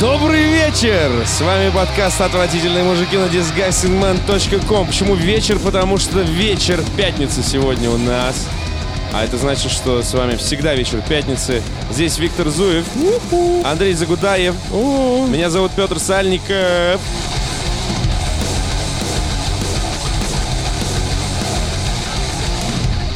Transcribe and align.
Добрый 0.00 0.44
вечер! 0.44 1.10
С 1.26 1.42
вами 1.42 1.68
подкаст 1.68 2.22
«Отвратительные 2.22 2.82
мужики» 2.82 3.18
на 3.18 3.26
disgustingman.com. 3.26 4.86
Почему 4.86 5.14
вечер? 5.14 5.58
Потому 5.58 5.98
что 5.98 6.20
вечер 6.20 6.82
пятницы 6.96 7.42
сегодня 7.42 7.90
у 7.90 7.98
нас. 7.98 8.48
А 9.12 9.22
это 9.22 9.36
значит, 9.36 9.70
что 9.70 10.02
с 10.02 10.14
вами 10.14 10.36
всегда 10.36 10.74
вечер 10.74 11.02
пятницы. 11.06 11.62
Здесь 11.90 12.16
Виктор 12.16 12.48
Зуев, 12.48 12.86
Андрей 13.62 13.92
Загудаев, 13.92 14.54
меня 14.72 15.50
зовут 15.50 15.72
Петр 15.72 15.98
Сальников. 15.98 16.98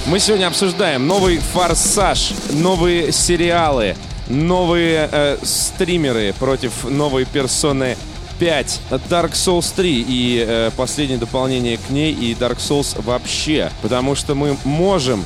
Мы 0.04 0.18
сегодня 0.18 0.48
обсуждаем 0.48 1.06
новый 1.06 1.38
«Форсаж», 1.38 2.32
новые 2.50 3.10
сериалы, 3.10 3.96
новые 4.29 5.09
э, 5.11 5.36
стримеры 5.43 6.34
против 6.38 6.84
новой 6.84 7.25
персоны 7.25 7.96
5, 8.39 8.81
Dark 9.08 9.32
Souls 9.32 9.72
3 9.75 10.04
и 10.07 10.44
э, 10.46 10.71
последнее 10.76 11.18
дополнение 11.18 11.79
к 11.79 11.90
ней 11.90 12.12
и 12.12 12.34
Dark 12.34 12.58
Souls 12.58 13.00
вообще. 13.03 13.71
Потому 13.82 14.14
что 14.14 14.34
мы 14.34 14.57
можем 14.64 15.25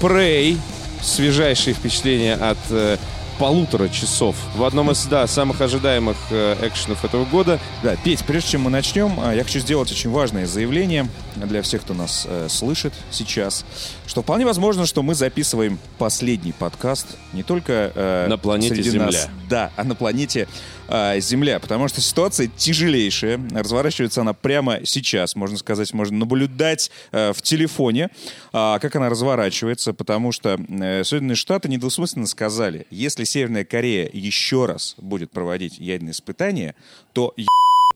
Prey, 0.00 0.58
свежайшие 1.02 1.74
впечатления 1.74 2.34
от 2.34 2.58
э, 2.70 2.96
полутора 3.38 3.88
часов 3.88 4.36
в 4.56 4.64
одном 4.64 4.90
из 4.90 5.06
да, 5.06 5.26
самых 5.26 5.60
ожидаемых 5.60 6.16
э, 6.30 6.56
экшенов 6.62 7.04
этого 7.04 7.24
года. 7.24 7.58
Да, 7.82 7.96
Петь, 7.96 8.24
прежде 8.24 8.50
чем 8.50 8.62
мы 8.62 8.70
начнем, 8.70 9.18
а, 9.20 9.34
я 9.34 9.44
хочу 9.44 9.60
сделать 9.60 9.90
очень 9.92 10.10
важное 10.10 10.46
заявление 10.46 11.08
для 11.36 11.62
всех, 11.62 11.82
кто 11.82 11.94
нас 11.94 12.26
э, 12.28 12.48
слышит 12.50 12.92
сейчас, 13.10 13.64
что 14.06 14.22
вполне 14.22 14.44
возможно, 14.44 14.86
что 14.86 15.02
мы 15.02 15.14
записываем 15.14 15.78
последний 15.98 16.52
подкаст 16.52 17.06
не 17.32 17.42
только 17.42 17.92
э, 17.94 18.26
На 18.28 18.38
планете 18.38 18.82
Земля. 18.82 19.06
нас, 19.06 19.28
да, 19.48 19.70
а 19.76 19.84
на 19.84 19.94
планете 19.94 20.48
э, 20.88 21.20
Земля, 21.20 21.58
потому 21.60 21.88
что 21.88 22.00
ситуация 22.00 22.50
тяжелейшая, 22.56 23.40
разворачивается 23.52 24.22
она 24.22 24.32
прямо 24.32 24.80
сейчас, 24.84 25.36
можно 25.36 25.56
сказать, 25.58 25.92
можно 25.92 26.16
наблюдать 26.18 26.90
э, 27.12 27.32
в 27.32 27.42
телефоне, 27.42 28.10
а, 28.52 28.78
как 28.78 28.96
она 28.96 29.08
разворачивается, 29.08 29.92
потому 29.92 30.32
что 30.32 30.58
э, 30.68 31.04
Соединенные 31.04 31.36
Штаты 31.36 31.68
недвусмысленно 31.68 32.26
сказали, 32.26 32.86
если 32.90 33.24
Северная 33.24 33.64
Корея 33.64 34.08
еще 34.12 34.66
раз 34.66 34.94
будет 34.98 35.30
проводить 35.30 35.78
ядерные 35.78 36.12
испытания, 36.12 36.74
то 37.12 37.32
е- 37.36 37.46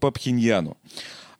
по 0.00 0.10
Пхеньяну. 0.10 0.76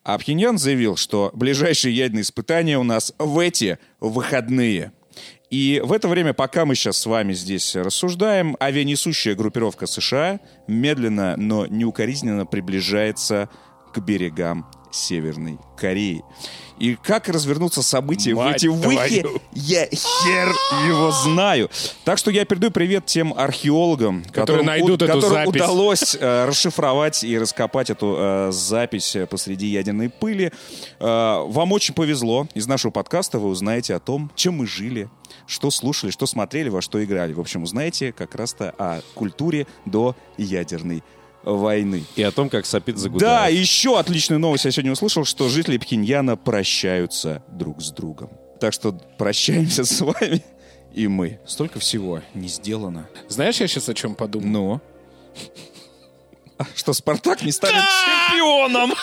А 0.04 0.18
Пхеньян 0.18 0.58
заявил, 0.58 0.96
что 0.96 1.30
ближайшие 1.32 1.94
ядерные 1.94 2.22
испытания 2.22 2.78
у 2.78 2.82
нас 2.82 3.12
в 3.18 3.38
эти 3.38 3.78
выходные. 4.00 4.92
И 5.52 5.82
в 5.84 5.92
это 5.92 6.08
время, 6.08 6.32
пока 6.32 6.64
мы 6.64 6.74
сейчас 6.74 6.96
с 6.96 7.04
вами 7.04 7.34
здесь 7.34 7.76
рассуждаем, 7.76 8.56
авианесущая 8.58 9.34
группировка 9.34 9.86
США 9.86 10.40
медленно, 10.66 11.36
но 11.36 11.66
неукоризненно 11.66 12.46
приближается 12.46 13.50
к 13.92 13.98
берегам 13.98 14.66
Северной 14.92 15.58
Кореи. 15.76 16.22
И 16.78 16.96
как 16.96 17.28
развернутся 17.28 17.82
события 17.82 18.34
Мать 18.34 18.62
в 18.64 18.66
эти 18.66 18.82
твою. 18.82 19.40
я 19.52 19.86
хер 19.86 20.48
его 20.88 21.10
знаю. 21.12 21.70
Так 22.04 22.18
что 22.18 22.30
я 22.30 22.44
передаю 22.44 22.72
привет 22.72 23.06
тем 23.06 23.32
археологам, 23.36 24.24
которым, 24.32 24.66
найдут 24.66 25.02
у- 25.02 25.04
эту 25.04 25.14
которым 25.14 25.46
запись. 25.46 25.60
удалось 25.62 26.16
э, 26.18 26.44
расшифровать 26.46 27.22
и 27.24 27.38
раскопать 27.38 27.90
эту 27.90 28.16
э, 28.18 28.48
запись 28.52 29.14
э, 29.14 29.26
посреди 29.26 29.66
ядерной 29.66 30.08
пыли. 30.10 30.50
Э, 30.98 31.44
вам 31.46 31.72
очень 31.72 31.94
повезло. 31.94 32.48
Из 32.54 32.66
нашего 32.66 32.90
подкаста 32.90 33.38
вы 33.38 33.48
узнаете 33.48 33.94
о 33.94 34.00
том, 34.00 34.30
чем 34.34 34.54
мы 34.58 34.66
жили, 34.66 35.08
что 35.46 35.70
слушали, 35.70 36.10
что 36.10 36.26
смотрели, 36.26 36.68
во 36.68 36.82
что 36.82 37.02
играли. 37.04 37.32
В 37.32 37.40
общем, 37.40 37.62
узнаете 37.62 38.12
как 38.12 38.34
раз-то 38.34 38.74
о 38.78 39.00
культуре 39.14 39.66
до 39.84 40.16
ядерной 40.36 41.04
войны. 41.42 42.04
И 42.16 42.22
о 42.22 42.30
том, 42.30 42.48
как 42.48 42.66
сопит 42.66 42.96
Да, 42.96 43.00
Загудаев. 43.00 43.54
и 43.54 43.60
еще 43.60 43.98
отличную 43.98 44.38
новость 44.40 44.64
я 44.64 44.70
сегодня 44.70 44.92
услышал, 44.92 45.24
что 45.24 45.48
жители 45.48 45.76
Пхеньяна 45.78 46.36
прощаются 46.36 47.42
друг 47.48 47.82
с 47.82 47.90
другом. 47.90 48.30
Так 48.60 48.72
что 48.72 48.92
прощаемся 49.18 49.84
с 49.86 50.00
вами 50.00 50.42
и 50.94 51.08
мы. 51.08 51.40
Столько 51.46 51.78
всего 51.80 52.20
не 52.34 52.48
сделано. 52.48 53.08
Знаешь, 53.28 53.60
я 53.60 53.66
сейчас 53.66 53.88
о 53.88 53.94
чем 53.94 54.14
подумал? 54.14 54.48
Но... 54.48 54.80
А 56.58 56.64
что, 56.76 56.92
Спартак 56.92 57.42
не 57.42 57.50
станет 57.50 57.82
чемпионом? 58.28 58.92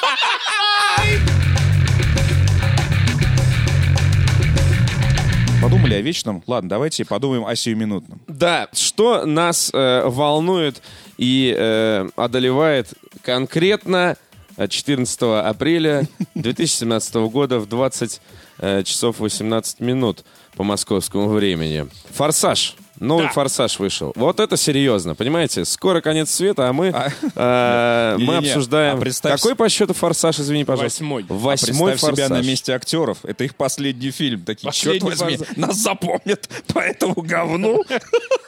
Подумали 5.61 5.95
о 5.95 6.01
вечном? 6.01 6.41
Ладно, 6.47 6.69
давайте 6.69 7.03
подумаем 7.03 7.45
о 7.45 7.53
сиюминутном. 7.53 8.21
Да, 8.27 8.69
что 8.71 9.25
нас 9.25 9.69
э, 9.73 10.03
волнует 10.05 10.81
и 11.19 11.53
э, 11.55 12.07
одолевает 12.15 12.93
конкретно 13.23 14.15
э, 14.55 14.69
14 14.69 15.21
апреля 15.21 16.07
2017 16.35 17.15
года 17.29 17.59
в 17.59 17.67
20 17.67 18.21
э, 18.59 18.83
часов 18.83 19.19
18 19.19 19.81
минут 19.81 20.23
по 20.55 20.63
московскому 20.63 21.27
времени. 21.27 21.89
«Форсаж». 22.11 22.75
Новый 22.99 23.25
Да. 23.27 23.31
«Форсаж» 23.31 23.79
вышел. 23.79 24.11
Вот 24.15 24.39
это 24.39 24.57
серьезно, 24.57 25.15
понимаете? 25.15 25.65
Скоро 25.65 26.01
конец 26.01 26.31
света, 26.31 26.69
а 26.69 26.73
мы, 26.73 26.87
э, 26.87 28.17
мы 28.19 28.37
обсуждаем... 28.37 28.97
а 28.97 28.99
представь 28.99 29.39
Какой 29.39 29.55
по 29.55 29.69
счету 29.69 29.93
«Форсаж», 29.93 30.39
извини, 30.39 30.65
пожалуйста? 30.65 31.03
Восьмой. 31.03 31.25
Восьмой 31.27 31.91
Представь 31.91 32.15
себя 32.15 32.27
«Форсаж». 32.27 32.43
на 32.43 32.47
месте 32.47 32.73
актеров. 32.73 33.19
Это 33.23 33.43
их 33.43 33.55
последний 33.55 34.11
фильм. 34.11 34.43
Такие, 34.43 34.71
черт 34.71 35.01
возьми, 35.03 35.39
нас 35.55 35.77
запомнят 35.77 36.49
по 36.73 36.79
этому 36.79 37.21
говну. 37.21 37.83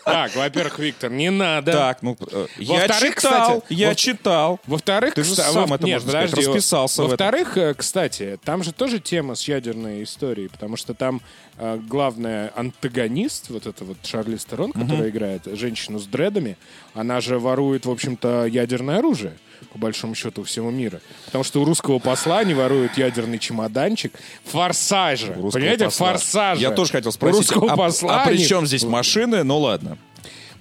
Так, 0.03 0.35
во-первых, 0.35 0.79
Виктор, 0.79 1.11
не 1.11 1.29
надо. 1.29 1.71
Так, 1.71 2.01
ну, 2.01 2.17
э, 2.31 2.47
я 2.57 2.87
читал, 2.89 3.63
я 3.69 3.93
читал. 3.93 4.59
Во-вторых, 4.65 5.13
Ты 5.13 5.23
же 5.23 5.35
сам 5.35 5.71
это, 5.71 5.85
можно 5.85 6.09
сказать, 6.09 6.33
расписался. 6.33 7.03
Во-вторых, 7.03 7.55
э, 7.55 7.75
кстати, 7.75 8.39
там 8.43 8.63
же 8.63 8.73
тоже 8.73 8.99
тема 8.99 9.35
с 9.35 9.47
ядерной 9.47 10.03
историей, 10.03 10.47
потому 10.47 10.75
что 10.75 10.95
там 10.95 11.21
главная 11.57 12.51
антагонист, 12.55 13.49
вот 13.49 13.67
эта 13.67 13.85
вот 13.85 13.97
Шарли 14.03 14.37
Стерон, 14.37 14.71
которая 14.71 15.09
играет 15.09 15.43
женщину 15.45 15.99
с 15.99 16.05
дредами, 16.05 16.57
она 16.93 17.21
же 17.21 17.39
ворует, 17.39 17.85
в 17.85 17.91
общем-то, 17.91 18.45
ядерное 18.45 18.99
оружие 18.99 19.33
по 19.71 19.79
большому 19.79 20.15
счету 20.15 20.43
всего 20.43 20.71
мира. 20.71 21.01
Потому 21.25 21.43
что 21.43 21.61
у 21.61 21.65
русского 21.65 21.99
посла 21.99 22.39
они 22.39 22.53
воруют 22.53 22.97
ядерный 22.97 23.39
чемоданчик. 23.39 24.13
Форсажа. 24.45 25.33
Понимаете, 25.33 25.85
посла. 25.85 26.13
форсажа. 26.13 26.61
Я 26.61 26.71
тоже 26.71 26.91
хотел 26.91 27.09
У 27.09 27.11
спросить, 27.11 27.51
русского 27.51 27.71
а, 27.71 27.77
посла 27.77 28.23
а 28.23 28.27
при 28.27 28.37
чем 28.37 28.65
здесь 28.65 28.83
машины? 28.83 29.43
Ну 29.43 29.59
ладно. 29.59 29.97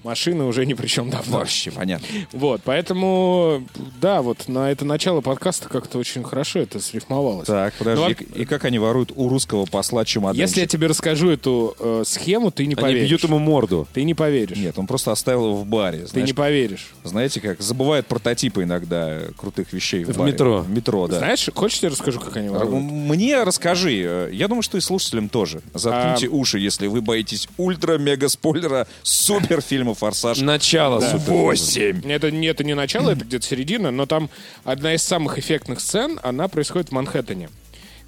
Машины 0.04 0.44
уже 0.44 0.64
ни 0.66 0.74
при 0.74 0.86
чем 0.86 1.10
давно. 1.10 1.38
Вообще, 1.38 1.70
понятно. 1.70 2.06
Вот, 2.32 2.62
поэтому, 2.64 3.62
да, 4.00 4.22
вот 4.22 4.48
на 4.48 4.70
это 4.70 4.84
начало 4.84 5.20
подкаста 5.20 5.68
как-то 5.68 5.98
очень 5.98 6.22
хорошо 6.24 6.60
это 6.60 6.80
срифмовалось. 6.80 7.46
Так, 7.46 7.74
подожди. 7.74 8.16
Ну, 8.20 8.36
и, 8.38 8.42
и 8.42 8.44
как 8.44 8.64
они 8.64 8.78
воруют 8.78 9.12
у 9.14 9.28
русского 9.28 9.66
посла 9.66 10.04
чемоданчик? 10.04 10.40
Если 10.40 10.60
я 10.60 10.66
тебе 10.66 10.86
расскажу 10.86 11.30
эту 11.30 11.76
э, 11.78 12.02
схему, 12.06 12.50
ты 12.50 12.64
не 12.66 12.74
Они 12.74 12.82
поверишь. 12.82 13.08
бьют 13.08 13.24
ему 13.24 13.38
морду. 13.38 13.86
Ты 13.92 14.04
не 14.04 14.14
поверишь. 14.14 14.56
Нет, 14.56 14.78
он 14.78 14.86
просто 14.86 15.12
оставил 15.12 15.44
его 15.46 15.56
в 15.56 15.66
баре. 15.66 16.00
ты 16.00 16.06
Знаешь, 16.08 16.28
не 16.28 16.32
поверишь. 16.34 16.90
Знаете 17.04 17.40
как? 17.40 17.60
Забывают 17.60 18.06
прототипы 18.06 18.62
иногда 18.62 19.20
крутых 19.36 19.72
вещей 19.72 20.04
в, 20.04 20.12
В 20.12 20.18
баре. 20.18 20.32
метро. 20.32 20.58
В 20.62 20.70
метро, 20.70 21.06
да. 21.08 21.18
Знаешь, 21.18 21.48
хочешь, 21.54 21.80
я 21.82 21.90
расскажу, 21.90 22.20
как 22.20 22.36
они 22.36 22.46
Р- 22.46 22.52
воруют? 22.52 22.82
Мне 22.84 23.42
расскажи. 23.42 24.30
Я 24.32 24.48
думаю, 24.48 24.62
что 24.62 24.78
и 24.78 24.80
слушателям 24.80 25.28
тоже. 25.28 25.60
Заткните 25.74 26.28
А- 26.28 26.30
уши, 26.30 26.58
если 26.58 26.86
вы 26.86 27.00
боитесь 27.02 27.48
ультра-мега-спойлера 27.58 28.86
суперфильма 29.02 29.89
«Форсаж». 29.94 30.38
Начало 30.40 31.00
супер. 31.00 31.32
8. 31.32 32.10
Это, 32.10 32.30
не- 32.30 32.46
это 32.46 32.64
не 32.64 32.74
начало, 32.74 33.10
это 33.10 33.24
где-то 33.24 33.46
середина, 33.46 33.90
но 33.90 34.06
там 34.06 34.30
одна 34.64 34.94
из 34.94 35.02
самых 35.02 35.38
эффектных 35.38 35.80
сцен, 35.80 36.18
она 36.22 36.48
происходит 36.48 36.88
в 36.88 36.92
Манхэттене. 36.92 37.48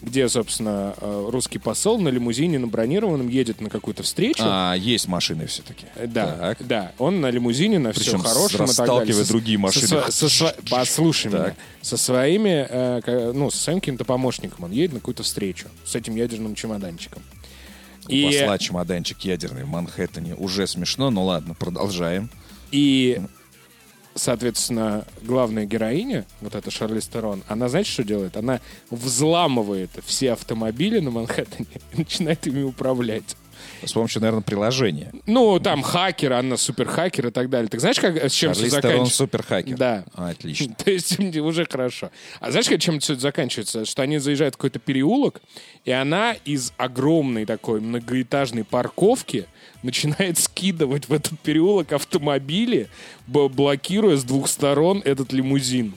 Где, 0.00 0.28
собственно, 0.28 0.94
э, 1.00 1.28
русский 1.31 1.60
посол 1.60 1.97
на 2.00 2.09
лимузине 2.09 2.59
на 2.59 2.66
бронированном 2.66 3.28
едет 3.28 3.60
на 3.60 3.70
какую-то 3.70 4.03
встречу. 4.03 4.43
А, 4.44 4.75
есть 4.75 5.06
машины 5.06 5.47
все-таки. 5.47 5.87
Да, 6.06 6.26
Так. 6.56 6.66
да, 6.66 6.93
он 6.98 7.20
на 7.20 7.31
лимузине, 7.31 7.78
на 7.78 7.93
Причем 7.93 8.19
все 8.19 8.28
хорошем 8.28 8.64
и 8.64 8.66
так 8.66 8.66
расталкивая 8.69 9.06
далее. 9.06 9.25
Со- 9.25 9.28
другие 9.28 9.59
машины. 9.59 9.87
со 9.87 9.94
сво- 9.94 10.11
со 10.11 10.26
сво- 10.26 10.55
Послушай 10.69 11.31
Так. 11.31 11.40
меня. 11.40 11.55
Со 11.82 11.96
своими, 11.96 12.67
э, 12.69 13.00
ка- 13.05 13.32
ну, 13.32 13.49
со 13.52 13.58
своим 13.58 13.78
каким-то 13.78 14.05
помощником 14.05 14.64
он 14.64 14.73
едет 14.73 14.93
на 14.94 14.99
какую-то 14.99 15.23
встречу 15.23 15.69
с 15.85 15.94
этим 15.94 16.17
ядерным 16.17 16.56
чемоданчиком. 16.56 17.23
И, 18.08 18.25
Посла 18.25 18.58
чемоданчик 18.58 19.20
ядерный 19.20 19.64
в 19.64 19.69
Манхэттене. 19.69 20.34
Уже 20.34 20.66
смешно, 20.66 21.10
но 21.10 21.25
ладно, 21.25 21.54
продолжаем. 21.54 22.31
и, 22.70 23.20
соответственно, 24.14 25.06
главная 25.22 25.64
героиня, 25.66 26.26
вот 26.40 26.54
эта 26.54 26.70
Шарли 26.70 27.00
Стерон, 27.00 27.43
она, 27.49 27.69
знаете, 27.69 27.90
что 27.90 28.04
делает? 28.04 28.37
Она 28.37 28.60
взламывает 28.90 29.90
все 30.04 30.32
автомобили 30.32 30.99
на 30.99 31.10
Манхэттене 31.10 31.66
и 31.93 31.99
начинает 31.99 32.46
ими 32.46 32.62
управлять. 32.62 33.37
С 33.85 33.93
помощью, 33.93 34.20
наверное, 34.20 34.43
приложения. 34.43 35.12
Ну, 35.26 35.59
там 35.59 35.82
хакер, 35.82 36.32
она 36.35 36.56
суперхакер 36.56 37.29
и 37.29 37.31
так 37.31 37.50
далее. 37.50 37.69
Так 37.69 37.81
знаешь, 37.81 37.99
как, 37.99 38.17
с 38.17 38.32
чем 38.32 38.53
все 38.53 38.61
Шарлиз 38.62 38.70
Терон 38.73 38.82
заканчивается? 38.82 39.17
суперхакер. 39.17 39.76
Да. 39.76 40.05
А, 40.14 40.31
отлично. 40.31 40.75
То 40.85 40.91
есть 40.91 41.19
уже 41.37 41.67
хорошо. 41.67 42.11
А 42.41 42.50
знаешь, 42.50 42.69
как- 42.69 42.81
чем 42.81 43.00
все 43.00 43.14
это 43.14 43.23
заканчивается? 43.23 43.85
Что 43.85 44.03
они 44.03 44.19
заезжают 44.19 44.55
в 44.55 44.59
какой-то 44.59 44.79
переулок, 44.79 45.41
и 45.85 45.91
она 45.91 46.35
из 46.44 46.73
огромной 46.76 47.44
такой 47.44 47.81
многоэтажной 47.81 48.64
парковки 48.64 49.47
начинает 49.82 50.38
скидывать 50.38 51.09
в 51.09 51.12
этот 51.12 51.38
переулок 51.41 51.93
автомобили, 51.93 52.88
блокируя 53.26 54.17
с 54.17 54.25
двух 54.25 54.49
сторон 54.49 55.03
этот 55.05 55.32
лимузин. 55.32 55.94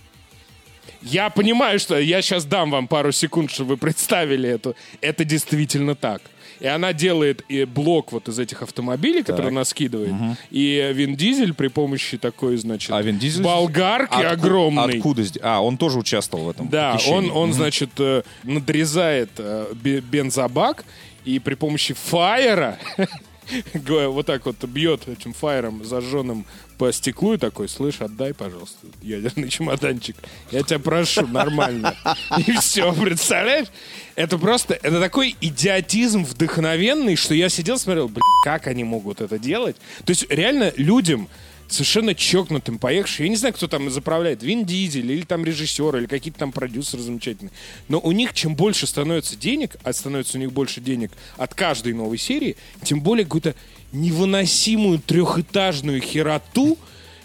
Я 1.02 1.30
понимаю, 1.30 1.78
что 1.80 2.00
я 2.00 2.22
сейчас 2.24 2.46
дам 2.46 2.72
вам 2.72 2.88
пару 2.88 3.12
секунд, 3.12 3.52
чтобы 3.52 3.72
вы 3.72 3.78
представили 3.78 4.50
это. 4.50 4.74
Это 5.02 5.24
действительно 5.24 5.94
так. 5.94 6.22
И 6.60 6.68
она 6.68 6.94
делает 6.94 7.44
и 7.50 7.66
блок 7.66 8.12
вот 8.12 8.28
из 8.30 8.40
этих 8.40 8.62
автомобилей, 8.62 9.24
которые 9.24 9.50
она 9.50 9.66
скидывает. 9.66 10.13
И 10.52 10.92
Вин 10.94 11.16
Дизель 11.16 11.54
при 11.54 11.68
помощи 11.68 12.18
такой, 12.18 12.57
значит, 12.57 12.92
А 12.92 13.02
Вин 13.02 13.19
Дизель... 13.19 13.44
болгарки 13.44 14.13
Отку- 14.16 14.28
огромной. 14.28 14.98
Откуда? 14.98 15.24
здесь? 15.24 15.42
А, 15.44 15.62
он 15.62 15.78
тоже 15.78 15.98
участвовал 16.00 16.46
в 16.46 16.50
этом 16.50 16.69
Да, 16.69 16.94
похищении. 16.94 17.30
он, 17.30 17.31
он 17.38 17.54
значит, 17.54 17.90
э, 18.00 18.24
надрезает 18.44 19.30
э, 19.38 19.74
бе- 19.74 20.00
бензобак 20.02 20.86
и 21.25 21.40
при 21.40 21.56
помощи 21.56 21.94
фаера 21.94 22.78
вот 23.74 24.25
так 24.25 24.46
вот 24.46 24.63
бьет 24.63 25.07
этим 25.07 25.34
фаером 25.34 25.84
зажженным 25.84 26.46
по 26.78 26.92
стеклу 26.92 27.34
и 27.34 27.38
такой, 27.38 27.69
слышь, 27.69 28.02
отдай, 28.02 28.34
пожалуйста, 28.34 28.88
ядерный 29.02 29.50
чемоданчик. 29.50 30.16
Я 30.52 30.63
тебя 30.63 30.80
прошу, 30.80 31.25
нормально. 31.28 31.96
И 32.46 32.52
все, 32.54 32.92
представляешь? 32.94 33.68
Это 34.16 34.38
просто, 34.38 34.76
это 34.76 35.00
такой 35.00 35.36
идиотизм 35.42 36.24
вдохновенный, 36.24 37.16
что 37.16 37.34
я 37.34 37.50
сидел, 37.50 37.78
смотрел, 37.78 38.08
блин, 38.08 38.22
как 38.46 38.68
они 38.68 38.84
могут 38.84 39.20
это 39.20 39.38
делать? 39.38 39.76
То 40.06 40.12
есть 40.12 40.26
реально 40.30 40.72
людям 40.78 41.28
совершенно 41.68 42.16
чокнутым, 42.16 42.78
поехавшим. 42.80 43.26
Я 43.26 43.30
не 43.30 43.36
знаю, 43.36 43.54
кто 43.54 43.68
там 43.68 43.90
заправляет, 43.90 44.44
Вин 44.44 44.66
Дизель 44.66 45.12
или 45.12 45.24
там 45.24 45.44
режиссер, 45.44 45.98
или 45.98 46.06
какие-то 46.06 46.40
там 46.40 46.52
продюсеры 46.52 47.02
замечательные. 47.02 47.52
Но 47.88 48.00
у 48.00 48.12
них 48.12 48.34
чем 48.34 48.56
больше 48.56 48.88
становится 48.88 49.36
денег, 49.36 49.76
а 49.84 49.92
становится 49.92 50.38
у 50.38 50.42
них 50.42 50.52
больше 50.54 50.80
денег 50.80 51.12
от 51.38 51.54
каждой 51.54 51.94
новой 51.94 52.18
серии, 52.18 52.56
тем 52.84 53.02
более 53.02 53.26
какую-то 53.26 53.56
невыносимую 53.92 55.00
трехэтажную 55.00 56.02
хероту, 56.02 56.78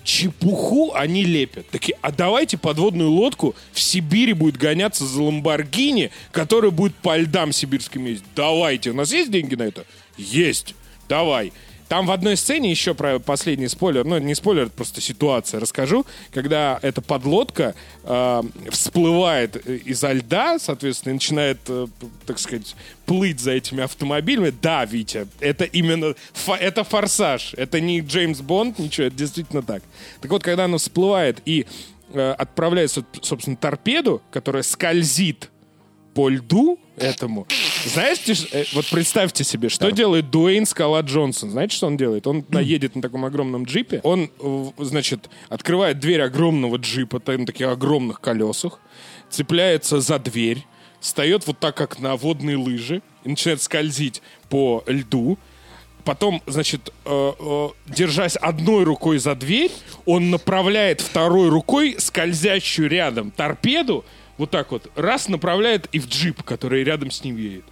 чепуху 0.04 0.92
они 0.94 1.24
лепят. 1.24 1.68
Такие, 1.70 1.96
а 2.00 2.12
давайте 2.12 2.58
подводную 2.58 3.10
лодку 3.10 3.54
в 3.72 3.80
Сибири 3.80 4.32
будет 4.32 4.56
гоняться 4.56 5.04
за 5.06 5.22
Ламборгини, 5.22 6.10
который 6.32 6.70
будет 6.70 6.94
по 6.96 7.16
льдам 7.16 7.52
сибирским 7.52 8.06
ездить. 8.06 8.28
Давайте. 8.34 8.90
У 8.90 8.94
нас 8.94 9.12
есть 9.12 9.30
деньги 9.30 9.54
на 9.54 9.64
это? 9.64 9.84
Есть. 10.16 10.74
Давай. 11.08 11.52
Там 11.90 12.06
в 12.06 12.12
одной 12.12 12.36
сцене 12.36 12.70
еще 12.70 12.94
про 12.94 13.18
последний 13.18 13.66
спойлер, 13.66 14.04
ну, 14.04 14.16
не 14.18 14.36
спойлер, 14.36 14.68
просто 14.70 15.00
ситуация, 15.00 15.58
расскажу, 15.58 16.06
когда 16.32 16.78
эта 16.82 17.02
подлодка 17.02 17.74
э, 18.04 18.42
всплывает 18.70 19.56
э, 19.66 19.74
изо 19.86 20.12
льда, 20.12 20.60
соответственно, 20.60 21.10
и 21.10 21.14
начинает, 21.14 21.58
э, 21.66 21.88
так 22.26 22.38
сказать, 22.38 22.76
плыть 23.06 23.40
за 23.40 23.50
этими 23.50 23.82
автомобилями. 23.82 24.54
Да, 24.62 24.84
Витя, 24.84 25.26
это 25.40 25.64
именно, 25.64 26.14
фа- 26.32 26.56
это 26.58 26.84
форсаж, 26.84 27.54
это 27.56 27.80
не 27.80 28.02
Джеймс 28.02 28.40
Бонд, 28.40 28.78
ничего, 28.78 29.08
это 29.08 29.16
действительно 29.16 29.62
так. 29.62 29.82
Так 30.20 30.30
вот, 30.30 30.44
когда 30.44 30.66
она 30.66 30.78
всплывает 30.78 31.42
и 31.44 31.66
э, 32.12 32.34
отправляет, 32.38 32.92
со- 32.92 33.04
собственно, 33.20 33.56
торпеду, 33.56 34.22
которая 34.30 34.62
скользит 34.62 35.50
по 36.14 36.28
льду 36.28 36.78
этому. 36.96 37.46
Знаете, 37.84 38.34
э, 38.52 38.64
вот 38.72 38.86
представьте 38.90 39.44
себе, 39.44 39.68
что 39.68 39.90
делает 39.90 40.30
Дуэйн 40.30 40.66
Скала 40.66 41.00
Джонсон. 41.00 41.50
Знаете, 41.50 41.76
что 41.76 41.86
он 41.86 41.96
делает? 41.96 42.26
Он 42.26 42.44
наедет 42.48 42.96
на 42.96 43.02
таком 43.02 43.24
огромном 43.24 43.64
джипе. 43.64 44.00
Он, 44.02 44.30
значит, 44.78 45.30
открывает 45.48 45.98
дверь 45.98 46.22
огромного 46.22 46.76
джипа 46.76 47.22
на 47.26 47.46
таких 47.46 47.68
огромных 47.68 48.20
колесах, 48.20 48.80
цепляется 49.30 50.00
за 50.00 50.18
дверь, 50.18 50.66
встает 51.00 51.46
вот 51.46 51.58
так, 51.58 51.76
как 51.76 51.98
на 51.98 52.16
водные 52.16 52.56
лыжи, 52.56 53.02
и 53.24 53.28
начинает 53.28 53.62
скользить 53.62 54.22
по 54.48 54.82
льду. 54.86 55.38
Потом, 56.04 56.42
значит, 56.46 56.92
э, 57.04 57.32
э, 57.38 57.68
держась 57.86 58.36
одной 58.36 58.84
рукой 58.84 59.18
за 59.18 59.34
дверь, 59.34 59.70
он 60.06 60.30
направляет 60.30 61.00
второй 61.00 61.50
рукой 61.50 61.96
скользящую 61.98 62.88
рядом 62.88 63.30
торпеду, 63.30 64.04
вот 64.40 64.50
так 64.50 64.72
вот, 64.72 64.90
раз 64.96 65.28
направляет 65.28 65.86
и 65.92 65.98
в 65.98 66.08
джип, 66.08 66.42
который 66.42 66.82
рядом 66.82 67.10
с 67.10 67.22
ним 67.22 67.36
едет. 67.36 67.64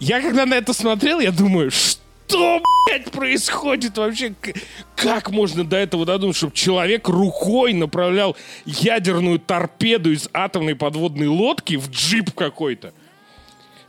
Я 0.00 0.22
когда 0.22 0.46
на 0.46 0.54
это 0.54 0.72
смотрел, 0.72 1.20
я 1.20 1.30
думаю, 1.30 1.70
что, 1.70 2.62
блядь, 2.88 3.10
происходит 3.10 3.98
вообще? 3.98 4.34
Как 4.94 5.30
можно 5.30 5.64
до 5.64 5.76
этого 5.76 6.06
додумать, 6.06 6.34
чтобы 6.34 6.54
человек 6.54 7.08
рукой 7.08 7.74
направлял 7.74 8.38
ядерную 8.64 9.38
торпеду 9.38 10.12
из 10.12 10.30
атомной 10.32 10.76
подводной 10.76 11.26
лодки 11.26 11.76
в 11.76 11.90
джип 11.90 12.32
какой-то? 12.32 12.94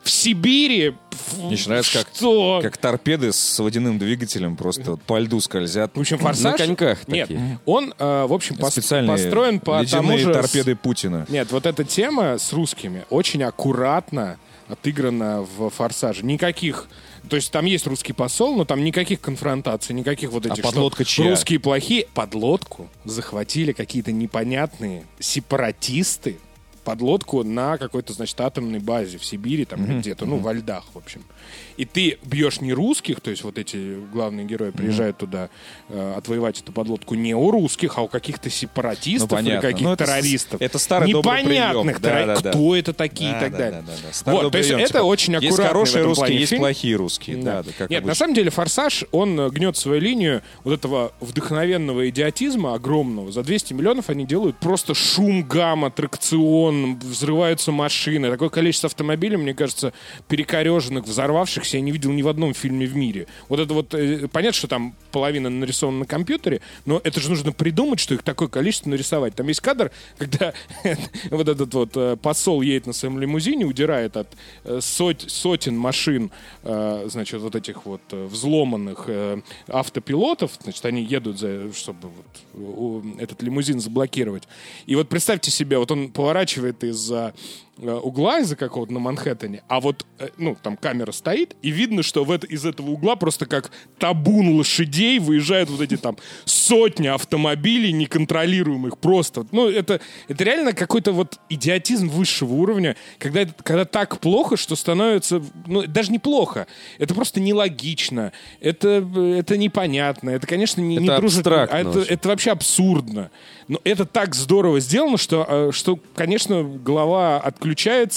В 0.08 0.10
Сибири? 0.10 0.96
Мне 1.38 1.52
еще 1.52 1.68
нравится, 1.68 2.00
как, 2.00 2.16
Что? 2.16 2.62
как 2.64 2.78
торпеды 2.78 3.34
с 3.34 3.60
водяным 3.60 4.00
двигателем 4.00 4.56
просто 4.56 4.92
вот 4.92 5.02
по 5.02 5.20
льду 5.20 5.42
скользят. 5.42 5.92
В 5.94 6.00
общем, 6.00 6.18
форсаж... 6.18 6.58
На 6.58 6.66
коньках 6.66 7.06
Нет, 7.10 7.28
такие. 7.28 7.60
он, 7.66 7.94
э, 8.00 8.26
в 8.26 8.32
общем, 8.32 8.56
пос- 8.56 9.06
построен 9.06 9.60
по 9.60 9.84
тому 9.86 10.18
же... 10.18 10.32
торпеды 10.32 10.78
Путина. 10.78 11.26
Нет, 11.28 11.52
вот 11.52 11.66
эта 11.66 11.84
тема 11.84 12.38
с 12.38 12.54
русскими 12.54 13.04
очень 13.10 13.44
аккуратно 13.44 14.38
отыграна 14.70 15.42
в 15.42 15.70
«Форсаже». 15.72 16.24
Никаких... 16.24 16.88
То 17.30 17.36
есть 17.36 17.52
там 17.52 17.66
есть 17.66 17.86
русский 17.86 18.14
посол, 18.14 18.56
но 18.56 18.64
там 18.64 18.86
никаких 18.86 19.20
конфронтаций, 19.20 19.94
никаких 19.94 20.32
вот 20.32 20.46
этих... 20.46 20.60
что 20.60 20.64
подлодка 20.64 21.04
чья? 21.04 21.30
Русские 21.30 21.60
плохие. 21.60 22.08
Подлодку 22.14 22.88
захватили 23.04 23.74
какие-то 23.74 24.14
непонятные 24.14 25.04
сепаратисты. 25.20 26.38
Подлодку 26.88 27.44
на 27.44 27.78
какой-то, 27.78 28.14
значит, 28.14 28.40
атомной 28.40 28.80
базе 28.80 29.18
в 29.18 29.26
Сибири 29.26 29.66
там 29.66 29.84
или 29.84 30.00
где-то, 30.00 30.26
ну, 30.26 30.38
во 30.38 30.54
льдах, 30.54 30.86
в 30.94 30.98
общем. 30.98 31.22
И 31.76 31.84
ты 31.84 32.18
бьешь 32.24 32.62
не 32.62 32.72
русских, 32.72 33.20
то 33.20 33.30
есть 33.30 33.44
вот 33.44 33.58
эти 33.58 33.98
главные 34.14 34.46
герои 34.46 34.72
приезжают 34.72 35.18
туда 35.18 35.50
э, 35.90 36.14
отвоевать 36.18 36.62
эту 36.62 36.72
подлодку 36.72 37.16
не 37.16 37.36
у 37.36 37.52
русских, 37.52 37.98
а 37.98 38.04
у 38.04 38.08
каких-то 38.08 38.50
сепаратистов 38.50 39.30
Ну, 39.42 39.48
или 39.50 39.60
каких-то 39.60 39.84
Ну, 39.84 39.92
это 39.92 40.06
террористов. 40.06 40.62
это 40.62 40.80
старый 40.80 41.12
добрый 41.12 41.42
Непонятных 41.42 42.00
прием. 42.00 42.26
Да, 42.26 42.36
да, 42.36 42.42
да. 42.42 42.50
Кто 42.52 42.76
это 42.76 42.94
такие 42.94 43.30
и 43.32 43.34
Да, 43.34 43.40
так 43.42 43.52
да, 43.52 43.58
далее. 43.58 43.82
да, 43.82 43.92
да, 43.92 43.98
да. 44.08 44.14
Старый 44.14 44.42
Вот, 44.44 44.52
то 44.54 44.58
есть 44.58 44.70
добрый 44.70 44.84
это 44.86 44.94
прием, 44.94 45.04
типа, 45.04 45.12
очень 45.12 45.36
аккуратно. 45.36 45.62
Есть 45.62 45.68
хорошие 45.74 46.04
русские, 46.06 46.26
плане 46.26 46.40
есть 46.40 46.50
фильм. 46.50 46.62
плохие 46.62 46.96
русские. 46.96 47.38
Да, 47.38 47.64
да, 47.64 47.70
как 47.78 47.90
Нет, 47.90 47.90
на 47.90 47.98
обычно. 48.12 48.16
самом 48.16 48.34
деле 48.34 48.50
«Форсаж», 48.50 49.06
он 49.12 49.40
э, 49.40 49.50
гнет 49.50 49.76
свою 49.78 50.00
линию 50.02 50.42
вот 50.64 50.74
этого 50.74 51.12
вдохновенного 51.20 52.10
идиотизма 52.10 52.74
огромного. 52.76 53.32
За 53.32 53.44
200 53.44 53.74
миллионов 53.74 54.10
они 54.10 54.26
делают 54.26 54.58
просто 54.58 54.94
шум, 54.94 55.44
гам, 55.44 55.84
аттракцион, 55.86 56.77
взрываются 56.86 57.72
машины. 57.72 58.30
Такое 58.30 58.50
количество 58.50 58.88
автомобилей, 58.88 59.38
мне 59.38 59.54
кажется, 59.54 59.94
перекореженных, 60.28 61.06
взорвавшихся 61.06 61.78
я 61.78 61.82
не 61.82 61.92
видел 61.92 62.12
ни 62.12 62.22
в 62.22 62.28
одном 62.28 62.54
фильме 62.54 62.86
в 62.86 62.96
мире. 62.96 63.28
Вот 63.50 63.60
это 63.60 63.74
вот, 63.74 63.94
э, 63.94 64.28
понятно, 64.28 64.58
что 64.58 64.68
там 64.68 64.96
половина 65.12 65.50
нарисована 65.50 66.00
на 66.00 66.06
компьютере, 66.06 66.62
но 66.86 67.02
это 67.04 67.20
же 67.20 67.30
нужно 67.30 67.52
придумать, 67.52 68.00
что 68.00 68.14
их 68.14 68.24
такое 68.24 68.48
количество 68.48 68.90
нарисовать. 68.90 69.36
Там 69.36 69.48
есть 69.48 69.62
кадр, 69.62 69.92
когда 70.18 70.54
вот 71.30 71.48
этот 71.48 71.74
вот 71.74 71.92
э, 71.96 72.18
посол 72.22 72.62
едет 72.62 72.88
на 72.88 72.94
своем 72.94 73.20
лимузине, 73.20 73.66
удирает 73.66 74.18
от 74.18 74.28
э, 74.64 74.80
сот- 74.82 75.26
сотен 75.28 75.78
машин, 75.78 76.32
значит, 76.64 77.42
вот 77.42 77.56
этих 77.56 77.86
вот 77.86 78.02
взломанных 78.12 79.08
автопилотов, 79.68 80.52
значит, 80.62 80.86
они 80.86 81.04
едут, 81.04 81.40
за, 81.40 81.74
чтобы 81.74 82.10
вот, 82.54 83.04
этот 83.20 83.42
лимузин 83.42 83.80
заблокировать. 83.80 84.44
И 84.86 84.96
вот 84.96 85.10
представьте 85.10 85.52
себе, 85.52 85.78
вот 85.78 85.92
он 85.92 86.10
поворачивает 86.10 86.67
из-за 86.84 87.34
э, 87.36 87.67
угла 87.78 88.40
из-за 88.40 88.56
какого-то 88.56 88.94
на 88.94 89.00
Манхэттене, 89.00 89.64
а 89.68 89.80
вот, 89.80 90.06
э, 90.20 90.30
ну, 90.38 90.58
там 90.62 90.78
камера 90.78 91.12
стоит, 91.12 91.56
и 91.62 91.70
видно, 91.70 92.04
что 92.04 92.24
в 92.24 92.32
это, 92.32 92.48
из 92.48 92.66
этого 92.66 92.92
угла 92.92 93.16
просто 93.16 93.46
как 93.46 93.72
табун 94.00 94.58
лошадей 94.58 95.20
выезжают 95.20 95.70
вот 95.70 95.82
эти 95.82 95.98
там 95.98 96.18
сотни 96.46 97.08
автомобилей 97.08 97.92
неконтролируемых 97.92 98.98
просто. 98.98 99.46
Ну, 99.52 99.70
это, 99.70 100.02
это 100.28 100.44
реально 100.44 100.74
какой-то 100.74 101.12
вот 101.12 101.40
идиотизм 101.50 102.10
высшего 102.10 102.54
уровня, 102.54 102.96
когда, 103.20 103.46
когда 103.64 103.86
так 103.86 104.20
плохо, 104.20 104.58
что 104.58 104.76
становится, 104.76 105.42
ну, 105.66 105.84
даже 105.88 106.12
неплохо, 106.12 106.68
это 106.98 107.14
просто 107.14 107.40
нелогично, 107.40 108.32
это, 108.60 109.08
это 109.38 109.58
непонятно, 109.58 110.32
это, 110.32 110.48
конечно, 110.48 110.82
не, 110.82 110.98
не 110.98 111.06
Это 111.08 111.18
дружит, 111.18 111.48
а 111.48 111.66
это, 111.66 112.00
это 112.02 112.28
вообще 112.28 112.52
абсурдно. 112.52 113.30
Но 113.68 113.82
это 113.84 114.06
так 114.06 114.34
здорово 114.34 114.80
сделано, 114.80 115.18
что, 115.18 115.46
э, 115.48 115.72
что 115.74 116.00
конечно, 116.16 116.64
голова 116.64 117.38
отключается, 117.40 117.67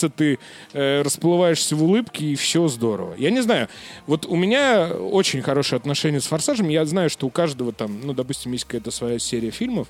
ты 0.09 0.39
э, 0.73 1.03
расплываешься 1.03 1.77
в 1.77 1.83
улыбке, 1.83 2.27
и 2.27 2.35
все 2.35 2.69
здорово. 2.69 3.15
Я 3.17 3.31
не 3.31 3.41
знаю, 3.41 3.69
вот 4.07 4.27
у 4.27 4.37
меня 4.37 4.89
очень 4.89 5.43
хорошие 5.43 5.77
отношения 5.77 6.21
с 6.21 6.27
«Форсажем». 6.27 6.69
Я 6.69 6.85
знаю, 6.85 7.11
что 7.11 7.27
у 7.27 7.31
каждого 7.31 7.73
там, 7.73 8.01
ну, 8.03 8.13
допустим, 8.13 8.53
есть 8.53 8.65
какая-то 8.65 8.91
своя 8.91 9.19
серия 9.19 9.51
фильмов, 9.51 9.89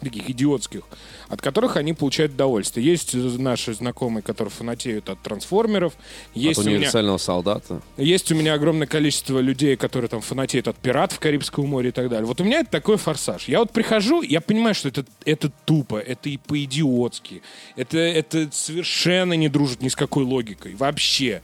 таких 0.00 0.28
идиотских, 0.30 0.82
от 1.28 1.40
которых 1.40 1.76
они 1.76 1.92
получают 1.92 2.32
удовольствие. 2.32 2.86
Есть 2.86 3.14
наши 3.14 3.74
знакомые, 3.74 4.22
которые 4.22 4.52
фанатеют 4.52 5.08
от 5.08 5.20
трансформеров. 5.22 5.94
Есть 6.34 6.58
От 6.58 6.64
у 6.64 6.68
меня 6.68 6.78
универсального 6.78 7.18
солдата. 7.18 7.80
есть 7.96 8.30
у 8.30 8.34
меня 8.34 8.54
огромное 8.54 8.86
количество 8.86 9.38
людей, 9.38 9.76
которые 9.76 10.08
там 10.08 10.20
фанатеют 10.20 10.68
от 10.68 10.76
пиратов 10.76 11.18
Карибского 11.18 11.66
моря 11.66 11.88
и 11.88 11.92
так 11.92 12.08
далее. 12.08 12.26
Вот 12.26 12.40
у 12.40 12.44
меня 12.44 12.60
это 12.60 12.70
такой 12.70 12.96
форсаж. 12.96 13.48
Я 13.48 13.60
вот 13.60 13.72
прихожу, 13.72 14.22
я 14.22 14.40
понимаю, 14.40 14.74
что 14.74 14.88
это, 14.88 15.04
это 15.24 15.50
тупо, 15.64 15.98
это 15.98 16.28
и 16.28 16.36
по-идиотски. 16.36 17.42
Это, 17.76 17.98
это 17.98 18.48
совершенно 18.52 19.32
не 19.34 19.48
дружит 19.48 19.82
ни 19.82 19.88
с 19.88 19.96
какой 19.96 20.24
логикой. 20.24 20.74
Вообще. 20.74 21.42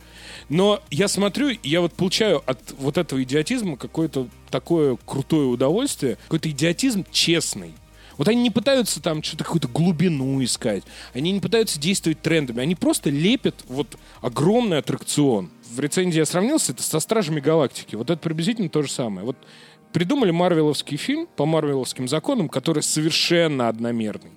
Но 0.48 0.80
я 0.90 1.08
смотрю, 1.08 1.48
и 1.48 1.58
я 1.68 1.80
вот 1.80 1.92
получаю 1.94 2.42
от 2.46 2.58
вот 2.78 2.98
этого 2.98 3.22
идиотизма 3.22 3.76
какое-то 3.76 4.28
такое 4.50 4.98
крутое 5.06 5.46
удовольствие, 5.46 6.18
какой-то 6.24 6.50
идиотизм 6.50 7.06
честный. 7.10 7.72
Вот 8.22 8.28
они 8.28 8.40
не 8.40 8.50
пытаются 8.50 9.02
там 9.02 9.20
что-то 9.20 9.42
какую-то 9.42 9.66
глубину 9.66 10.44
искать, 10.44 10.84
они 11.12 11.32
не 11.32 11.40
пытаются 11.40 11.80
действовать 11.80 12.22
трендами, 12.22 12.62
они 12.62 12.76
просто 12.76 13.10
лепят 13.10 13.56
вот 13.66 13.98
огромный 14.20 14.78
аттракцион. 14.78 15.50
В 15.68 15.80
рецензии 15.80 16.18
я 16.18 16.24
сравнился 16.24 16.70
это 16.70 16.84
со 16.84 17.00
Стражами 17.00 17.40
Галактики. 17.40 17.96
Вот 17.96 18.10
это 18.10 18.22
приблизительно 18.22 18.68
то 18.68 18.82
же 18.82 18.88
самое. 18.92 19.26
Вот 19.26 19.36
придумали 19.92 20.30
марвеловский 20.30 20.98
фильм 20.98 21.26
по 21.34 21.46
марвеловским 21.46 22.06
законам, 22.06 22.48
который 22.48 22.84
совершенно 22.84 23.66
одномерный. 23.66 24.30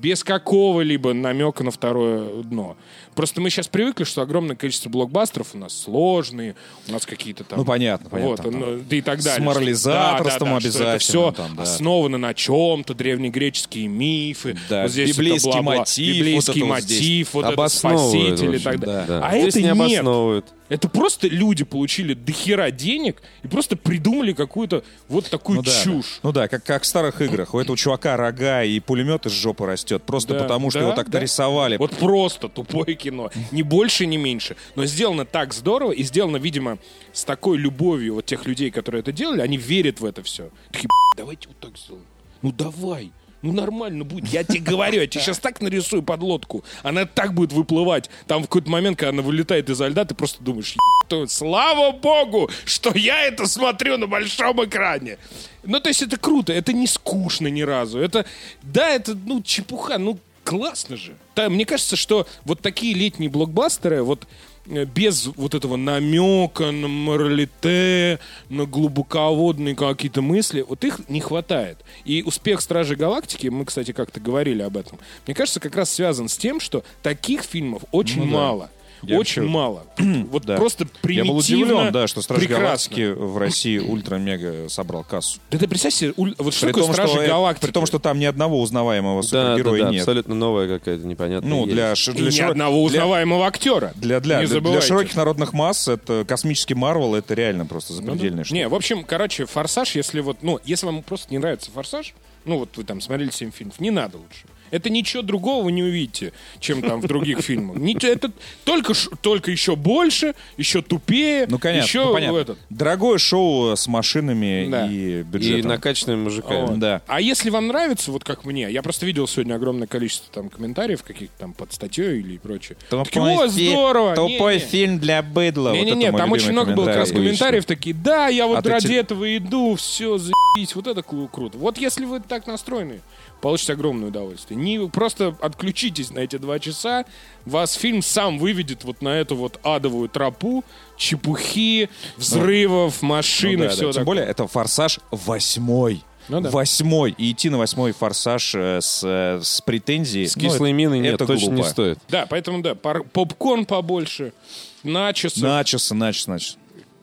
Без 0.00 0.22
какого-либо 0.22 1.12
намека 1.12 1.64
на 1.64 1.70
второе 1.72 2.42
дно. 2.44 2.76
Просто 3.16 3.40
мы 3.40 3.50
сейчас 3.50 3.66
привыкли, 3.66 4.04
что 4.04 4.22
огромное 4.22 4.54
количество 4.54 4.88
блокбастеров 4.88 5.54
у 5.54 5.58
нас 5.58 5.76
сложные, 5.76 6.54
у 6.86 6.92
нас 6.92 7.04
какие-то 7.04 7.42
там... 7.42 7.58
Ну, 7.58 7.64
понятно, 7.64 8.08
понятно, 8.08 8.30
Вот, 8.30 8.42
там, 8.42 8.52
там, 8.52 8.60
ну, 8.60 8.80
да 8.88 8.96
и 8.96 9.00
так 9.00 9.20
с 9.20 9.24
далее. 9.24 9.44
морализаторством 9.44 10.48
Да, 10.50 10.54
да, 10.54 10.60
да, 10.60 10.60
что 10.60 10.68
это 10.68 10.92
обязательно, 10.92 10.98
все 10.98 11.32
там, 11.32 11.56
да. 11.56 11.62
основано 11.64 12.18
на 12.18 12.32
чем-то, 12.32 12.94
древнегреческие 12.94 13.88
мифы. 13.88 14.56
Да, 14.68 14.82
вот 14.82 14.92
здесь 14.92 15.16
библейский 15.16 15.50
это 15.50 15.62
бла-бла, 15.62 15.78
мотив, 15.80 16.16
библейский 16.16 16.60
вот 16.62 16.68
вот 16.68 16.74
мотив, 16.76 17.34
вот 17.34 17.44
это 17.44 17.52
Обосновывают, 17.54 18.38
спаситель 18.38 18.54
и 18.54 18.58
так 18.60 18.80
далее. 18.80 19.04
да. 19.08 19.26
А 19.26 19.38
Здесь 19.38 19.48
это 19.56 19.58
не 19.58 19.64
нет. 19.64 19.72
обосновывают. 19.74 20.46
Это 20.68 20.88
просто 20.88 21.28
люди 21.28 21.64
получили 21.64 22.14
дохера 22.14 22.70
денег 22.70 23.22
и 23.42 23.48
просто 23.48 23.76
придумали 23.76 24.32
какую-то 24.32 24.84
вот 25.08 25.28
такую 25.30 25.56
Ну 25.56 25.62
да, 25.62 25.70
чушь. 25.82 26.14
да. 26.22 26.28
Ну 26.28 26.32
да, 26.32 26.48
как, 26.48 26.64
как 26.64 26.82
в 26.82 26.86
старых 26.86 27.20
играх. 27.22 27.54
У 27.54 27.58
этого 27.58 27.76
чувака 27.76 28.16
рога 28.16 28.64
и 28.64 28.78
пулемет 28.80 29.26
из 29.26 29.32
жопы 29.32 29.66
растет. 29.66 30.02
Просто 30.02 30.34
Да, 30.34 30.40
потому, 30.40 30.70
что 30.70 30.80
да, 30.80 30.86
его 30.86 30.94
так 30.96 31.08
да. 31.08 31.18
нарисовали. 31.18 31.76
Вот 31.78 31.96
просто 31.96 32.48
тупое 32.48 32.94
кино. 32.94 33.30
Ни 33.50 33.62
больше, 33.62 34.06
ни 34.06 34.16
меньше. 34.16 34.56
Но 34.74 34.84
сделано 34.84 35.24
так 35.24 35.54
здорово 35.54 35.92
и 35.92 36.02
сделано, 36.02 36.36
видимо, 36.36 36.78
с 37.12 37.24
такой 37.24 37.56
любовью 37.58 38.14
вот 38.14 38.26
тех 38.26 38.46
людей, 38.46 38.70
которые 38.70 39.00
это 39.00 39.12
делали, 39.12 39.40
они 39.40 39.56
верят 39.56 40.00
в 40.00 40.04
это 40.04 40.22
все. 40.22 40.50
Такие, 40.70 40.86
«Б***ь, 40.86 41.16
давайте 41.16 41.48
вот 41.48 41.58
так 41.58 41.78
сделаем. 41.78 42.04
Ну 42.42 42.52
давай. 42.52 43.10
Ну 43.42 43.52
нормально 43.52 44.04
будет. 44.04 44.28
Я 44.28 44.42
тебе 44.42 44.60
говорю, 44.60 45.00
я 45.00 45.06
тебе 45.06 45.22
сейчас 45.22 45.38
так 45.38 45.60
нарисую 45.60 46.02
подлодку. 46.02 46.64
Она 46.82 47.04
так 47.06 47.34
будет 47.34 47.52
выплывать. 47.52 48.10
Там 48.26 48.42
в 48.42 48.46
какой-то 48.46 48.68
момент, 48.70 48.98
когда 48.98 49.10
она 49.10 49.22
вылетает 49.22 49.70
изо 49.70 49.86
льда, 49.86 50.04
ты 50.04 50.14
просто 50.14 50.42
думаешь, 50.42 50.74
«Еб- 51.10 51.28
слава 51.28 51.92
богу, 51.92 52.50
что 52.64 52.90
я 52.96 53.22
это 53.22 53.46
смотрю 53.46 53.96
на 53.96 54.06
большом 54.06 54.64
экране. 54.64 55.18
Ну, 55.62 55.78
то 55.80 55.88
есть 55.88 56.02
это 56.02 56.16
круто, 56.16 56.52
это 56.52 56.72
не 56.72 56.86
скучно 56.86 57.46
ни 57.46 57.62
разу. 57.62 57.98
Это, 58.00 58.26
да, 58.62 58.88
это, 58.90 59.14
ну, 59.14 59.40
чепуха, 59.42 59.98
ну, 59.98 60.18
классно 60.44 60.96
же. 60.96 61.14
Да, 61.36 61.48
мне 61.48 61.64
кажется, 61.64 61.94
что 61.96 62.26
вот 62.44 62.60
такие 62.60 62.94
летние 62.94 63.30
блокбастеры, 63.30 64.02
вот 64.02 64.26
без 64.68 65.26
вот 65.26 65.54
этого 65.54 65.76
намека 65.76 66.70
на 66.70 66.88
моралите, 66.88 68.18
на 68.48 68.66
глубоководные 68.66 69.74
какие-то 69.74 70.22
мысли, 70.22 70.64
вот 70.66 70.84
их 70.84 71.00
не 71.08 71.20
хватает. 71.20 71.78
И 72.04 72.22
успех 72.22 72.60
Стражей 72.60 72.96
Галактики, 72.96 73.48
мы, 73.48 73.64
кстати, 73.64 73.92
как-то 73.92 74.20
говорили 74.20 74.62
об 74.62 74.76
этом, 74.76 74.98
мне 75.26 75.34
кажется, 75.34 75.60
как 75.60 75.76
раз 75.76 75.90
связан 75.90 76.28
с 76.28 76.36
тем, 76.36 76.60
что 76.60 76.84
таких 77.02 77.42
фильмов 77.42 77.82
очень 77.92 78.24
Ну 78.24 78.32
да. 78.32 78.70
Я 79.02 79.18
очень 79.18 79.42
вообще- 79.42 79.54
мало. 79.54 79.86
Вот 80.30 80.44
Да. 80.44 80.56
просто 80.56 80.84
Я 80.84 80.90
примитивно. 81.02 81.32
был 81.32 81.38
удивлен, 81.38 81.92
да, 81.92 82.06
что 82.06 82.22
Стражи 82.22 82.40
прекрасно. 82.46 82.64
Галактики 82.66 83.12
в 83.12 83.38
России 83.38 83.78
ультра-мега 83.78 84.68
собрал 84.68 85.04
кассу. 85.04 85.38
Да 85.50 85.58
ты 85.58 85.68
представь 85.68 85.94
себе, 85.94 86.12
уль- 86.16 86.34
вот 86.38 86.54
что 86.54 86.66
При 86.66 86.72
такое 86.72 86.84
том, 86.84 86.92
Стражи 86.92 87.12
что, 87.12 87.22
э, 87.22 87.26
Галактики? 87.28 87.66
при 87.66 87.72
том, 87.72 87.86
что 87.86 87.98
там 87.98 88.18
ни 88.18 88.24
одного 88.24 88.60
узнаваемого 88.60 89.22
Да, 89.22 89.28
да, 89.30 89.50
супергероя 89.52 89.82
да, 89.84 89.90
нет. 89.90 90.00
абсолютно 90.00 90.34
новая 90.34 90.78
какая-то 90.78 91.06
непонятная. 91.06 91.48
Ну, 91.50 91.66
для, 91.66 91.94
ш- 91.94 92.12
для, 92.12 92.26
ни 92.26 92.28
широ- 92.30 92.50
одного 92.50 92.76
для- 92.88 93.00
узнаваемого 93.00 93.46
актера. 93.46 93.92
для, 93.94 94.20
для, 94.20 94.42
для, 94.46 94.60
для 94.60 94.80
широких 94.80 95.14
народных 95.16 95.52
масс 95.52 95.88
это 95.88 96.24
космический 96.26 96.74
Марвел, 96.74 97.14
это 97.14 97.34
реально 97.34 97.66
просто 97.66 97.92
Ну 97.94 98.00
да. 98.00 98.06
запредельная 98.06 98.44
штука. 98.44 98.54
Не, 98.58 98.68
в 98.68 98.74
общем, 98.74 99.04
короче, 99.04 99.46
«Форсаж», 99.46 99.94
если 99.96 100.20
вот, 100.20 100.38
ну, 100.42 100.58
если 100.64 100.86
вам 100.86 101.02
просто 101.02 101.28
не 101.30 101.38
нравится 101.38 101.70
«Форсаж», 101.70 102.14
ну, 102.44 102.58
вот 102.58 102.70
вы 102.76 102.84
там 102.84 103.00
смотрели 103.00 103.30
7 103.30 103.50
фильмов, 103.52 103.78
не 103.80 103.90
надо 103.90 104.16
лучше. 104.18 104.44
Это 104.70 104.90
ничего 104.90 105.22
другого 105.22 105.64
вы 105.64 105.72
не 105.72 105.82
увидите, 105.82 106.32
чем 106.60 106.82
там 106.82 107.00
в 107.00 107.06
других 107.06 107.40
фильмах. 107.40 107.76
Это 108.04 108.30
только, 108.64 108.92
только 109.22 109.50
еще 109.50 109.76
больше, 109.76 110.34
еще 110.56 110.82
тупее, 110.82 111.46
Ну, 111.48 111.58
конечно, 111.58 111.86
еще 111.86 112.04
ну, 112.06 112.12
понятно. 112.12 112.36
этот. 112.38 112.58
Дорогое 112.70 113.18
шоу 113.18 113.76
с 113.76 113.86
машинами 113.86 114.68
Да. 114.70 114.86
и 114.86 115.20
И 115.20 115.22
бюджетом. 115.22 115.68
накачанными 115.70 116.22
мужиками. 116.24 116.66
Вот. 116.66 116.78
Да. 116.78 117.02
А 117.06 117.20
если 117.20 117.50
вам 117.50 117.68
нравится, 117.68 118.12
вот 118.12 118.24
как 118.24 118.44
мне, 118.44 118.70
я 118.70 118.82
просто 118.82 119.06
видел 119.06 119.26
сегодня 119.26 119.54
огромное 119.54 119.86
количество 119.86 120.28
там 120.32 120.48
комментариев 120.48 121.02
каких-то 121.02 121.38
там 121.38 121.52
под 121.52 121.72
статьей 121.72 122.20
или 122.20 122.36
прочее. 122.38 122.76
Такие, 122.90 123.22
«О, 123.24 123.46
здорово! 123.48 124.14
Тупой 124.14 124.54
Не-не». 124.56 124.66
фильм 124.66 124.98
для 124.98 125.22
быдла. 125.22 125.70
Вот 125.70 125.76
Не-не-не, 125.78 126.10
мой 126.12 126.20
там 126.20 126.32
очень 126.32 126.52
много 126.52 126.72
было 126.74 126.86
как 126.86 126.96
раз 126.96 127.10
комментариев 127.12 127.64
такие, 127.64 127.94
да, 127.94 128.28
я 128.28 128.46
вот 128.46 128.58
А 128.58 128.62
ты 128.62 128.70
ради 128.70 128.88
те- 128.88 128.96
этого 128.96 129.36
иду, 129.36 129.74
все, 129.76 130.18
заебись, 130.18 130.74
вот 130.74 130.86
это 130.86 131.00
клу- 131.00 131.28
круто. 131.28 131.58
Вот 131.58 131.78
если 131.78 132.04
вы 132.04 132.20
так 132.20 132.46
настроены, 132.46 133.00
получите 133.40 133.72
огромное 133.74 134.08
удовольствие. 134.08 134.58
Не 134.60 134.88
просто 134.88 135.36
отключитесь 135.40 136.10
на 136.10 136.20
эти 136.20 136.36
два 136.36 136.58
часа, 136.58 137.04
вас 137.44 137.74
фильм 137.74 138.02
сам 138.02 138.38
выведет 138.38 138.84
вот 138.84 139.02
на 139.02 139.10
эту 139.20 139.36
вот 139.36 139.58
адовую 139.62 140.08
тропу, 140.08 140.64
чепухи, 140.96 141.88
взрывов, 142.16 143.02
Ну 143.02 143.08
машин 143.08 143.58
да, 143.60 143.64
и 143.64 143.68
да. 143.68 143.74
все 143.74 143.80
Тем 143.84 143.90
такое. 143.92 144.04
более, 144.04 144.24
это 144.26 144.46
«Форсаж» 144.46 145.00
восьмой. 145.10 146.02
Ну 146.28 146.42
да. 146.42 146.50
Восьмой. 146.50 147.14
И 147.16 147.32
идти 147.32 147.48
на 147.48 147.56
восьмой 147.56 147.92
«Форсаж» 147.92 148.54
э, 148.54 148.80
с, 148.82 149.00
э, 149.02 149.40
с 149.42 149.62
претензией... 149.62 150.26
С 150.26 150.36
ну, 150.36 150.42
кислой 150.42 150.70
это- 150.70 150.76
миной 150.76 150.98
нет, 151.00 151.14
это 151.14 151.26
точно 151.26 151.46
не 151.50 151.54
глупо. 151.56 151.68
стоит. 151.70 151.98
Да, 152.10 152.26
поэтому 152.28 152.60
да, 152.62 152.74
пар- 152.74 153.02
попкорн 153.04 153.64
побольше, 153.64 154.34
начосы, 154.82 155.40
Начосы, 155.42 155.94
начосы, 155.94 156.28
начосы. 156.30 156.56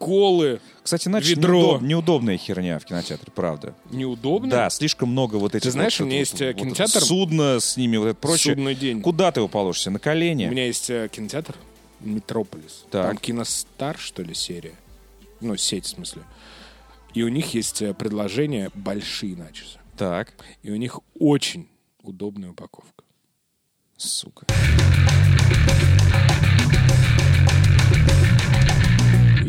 Колы. 0.05 0.59
Кстати, 0.83 1.07
начос 1.09 1.29
Ведро. 1.29 1.77
неудоб- 1.77 1.83
неудобная 1.83 2.37
херня 2.37 2.77
в 2.79 2.85
кинотеатре, 2.85 3.31
правда. 3.33 3.73
Неудобно? 3.91 4.49
Да, 4.51 4.69
слишком 4.69 5.09
много 5.09 5.37
вот 5.37 5.55
этих... 5.55 5.71
знаешь, 5.71 5.99
вот, 5.99 6.05
у 6.05 6.07
меня 6.07 6.17
вот- 6.17 6.27
есть, 6.27 6.41
э, 6.41 6.53
вот 6.53 6.61
кинотеатр- 6.63 6.99
Судно 7.01 7.59
с 7.59 7.75
ними, 7.77 7.97
вот 7.97 8.05
это 8.07 8.15
прочее. 8.19 8.53
Судный 8.55 8.75
день. 8.75 9.01
Куда 9.01 9.31
ты 9.31 9.39
его 9.39 9.47
положишься? 9.47 9.89
На 9.89 9.99
колени? 9.99 10.47
У 10.47 10.51
меня 10.51 10.67
есть 10.67 10.89
э, 10.89 11.09
кинотеатр 11.11 11.55
Метрополис. 12.01 12.85
Так. 12.91 13.07
Там 13.07 13.17
Киностар, 13.17 13.97
что 13.97 14.21
ли, 14.21 14.33
серия. 14.35 14.75
Ну, 15.41 15.57
сеть, 15.57 15.85
в 15.85 15.89
смысле. 15.89 16.21
И 17.13 17.23
у 17.23 17.29
них 17.29 17.53
есть 17.53 17.81
э, 17.81 17.93
предложение 17.93 18.69
большие 18.75 19.35
начосы. 19.35 19.79
Так. 19.97 20.33
И 20.61 20.69
у 20.71 20.75
них 20.75 20.99
очень 21.19 21.67
удобная 22.03 22.51
упаковка. 22.51 23.03
Сука. 23.97 24.45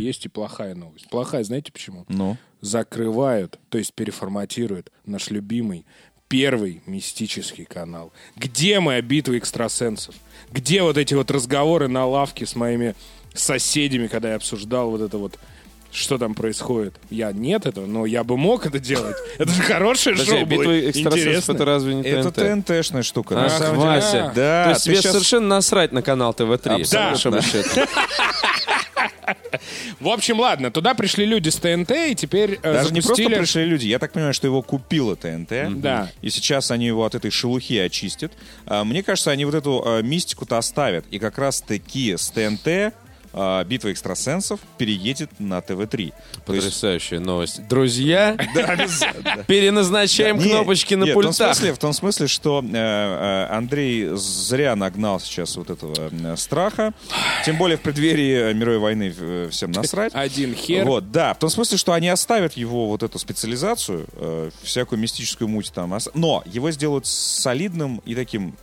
Есть 0.07 0.25
и 0.25 0.29
плохая 0.29 0.75
новость. 0.75 1.09
Плохая, 1.09 1.45
знаете 1.45 1.73
почему? 1.73 2.05
Ну? 2.09 2.37
Закрывают, 2.61 3.59
то 3.69 3.79
есть 3.79 3.93
переформатируют 3.95 4.91
наш 5.05 5.31
любимый 5.31 5.85
первый 6.29 6.83
мистический 6.87 7.65
канал. 7.65 8.13
Где 8.37 8.81
моя 8.81 9.01
битва 9.03 9.39
экстрасенсов? 9.39 10.15
Где 10.51 10.83
вот 10.83 10.97
эти 10.97 11.15
вот 11.15 11.31
разговоры 11.31 11.89
на 11.89 12.07
лавке 12.07 12.47
с 12.47 12.57
моими 12.57 12.95
соседями, 13.35 14.07
когда 14.07 14.31
я 14.31 14.37
обсуждал 14.37 14.91
вот 14.91 15.01
это 15.01 15.19
вот 15.19 15.39
что 15.93 16.19
там 16.19 16.35
происходит. 16.35 16.95
Я 17.09 17.33
нет 17.33 17.65
этого, 17.65 17.87
но 17.87 18.05
я 18.05 18.23
бы 18.23 18.37
мог 18.37 18.67
это 18.67 18.79
делать. 18.79 19.17
Это 19.39 19.51
же 19.51 19.63
хорошее 19.63 20.15
Подожди, 20.17 20.37
шоу 20.39 20.45
было. 20.47 20.59
битва 20.59 20.91
экстрасенсов 20.91 21.19
Интересно. 21.19 21.53
это 21.53 21.65
разве 21.65 21.95
не 21.95 22.03
Это 22.03 22.31
ТНТ? 22.33 22.67
ТНТ-шная 22.69 23.03
штука. 23.03 23.35
на 23.35 23.47
Ах, 23.47 23.53
самом 23.53 23.77
деле. 23.81 23.87
Вася. 23.93 24.33
Да, 24.35 24.65
То 24.65 24.71
есть 24.71 24.85
тебе 24.85 24.97
щас- 25.01 25.13
совершенно 25.13 25.47
насрать 25.49 25.93
на 25.93 26.03
канал 26.03 26.35
ТВ-3, 26.35 26.59
по 26.63 26.75
Абсолютно. 26.75 27.09
большому 27.09 27.41
счету. 27.41 27.69
В 30.01 30.09
общем, 30.09 30.41
ладно, 30.41 30.71
туда 30.71 30.95
пришли 30.95 31.25
люди 31.27 31.49
с 31.49 31.57
ТНТ, 31.57 31.91
и 32.11 32.15
теперь 32.15 32.59
э, 32.63 32.73
Даже 32.73 32.93
не 32.93 33.01
просто 33.01 33.23
запустили- 33.23 33.39
пришли 33.39 33.65
люди. 33.65 33.87
Я 33.87 33.99
так 33.99 34.13
понимаю, 34.13 34.35
что 34.35 34.47
его 34.47 34.63
купила 34.63 35.17
ТНТ. 35.17 35.81
Да. 35.81 36.11
И 36.23 36.31
сейчас 36.31 36.71
они 36.71 36.87
его 36.87 37.05
от 37.05 37.15
этой 37.15 37.31
шелухи 37.31 37.79
очистят. 37.79 38.33
А, 38.67 38.85
Мне 38.85 39.03
кажется, 39.03 39.31
они 39.31 39.45
вот 39.45 39.55
эту 39.55 39.83
а, 39.85 40.03
мистику-то 40.03 40.59
оставят. 40.59 41.05
И 41.11 41.19
как 41.19 41.39
раз-таки 41.39 42.17
с 42.17 42.29
ТНТ 42.31 42.95
а, 43.37 43.63
«Битва 43.65 43.93
экстрасенсов» 43.93 44.61
переедет 44.79 45.31
на 45.39 45.61
ТВ-3. 45.61 45.89
То 46.47 46.55
есть- 46.55 46.67
Потрясающая 46.67 47.21
новость. 47.21 47.69
Друзья, 47.69 48.37
переназначаем 49.47 50.41
кнопочки 50.41 50.95
на 50.95 51.07
пультах. 51.07 51.57
в 51.57 51.79
том 51.79 51.93
смысле, 51.93 52.27
что 52.27 52.65
э, 52.65 52.69
э, 52.75 53.55
Андрей 53.55 54.09
зря 54.15 54.75
нагнал 54.75 55.21
сейчас 55.21 55.57
вот 55.57 55.71
этого 55.71 55.95
э, 56.11 56.37
страха. 56.37 56.95
Тем 57.45 57.59
более 57.59 57.77
в 57.77 57.83
преддверии 57.83 58.53
мировой 58.55 58.79
войны 58.79 59.51
всем 59.51 59.71
насрать. 59.71 60.13
Один 60.15 60.55
хер. 60.55 60.87
Вот, 60.87 61.13
да, 61.13 61.35
в 61.35 61.39
том 61.39 61.51
смысле, 61.51 61.77
что 61.77 61.93
они 61.93 62.09
оставят 62.09 62.55
его 62.55 62.89
вот 62.89 63.03
эту 63.03 63.19
специализацию, 63.19 64.07
всякую 64.63 64.99
мистическую 64.99 65.49
муть 65.49 65.73
там, 65.73 65.97
но 66.15 66.43
его 66.47 66.71
сделают 66.71 67.07
солидным 67.07 68.01
и 68.05 68.15
таким... 68.15 68.57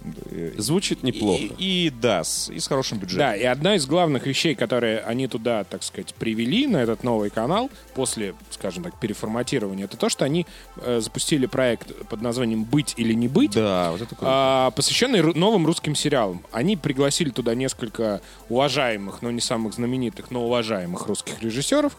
Звучит 0.57 1.03
неплохо. 1.03 1.43
И, 1.57 1.87
и 1.87 1.89
да, 1.89 2.23
с, 2.23 2.49
и 2.49 2.59
с 2.59 2.67
хорошим 2.67 2.97
бюджетом. 2.97 3.27
Да, 3.27 3.35
и 3.35 3.43
одна 3.43 3.75
из 3.75 3.85
главных 3.85 4.25
вещей, 4.25 4.55
которые 4.63 4.99
они 5.01 5.27
туда, 5.27 5.65
так 5.65 5.83
сказать, 5.83 6.13
привели 6.15 6.67
на 6.67 6.77
этот 6.77 7.03
новый 7.03 7.29
канал 7.29 7.69
после, 7.95 8.33
скажем 8.49 8.83
так, 8.85 8.97
переформатирования, 8.97 9.83
это 9.85 9.97
то, 9.97 10.07
что 10.07 10.23
они 10.23 10.45
э, 10.77 11.01
запустили 11.01 11.47
проект 11.47 11.93
под 12.07 12.21
названием 12.21 12.63
«Быть 12.63 12.93
или 12.95 13.11
не 13.13 13.27
быть», 13.27 13.51
Да, 13.55 13.91
вот 13.91 13.99
это 14.01 14.15
круто. 14.15 14.25
а, 14.25 14.71
посвященный 14.71 15.21
новым 15.33 15.65
русским 15.65 15.95
сериалам. 15.95 16.43
Они 16.53 16.77
пригласили 16.77 17.29
туда 17.29 17.55
несколько 17.55 18.21
уважаемых, 18.47 19.21
но 19.21 19.31
не 19.31 19.41
самых 19.41 19.73
знаменитых, 19.73 20.31
но 20.31 20.45
уважаемых 20.45 21.07
русских 21.07 21.41
режиссеров 21.41 21.97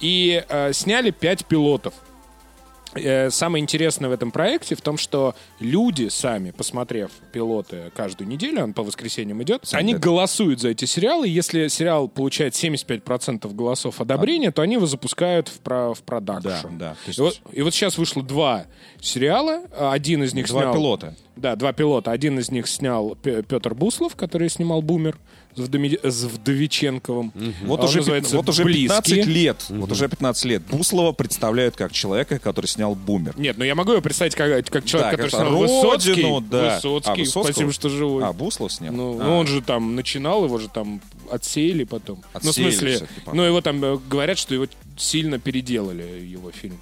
и 0.00 0.42
э, 0.48 0.72
сняли 0.72 1.10
пять 1.10 1.44
пилотов. 1.44 1.92
Э, 2.94 3.30
Самое 3.30 3.62
интересное 3.62 4.08
в 4.08 4.12
этом 4.12 4.30
проекте 4.30 4.74
в 4.74 4.80
том, 4.80 4.96
что 4.96 5.34
люди 5.60 6.08
сами, 6.08 6.50
посмотрев 6.50 7.10
пилоты 7.32 7.92
каждую 7.94 8.28
неделю, 8.28 8.64
он 8.64 8.72
по 8.72 8.82
воскресеньям 8.82 9.42
идет, 9.42 9.64
они 9.72 9.94
да. 9.94 9.98
голосуют 10.00 10.60
за 10.60 10.70
эти 10.70 10.84
сериалы. 10.84 11.28
Если 11.28 11.68
сериал 11.68 12.08
получает 12.08 12.54
75% 12.54 13.52
голосов 13.54 14.00
одобрения, 14.00 14.50
то 14.50 14.62
они 14.62 14.74
его 14.74 14.86
запускают 14.86 15.48
в, 15.48 15.60
про, 15.60 15.94
в 15.94 16.02
продакшн. 16.02 16.68
Да, 16.72 16.78
да. 16.78 16.96
Есть 17.06 17.18
И 17.18 17.22
вот, 17.22 17.40
и 17.52 17.62
вот 17.62 17.74
сейчас 17.74 17.98
вышло 17.98 18.22
два 18.22 18.66
сериала. 19.00 19.62
Один 19.76 20.22
из 20.22 20.34
них 20.34 20.46
Два 20.48 20.62
снял... 20.62 20.74
пилота. 20.74 21.16
Да, 21.36 21.56
два 21.56 21.72
пилота. 21.72 22.10
Один 22.10 22.38
из 22.38 22.50
них 22.50 22.66
снял 22.66 23.14
Петр 23.16 23.74
Буслов, 23.74 24.16
который 24.16 24.48
снимал 24.48 24.82
«Бумер» 24.82 25.18
Вдоми- 25.58 25.98
с 26.08 26.24
Вдовиченковым. 26.24 27.32
Вот 27.64 27.80
А 27.80 27.82
он 27.82 27.88
уже, 27.88 27.98
называется 27.98 28.36
вот 28.36 28.48
уже 28.48 28.64
«Близкие». 28.64 28.88
15 28.88 29.26
лет, 29.26 29.64
вот 29.68 29.90
уже 29.92 30.08
15 30.08 30.44
лет 30.44 30.62
Буслова 30.66 31.12
представляют 31.12 31.76
как 31.76 31.92
человека, 31.92 32.38
который 32.38 32.66
снял 32.66 32.94
«Бумер». 32.94 33.34
Нет, 33.38 33.56
ну 33.58 33.64
я 33.64 33.74
могу 33.74 33.92
его 33.92 34.02
представить 34.02 34.34
как, 34.34 34.48
как 34.68 34.84
человек, 34.84 35.10
Да, 35.12 35.16
который 35.16 35.30
как 35.30 35.40
снял 35.40 35.58
Высоцкий. 35.58 36.10
«Родину», 36.10 36.40
да. 36.40 36.74
Высоцкий, 36.76 37.10
А, 37.10 37.14
Высоцкого? 37.14 37.42
спасибо, 37.52 37.72
что 37.72 37.88
живой. 37.88 38.24
А, 38.24 38.32
Буслов 38.32 38.72
снял? 38.72 38.92
Ну, 38.94 39.20
А. 39.20 39.24
ну, 39.24 39.36
он 39.38 39.46
же 39.46 39.60
там 39.62 39.94
начинал, 39.94 40.44
его 40.44 40.58
же 40.58 40.68
там 40.68 41.00
отсеяли 41.30 41.84
потом. 41.84 42.22
ну, 42.34 42.40
в 42.40 42.48
Отсеяли 42.48 42.70
смысле, 42.70 43.08
ну, 43.32 43.42
его 43.42 43.60
там 43.60 43.84
э, 43.84 43.98
говорят, 44.08 44.38
что 44.38 44.54
его 44.54 44.66
сильно 44.96 45.38
переделали, 45.38 46.02
его 46.02 46.50
фильм. 46.50 46.78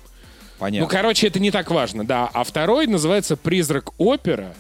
Понятно. 0.59 0.87
Ну, 0.87 0.90
короче, 0.90 1.26
это 1.26 1.38
не 1.38 1.50
так 1.50 1.71
важно, 1.71 2.06
да. 2.06 2.30
А 2.33 2.42
второй 2.42 2.87
называется 2.87 3.37
«Призрак 3.37 3.90
опера» 3.99 4.54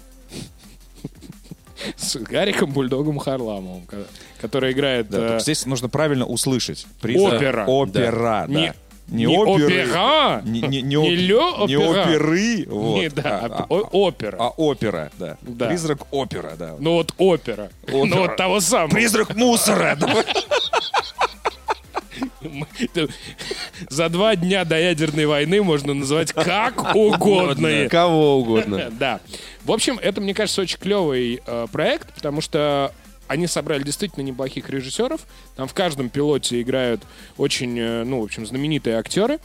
с 1.96 2.16
Гариком 2.16 2.70
Бульдогом 2.72 3.18
Харламовым, 3.18 3.86
ко- 3.86 4.06
который 4.40 4.72
играет... 4.72 5.08
Да, 5.10 5.36
э, 5.36 5.40
здесь 5.40 5.66
нужно 5.66 5.88
правильно 5.88 6.26
услышать. 6.26 6.86
Призрак- 7.00 7.34
Опера. 7.34 7.64
Опера, 7.66 8.44
да. 8.46 8.46
Не- 8.48 8.72
Не, 9.08 9.26
не 9.26 9.36
оперы. 9.38 9.66
опера, 9.84 10.42
Не, 10.44 10.60
не, 10.62 10.82
не, 10.82 10.82
не 10.82 10.96
оп- 11.32 11.68
не 11.68 11.76
опера. 11.76 12.02
оперы. 12.02 12.66
Вот, 12.68 12.96
Не, 12.96 13.08
да, 13.08 13.38
а, 13.40 13.46
а- 13.46 13.66
а- 13.68 13.74
опера. 13.92 14.36
а 14.40 14.48
опера, 14.48 15.12
да. 15.16 15.36
Да. 15.42 15.66
Призрак 15.68 15.98
опера, 16.10 16.54
да. 16.58 16.74
Ну 16.80 16.94
вот 16.94 17.14
опера. 17.16 17.70
Ну 17.86 18.06
вот 18.22 18.34
того 18.36 18.58
самого. 18.60 18.88
Призрак 18.90 19.36
мусора. 19.36 19.96
За 23.88 24.08
два 24.08 24.36
дня 24.36 24.64
до 24.64 24.78
ядерной 24.78 25.26
войны 25.26 25.62
можно 25.62 25.94
называть 25.94 26.32
как 26.32 26.94
угодно. 26.94 27.88
Кого 27.88 28.38
угодно. 28.38 28.90
Да. 28.98 29.20
В 29.64 29.72
общем, 29.72 29.98
это, 30.00 30.20
мне 30.20 30.32
кажется, 30.32 30.62
очень 30.62 30.78
клевый 30.78 31.40
э, 31.44 31.66
проект, 31.70 32.14
потому 32.14 32.40
что 32.40 32.92
они 33.28 33.46
собрали 33.46 33.82
действительно 33.82 34.22
неплохих 34.22 34.70
режиссеров. 34.70 35.20
Там 35.56 35.68
в 35.68 35.74
каждом 35.74 36.08
пилоте 36.08 36.60
играют 36.62 37.02
очень, 37.36 37.78
э, 37.78 38.04
ну, 38.04 38.20
в 38.20 38.24
общем, 38.24 38.46
знаменитые 38.46 38.96
актеры. 38.96 39.38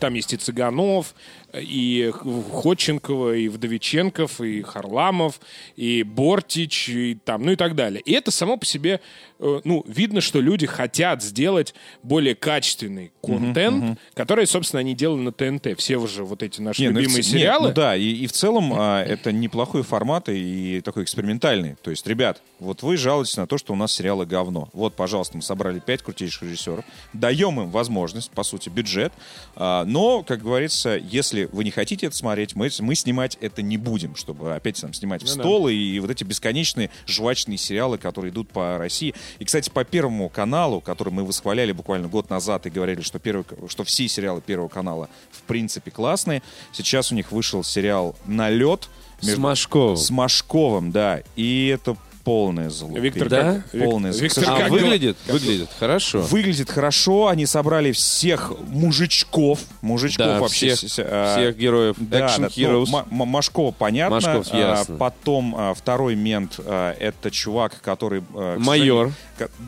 Там 0.00 0.14
есть 0.14 0.32
и 0.32 0.36
Цыганов, 0.36 1.14
и 1.54 2.10
Ходченкова, 2.12 3.34
и 3.34 3.48
Вдовиченков, 3.48 4.40
и 4.40 4.62
Харламов, 4.62 5.40
и 5.76 6.02
Бортич, 6.02 6.88
и 6.88 7.18
там, 7.24 7.44
ну 7.44 7.52
и 7.52 7.56
так 7.56 7.74
далее. 7.74 8.00
И 8.00 8.12
это 8.12 8.30
само 8.30 8.56
по 8.56 8.64
себе, 8.64 9.00
э, 9.38 9.60
ну, 9.64 9.84
видно, 9.86 10.20
что 10.20 10.40
люди 10.40 10.66
хотят 10.66 11.22
сделать 11.22 11.74
более 12.02 12.34
качественный 12.34 13.12
контент, 13.22 13.98
который, 14.14 14.46
собственно, 14.46 14.80
они 14.80 14.94
делали 14.94 15.20
на 15.20 15.32
ТНТ. 15.32 15.78
Все 15.78 15.96
уже 15.96 16.24
вот 16.24 16.42
эти 16.42 16.60
наши 16.60 16.80
Не, 16.80 16.88
ну 16.88 16.94
в 16.94 16.98
любимые 16.98 17.18
нет, 17.18 17.26
сериалы. 17.26 17.68
ну 17.68 17.74
да, 17.74 17.96
и, 17.96 18.08
и 18.08 18.26
в 18.26 18.32
целом 18.32 18.72
а, 18.74 19.02
это 19.02 19.32
неплохой 19.32 19.82
формат 19.82 20.28
и 20.28 20.80
такой 20.82 21.04
экспериментальный. 21.04 21.76
То 21.82 21.90
есть, 21.90 22.06
ребят, 22.06 22.40
вот 22.58 22.82
вы 22.82 22.96
жалуетесь 22.96 23.36
на 23.36 23.46
то, 23.46 23.58
что 23.58 23.72
у 23.72 23.76
нас 23.76 23.92
сериалы 23.92 24.26
говно. 24.26 24.68
Вот, 24.72 24.94
пожалуйста, 24.94 25.36
мы 25.36 25.42
собрали 25.42 25.80
пять 25.80 26.02
крутейших 26.02 26.42
режиссеров, 26.42 26.84
даем 27.12 27.60
им 27.60 27.70
возможность, 27.70 28.30
по 28.30 28.42
сути, 28.42 28.68
бюджет. 28.68 29.12
А, 29.56 29.81
но, 29.84 30.22
как 30.22 30.42
говорится, 30.42 30.96
если 30.96 31.48
вы 31.52 31.64
не 31.64 31.70
хотите 31.70 32.06
это 32.06 32.16
смотреть, 32.16 32.54
мы, 32.54 32.70
мы 32.80 32.94
снимать 32.94 33.36
это 33.40 33.62
не 33.62 33.76
будем, 33.76 34.16
чтобы 34.16 34.54
опять 34.54 34.80
там 34.80 34.92
снимать 34.92 35.22
в 35.22 35.26
Ну 35.26 35.34
да. 35.36 35.42
стол 35.42 35.68
и, 35.68 35.74
и 35.74 36.00
вот 36.00 36.10
эти 36.10 36.24
бесконечные 36.24 36.90
жвачные 37.06 37.58
сериалы, 37.58 37.98
которые 37.98 38.32
идут 38.32 38.48
по 38.50 38.78
России. 38.78 39.14
И, 39.38 39.44
кстати, 39.44 39.70
по 39.70 39.84
Первому 39.84 40.28
каналу, 40.28 40.80
который 40.80 41.12
мы 41.12 41.24
восхваляли 41.24 41.72
буквально 41.72 42.08
год 42.08 42.30
назад 42.30 42.66
и 42.66 42.70
говорили, 42.70 43.00
что, 43.00 43.18
первый, 43.18 43.44
что 43.68 43.84
все 43.84 44.08
сериалы 44.08 44.40
Первого 44.40 44.68
канала 44.68 45.08
в 45.30 45.42
принципе 45.42 45.90
классные, 45.90 46.42
сейчас 46.72 47.12
у 47.12 47.14
них 47.14 47.32
вышел 47.32 47.62
сериал 47.64 48.16
«Налет» 48.26 48.88
С 49.20 49.36
Машковым. 49.36 49.96
с 49.96 50.10
Машковым, 50.10 50.90
да, 50.90 51.22
и 51.36 51.68
это 51.68 51.96
полное 52.24 52.70
зло. 52.70 52.96
Виктор, 52.98 53.28
Да? 53.28 53.62
как, 53.70 53.84
Полное 53.84 54.12
зло. 54.12 54.22
Виктор, 54.22 54.44
А 54.48 54.56
как 54.58 54.70
выглядит? 54.70 55.16
Выглядит 55.26 55.68
хорошо. 55.78 56.20
Выглядит 56.22 56.70
хорошо, 56.70 57.28
они 57.28 57.46
собрали 57.46 57.92
всех 57.92 58.52
мужичков, 58.68 59.60
мужичков 59.80 60.26
Да, 60.26 60.40
вообще. 60.40 60.74
всех, 60.74 61.06
а, 61.08 61.36
всех 61.36 61.56
героев 61.56 61.96
Да, 61.98 62.26
Action 62.26 62.40
да, 62.40 62.46
Heroes. 62.48 62.86
ну, 62.86 62.92
Ма- 62.92 63.06
Ма- 63.10 63.24
Машкова 63.26 63.70
понятно. 63.72 64.16
Машков, 64.16 64.46
А, 64.52 64.56
ясно. 64.56 64.96
потом 64.96 65.54
а, 65.56 65.74
второй 65.74 66.14
мент 66.14 66.58
а, 66.64 66.94
это 66.98 67.30
чувак, 67.30 67.80
который... 67.82 68.22
а, 68.34 68.58
Майор. 68.58 69.06
сожалению, 69.06 69.14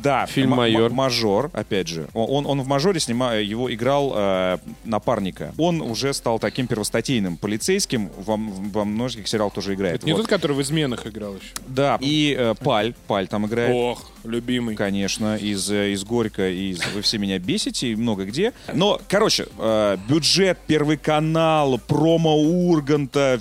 Да, 0.02 0.26
Фильм 0.26 0.50
ма- 0.50 0.56
ма- 0.56 0.62
«Майор». 0.62 0.92
Мажор, 0.92 1.50
опять 1.52 1.88
же. 1.88 2.08
Он, 2.14 2.46
он 2.46 2.60
в 2.60 2.66
мажоре 2.66 3.00
снимал, 3.00 3.34
его 3.34 3.72
играл 3.72 4.12
а, 4.14 4.58
напарника. 4.84 5.52
Он 5.58 5.80
уже 5.80 6.12
стал 6.14 6.38
таким 6.38 6.66
первостатейным 6.66 7.36
полицейским. 7.36 8.10
Во, 8.16 8.36
во 8.36 8.84
многих 8.84 9.26
сериалах 9.28 9.54
тоже 9.54 9.74
играет. 9.74 9.96
Это 9.96 10.06
не 10.06 10.12
Вот. 10.12 10.22
тот, 10.22 10.28
который 10.28 10.56
в 10.56 10.62
изменах 10.62 11.06
играл 11.06 11.34
еще. 11.34 11.52
Да, 11.66 11.98
и 12.00 12.34
э, 12.38 12.54
Паль, 12.62 12.94
Паль 13.06 13.28
там 13.28 13.46
играет. 13.46 13.74
Ох, 13.74 14.10
любимый. 14.24 14.76
Конечно, 14.76 15.36
из, 15.36 15.70
э, 15.70 15.92
из 15.92 16.04
Горько, 16.04 16.50
из 16.50 16.80
«Вы 16.94 17.02
все 17.02 17.18
меня 17.18 17.38
бесите» 17.38 17.88
и 17.88 17.96
много 17.96 18.24
где. 18.24 18.52
Но, 18.72 19.00
короче, 19.08 19.46
э, 19.58 19.96
бюджет, 20.08 20.58
Первый 20.66 20.96
канал, 20.96 21.78
промо 21.78 22.36
Урганта, 22.36 23.40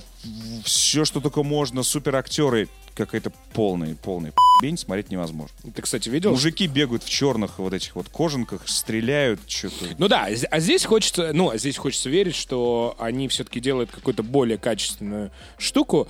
все, 0.64 1.06
что 1.06 1.20
только 1.20 1.44
можно, 1.44 1.84
суперактеры, 1.84 2.70
какая-то 2.96 3.32
полная, 3.54 3.96
полная 3.96 4.34
бень, 4.62 4.78
смотреть 4.78 5.10
невозможно. 5.10 5.56
Ты, 5.76 5.82
кстати, 5.82 6.10
видел? 6.10 6.32
Мужики 6.32 6.68
бегают 6.68 7.04
в 7.04 7.10
черных 7.10 7.60
вот 7.60 7.74
этих 7.74 7.96
вот 7.96 8.10
кожанках, 8.10 8.68
стреляют, 8.68 9.42
что-то. 9.48 9.86
Ну 9.98 10.08
да, 10.08 10.28
а 10.52 10.60
здесь 10.60 10.86
хочется, 10.86 11.32
ну, 11.34 11.50
а 11.50 11.58
здесь 11.58 11.78
хочется 11.78 12.10
верить, 12.10 12.36
что 12.36 12.96
они 13.00 13.28
все-таки 13.28 13.60
делают 13.60 13.92
какую-то 13.92 14.24
более 14.24 14.58
качественную 14.58 15.32
штуку. 15.58 16.08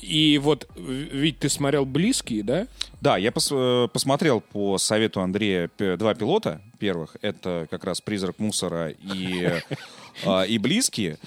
И 0.00 0.38
вот, 0.42 0.68
ведь 0.74 1.38
ты 1.40 1.48
смотрел 1.48 1.84
«Близкие», 1.84 2.42
да? 2.42 2.66
Да, 3.02 3.18
я 3.18 3.28
пос- 3.30 3.84
э, 3.84 3.88
посмотрел 3.88 4.40
по 4.40 4.78
совету 4.78 5.20
Андрея 5.20 5.70
два 5.78 6.14
пилота 6.14 6.62
первых. 6.78 7.16
Это 7.20 7.68
как 7.70 7.84
раз 7.84 8.00
«Призрак 8.00 8.38
мусора» 8.38 8.88
и, 8.88 9.42
э, 9.44 9.60
и 10.48 10.58
«Близкие». 10.58 11.18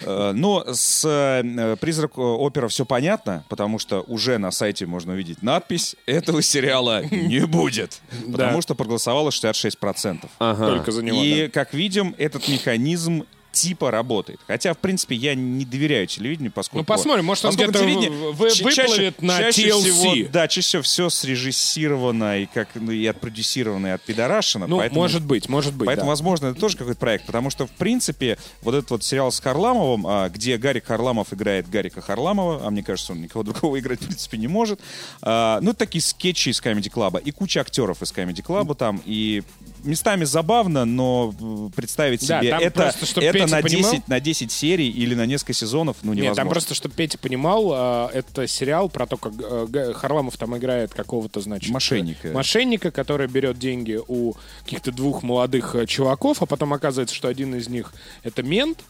Э, 0.00 0.32
Но 0.34 0.64
с 0.66 1.04
э, 1.04 1.76
«Призрак 1.80 2.18
опера» 2.18 2.68
все 2.68 2.84
понятно, 2.84 3.44
потому 3.48 3.78
что 3.78 4.00
уже 4.02 4.38
на 4.38 4.50
сайте 4.50 4.86
можно 4.86 5.12
увидеть 5.12 5.42
надпись 5.42 5.96
«Этого 6.06 6.42
сериала 6.42 7.04
не 7.04 7.40
будет», 7.46 8.00
потому 8.30 8.62
что 8.62 8.74
проголосовало 8.74 9.30
66%. 9.30 10.26
Ага. 10.38 10.66
Только 10.66 10.92
за 10.92 11.02
него, 11.02 11.22
И, 11.22 11.48
как 11.48 11.74
видим, 11.74 12.14
этот 12.18 12.48
механизм 12.48 13.24
типа 13.56 13.90
работает. 13.90 14.38
Хотя, 14.46 14.74
в 14.74 14.78
принципе, 14.78 15.16
я 15.16 15.34
не 15.34 15.64
доверяю 15.64 16.06
телевидению, 16.06 16.52
поскольку... 16.52 16.78
Ну, 16.78 16.84
посмотрим, 16.84 17.24
может, 17.24 17.46
он 17.46 17.54
где-то 17.54 17.82
выплывет 17.82 19.22
на 19.22 19.38
чаще 19.38 19.70
TLC. 19.70 19.80
всего, 19.80 20.28
да, 20.30 20.46
чаще 20.46 20.60
всего 20.62 20.82
все 20.82 21.08
срежиссировано 21.08 22.40
и, 22.40 22.46
как, 22.46 22.68
ну, 22.74 22.92
и 22.92 23.06
отпродюсировано, 23.06 23.86
и 23.86 23.90
отпидорашено. 23.90 24.66
Ну, 24.66 24.78
поэтому... 24.78 25.00
может 25.00 25.24
быть, 25.24 25.48
может 25.48 25.74
быть, 25.74 25.86
Поэтому, 25.86 26.06
да. 26.06 26.10
возможно, 26.10 26.46
это 26.48 26.60
тоже 26.60 26.76
какой-то 26.76 27.00
проект, 27.00 27.24
потому 27.24 27.48
что, 27.48 27.66
в 27.66 27.70
принципе, 27.70 28.36
вот 28.60 28.74
этот 28.74 28.90
вот 28.90 29.04
сериал 29.04 29.32
с 29.32 29.40
Харламовым, 29.40 30.06
а, 30.06 30.28
где 30.28 30.58
Гарик 30.58 30.86
Харламов 30.86 31.32
играет 31.32 31.70
Гарика 31.70 32.02
Харламова, 32.02 32.66
а 32.66 32.70
мне 32.70 32.82
кажется, 32.82 33.12
он 33.12 33.22
никого 33.22 33.42
другого 33.42 33.78
играть, 33.78 34.00
в 34.00 34.06
принципе, 34.06 34.36
не 34.36 34.48
может. 34.48 34.80
А, 35.22 35.60
Ну, 35.62 35.70
это 35.70 35.78
такие 35.78 36.02
скетчи 36.02 36.50
из 36.50 36.60
Comedy 36.60 36.92
Club, 36.92 37.22
и 37.22 37.30
куча 37.30 37.60
актеров 37.60 38.02
из 38.02 38.12
Comedy 38.12 38.44
Club 38.44 38.74
там, 38.74 39.00
и 39.06 39.42
местами 39.86 40.24
забавно, 40.24 40.84
но 40.84 41.34
э, 41.40 41.70
представить 41.74 42.26
Да, 42.26 42.40
себе 42.40 42.50
там 42.50 42.60
это, 42.60 42.82
просто, 42.82 43.06
чтоб 43.06 43.24
это 43.24 43.32
Петя 43.32 43.46
на, 43.56 43.62
понимал- 43.62 43.92
10, 43.92 44.08
на 44.08 44.20
10 44.20 44.52
серий 44.52 44.90
или 44.90 45.14
на 45.14 45.26
несколько 45.26 45.52
сезонов, 45.52 45.96
ну, 46.02 46.12
Нет, 46.12 46.24
невозможно. 46.24 46.42
там 46.42 46.48
просто, 46.50 46.74
чтобы 46.74 46.94
Петя 46.94 47.18
понимал, 47.18 47.70
а, 47.72 48.10
это 48.12 48.46
сериал 48.46 48.88
про 48.88 49.06
то, 49.06 49.16
как 49.16 49.32
э, 49.40 49.92
Харламов 49.94 50.36
там 50.36 50.56
играет 50.56 50.92
какого-то, 50.92 51.40
значит... 51.40 51.70
Мошенника. 51.70 52.28
э, 52.28 52.32
Мошенника, 52.32 52.90
который 52.90 53.28
берет 53.28 53.58
деньги 53.58 53.98
у 54.06 54.34
каких-то 54.64 54.92
двух 54.92 55.22
молодых 55.22 55.74
э, 55.74 55.86
чуваков, 55.86 56.42
а 56.42 56.46
потом 56.46 56.72
оказывается, 56.72 57.14
что 57.14 57.28
один 57.28 57.54
из 57.54 57.68
них 57.68 57.92
это 58.22 58.42
мент, 58.42 58.80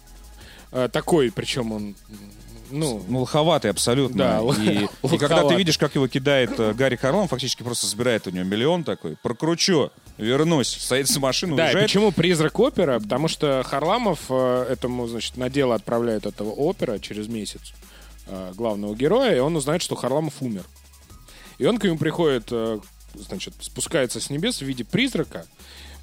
э, 0.73 0.89
такой, 0.93 1.31
причем 1.31 1.73
он, 1.73 1.95
ну... 2.71 3.03
Ну, 3.09 3.21
лоховатый 3.21 3.71
абсолютно. 3.71 4.17
Да, 4.43 4.63
и, 4.63 4.87
и 5.15 5.19
когда 5.19 5.45
ты 5.47 5.55
видишь, 5.55 5.79
как 5.79 5.95
его 5.95 6.09
кидает 6.09 6.59
э, 6.59 6.73
Гарри 6.75 6.97
Харлам, 6.97 7.29
фактически 7.29 7.63
просто 7.63 7.87
собирает 7.87 8.27
у 8.27 8.31
него 8.31 8.45
миллион 8.45 8.85
такой, 8.85 9.17
прокручу, 9.23 9.91
вернусь, 10.19 10.69
садится 10.69 11.19
в 11.19 11.23
машину, 11.23 11.57
Да, 11.57 11.65
и 11.65 11.67
уезжает. 11.67 11.87
почему 11.87 12.13
призрак 12.13 12.59
опера? 12.59 12.99
Потому 13.01 13.29
что 13.29 13.63
Харламов 13.65 14.21
э, 14.31 14.67
этому, 14.71 15.07
значит, 15.07 15.37
на 15.37 15.51
дело 15.51 15.75
отправляет 15.75 16.27
этого 16.27 16.51
опера 16.51 16.99
через 16.99 17.29
месяц 17.29 17.73
э, 18.27 18.53
главного 18.55 18.95
героя, 18.95 19.37
и 19.37 19.39
он 19.41 19.57
узнает, 19.57 19.83
что 19.83 19.95
Харламов 19.95 20.35
умер. 20.41 20.65
И 21.59 21.67
он 21.67 21.79
к 21.79 21.85
нему 21.85 21.99
приходит, 21.99 22.49
э, 22.51 22.79
значит, 23.15 23.55
спускается 23.61 24.21
с 24.21 24.31
небес 24.31 24.59
в 24.59 24.63
виде 24.65 24.85
призрака, 24.85 25.47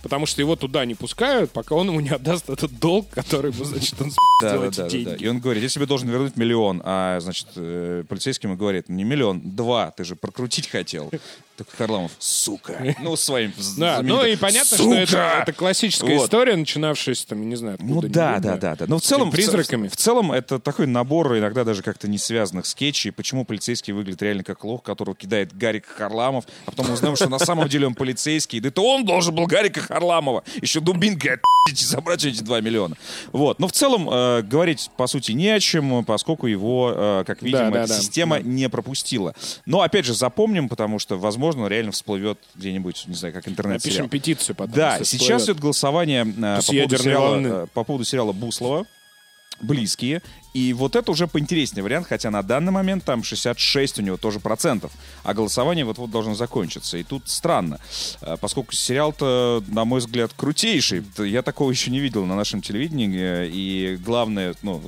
потому 0.02 0.26
что 0.26 0.42
его 0.42 0.56
туда 0.56 0.84
не 0.86 0.96
пускают, 0.96 1.52
пока 1.52 1.76
он 1.76 1.88
ему 1.88 2.00
не 2.00 2.10
отдаст 2.10 2.50
этот 2.50 2.78
долг, 2.80 3.10
который 3.10 3.52
ему, 3.52 3.64
значит, 3.64 4.00
он 4.02 4.12
Да, 4.42 4.58
да, 4.58 4.66
эти 4.68 4.78
да, 4.78 4.84
да, 4.84 4.90
деньги. 4.90 5.24
И 5.24 5.28
он 5.28 5.40
говорит, 5.40 5.64
я 5.64 5.70
тебе 5.70 5.86
должен 5.86 6.10
вернуть 6.10 6.36
миллион. 6.36 6.82
А, 6.84 7.20
значит, 7.20 7.48
э, 7.56 8.04
полицейский 8.08 8.48
ему 8.48 8.58
говорит, 8.58 8.90
не 8.90 9.04
миллион, 9.04 9.42
два, 9.56 9.92
ты 9.92 10.04
же 10.04 10.16
прокрутить 10.16 10.68
хотел. 10.70 11.10
Так 11.56 11.70
Харламов, 11.70 12.12
сука. 12.20 12.96
Ну, 13.04 13.16
своим 13.16 13.54
Да, 13.78 14.02
ну 14.02 14.26
и 14.26 14.36
понятно, 14.36 14.78
что 14.78 14.94
это, 14.94 15.42
это 15.42 15.54
классическая 15.54 16.18
Вот. 16.18 16.26
история, 16.26 16.56
начинавшаяся 16.56 17.28
там, 17.28 17.48
не 17.48 17.56
знаю, 17.56 17.78
Ну 17.80 18.02
да, 18.02 18.40
да, 18.40 18.58
да, 18.58 18.76
да. 18.76 18.86
Но 18.88 18.98
в 18.98 19.02
целом, 19.02 19.30
призраками. 19.30 19.88
В, 19.88 19.94
в 19.94 19.96
целом 19.96 20.32
это 20.32 20.60
такой 20.60 20.88
набор 20.88 21.38
иногда 21.38 21.64
даже 21.64 21.84
как-то 21.84 22.08
не 22.08 22.18
связанных 22.18 22.66
скетчей. 22.66 23.12
Почему 23.12 23.46
полицейский 23.46 23.94
выглядит 23.94 24.22
реально 24.22 24.44
как 24.44 24.64
лох, 24.64 24.82
которого 24.84 25.16
кидает 25.16 25.56
Гарик 25.56 25.86
Харламов, 25.86 26.46
а 26.66 26.72
потом 26.72 26.88
мы 26.88 26.94
узнаем, 26.94 27.16
что 27.16 27.30
на 27.30 27.40
самом 27.40 27.70
деле 27.70 27.86
он 27.88 27.94
полицейский. 27.94 28.60
Да 28.60 28.70
это 28.70 28.82
он 28.82 29.06
должен 29.06 29.36
был 29.36 29.46
Гарика 29.46 29.82
Харламова. 29.82 30.44
Еще 30.62 30.80
дубинкой 30.80 31.34
отпи***ть 31.34 31.82
и 31.82 31.86
забрать 31.86 32.26
эти 32.26 32.42
2 32.42 32.62
миллиона. 32.62 32.96
Вот. 33.32 33.60
Но 33.60 33.68
в 33.68 33.72
целом 33.72 34.10
э, 34.10 34.42
говорить, 34.42 34.90
по 34.98 35.08
сути, 35.08 35.32
не 35.34 35.50
о 35.50 35.60
чем, 35.60 36.04
поскольку 36.04 36.48
его, 36.48 36.94
э, 36.96 37.24
как 37.26 37.42
видим, 37.42 37.60
Да, 37.60 37.70
да, 37.70 37.80
эта 37.84 37.90
да. 37.90 38.00
система 38.00 38.40
не 38.40 38.68
пропустила. 38.70 39.34
Но, 39.66 39.82
опять 39.82 40.06
же, 40.06 40.14
запомним, 40.14 40.68
потому 40.68 41.00
что, 41.00 41.18
возможно, 41.18 41.43
реально 41.52 41.92
всплывет 41.92 42.40
где-нибудь, 42.56 43.06
не 43.08 43.16
знаю, 43.16 43.34
как 43.34 43.48
интернет-сериал. 43.48 44.04
Напишем 44.04 44.10
петицию 44.10 44.56
потом. 44.56 44.76
Да, 44.76 44.98
сейчас 45.04 45.08
всплывет. 45.10 45.44
идет 45.44 45.60
голосование 45.60 46.26
э, 46.26 46.58
по, 46.58 46.64
поводу 46.64 46.98
сериала, 46.98 47.64
э, 47.64 47.68
по 47.74 47.84
поводу 47.84 48.06
сериала 48.06 48.32
Буслова. 48.32 48.86
Близкие. 49.62 50.22
И 50.54 50.74
вот 50.74 50.96
это 50.96 51.12
уже 51.12 51.28
поинтереснее 51.28 51.84
вариант, 51.84 52.08
хотя 52.08 52.30
на 52.32 52.44
данный 52.44 52.72
момент 52.72 53.06
там 53.06 53.24
66 53.24 54.00
у 54.00 54.02
него 54.02 54.18
тоже 54.18 54.40
процентов. 54.40 54.92
А 55.24 55.34
голосование 55.34 55.86
вот-вот 55.86 56.12
должно 56.12 56.36
закончиться. 56.36 56.98
И 56.98 57.04
тут 57.04 57.30
странно, 57.30 57.80
э, 58.22 58.36
поскольку 58.42 58.74
сериал-то, 58.74 59.64
на 59.68 59.86
мой 59.86 60.00
взгляд, 60.00 60.32
крутейший. 60.36 61.04
Я 61.18 61.42
такого 61.42 61.72
еще 61.72 61.92
не 61.92 62.00
видел 62.00 62.26
на 62.26 62.36
нашем 62.36 62.62
телевидении. 62.62 63.48
И 63.48 63.98
главное, 63.98 64.56
ну, 64.62 64.82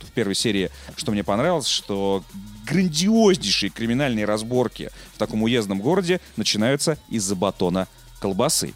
в 0.00 0.10
первой 0.12 0.34
серии, 0.34 0.70
что 0.96 1.12
мне 1.12 1.24
понравилось, 1.24 1.66
что 1.66 2.22
грандиознейшие 2.66 3.70
криминальные 3.70 4.24
разборки 4.24 4.90
в 5.14 5.18
таком 5.18 5.42
уездном 5.42 5.80
городе 5.80 6.20
начинаются 6.36 6.98
из-за 7.08 7.36
батона 7.36 7.88
колбасы 8.20 8.74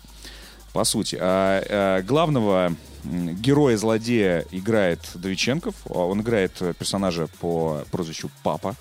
по 0.72 0.84
сути. 0.84 1.18
А, 1.20 1.62
а, 1.68 2.02
главного 2.02 2.74
героя-злодея 3.04 4.44
играет 4.50 5.00
Довиченков. 5.14 5.74
Он 5.88 6.20
играет 6.20 6.52
персонажа 6.78 7.28
по 7.40 7.84
прозвищу 7.90 8.30
Папа. 8.42 8.76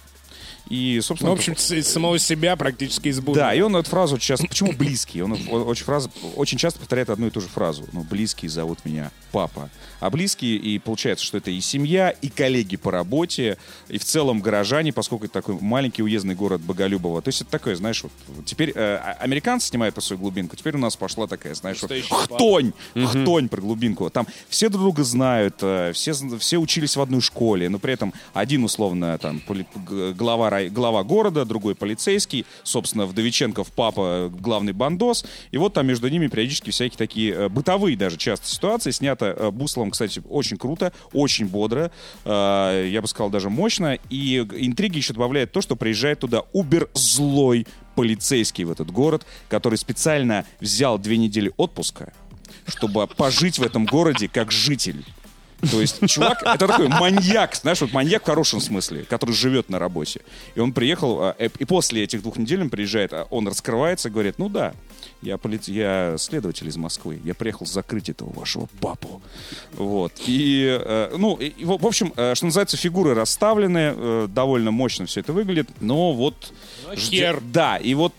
И, 0.70 1.00
собственно... 1.02 1.32
Ну, 1.32 1.36
в 1.36 1.40
общем, 1.40 1.54
из 1.54 1.88
самого 1.88 2.20
себя 2.20 2.56
практически 2.56 3.08
из 3.08 3.20
будни. 3.20 3.40
Да, 3.40 3.54
и 3.54 3.62
он 3.62 3.76
эту 3.76 3.90
фразу 3.90 4.18
часто... 4.20 4.48
Почему 4.48 4.72
близкий? 4.74 5.22
Он, 5.24 5.38
очень, 5.52 5.84
фразу, 5.84 6.12
очень 6.36 6.58
часто 6.58 6.80
повторяет 6.80 7.10
одну 7.10 7.28
и 7.28 7.30
ту 7.32 7.42
же 7.42 7.48
фразу. 7.48 7.88
Ну, 7.92 8.04
близкие 8.04 8.50
зовут 8.50 8.86
меня 8.86 9.12
папа. 9.32 9.70
А 10.00 10.10
близкие, 10.10 10.56
и 10.56 10.80
получается, 10.80 11.26
что 11.26 11.38
это 11.38 11.52
и 11.52 11.60
семья, 11.60 12.10
и 12.12 12.30
коллеги 12.30 12.78
по 12.78 12.90
работе, 12.92 13.58
и 13.90 13.98
в 13.98 14.04
целом 14.06 14.40
горожане, 14.42 14.94
поскольку 14.94 15.26
это 15.26 15.34
такой 15.34 15.58
маленький 15.60 16.04
уездный 16.04 16.36
город 16.36 16.62
Боголюбово. 16.62 17.22
То 17.22 17.30
есть 17.30 17.42
это 17.42 17.52
такое, 17.52 17.76
знаешь, 17.76 18.02
вот, 18.04 18.12
теперь 18.46 18.72
э, 18.74 18.96
а- 18.96 19.18
американцы 19.20 19.68
снимают 19.68 19.94
по 19.96 20.02
свою 20.02 20.20
глубинку, 20.22 20.56
теперь 20.56 20.76
у 20.76 20.80
нас 20.80 20.96
пошла 20.96 21.28
такая, 21.28 21.54
знаешь, 21.54 21.78
вот, 21.82 21.90
Настоящий 21.92 22.10
папа. 22.10 22.36
хтонь, 22.36 22.74
хтонь 23.08 23.50
про 23.50 23.60
глубинку. 23.62 24.10
Там 24.10 24.26
все 24.48 24.70
друг 24.70 24.84
друга 24.84 25.04
знают, 25.04 25.56
э, 25.62 25.92
все, 25.94 26.14
все 26.40 26.58
учились 26.58 26.96
в 26.96 27.02
одной 27.02 27.22
школе, 27.22 27.68
но 27.70 27.78
при 27.78 27.94
этом 27.94 28.14
один, 28.34 28.64
условно, 28.64 29.18
там, 29.18 29.42
поли- 29.46 29.66
г- 29.76 30.14
глава, 30.68 31.04
города, 31.04 31.46
другой 31.46 31.76
полицейский, 31.76 32.46
собственно, 32.64 33.06
Вдовиченков 33.06 33.72
папа, 33.72 34.30
главный 34.32 34.74
бандос, 34.74 35.26
и 35.52 35.58
вот 35.58 35.74
там 35.74 35.88
между 35.88 36.10
ними 36.10 36.28
периодически 36.28 36.72
всякие 36.72 36.98
такие 36.98 37.34
э, 37.34 37.50
бытовые 37.50 37.96
даже 37.96 38.18
часто 38.18 38.48
ситуации, 38.48 38.92
снято 38.92 39.28
э, 39.28 39.52
Бусловым, 39.52 39.92
кстати, 39.92 40.22
очень 40.30 40.58
круто, 40.58 40.92
очень 41.14 41.48
бодро, 41.48 41.92
э, 42.26 42.90
я 42.92 43.02
бы 43.02 43.08
сказал, 43.08 43.30
даже 43.30 43.50
мощно, 43.50 43.98
и 44.10 44.40
интриги 44.40 44.98
еще 44.98 45.14
добавляет 45.14 45.52
то, 45.52 45.62
что 45.62 45.76
приезжает 45.76 46.20
туда 46.20 46.44
убер-злой 46.52 47.66
полицейский 47.96 48.64
в 48.64 48.72
этот 48.72 48.92
город, 48.92 49.26
который 49.50 49.78
специально 49.78 50.46
взял 50.60 50.98
две 50.98 51.18
недели 51.18 51.52
отпуска, 51.58 52.14
чтобы 52.66 53.08
пожить 53.08 53.60
в 53.60 53.64
этом 53.64 53.86
городе 53.86 54.28
как 54.28 54.52
житель. 54.52 55.04
То 55.72 55.82
есть 55.82 56.08
чувак, 56.08 56.42
это 56.44 56.68
такой 56.68 56.88
маньяк, 56.88 57.56
знаешь, 57.56 57.82
вот 57.82 57.92
маньяк 57.92 58.24
в 58.24 58.26
хорошем 58.26 58.62
смысле, 58.62 59.04
который 59.04 59.36
живет 59.36 59.70
на 59.70 59.78
работе. 59.78 60.22
И 60.56 60.60
он 60.60 60.72
приехал, 60.72 61.22
а, 61.22 61.36
э, 61.38 61.50
и 61.60 61.66
после 61.66 62.04
этих 62.04 62.22
двух 62.22 62.38
недель 62.38 62.62
он 62.62 62.70
приезжает, 62.70 63.12
а 63.14 63.28
он 63.30 63.48
раскрывается, 63.48 64.10
говорит, 64.10 64.36
ну 64.38 64.48
да, 64.48 64.74
я, 65.22 65.38
полиц... 65.38 65.68
я 65.68 66.16
следователь 66.18 66.68
из 66.68 66.78
Москвы, 66.78 67.20
я 67.26 67.34
приехал 67.34 67.66
закрыть 67.66 68.10
этого 68.10 68.32
вашего 68.32 68.68
папу. 68.80 69.22
Вот. 69.74 70.14
И, 70.26 70.80
э, 70.82 71.16
ну, 71.18 71.36
и, 71.36 71.48
и, 71.48 71.66
в 71.66 71.86
общем, 71.86 72.14
э, 72.16 72.36
что 72.36 72.46
называется, 72.46 72.78
фигуры 72.78 73.14
расставлены, 73.14 74.28
довольно 74.28 74.72
мощно 74.72 75.06
все 75.08 75.20
это 75.20 75.34
выглядит, 75.34 75.70
но 75.82 76.14
вот... 76.14 76.54
ждё- 76.94 76.96
хер. 76.96 77.42
Да, 77.42 77.78
и 77.78 77.94
вот 77.94 78.14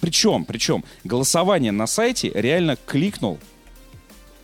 причем, 0.00 0.44
причем, 0.44 0.84
голосование 1.04 1.72
на 1.72 1.86
сайте 1.86 2.30
реально 2.34 2.76
кликнул 2.76 3.38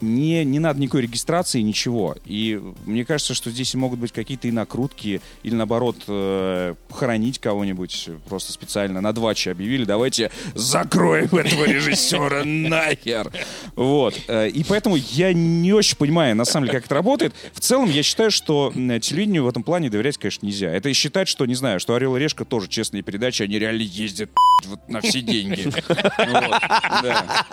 не, 0.02 0.44
не 0.44 0.58
надо 0.58 0.80
никакой 0.80 1.02
регистрации, 1.02 1.60
ничего. 1.60 2.16
И 2.26 2.60
мне 2.86 3.04
кажется, 3.04 3.34
что 3.34 3.50
здесь 3.50 3.74
могут 3.74 3.98
быть 4.00 4.12
какие-то 4.12 4.48
и 4.48 4.50
накрутки, 4.50 5.20
или 5.42 5.54
наоборот, 5.54 5.96
э, 6.08 6.74
похоронить 6.88 7.38
кого-нибудь 7.38 8.10
просто 8.28 8.52
специально 8.52 9.00
на 9.00 9.12
два 9.12 9.34
часа 9.34 9.52
объявили, 9.52 9.84
давайте 9.84 10.30
закроем 10.54 11.26
этого 11.36 11.64
режиссера 11.64 12.44
нахер. 12.44 13.30
Вот. 13.76 14.20
Э, 14.28 14.48
И 14.48 14.64
поэтому 14.64 14.96
я 14.96 15.32
не 15.32 15.72
очень 15.72 15.96
понимаю, 15.96 16.36
на 16.36 16.44
самом 16.44 16.66
деле, 16.66 16.78
как 16.78 16.86
это 16.86 16.94
работает. 16.94 17.34
В 17.52 17.60
целом, 17.60 17.88
я 17.88 18.02
считаю, 18.02 18.30
что 18.30 18.72
телевидению 18.74 19.44
в 19.44 19.48
этом 19.48 19.62
плане 19.62 19.88
доверять, 19.90 20.18
конечно, 20.18 20.44
нельзя. 20.46 20.70
Это 20.70 20.88
и 20.88 20.92
считать, 20.92 21.28
что, 21.28 21.46
не 21.46 21.54
знаю, 21.54 21.80
что 21.80 21.94
«Орел 21.94 22.16
и 22.16 22.20
Решка» 22.20 22.44
тоже 22.44 22.68
честные 22.68 23.02
передачи, 23.02 23.42
они 23.42 23.58
реально 23.58 23.82
ездят 23.82 24.30
вот 24.66 24.88
на 24.88 25.00
все 25.00 25.20
деньги. 25.20 25.70
Вот, 26.32 26.60
да. 27.02 27.44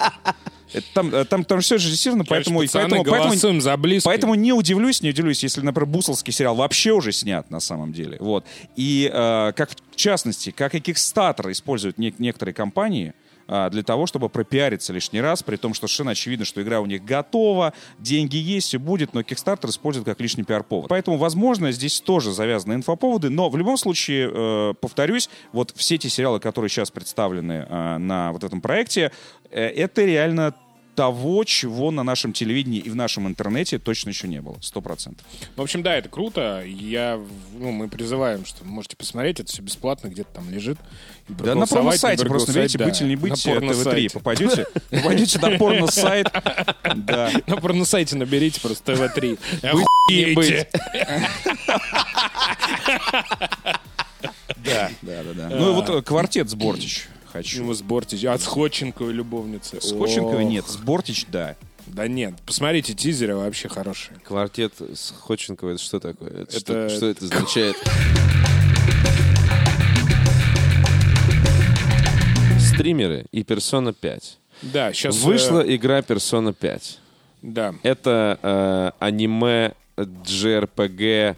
Это 0.74 0.86
Там, 0.94 1.14
э, 1.14 1.26
там, 1.26 1.44
там 1.46 1.62
все 1.62 1.76
режиссировано, 1.76 2.26
поэтому, 2.26 2.60
пацаны 2.60 2.90
поэтому, 2.90 3.04
поэтому, 3.32 3.62
за 3.62 3.76
близких. 3.78 4.06
поэтому 4.06 4.36
не 4.36 4.54
удивлюсь, 4.54 5.02
не 5.02 5.10
удивлюсь, 5.10 5.44
если, 5.44 5.62
например, 5.62 5.88
Бусловский 5.88 6.32
сериал 6.32 6.56
вообще 6.56 6.92
уже 6.92 7.12
снят 7.12 7.50
на 7.50 7.60
самом 7.60 7.92
деле. 7.94 8.18
Вот. 8.20 8.46
И 8.76 9.10
э, 9.12 9.54
как 9.56 9.72
в 9.92 9.96
частности, 9.96 10.52
как 10.52 10.76
и 10.76 10.80
Kickstarter 10.80 11.52
используют 11.52 11.98
не- 11.98 12.14
некоторые 12.18 12.54
компании 12.54 13.14
для 13.72 13.84
того, 13.84 14.06
чтобы 14.06 14.30
пропиариться 14.30 14.94
лишний 14.94 15.22
раз, 15.22 15.44
при 15.44 15.56
том, 15.56 15.74
что 15.74 15.88
совершенно 15.88 16.12
очевидно, 16.12 16.46
что 16.46 16.62
игра 16.62 16.82
у 16.82 16.86
них 16.86 17.04
готова, 17.04 17.74
деньги 17.98 18.38
есть, 18.38 18.68
все 18.68 18.78
будет, 18.78 19.14
но 19.14 19.22
Kickstarter 19.22 19.70
использует 19.70 20.06
как 20.06 20.20
лишний 20.22 20.44
пиар-повод. 20.44 20.90
Поэтому, 20.90 21.18
возможно, 21.18 21.72
здесь 21.72 22.00
тоже 22.02 22.32
завязаны 22.32 22.74
инфоповоды, 22.74 23.30
но 23.30 23.50
в 23.50 23.58
любом 23.58 23.78
случае, 23.78 24.30
э, 24.32 24.74
повторюсь, 24.80 25.30
вот 25.52 25.74
все 25.76 25.98
те 25.98 26.10
сериалы, 26.10 26.40
которые 26.40 26.70
сейчас 26.70 26.92
представлены 26.92 27.66
э, 27.68 27.98
на 27.98 28.32
вот 28.32 28.44
этом 28.44 28.62
проекте, 28.62 29.12
э, 29.50 29.62
это 29.62 30.06
реально 30.06 30.54
того, 30.96 31.44
чего 31.44 31.92
на 31.92 32.04
нашем 32.04 32.34
телевидении 32.34 32.80
и 32.80 32.90
в 32.90 32.96
нашем 32.96 33.28
интернете 33.28 33.80
точно 33.80 34.10
еще 34.10 34.28
не 34.28 34.42
было. 34.42 34.58
Сто 34.62 34.82
процентов. 34.82 35.26
В 35.56 35.62
общем, 35.62 35.82
да, 35.82 35.96
это 35.96 36.10
круто. 36.10 36.64
Я, 36.66 37.20
ну, 37.54 37.72
мы 37.72 37.88
призываем, 37.88 38.46
что 38.46 38.64
вы 38.64 38.70
можете 38.70 38.98
посмотреть, 38.98 39.40
это 39.40 39.50
все 39.50 39.62
бесплатно, 39.62 40.10
где-то 40.10 40.30
там 40.34 40.50
лежит. 40.50 40.78
Да 41.30 41.56
на 41.56 41.68
порно-сайте 41.68 42.24
не 42.24 42.30
просто, 42.30 42.52
видите, 42.52 42.78
проголосовать, 42.78 42.92
быть 42.98 43.02
или 43.02 43.10
не 43.10 43.16
да, 43.16 43.22
быть 43.22 43.46
на 43.46 43.74
ТВ-3. 43.74 44.14
порно-сайте. 44.14 44.20
Попадете, 44.20 44.66
попадете 44.90 45.40
на 45.40 45.58
порно-сайт. 45.58 46.28
Да. 46.96 47.32
На 47.48 47.58
порно-сайте 47.58 48.16
наберите 48.16 48.60
просто 48.60 48.94
ТВ-3. 48.94 49.40
не 50.10 50.34
быть. 50.34 50.50
Охуеете. 50.50 50.70
Да, 54.66 54.90
да, 55.02 55.24
да, 55.24 55.34
да. 55.34 55.50
Ну 55.56 55.72
и 55.72 55.74
вот 55.74 55.90
э, 55.90 56.02
квартет 56.02 56.50
с 56.50 56.54
Бортич 56.54 57.08
хочу. 57.44 57.64
Ну, 57.64 57.74
с 57.74 57.82
Бортич. 57.82 58.24
А 58.26 58.38
с 58.38 58.46
Ходченковой 58.46 59.14
любовницы. 59.14 59.80
С 59.82 59.92
Ходченковой 59.92 60.46
нет, 60.46 60.66
с 60.68 60.78
Бортич 60.78 61.26
да. 61.32 61.56
Да 61.88 62.08
нет. 62.08 62.36
Посмотрите, 62.46 62.94
тизеры 62.94 63.36
вообще 63.36 63.68
хорошие. 63.68 64.18
Квартет 64.24 64.74
с 64.80 65.14
Ходченковой, 65.22 65.76
это 65.76 65.84
что 65.84 66.00
такое? 66.00 66.30
Это, 66.30 66.58
Это- 66.58 66.60
Что, 66.60 66.90
что 66.90 67.06
это 67.08 67.26
означает? 67.26 67.76
Стримеры 72.60 73.26
и 73.32 73.42
Persona 73.42 73.94
5. 73.94 74.38
Да, 74.62 74.94
сейчас... 74.94 75.18
Вышла 75.18 75.62
игра 75.62 76.00
Persona 76.00 76.54
5. 76.54 77.00
Да, 77.42 77.74
Это 77.84 78.38
э, 78.42 78.92
аниме 79.00 79.74
JRPG, 79.98 81.36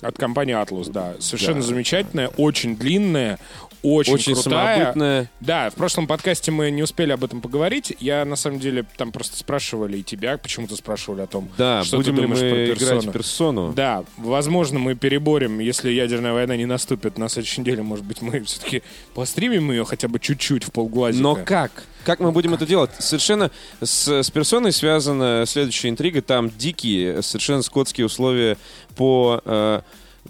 от 0.00 0.18
компании 0.18 0.54
Atlus, 0.54 0.90
да. 0.90 1.14
Совершенно 1.20 1.62
замечательная, 1.62 2.28
очень 2.28 2.76
длинная, 2.76 3.38
очень, 3.84 4.14
очень 4.14 4.34
крутая. 4.34 4.76
самобытная. 4.78 5.30
Да, 5.40 5.70
в 5.70 5.74
прошлом 5.74 6.06
подкасте 6.06 6.50
мы 6.50 6.70
не 6.70 6.82
успели 6.82 7.12
об 7.12 7.22
этом 7.22 7.40
поговорить. 7.40 7.94
Я, 8.00 8.24
на 8.24 8.36
самом 8.36 8.58
деле, 8.58 8.84
там 8.96 9.12
просто 9.12 9.36
спрашивали 9.36 9.98
и 9.98 10.02
тебя, 10.02 10.38
почему-то 10.38 10.74
спрашивали 10.76 11.20
о 11.20 11.26
том, 11.26 11.48
Да, 11.58 11.84
что 11.84 11.98
будем 11.98 12.16
ты 12.16 12.22
ли 12.22 12.26
мы 12.26 12.36
про 12.36 12.64
играть 12.64 12.78
персону. 12.78 13.00
в 13.00 13.12
персону? 13.12 13.72
Да, 13.74 14.04
возможно, 14.16 14.78
мы 14.78 14.94
переборем, 14.94 15.58
если 15.58 15.90
ядерная 15.90 16.32
война 16.32 16.56
не 16.56 16.66
наступит 16.66 17.18
на 17.18 17.28
следующей 17.28 17.60
неделе, 17.60 17.82
может 17.82 18.04
быть, 18.04 18.22
мы 18.22 18.40
все-таки 18.44 18.82
постримим 19.14 19.70
ее 19.70 19.84
хотя 19.84 20.08
бы 20.08 20.18
чуть-чуть 20.18 20.64
в 20.64 20.72
полглазика. 20.72 21.22
Но 21.22 21.36
как? 21.36 21.84
Как 22.04 22.20
мы 22.20 22.32
будем 22.32 22.52
это 22.52 22.66
делать? 22.66 22.90
Совершенно 22.98 23.50
с, 23.82 24.08
с 24.22 24.30
персоной 24.30 24.72
связана 24.72 25.44
следующая 25.46 25.88
интрига. 25.88 26.20
Там 26.20 26.50
дикие, 26.50 27.22
совершенно 27.22 27.62
скотские 27.62 28.06
условия 28.06 28.58
по 28.94 29.40
э, 29.44 29.80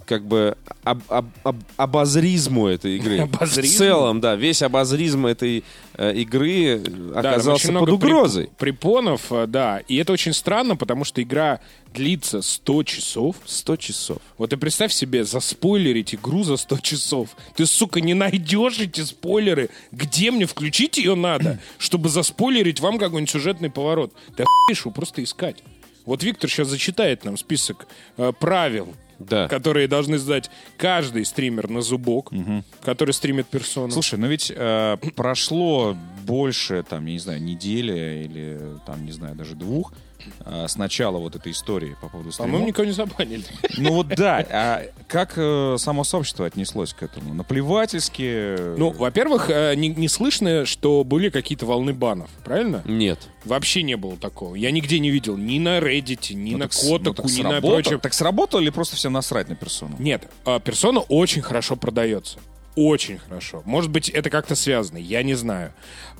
как 0.07 0.27
бы 0.27 0.57
об- 0.83 1.03
об- 1.09 1.31
об- 1.45 1.63
обозризму 1.77 2.67
этой 2.67 2.97
игры. 2.97 3.19
Обозризму? 3.23 3.75
В 3.75 3.79
целом, 3.79 4.21
да, 4.21 4.35
весь 4.37 4.61
обозризм 4.63 5.27
этой 5.27 5.65
э, 5.95 6.15
игры 6.17 6.79
Да, 6.79 7.21
оказался 7.21 7.69
очень 7.69 7.75
под 7.79 7.83
много 7.83 7.93
прип- 7.93 7.95
угрозой. 8.13 8.51
Препонов, 8.59 9.31
э, 9.33 9.47
да. 9.47 9.79
И 9.89 9.97
это 9.97 10.13
очень 10.13 10.33
странно, 10.33 10.77
потому 10.77 11.05
что 11.05 11.23
игра 11.23 11.61
длится 11.95 12.43
100 12.43 12.83
часов. 12.83 13.37
100 13.45 13.77
часов. 13.77 14.19
Вот 14.37 14.53
и 14.53 14.57
представь 14.57 14.93
себе, 14.93 15.25
заспойлерить 15.25 16.15
игру 16.15 16.43
за 16.45 16.57
100 16.57 16.79
часов. 16.79 17.29
Ты, 17.57 17.65
сука, 17.65 18.01
не 18.01 18.15
найдешь 18.15 18.81
эти 18.81 19.01
спойлеры. 19.03 19.71
Где 19.93 20.31
мне 20.33 20.47
включить 20.47 20.99
ее 20.99 21.15
надо, 21.15 21.61
чтобы 21.79 22.09
заспойлерить 22.09 22.81
вам 22.81 22.99
какой-нибудь 22.99 23.31
сюжетный 23.31 23.71
поворот? 23.71 24.13
Ты 24.37 24.43
охуеешь 24.43 24.81
его 24.81 24.91
просто 24.91 25.23
искать. 25.23 25.63
Вот 26.05 26.23
Виктор 26.23 26.51
сейчас 26.51 26.69
зачитает 26.69 27.25
нам 27.25 27.39
список 27.39 27.87
э, 28.19 28.33
правил, 28.39 28.95
Да. 29.19 29.49
которые 29.49 29.89
должны 29.89 30.19
сдать 30.19 30.51
каждый 30.77 31.25
стример 31.25 31.69
на 31.69 31.83
зубок, 31.83 32.33
который 32.83 33.13
стримит 33.13 33.47
персону. 33.47 33.91
Слушай, 33.91 34.19
ну 34.19 34.27
ведь 34.27 34.53
э, 34.55 34.97
прошло 35.15 35.97
больше, 36.25 36.85
там, 36.89 37.07
я 37.07 37.13
не 37.13 37.19
знаю, 37.19 37.43
недели 37.43 38.25
или, 38.25 38.61
там, 38.87 39.05
не 39.05 39.13
знаю, 39.13 39.35
даже 39.35 39.55
двух 39.55 39.93
э, 40.45 40.67
с 40.69 40.77
начала 40.77 41.19
вот 41.19 41.37
этой 41.37 41.53
истории 41.53 41.97
по 42.01 42.09
поводу 42.09 42.31
По-моему, 42.37 42.57
стримов. 42.59 42.69
никого 42.69 42.85
не 42.87 42.93
забанили. 42.93 43.45
Ну 43.79 43.93
вот 43.93 44.09
да, 44.09 44.39
а 44.51 44.83
как 45.09 45.35
э, 45.37 45.77
само 45.79 46.05
сообщество 46.05 46.47
отнеслось 46.47 46.93
к 46.95 47.03
этому? 47.03 47.35
Наплевательски? 47.35 48.77
Ну, 48.79 48.91
во-первых, 48.91 49.51
э, 49.51 49.75
не, 49.77 49.89
не 49.89 50.09
слышно, 50.09 50.65
что 50.67 51.05
были 51.05 51.29
какие-то 51.31 51.67
волны 51.67 51.93
банов, 51.93 52.31
правильно? 52.45 52.83
Нет. 52.85 53.29
Вообще 53.45 53.83
не 53.83 53.97
было 53.97 54.17
такого. 54.17 54.55
Я 54.55 54.71
нигде 54.71 54.99
не 54.99 55.11
видел 55.11 55.37
ни 55.37 55.59
на 55.59 55.79
Reddit, 55.79 56.33
ни 56.35 56.53
Ну, 56.53 56.59
на 56.59 56.69
так 56.69 56.79
ну, 56.83 56.99
Котаку, 56.99 57.15
так 57.23 57.27
ни 57.27 57.43
на 57.43 57.49
сработало- 57.51 57.61
прочем. 57.83 58.01
Так 58.01 58.15
сработало 58.15 58.61
или 58.61 58.71
просто 58.71 58.97
все 58.97 59.11
насрать 59.11 59.49
на 59.49 59.55
персону? 59.57 59.97
Нет, 59.99 60.29
а, 60.45 60.61
персона 60.61 61.01
очень 61.01 61.43
хорошо 61.43 61.77
продается. 61.77 62.39
Очень 62.77 63.19
хорошо. 63.19 63.63
Может 63.65 63.91
быть, 63.91 64.09
это 64.09 64.31
как-то 64.31 64.57
связано, 64.57 64.99
я 64.99 65.23
не 65.23 65.35
знаю. 65.35 65.73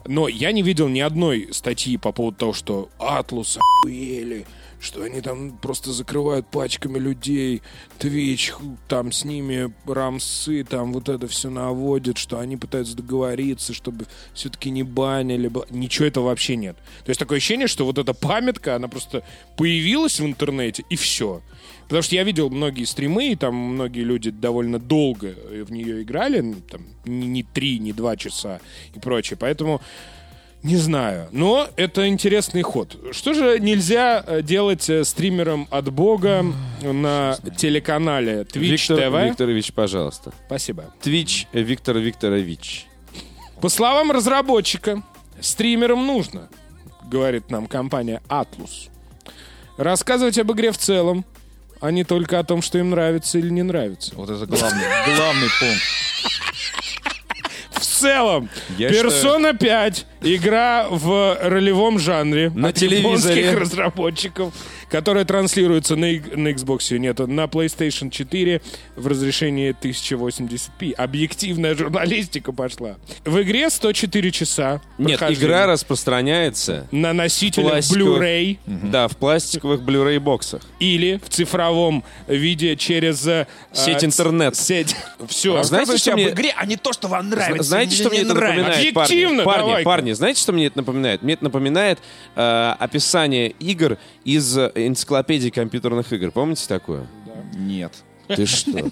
Но 0.07 0.29
я 0.29 0.53
не 0.53 0.63
видел 0.63 0.89
ни 0.89 1.01
одной 1.01 1.49
статьи 1.53 1.97
по 1.97 2.13
поводу 2.13 2.37
того, 2.37 2.53
что 2.53 2.91
Атлус 2.99 3.57
охуели, 3.57 4.47
что 4.81 5.03
они 5.03 5.21
там 5.21 5.57
просто 5.57 5.93
закрывают 5.93 6.47
пачками 6.47 6.99
людей, 6.99 7.63
Twitch 7.99 8.53
там 8.87 9.11
с 9.11 9.25
ними 9.25 9.73
рамсы, 9.87 10.63
там 10.63 10.93
вот 10.93 11.09
это 11.09 11.27
все 11.27 11.49
наводят, 11.51 12.19
что 12.19 12.39
они 12.39 12.57
пытаются 12.57 12.95
договориться, 12.95 13.73
чтобы 13.73 14.07
все-таки 14.35 14.71
не 14.71 14.83
банили. 14.83 15.51
Ничего 15.71 16.07
этого 16.07 16.27
вообще 16.27 16.55
нет. 16.55 16.77
То 17.05 17.11
есть 17.11 17.19
такое 17.19 17.39
ощущение, 17.39 17.67
что 17.67 17.85
вот 17.85 17.99
эта 17.99 18.15
памятка, 18.15 18.77
она 18.77 18.87
просто 18.89 19.25
появилась 19.57 20.21
в 20.21 20.27
интернете, 20.27 20.85
и 20.91 20.97
все. 20.97 21.41
Потому 21.85 22.03
что 22.03 22.15
я 22.15 22.25
видел 22.25 22.51
многие 22.51 22.85
стримы, 22.85 23.33
и 23.33 23.37
там 23.37 23.55
многие 23.55 24.03
люди 24.03 24.31
довольно 24.31 24.79
долго 24.79 25.35
в 25.65 25.71
нее 25.71 26.03
играли, 26.03 26.55
там, 26.71 26.83
не, 27.05 27.27
не 27.27 27.43
три, 27.43 27.79
не 27.79 27.93
два 27.93 28.17
часа 28.17 28.61
и 28.95 28.99
прочее. 28.99 29.37
Поэтому 29.39 29.81
не 30.65 30.77
знаю. 30.77 31.29
Но 31.31 31.69
это 31.77 32.09
интересный 32.09 32.63
ход. 32.63 32.97
Что 33.13 33.35
же 33.35 33.61
нельзя 33.61 34.25
э, 34.27 34.41
делать 34.41 34.89
э, 34.89 35.05
стримером 35.05 35.69
от 35.71 35.93
бога 35.93 36.43
на 36.83 37.37
телеканале 37.59 38.47
Twitch 38.51 38.59
Виктор 38.61 38.99
TV? 38.99 39.29
Викторович, 39.29 39.73
пожалуйста. 39.75 40.33
Спасибо. 40.47 40.87
Twitch 41.03 41.47
Виктор 41.53 41.99
Викторович. 41.99 42.87
По 43.61 43.69
словам 43.69 44.11
разработчика, 44.11 45.03
стримерам 45.39 46.07
нужно, 46.07 46.49
говорит 47.11 47.51
нам 47.51 47.67
компания 47.67 48.23
Atlus, 48.29 48.89
рассказывать 49.77 50.39
об 50.39 50.51
игре 50.53 50.73
в 50.73 50.79
целом, 50.79 51.27
а 51.81 51.91
не 51.91 52.05
только 52.05 52.39
о 52.39 52.45
том, 52.45 52.63
что 52.63 52.79
им 52.79 52.91
нравится 52.91 53.39
или 53.39 53.51
не 53.51 53.63
нравится. 53.63 54.13
Вот 54.15 54.31
это 54.31 54.47
главный, 54.47 54.85
главный 55.17 55.49
пункт. 55.61 55.83
В 57.85 57.87
целом, 57.87 58.49
Я 58.79 58.89
Persona 58.91 59.57
5 59.57 60.07
игра 60.23 60.87
в 60.89 61.39
ролевом 61.43 61.99
жанре 61.99 62.51
На 62.55 62.69
от 62.69 62.75
телевизоре. 62.77 63.43
японских 63.43 63.61
разработчиков, 63.61 64.55
которая 64.91 65.27
транслируется 65.27 65.97
на, 65.97 66.07
на 66.07 66.49
Xbox, 66.49 66.97
нет, 66.97 67.19
на 67.19 67.45
PlayStation 67.45 68.09
4 68.11 68.63
в 68.97 69.07
разрешении 69.07 69.75
1080p. 69.79 70.93
Объективная 70.95 71.75
журналистика 71.75 72.53
пошла. 72.53 72.97
В 73.27 73.43
игре 73.43 73.69
104 73.69 74.31
часа. 74.31 74.81
Нет, 74.97 75.21
игра 75.29 75.67
распространяется 75.67 76.89
на 76.91 77.13
носителях 77.13 77.73
Пластиковых. 77.73 78.23
Blu-ray 78.23 78.59
Да, 78.67 79.09
в 79.09 79.17
пластиковых 79.19 79.81
Blu-ray 79.83 80.21
боксах. 80.21 80.63
или 80.81 81.21
в 81.23 81.29
цифровом 81.29 82.03
виде 82.29 82.77
через 82.77 83.27
э, 83.27 83.47
Сеть 83.73 84.03
э, 84.03 84.07
интернет. 84.07 84.57
Сеть. 84.57 84.97
Все. 85.29 85.63
Знаете, 85.63 85.99
что 85.99 86.13
мне... 86.15 86.31
игре, 86.31 86.55
а 86.57 86.65
не 86.65 86.77
то, 86.77 86.93
что 86.95 87.09
вам 87.09 87.29
Зна- 87.31 87.74
Знаете, 87.75 87.97
что 87.97 88.11
мне 88.11 88.21
это 88.21 88.35
напоминает, 88.35 88.95
парни? 88.95 89.13
Объективно, 89.13 89.45
Парни, 89.45 89.61
давай-ка. 89.67 89.85
парни, 89.85 90.13
знаете, 90.13 90.41
что 90.41 90.53
мне 90.53 90.67
это 90.67 90.79
напоминает? 90.79 91.23
Мне 91.23 91.35
это 91.35 91.45
напоминает 91.45 91.99
э, 92.37 92.75
описание 92.79 93.51
игр 93.51 93.99
из 94.25 94.57
э, 94.57 94.71
энциклопедии 94.75 95.51
компьютерных 95.51 96.13
игр. 96.13 96.31
Помните 96.31 96.65
такое? 96.69 97.07
Нет. 97.57 97.93
Ты 98.29 98.47
что? 98.47 98.91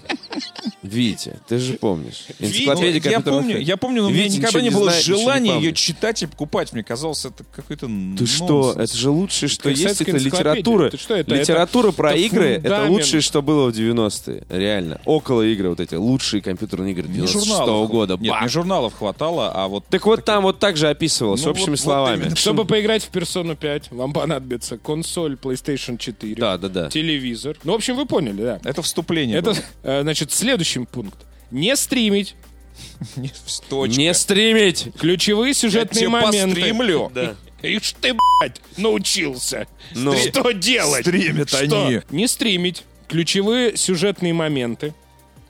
Витя, 0.83 1.39
ты 1.49 1.59
же 1.59 1.75
помнишь. 1.75 2.25
Энциклопедия 2.39 2.95
Я 2.95 3.01
компьютерных 3.01 3.25
помню, 3.43 3.59
я 3.61 3.77
помню, 3.77 4.03
но 4.03 4.09
у 4.09 4.11
меня 4.11 4.25
Витя 4.25 4.37
никогда 4.39 4.61
не 4.61 4.71
было 4.71 4.85
знает, 4.85 5.01
ничего 5.03 5.17
не 5.17 5.23
желания 5.23 5.57
ее 5.59 5.73
читать 5.73 6.23
и 6.23 6.27
покупать. 6.27 6.73
Мне 6.73 6.83
казалось, 6.83 7.25
это 7.25 7.45
какой-то 7.55 7.89
Ты 8.19 8.27
что? 8.27 8.73
Это 8.77 8.97
же 8.97 9.11
лучшее, 9.11 9.49
что 9.49 9.71
есть. 9.71 10.01
Это 10.01 10.11
литература. 10.19 10.91
Ты 10.91 10.99
что, 10.99 11.15
это- 11.15 11.35
Литература 11.35 11.89
это- 11.89 11.97
про 11.97 12.11
это 12.13 12.21
игры. 12.21 12.61
Это 12.63 12.87
лучшее, 12.89 13.21
что 13.21 13.43
было 13.43 13.71
в 13.71 13.75
90-е. 13.75 14.45
Реально. 14.49 15.01
Около 15.05 15.43
игры 15.43 15.69
вот 15.71 15.81
эти. 15.81 15.95
Лучшие 15.95 16.43
компьютерные 16.43 16.93
игры 16.93 17.09
Не 17.09 17.15
96 17.15 17.47
журналов. 17.47 17.91
года. 17.91 18.17
Нет, 18.21 18.35
не 18.43 18.49
журналов 18.49 18.95
хватало, 18.95 19.51
а 19.55 19.69
вот... 19.69 19.85
Так 19.89 20.05
вот 20.07 20.25
там 20.25 20.43
вот 20.43 20.59
так 20.59 20.77
же 20.77 20.89
описывалось, 20.89 21.45
Ну, 21.45 21.51
общими 21.51 21.63
вот- 21.71 21.71
вот 21.71 21.81
словами. 21.81 22.23
именно. 22.23 22.37
Чтобы 22.37 22.65
поиграть 22.65 23.05
в 23.05 23.11
Persona 23.11 23.57
5, 23.57 23.91
вам 23.91 24.13
понадобится 24.13 24.79
консоль 24.79 25.35
PlayStation 25.35 25.97
4, 25.99 26.35
Да, 26.37 26.59
да, 26.59 26.69
да. 26.69 26.91
телевизор. 26.91 27.57
Ну, 27.65 27.73
в 27.73 27.77
общем, 27.77 27.97
вы 27.97 28.07
поняли, 28.07 28.43
да. 28.43 28.61
Это 28.65 28.83
вступление 28.83 29.22
Это, 29.31 29.51
было. 29.53 29.57
э, 29.83 30.03
значит, 30.03 30.33
следующий 30.33 30.81
пункт. 30.85 31.19
Не 31.51 31.77
стримить 31.77 32.35
Не, 33.17 33.31
точка. 33.69 33.97
Не 33.99 34.15
стримить! 34.15 34.89
ключевые 34.99 35.51
Я 35.51 35.55
сюжетные 35.55 36.01
тебе 36.01 36.09
моменты. 36.09 36.55
постримлю. 36.57 37.11
Да. 37.15 37.35
Ишь 37.63 37.95
ты, 38.01 38.15
блядь, 38.15 38.61
научился. 38.77 39.67
Ну. 39.95 40.17
Что 40.17 40.51
делать? 40.53 41.03
Стримят 41.07 41.49
Что? 41.49 41.87
они. 41.87 42.01
Не 42.11 42.27
стримить 42.27 42.85
ключевые 43.09 43.77
сюжетные 43.77 44.33
моменты. 44.33 44.95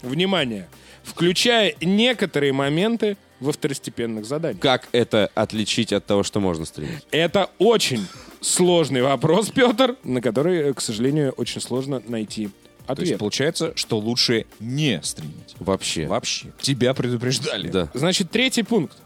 Внимание. 0.03 0.69
Включая 1.05 1.75
некоторые 1.81 2.53
моменты 2.53 3.17
во 3.41 3.53
второстепенных 3.53 4.25
заданиях. 4.25 4.61
Как 4.61 4.89
это 4.93 5.31
отличить 5.35 5.93
от 5.93 6.05
того, 6.07 6.23
что 6.23 6.39
можно 6.41 6.65
стримить? 6.65 7.05
Это 7.11 7.51
очень 7.59 8.07
сложный 8.41 9.03
вопрос, 9.03 9.51
Петр, 9.51 9.97
на 10.05 10.21
который, 10.21 10.71
э, 10.71 10.75
к 10.75 10.81
сожалению, 10.81 11.33
очень 11.33 11.61
сложно 11.61 12.03
найти 12.07 12.51
То 12.87 12.93
есть 12.93 13.03
ответ. 13.03 13.19
получается, 13.19 13.73
что 13.77 13.99
лучше 13.99 14.47
не 14.61 15.01
стримить. 15.03 15.55
Вообще. 15.59 16.07
Вообще. 16.07 16.49
Тебя 16.61 16.95
предупреждали. 16.95 17.69
Да. 17.69 17.89
Значит, 17.95 18.31
третий 18.31 18.63
пункт. 18.63 18.97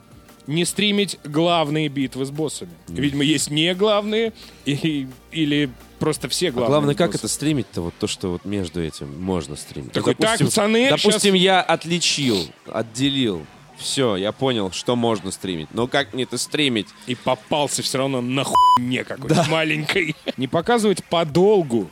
Не 0.46 0.64
стримить 0.64 1.18
главные 1.24 1.88
битвы 1.88 2.24
с 2.24 2.30
боссами. 2.30 2.70
Видимо, 2.86 3.24
есть 3.24 3.50
не 3.50 3.74
главные 3.74 4.32
и- 4.64 5.08
или 5.32 5.68
просто 5.98 6.28
все 6.28 6.48
А 6.48 6.52
главные. 6.52 6.68
главное, 6.70 6.94
как 6.94 7.14
это 7.16 7.26
стримить-то, 7.26 7.80
вот 7.82 7.94
то, 7.98 8.06
что 8.06 8.30
вот 8.30 8.44
между 8.44 8.80
этим 8.80 9.20
можно 9.20 9.56
стримить. 9.56 9.90
Такой, 9.92 10.14
так, 10.14 10.38
пацаны, 10.38 10.88
допустим, 10.90 11.34
щас- 11.34 11.42
я 11.42 11.60
отличил, 11.62 12.38
отделил. 12.72 13.44
Все, 13.76 14.16
я 14.16 14.32
понял, 14.32 14.70
что 14.70 14.94
можно 14.96 15.30
стримить. 15.32 15.68
Но 15.74 15.86
как 15.88 16.14
мне 16.14 16.22
это 16.22 16.38
стримить? 16.38 16.86
И 17.08 17.14
попался 17.14 17.82
все 17.82 17.98
равно 17.98 18.22
на 18.22 18.44
хуйне 18.44 19.04
какой-то 19.04 19.44
маленькой. 19.50 20.14
Не 20.38 20.46
показывать 20.48 21.04
подолгу 21.04 21.90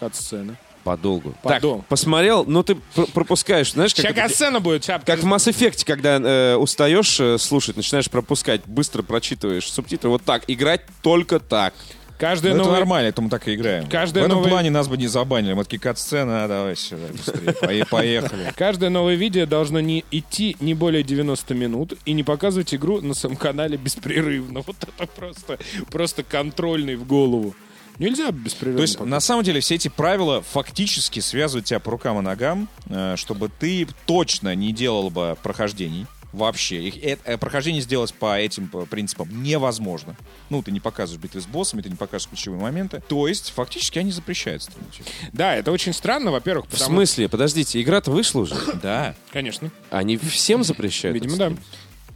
кат-сцены. 0.00 0.56
Подолгу. 0.96 1.34
Подол- 1.42 1.76
Так, 1.78 1.86
посмотрел, 1.86 2.44
но 2.46 2.62
ты 2.62 2.74
пр- 2.94 3.06
пропускаешь, 3.12 3.72
знаешь, 3.72 3.94
как, 3.94 4.02
Сейчас 4.04 4.12
это- 4.12 4.20
кат-сцена 4.22 4.60
будет. 4.60 4.84
ща 4.84 4.98
как 4.98 5.20
в 5.20 5.26
Mass 5.26 5.48
Effect, 5.52 5.84
когда 5.84 6.16
э, 6.18 6.56
устаешь 6.56 7.20
э, 7.20 7.36
слушать, 7.38 7.76
начинаешь 7.76 8.08
пропускать, 8.10 8.62
быстро 8.66 9.02
прочитываешь 9.02 9.70
субтитры. 9.70 10.08
Вот 10.10 10.22
так, 10.24 10.44
играть 10.48 10.82
только 11.02 11.40
так. 11.40 11.74
Каждая 12.18 12.52
Ну, 12.52 12.56
это 12.58 12.64
новая... 12.64 12.80
нормально, 12.80 13.08
это 13.10 13.22
мы 13.22 13.30
так 13.30 13.46
и 13.46 13.54
играем. 13.54 13.86
Каждая 13.88 14.24
В 14.24 14.26
этом 14.26 14.38
новая- 14.38 14.50
плане 14.50 14.70
нас 14.70 14.88
бы 14.88 14.96
не 14.96 15.06
забанили. 15.06 15.52
Мы 15.52 15.62
такие, 15.62 15.78
кат-сцена, 15.78 16.44
а, 16.44 16.48
давай 16.48 16.74
сюда, 16.74 17.06
быстрее. 17.12 17.52
Пое- 17.62 17.86
Поехали. 17.88 18.52
Каждое 18.56 18.90
новое 18.90 19.14
видео 19.14 19.46
должно 19.46 19.78
не 19.78 20.04
идти 20.10 20.56
не 20.58 20.74
более 20.74 21.04
90 21.04 21.54
минут 21.54 21.92
и 22.06 22.12
не 22.14 22.24
показывать 22.24 22.74
игру 22.74 23.00
на 23.02 23.14
своем 23.14 23.36
канале 23.36 23.76
беспрерывно. 23.76 24.62
Вот 24.66 24.76
это 24.82 25.06
просто, 25.06 25.58
просто 25.92 26.24
контрольный 26.24 26.96
в 26.96 27.06
голову. 27.06 27.54
Нельзя 27.98 28.30
беспрерывно. 28.30 28.78
То 28.78 28.82
есть, 28.82 28.94
показывать. 28.94 29.10
на 29.10 29.20
самом 29.20 29.44
деле, 29.44 29.60
все 29.60 29.74
эти 29.74 29.88
правила 29.88 30.42
фактически 30.42 31.20
связывают 31.20 31.66
тебя 31.66 31.80
по 31.80 31.90
рукам 31.90 32.18
и 32.18 32.22
ногам, 32.22 32.68
э, 32.86 33.16
чтобы 33.16 33.48
ты 33.48 33.86
точно 34.06 34.54
не 34.54 34.72
делал 34.72 35.10
бы 35.10 35.36
прохождений. 35.42 36.06
Вообще. 36.32 36.88
Их, 36.88 36.96
э, 37.02 37.16
э, 37.24 37.38
прохождение 37.38 37.80
сделать 37.80 38.12
по 38.12 38.38
этим 38.38 38.68
принципам 38.68 39.42
невозможно. 39.42 40.14
Ну, 40.50 40.62
ты 40.62 40.70
не 40.70 40.80
показываешь 40.80 41.22
битвы 41.22 41.40
с 41.40 41.46
боссами, 41.46 41.80
ты 41.80 41.88
не 41.88 41.96
показываешь 41.96 42.28
ключевые 42.28 42.60
моменты. 42.60 43.02
То 43.08 43.26
есть, 43.26 43.50
фактически, 43.54 43.98
они 43.98 44.12
запрещают 44.12 44.62
стримить. 44.62 45.00
Да, 45.32 45.56
это 45.56 45.72
очень 45.72 45.94
странно, 45.94 46.30
во-первых, 46.30 46.66
В 46.66 46.70
потому... 46.70 46.90
смысле? 46.90 47.28
Подождите, 47.28 47.80
игра-то 47.80 48.10
вышла 48.10 48.40
уже. 48.40 48.54
Да. 48.82 49.14
Конечно. 49.32 49.70
Они 49.90 50.18
всем 50.18 50.64
запрещают? 50.64 51.14
Видимо, 51.14 51.36
это 51.36 51.50
да. 51.50 51.56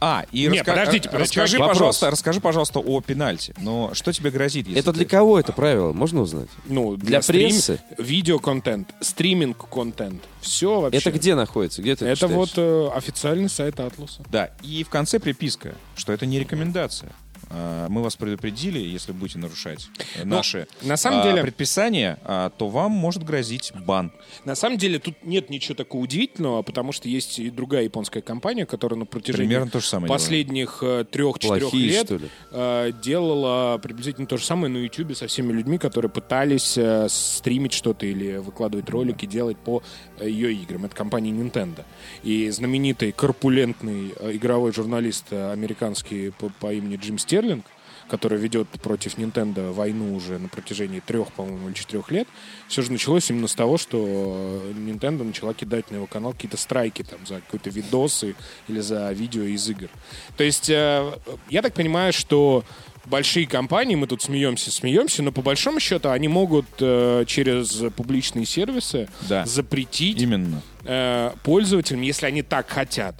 А, 0.05 0.25
и 0.33 0.47
Не, 0.49 0.57
раска- 0.59 0.65
подождите, 0.65 1.07
э, 1.07 1.11
подождите. 1.11 1.39
расскажи, 1.39 1.57
Вопрос. 1.59 1.77
пожалуйста, 1.77 2.11
расскажи, 2.11 2.41
пожалуйста, 2.41 2.79
о 2.79 2.99
пенальти. 2.99 3.53
Но 3.61 3.93
что 3.93 4.11
тебе 4.11 4.31
грозит, 4.31 4.67
если 4.67 4.81
Это 4.81 4.91
ты- 4.91 4.97
для 4.97 5.05
кого 5.07 5.39
это 5.39 5.53
правило? 5.53 5.93
Можно 5.93 6.21
узнать? 6.23 6.49
Ну, 6.65 6.97
Для 6.97 7.19
стрим- 7.21 7.47
прессы? 7.51 7.79
Видеоконтент, 7.97 8.93
стриминг-контент. 8.99 10.23
Все 10.41 10.81
вообще. 10.81 10.97
Это 10.97 11.11
где 11.11 11.35
находится? 11.35 11.81
Где 11.81 11.95
ты 11.95 12.05
Это 12.05 12.15
читаешь? 12.15 12.35
вот 12.35 12.51
э, 12.57 12.89
официальный 12.93 13.49
сайт 13.49 13.79
Атласа. 13.79 14.23
Да, 14.29 14.49
и 14.61 14.83
в 14.83 14.89
конце 14.89 15.19
приписка, 15.19 15.73
что 15.95 16.11
это 16.11 16.25
не 16.25 16.37
рекомендация. 16.39 17.11
А, 17.53 17.87
Мы 17.89 18.01
вас 18.01 18.15
предупредили, 18.15 18.79
если 18.79 19.11
будете 19.11 19.37
нарушать 19.37 19.87
э, 20.15 20.25
наши 20.25 20.67
на 20.81 20.97
самом 20.97 21.21
а, 21.21 21.23
деле- 21.23 21.41
предписания, 21.43 22.17
а, 22.23 22.49
то 22.49 22.67
вам 22.69 22.91
может 22.91 23.23
грозить 23.23 23.71
бан. 23.85 24.11
На 24.43 24.55
самом 24.55 24.77
деле 24.77 24.97
тут 24.97 25.23
нет 25.23 25.49
ничего 25.49 25.75
такого 25.75 26.01
удивительного, 26.01 26.63
потому 26.63 26.91
что 26.91 27.07
есть 27.07 27.37
и 27.39 27.49
другая 27.51 27.83
японская 27.83 28.23
компания, 28.23 28.65
которая 28.65 28.99
на 28.99 29.05
протяжении 29.05 29.47
Примерно 29.47 29.69
то 29.69 29.79
же 29.79 29.85
самое 29.85 30.07
последних 30.07 30.79
э, 30.81 31.05
трех-четырех 31.09 31.73
лет 31.73 32.11
э, 32.51 32.91
делала 33.03 33.77
приблизительно 33.77 34.25
то 34.25 34.37
же 34.37 34.45
самое 34.45 34.73
на 34.73 34.77
YouTube 34.77 35.15
со 35.15 35.27
всеми 35.27 35.51
людьми, 35.53 35.77
которые 35.77 36.09
пытались 36.09 36.77
э, 36.77 37.07
стримить 37.09 37.73
что-то 37.73 38.05
или 38.05 38.37
выкладывать 38.37 38.89
ролики, 38.89 39.25
делать 39.25 39.57
по 39.57 39.83
ее 40.19 40.53
играм. 40.53 40.85
Это 40.85 40.95
компания 40.95 41.31
Nintendo. 41.31 41.83
И 42.23 42.49
знаменитый 42.49 43.11
корпулентный 43.11 44.13
игровой 44.31 44.73
журналист 44.73 45.31
американский 45.31 46.31
по, 46.31 46.49
по 46.59 46.73
имени 46.73 46.95
Джим 46.95 47.19
Стерлинг, 47.43 47.65
который 48.09 48.37
ведет 48.37 48.67
против 48.81 49.17
Nintendo 49.17 49.71
войну 49.71 50.15
уже 50.15 50.37
на 50.39 50.47
протяжении 50.47 50.99
трех, 50.99 51.31
по-моему, 51.33 51.67
или 51.67 51.73
четырех 51.75 52.09
лет, 52.11 52.27
все 52.67 52.81
же 52.81 52.91
началось 52.91 53.29
именно 53.29 53.47
с 53.47 53.55
того, 53.55 53.77
что 53.77 53.97
э, 54.05 54.73
Nintendo 54.75 55.23
начала 55.23 55.53
кидать 55.53 55.89
на 55.91 55.95
его 55.95 56.05
канал 56.07 56.33
какие-то 56.33 56.57
страйки 56.57 57.03
там 57.03 57.19
за 57.25 57.41
какие-то 57.41 57.69
видосы 57.69 58.35
или 58.67 58.79
за 58.81 59.11
видео 59.11 59.43
из 59.43 59.69
игр. 59.69 59.89
То 60.37 60.43
есть 60.43 60.69
э, 60.69 61.13
я 61.49 61.61
так 61.61 61.73
понимаю, 61.73 62.13
что 62.13 62.63
большие 63.05 63.47
компании, 63.47 63.95
мы 63.95 64.07
тут 64.07 64.21
смеемся, 64.21 64.71
смеемся, 64.71 65.23
но 65.23 65.31
по 65.31 65.41
большому 65.41 65.79
счету 65.79 66.09
они 66.09 66.27
могут 66.27 66.65
э, 66.79 67.23
через 67.27 67.83
публичные 67.95 68.45
сервисы 68.45 69.09
Да. 69.29 69.45
запретить 69.45 70.21
Именно. 70.21 70.61
э, 70.85 71.31
пользователям, 71.43 72.01
если 72.01 72.25
они 72.25 72.41
так 72.43 72.69
хотят, 72.69 73.15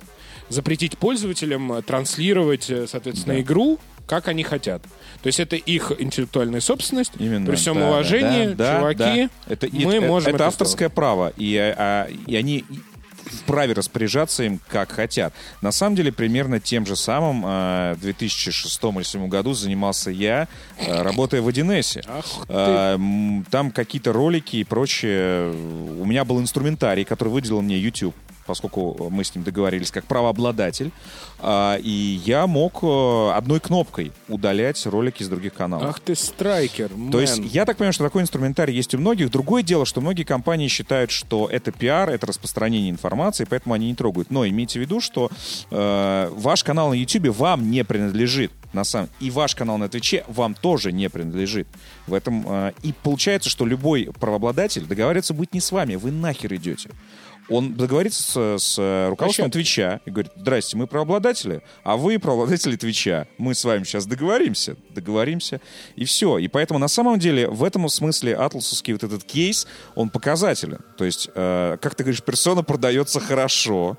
запретить 0.49 0.97
пользователям 0.97 1.71
э, 1.73 1.81
транслировать, 1.81 2.69
соответственно, 2.87 3.39
игру, 3.41 3.79
как 4.07 4.27
они 4.27 4.43
хотят. 4.43 4.83
То 5.21 5.27
есть 5.27 5.39
это 5.39 5.55
их 5.55 5.91
интеллектуальная 5.97 6.61
собственность. 6.61 7.13
Именно. 7.17 7.47
При 7.47 7.55
всем 7.55 7.79
Да, 7.79 7.87
уважении, 7.87 8.47
да, 8.47 8.55
да, 8.55 8.79
чуваки, 8.79 9.29
да. 9.47 9.53
Это, 9.53 9.67
мы 9.71 9.95
это, 9.95 10.07
можем 10.07 10.29
это 10.29 10.35
это 10.35 10.47
авторское 10.47 10.89
право, 10.89 11.31
и, 11.37 11.55
а, 11.57 12.07
и 12.27 12.35
они 12.35 12.65
вправе 13.25 13.73
распоряжаться 13.73 14.43
им 14.43 14.59
как 14.67 14.91
хотят. 14.91 15.33
На 15.61 15.71
самом 15.71 15.95
деле, 15.95 16.11
примерно 16.11 16.59
тем 16.59 16.85
же 16.85 16.95
самым 16.95 17.45
э, 17.45 17.95
в 17.95 18.01
2006 18.01 18.83
или 18.83 18.91
2007 18.91 19.27
году 19.27 19.53
занимался 19.53 20.11
я, 20.11 20.47
э, 20.77 21.01
работая 21.01 21.41
в 21.41 21.47
1С. 21.47 22.03
Ах 22.07 22.25
ты. 22.47 22.53
Э, 22.53 23.43
Там 23.49 23.71
какие-то 23.71 24.13
ролики 24.13 24.57
и 24.57 24.63
прочее. 24.63 25.51
У 25.51 26.05
меня 26.05 26.25
был 26.25 26.39
инструментарий, 26.41 27.05
который 27.05 27.29
выделил 27.29 27.61
мне 27.61 27.77
YouTube 27.77 28.15
поскольку 28.45 29.09
мы 29.09 29.23
с 29.23 29.33
ним 29.35 29.43
договорились 29.43 29.91
как 29.91 30.05
правообладатель, 30.05 30.91
А, 31.39 31.77
и 31.77 32.21
я 32.25 32.47
мог 32.47 32.79
э, 32.83 33.31
одной 33.35 33.59
кнопкой 33.59 34.11
удалять 34.29 34.85
ролики 34.85 35.23
из 35.23 35.29
других 35.29 35.53
каналов. 35.53 35.89
Ах 35.89 35.99
ты 35.99 36.15
страйкер, 36.15 36.89
То 37.11 37.19
есть 37.19 37.39
мэн. 37.39 37.47
я 37.47 37.65
так 37.65 37.77
понимаю, 37.77 37.93
что 37.93 38.03
такой 38.05 38.21
инструментарий 38.21 38.73
есть 38.73 38.95
у 38.95 38.97
многих. 38.97 39.29
Другое 39.29 39.61
дело, 39.61 39.85
что 39.85 39.99
многие 39.99 40.23
компании 40.23 40.67
считают, 40.69 41.11
что 41.11 41.49
это 41.51 41.71
пиар, 41.71 42.09
это 42.09 42.27
распространение 42.27 42.89
информации, 42.89 43.45
поэтому 43.49 43.75
они 43.75 43.87
не 43.87 43.95
трогают. 43.95 44.31
Но 44.31 44.47
имейте 44.47 44.79
в 44.79 44.81
виду, 44.81 45.01
что 45.01 45.29
э, 45.69 46.29
ваш 46.33 46.63
канал 46.63 46.89
на 46.89 46.93
YouTube 46.93 47.35
вам 47.35 47.69
не 47.69 47.83
принадлежит. 47.83 48.51
На 48.71 48.83
самом... 48.83 49.09
И 49.19 49.29
ваш 49.29 49.53
канал 49.55 49.77
на 49.77 49.87
Твиче 49.89 50.23
вам 50.27 50.55
тоже 50.55 50.91
не 50.91 51.09
принадлежит. 51.09 51.67
В 52.07 52.13
этом, 52.13 52.45
э, 52.47 52.71
и 52.83 52.93
получается, 53.03 53.49
что 53.49 53.65
любой 53.65 54.09
правообладатель 54.19 54.85
договариваться 54.85 55.33
будет 55.33 55.53
не 55.53 55.59
с 55.59 55.71
вами, 55.71 55.95
вы 55.95 56.11
нахер 56.11 56.53
идете. 56.55 56.89
Он 57.49 57.73
договорится 57.73 58.57
с, 58.57 58.63
с 58.63 59.09
руководством 59.09 59.51
Твича 59.51 59.99
и 60.05 60.11
говорит, 60.11 60.31
здрасте, 60.35 60.77
мы 60.77 60.87
правообладатели, 60.87 61.61
а 61.83 61.97
вы 61.97 62.17
правообладатели 62.19 62.75
Твича. 62.75 63.27
Мы 63.37 63.53
с 63.53 63.63
вами 63.65 63.83
сейчас 63.83 64.05
договоримся, 64.05 64.75
договоримся, 64.89 65.59
и 65.95 66.05
все. 66.05 66.37
И 66.37 66.47
поэтому 66.47 66.79
на 66.79 66.87
самом 66.87 67.19
деле 67.19 67.47
в 67.47 67.63
этом 67.63 67.87
смысле 67.89 68.35
атласовский 68.35 68.93
вот 68.93 69.03
этот 69.03 69.23
кейс, 69.23 69.67
он 69.95 70.09
показателен. 70.09 70.79
То 70.97 71.05
есть, 71.05 71.29
э, 71.35 71.77
как 71.81 71.95
ты 71.95 72.03
говоришь, 72.03 72.23
персона 72.23 72.63
продается 72.63 73.19
хорошо. 73.19 73.97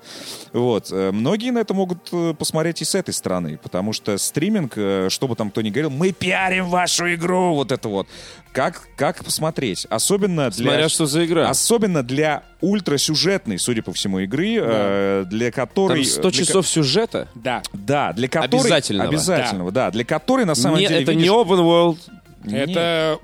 Вот. 0.53 0.91
Э, 0.91 1.13
Многие 1.13 1.51
на 1.51 1.59
это 1.59 1.75
могут 1.75 2.09
э, 2.13 2.35
посмотреть 2.39 2.83
и 2.83 2.85
с 2.85 2.95
этой 2.95 3.13
стороны, 3.13 3.59
потому 3.63 3.93
что 3.93 4.17
стриминг, 4.19 4.73
э, 4.77 5.09
что 5.11 5.29
бы 5.29 5.37
там 5.37 5.51
кто 5.51 5.61
ни 5.61 5.71
говорил, 5.71 5.91
мы 5.91 6.13
пиарим 6.13 6.69
вашу 6.69 7.13
игру, 7.15 7.55
вот 7.55 7.73
это 7.73 7.89
вот. 7.89 8.09
Как, 8.55 8.83
как 8.95 9.25
посмотреть? 9.25 9.85
Особенно 9.91 10.49
для... 10.49 10.71
Смотря 10.71 10.89
что 10.89 11.07
за 11.07 11.27
игра. 11.27 11.51
Особенно 11.51 12.05
для 12.05 12.45
ультрасюжетной, 12.61 13.59
судя 13.59 13.83
по 13.83 13.93
всему, 13.93 14.21
игры, 14.21 14.59
э, 14.61 15.25
для 15.29 15.51
которой... 15.51 16.05
Там 16.05 16.13
100 16.13 16.31
для 16.31 16.31
часов 16.31 16.69
сюжета. 16.69 17.27
Да. 17.35 17.65
Да, 17.73 18.13
для 18.13 18.29
которой... 18.29 18.61
Обязательного. 18.61 19.09
Обязательного, 19.09 19.73
да. 19.73 19.91
Для 19.91 20.05
которой, 20.05 20.47
на 20.47 20.55
самом 20.55 20.79
Не- 20.79 20.87
деле, 20.87 21.03
это 21.03 21.11
видишь, 21.11 21.29
не 21.29 21.35
open 21.35 21.65
world. 21.65 21.99
нет. 22.45 22.71
Это 22.71 23.19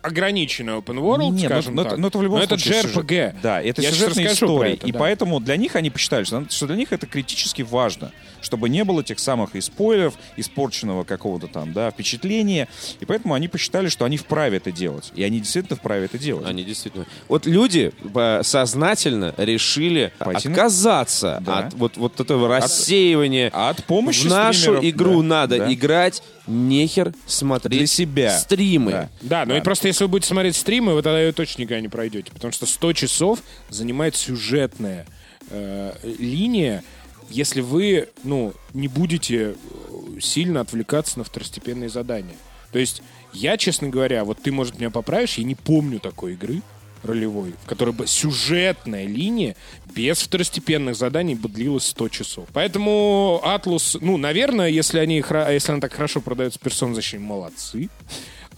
ограниченный 0.00 0.72
open 0.72 0.96
world, 0.98 1.30
Нет, 1.32 1.42
ну, 1.42 1.48
скажем 1.48 1.74
ну, 1.74 1.82
так. 1.82 1.92
это, 1.92 2.00
ну, 2.00 2.08
это 2.08 2.18
в 2.18 2.22
любом 2.22 2.38
Но 2.38 2.44
это 2.44 2.58
случае 2.58 2.82
сюжет. 2.82 2.96
JRPG. 3.04 3.36
Да, 3.42 3.60
это 3.60 3.82
Я 3.82 3.90
про 3.90 4.24
истории. 4.32 4.72
это, 4.72 4.86
и 4.86 4.92
да. 4.92 4.98
поэтому 4.98 5.40
для 5.40 5.56
них 5.58 5.76
они 5.76 5.90
посчитали, 5.90 6.24
что, 6.24 6.46
что 6.48 6.66
для 6.66 6.76
них 6.76 6.90
это 6.92 7.06
критически 7.06 7.60
важно, 7.60 8.12
чтобы 8.40 8.68
не 8.68 8.84
было 8.84 9.02
тех 9.04 9.18
самых 9.18 9.54
и 9.56 9.60
спойлеров, 9.60 10.14
испорченного 10.36 11.04
какого-то 11.04 11.46
там, 11.46 11.72
да, 11.72 11.90
впечатления. 11.90 12.68
И 13.00 13.04
поэтому 13.04 13.34
они 13.34 13.48
посчитали, 13.48 13.88
что 13.88 14.04
они 14.04 14.16
вправе 14.16 14.58
это 14.58 14.72
делать. 14.72 15.12
И 15.14 15.22
они 15.22 15.40
действительно 15.40 15.76
вправе 15.76 16.06
это 16.06 16.18
делать. 16.18 16.46
Они 16.46 16.64
действительно. 16.64 17.06
Вот 17.28 17.46
люди 17.46 17.92
э, 18.14 18.40
сознательно 18.42 19.34
решили 19.36 20.12
Пойти 20.18 20.48
на- 20.48 20.54
отказаться 20.54 21.42
Да. 21.44 21.58
от 21.60 21.74
вот, 21.74 21.96
вот 21.96 22.20
этого 22.20 22.48
рассеивания. 22.48 23.50
А 23.52 23.70
от 23.70 23.84
помощи 23.84 24.26
В 24.26 24.30
нашу 24.30 24.58
стримеров, 24.60 24.84
игру 24.84 25.22
да, 25.22 25.28
надо 25.28 25.58
да. 25.58 25.72
играть, 25.72 26.22
нехер 26.46 27.12
смотреть 27.26 27.78
Для 27.78 27.86
себя. 27.86 28.38
стримы. 28.38 28.90
Да. 28.92 29.08
Да, 29.22 29.46
но 29.46 29.56
и 29.56 29.60
просто 29.60 29.88
если 29.88 30.04
вы 30.04 30.08
будете 30.08 30.28
смотреть 30.28 30.56
стримы, 30.56 30.94
вы 30.94 31.02
тогда 31.02 31.20
ее 31.20 31.32
точно 31.32 31.62
никогда 31.62 31.80
не 31.80 31.88
пройдете. 31.88 32.32
Потому 32.32 32.52
что 32.52 32.66
100 32.66 32.92
часов 32.94 33.40
занимает 33.68 34.16
сюжетная 34.16 35.06
э, 35.50 35.92
линия, 36.18 36.82
если 37.30 37.60
вы, 37.60 38.08
ну, 38.24 38.52
не 38.74 38.88
будете 38.88 39.54
э, 39.54 40.20
сильно 40.20 40.60
отвлекаться 40.60 41.18
на 41.18 41.24
второстепенные 41.24 41.88
задания. 41.88 42.36
То 42.72 42.78
есть 42.78 43.02
я, 43.32 43.56
честно 43.56 43.88
говоря, 43.88 44.24
вот 44.24 44.42
ты, 44.42 44.52
может, 44.52 44.78
меня 44.78 44.90
поправишь, 44.90 45.38
я 45.38 45.44
не 45.44 45.54
помню 45.54 46.00
такой 46.00 46.34
игры 46.34 46.62
ролевой, 47.02 47.54
в 47.64 47.66
которой 47.66 47.94
бы 47.94 48.06
сюжетная 48.06 49.06
линия 49.06 49.56
без 49.94 50.20
второстепенных 50.20 50.96
заданий 50.96 51.34
бы 51.34 51.48
длилась 51.48 51.86
100 51.86 52.08
часов. 52.10 52.48
Поэтому 52.52 53.40
Атлус, 53.42 53.96
ну, 54.00 54.16
наверное, 54.16 54.68
если, 54.68 54.98
они, 54.98 55.16
если 55.16 55.72
она 55.72 55.80
так 55.80 55.94
хорошо 55.94 56.20
продается, 56.20 56.58
персон 56.58 56.94
защиты 56.94 57.22
молодцы. 57.22 57.88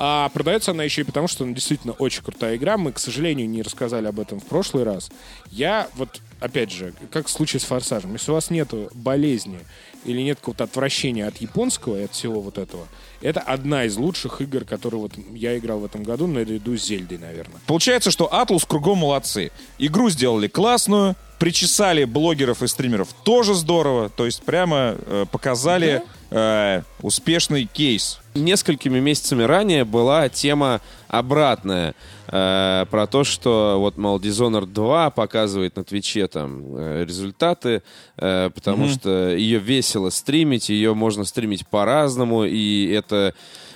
А 0.05 0.31
продается 0.31 0.73
она 0.73 0.83
еще 0.83 1.03
и 1.03 1.05
потому, 1.05 1.29
что 1.29 1.45
она 1.45 1.53
действительно 1.53 1.93
очень 1.93 2.25
крутая 2.25 2.57
игра. 2.57 2.77
Мы, 2.77 2.91
к 2.91 2.99
сожалению, 2.99 3.49
не 3.49 3.63
рассказали 3.63 4.09
об 4.09 4.19
этом 4.19 4.41
в 4.41 4.45
прошлый 4.47 4.83
раз. 4.83 5.13
Я 5.49 5.87
вот, 5.95 6.21
опять 6.41 6.73
же, 6.73 6.93
как 7.13 7.29
в 7.29 7.31
случае 7.31 7.61
с 7.61 7.65
Форсажем, 7.67 8.13
если 8.15 8.33
у 8.33 8.35
вас 8.35 8.51
нет 8.51 8.69
болезни 8.95 9.61
или 10.05 10.21
нет 10.21 10.39
какого-то 10.39 10.65
отвращения 10.65 11.27
от 11.27 11.39
японского 11.39 11.99
и 11.99 12.05
от 12.05 12.13
всего 12.13 12.41
вот 12.41 12.59
этого, 12.59 12.87
это 13.21 13.41
одна 13.41 13.85
из 13.85 13.97
лучших 13.97 14.41
игр, 14.41 14.65
которые 14.65 15.01
вот 15.01 15.13
я 15.33 15.57
играл 15.57 15.79
в 15.79 15.85
этом 15.85 16.03
году, 16.03 16.27
наряду 16.27 16.77
с 16.77 16.85
Зельдой, 16.85 17.19
наверное. 17.19 17.61
Получается, 17.67 18.11
что 18.11 18.33
Атлус 18.33 18.65
кругом 18.65 18.99
молодцы. 18.99 19.53
Игру 19.79 20.11
сделали 20.11 20.49
классную, 20.49 21.15
причесали 21.39 22.05
блогеров 22.05 22.63
и 22.63 22.69
стримеров 22.69 23.09
тоже 23.25 23.55
здорово. 23.55 24.09
То 24.11 24.27
есть 24.27 24.43
прямо 24.43 24.97
э, 24.99 25.27
показали 25.31 26.03
э, 26.31 26.83
успешный 27.01 27.67
кейс. 27.67 28.21
Несколькими 28.35 28.99
месяцами 28.99 29.43
ранее 29.43 29.85
была 29.85 30.29
тема 30.29 30.81
обратная 31.09 31.95
э, 32.27 32.87
про 32.91 33.07
то, 33.07 33.25
что 33.25 33.77
вот, 33.79 33.97
мол, 33.97 34.19
Dishonored 34.19 34.67
2 34.67 35.11
показывает 35.11 35.77
на 35.77 35.85
Твиче 35.85 36.27
там 36.27 36.77
э, 36.77 37.05
результаты, 37.05 37.83
э, 38.17 38.51
потому 38.55 38.89
что 38.89 39.35
ее 39.35 39.59
весело 39.59 40.11
стримить, 40.11 40.69
ее 40.69 40.95
можно 40.95 41.25
стримить 41.25 41.67
по-разному, 41.67 42.45
и 42.45 42.89
это 42.89 43.35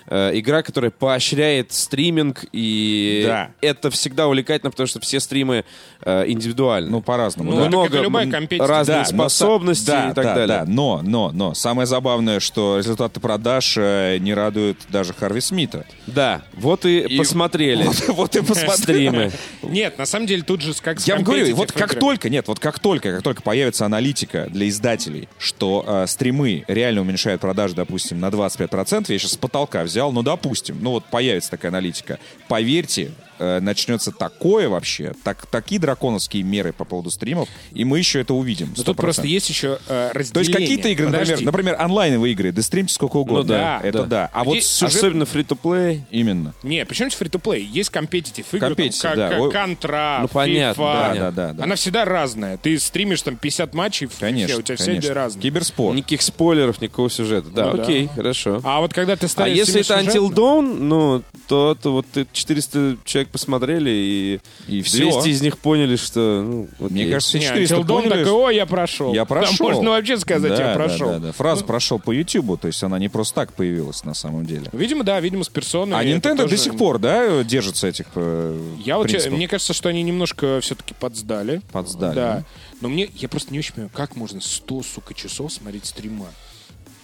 э, 0.09 0.31
игра, 0.35 0.63
которая 0.63 0.91
поощряет 0.91 1.73
стриминг, 1.73 2.45
и 2.53 3.25
Да. 3.27 3.51
это 3.61 3.91
всегда 3.91 4.27
увлекательно, 4.27 4.71
потому 4.71 4.87
что 4.87 5.01
все 5.01 5.21
стримы 5.21 5.65
э, 6.03 6.25
индивидуальны. 6.29 6.91
Ну, 6.91 7.01
по-разному. 7.03 7.53
Ну, 7.53 7.61
да. 7.63 7.69
много 7.69 8.01
любая 8.01 8.27
но 8.27 8.33
са- 8.33 9.05
способности 9.05 9.87
да, 9.87 10.11
и 10.11 10.15
так 10.15 10.25
да, 10.25 10.35
далее. 10.35 10.59
Да, 10.59 10.65
но, 10.67 11.01
но, 11.03 11.31
но. 11.33 11.55
Самое 11.55 11.87
забавное, 11.87 12.41
что 12.41 12.79
результаты 12.79 13.21
продаж 13.21 13.75
э, 13.79 14.19
не 14.19 14.35
радуют 14.35 14.79
даже 14.89 15.13
Харви 15.13 15.41
Смита. 15.41 15.87
Да, 16.07 16.43
вот 16.55 16.85
и, 16.85 17.01
И- 17.01 17.19
посмотрели 17.19 17.85
Вот, 18.09 18.09
вот 18.09 18.37
и 18.37 18.41
посмотри. 18.43 18.77
стримы. 18.77 19.33
Нет, 19.63 19.99
на 19.99 20.07
самом 20.07 20.27
деле 20.27 20.43
тут 20.43 20.61
же 20.61 20.75
как 20.81 21.01
Я 21.07 21.15
вам 21.17 21.25
говорю, 21.25 21.55
вот 21.57 21.73
как 21.73 21.99
только, 21.99 22.29
нет, 22.29 22.47
вот 22.49 22.59
как 22.59 22.79
только, 22.79 23.13
как 23.15 23.23
только 23.23 23.43
появится 23.43 23.87
аналитика 23.87 24.47
для 24.51 24.69
издателей, 24.69 25.29
что 25.39 25.85
э, 25.87 26.07
стримы 26.07 26.65
реально 26.69 27.01
уменьшают 27.01 27.41
продажи, 27.41 27.75
допустим, 27.75 28.21
на 28.21 28.27
25%, 28.29 29.07
я 29.13 29.19
сейчас 29.19 29.33
с 29.33 29.37
потолка 29.37 29.83
взял, 29.83 29.96
ну, 30.13 30.23
допустим, 30.23 30.79
ну, 30.81 30.91
вот 30.91 31.05
появится 31.07 31.51
такая 31.51 31.71
аналитика, 31.71 32.19
поверьте, 32.49 33.13
э, 33.39 33.61
начнется 33.61 34.11
такое 34.13 34.69
вообще, 34.69 35.15
так, 35.25 35.47
такие 35.47 35.81
драконовские 35.81 36.43
меры 36.43 36.73
по 36.73 36.85
поводу 36.85 37.11
стримов, 37.11 37.49
и 37.73 37.85
мы 37.85 37.99
еще 37.99 38.21
это 38.21 38.35
увидим. 38.35 38.73
Но 38.77 38.83
тут 38.83 38.97
100%. 38.97 39.01
просто 39.01 39.27
есть 39.27 39.49
еще 39.49 39.79
э, 39.89 40.11
То 40.13 40.19
есть 40.19 40.35
разделение. 40.35 40.53
какие-то 40.69 40.89
игры, 40.89 41.05
например, 41.07 41.27
Подожди. 41.27 41.45
например, 41.45 41.77
онлайновые 41.81 42.33
игры, 42.33 42.53
да 42.53 42.63
стримьте 42.63 42.95
сколько 42.95 43.17
угодно. 43.17 43.43
Ну 43.43 43.49
да, 43.49 43.81
это 43.83 43.99
да. 44.03 44.05
да. 44.07 44.31
А 44.33 44.45
вот 44.45 44.53
Здесь 44.53 44.67
сюжет- 44.69 44.97
Особенно 44.97 45.25
фри-то-плей. 45.27 46.03
Именно. 46.11 46.55
Не, 46.63 46.85
причем 46.85 47.07
здесь 47.07 47.19
фри-то-плей? 47.19 47.65
Есть 47.65 47.91
компетитив 47.91 48.53
игры, 48.55 48.75
Competitive, 48.75 49.01
там, 49.03 49.17
да. 49.17 49.29
как. 49.31 49.53
Контра, 49.53 50.19
Ну, 50.23 50.29
понятно, 50.29 50.81
FIFA. 50.83 50.85
да, 50.95 51.15
да, 51.15 51.31
да, 51.31 51.53
да. 51.53 51.65
Она 51.65 51.75
всегда 51.77 52.05
разная. 52.05 52.57
Ты 52.57 52.79
стримишь 52.79 53.23
там 53.23 53.37
50 53.37 53.75
матчей, 53.75 54.09
Конечно, 54.19 54.53
FIFA, 54.55 54.59
у 54.59 54.63
тебя 54.63 54.77
конечно. 54.77 55.01
все 55.03 55.13
разные. 55.13 55.43
Киберспорт. 55.43 55.97
Никаких 55.97 56.23
спойлеров, 56.23 56.81
никакого 56.81 57.11
сюжета. 57.11 57.49
Да, 57.51 57.71
Ну 57.71 57.77
да. 57.79 57.83
окей, 57.83 58.09
хорошо. 58.15 58.61
А 58.65 58.81
вот 58.81 58.93
когда 58.93 59.17
ты 59.17 59.27
А 59.27 59.29
ставишь 59.29 59.57
если 59.57 59.81
это 59.81 60.01
семисюжетно- 60.01 60.07
Until 60.31 60.35
Dawn, 60.35 60.79
ну, 60.81 61.23
то, 61.49 61.77
то 61.81 61.93
вот 61.93 62.07
ты 62.13 62.27
400 62.33 62.97
человек 63.05 63.26
посмотрели, 63.27 63.91
и, 63.91 64.41
И 64.69 64.81
200 64.83 64.97
всё. 65.11 65.25
из 65.25 65.43
них 65.43 65.59
поняли, 65.59 65.97
что... 65.97 66.43
Ну, 66.47 66.69
Мне 66.89 67.11
кажется, 67.11 67.39
Не, 67.39 67.45
все 67.45 67.53
400 67.67 67.75
Until 67.75 67.81
Dawn 67.83 67.87
поняли, 68.03 68.25
такой, 68.25 68.33
о, 68.33 68.51
я 68.51 68.67
прошел. 68.67 69.13
Я 69.15 69.25
Там 69.25 69.39
прошел. 69.39 69.67
можно 69.69 69.91
вообще 69.91 70.19
сказать, 70.19 70.53
Да, 70.57 70.59
я 70.59 70.67
да, 70.69 70.75
прошел. 70.75 71.09
Да, 71.11 71.19
да. 71.19 71.33
Фраза 71.33 71.65
прошел 71.65 71.99
по 71.99 72.13
Ютубу, 72.13 72.57
то 72.57 72.67
есть 72.69 72.83
она 72.83 72.99
не 72.99 73.09
просто 73.09 73.35
так 73.35 73.53
появилась 73.53 74.05
на 74.05 74.15
самом 74.15 74.47
деле. 74.47 74.69
Видимо, 74.73 75.05
да, 75.05 75.21
видимо, 75.21 75.45
с 75.45 75.49
персоной. 75.49 75.99
А 75.99 76.05
Nintendo 76.05 76.37
тоже- 76.39 76.49
до 76.49 76.57
сих 76.57 76.77
пор, 76.77 76.99
да, 76.99 77.43
держится 77.45 77.87
этих 77.89 78.07
э, 78.15 78.75
Я 78.85 78.97
вот, 78.99 79.05
че- 79.07 79.13
принципов? 79.15 79.37
мне 79.37 79.49
кажется, 79.49 79.73
что 79.73 79.89
они 79.89 80.03
немножко 80.03 80.61
все-таки 80.61 80.95
подсдали. 80.95 81.61
Подсдали, 81.73 82.15
Да. 82.15 82.33
да? 82.37 82.45
Но 82.81 82.89
мне, 82.89 83.09
я 83.17 83.29
просто 83.29 83.53
не 83.53 83.59
очень 83.59 83.73
понимаю, 83.73 83.91
как 83.95 84.17
можно 84.17 84.41
100, 84.41 84.83
сука, 84.83 85.15
часов 85.15 85.53
смотреть 85.53 85.87
стрима? 85.87 86.27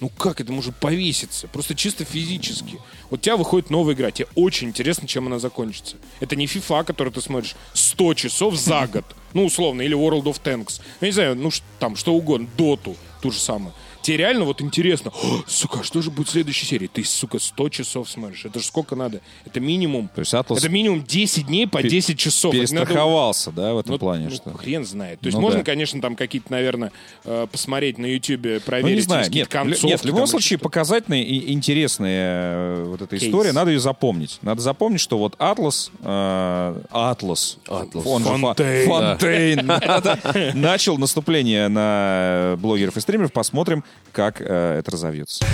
Ну 0.02 0.08
как 0.08 0.40
это 0.40 0.52
может 0.52 0.74
повеситься? 0.74 1.46
Просто 1.46 1.76
чисто 1.76 2.04
физически. 2.04 2.80
Вот 3.08 3.20
у 3.20 3.22
тебя 3.22 3.36
выходит 3.36 3.70
новая 3.70 3.94
игра, 3.94 4.10
тебе 4.10 4.26
очень 4.34 4.70
интересно, 4.70 5.06
чем 5.06 5.28
она 5.28 5.38
закончится. 5.38 5.94
Это 6.18 6.34
не 6.34 6.46
FIFA, 6.46 6.82
который 6.82 7.12
ты 7.12 7.20
смотришь 7.20 7.54
100 7.72 8.14
часов 8.14 8.56
за 8.56 8.88
год. 8.88 9.04
Ну, 9.32 9.44
условно, 9.44 9.80
или 9.80 9.96
World 9.96 10.24
of 10.24 10.42
Tanks. 10.42 10.80
Я 11.00 11.06
не 11.06 11.12
знаю, 11.12 11.36
ну, 11.36 11.52
там, 11.78 11.94
что 11.94 12.14
угодно, 12.14 12.48
Доту, 12.58 12.96
ту 13.20 13.30
же 13.30 13.38
самую. 13.38 13.74
Тебе 14.02 14.16
реально 14.16 14.44
вот 14.44 14.60
интересно, 14.60 15.12
«О, 15.14 15.42
сука, 15.46 15.80
а 15.80 15.84
что 15.84 16.02
же 16.02 16.10
будет 16.10 16.28
в 16.28 16.30
следующей 16.32 16.66
серии? 16.66 16.88
Ты, 16.88 17.04
сука, 17.04 17.38
100 17.38 17.68
часов 17.68 18.10
смотришь. 18.10 18.44
Это 18.44 18.58
же 18.58 18.66
сколько 18.66 18.96
надо? 18.96 19.20
Это 19.44 19.60
минимум. 19.60 20.08
То 20.14 20.20
есть 20.20 20.34
Атлас 20.34 20.58
Это 20.58 20.68
минимум 20.68 21.04
10 21.04 21.46
дней 21.46 21.66
по 21.68 21.82
10 21.82 22.18
часов. 22.18 22.54
Это 22.54 22.62
надо- 22.62 22.72
перестраховался, 22.86 23.52
да, 23.52 23.74
в 23.74 23.78
этом 23.78 23.92
ну, 23.92 23.98
плане, 23.98 24.24
ну, 24.28 24.34
что... 24.34 24.52
хрен 24.54 24.84
знает. 24.84 25.20
То 25.20 25.26
есть 25.26 25.36
Ну 25.36 25.42
можно, 25.42 25.60
да. 25.60 25.64
конечно, 25.64 26.00
там 26.00 26.16
какие-то, 26.16 26.50
наверное, 26.50 26.90
э, 27.24 27.46
посмотреть 27.50 27.98
на 27.98 28.08
Ну, 28.08 28.60
проверить 28.60 28.96
не 28.96 29.00
знаю, 29.02 29.30
нет, 29.30 29.48
концовки. 29.48 29.86
нет, 29.86 30.00
в 30.00 30.04
любом 30.04 30.26
случае 30.26 30.58
показательная 30.58 31.22
и 31.22 31.52
интересная 31.52 32.42
э, 32.54 32.84
вот 32.88 33.02
эта 33.02 33.16
Кейс. 33.16 33.28
история, 33.28 33.52
надо 33.52 33.70
ее 33.70 33.80
запомнить. 33.80 34.38
Надо 34.42 34.60
запомнить, 34.60 35.00
что 35.00 35.18
вот 35.18 35.34
Атлас, 35.38 35.90
э, 36.02 36.82
Атлас, 36.90 37.58
Атлас. 37.68 38.06
он 38.06 38.22
Фонтейн. 38.22 38.88
Фонтейн, 38.88 40.60
начал 40.60 40.98
наступление 40.98 41.68
на 41.68 42.56
блогеров 42.58 42.96
и 42.96 43.00
стримеров. 43.00 43.32
Посмотрим, 43.32 43.84
как 44.12 44.40
э, 44.40 44.78
это 44.78 44.90
разовьется. 44.90 45.44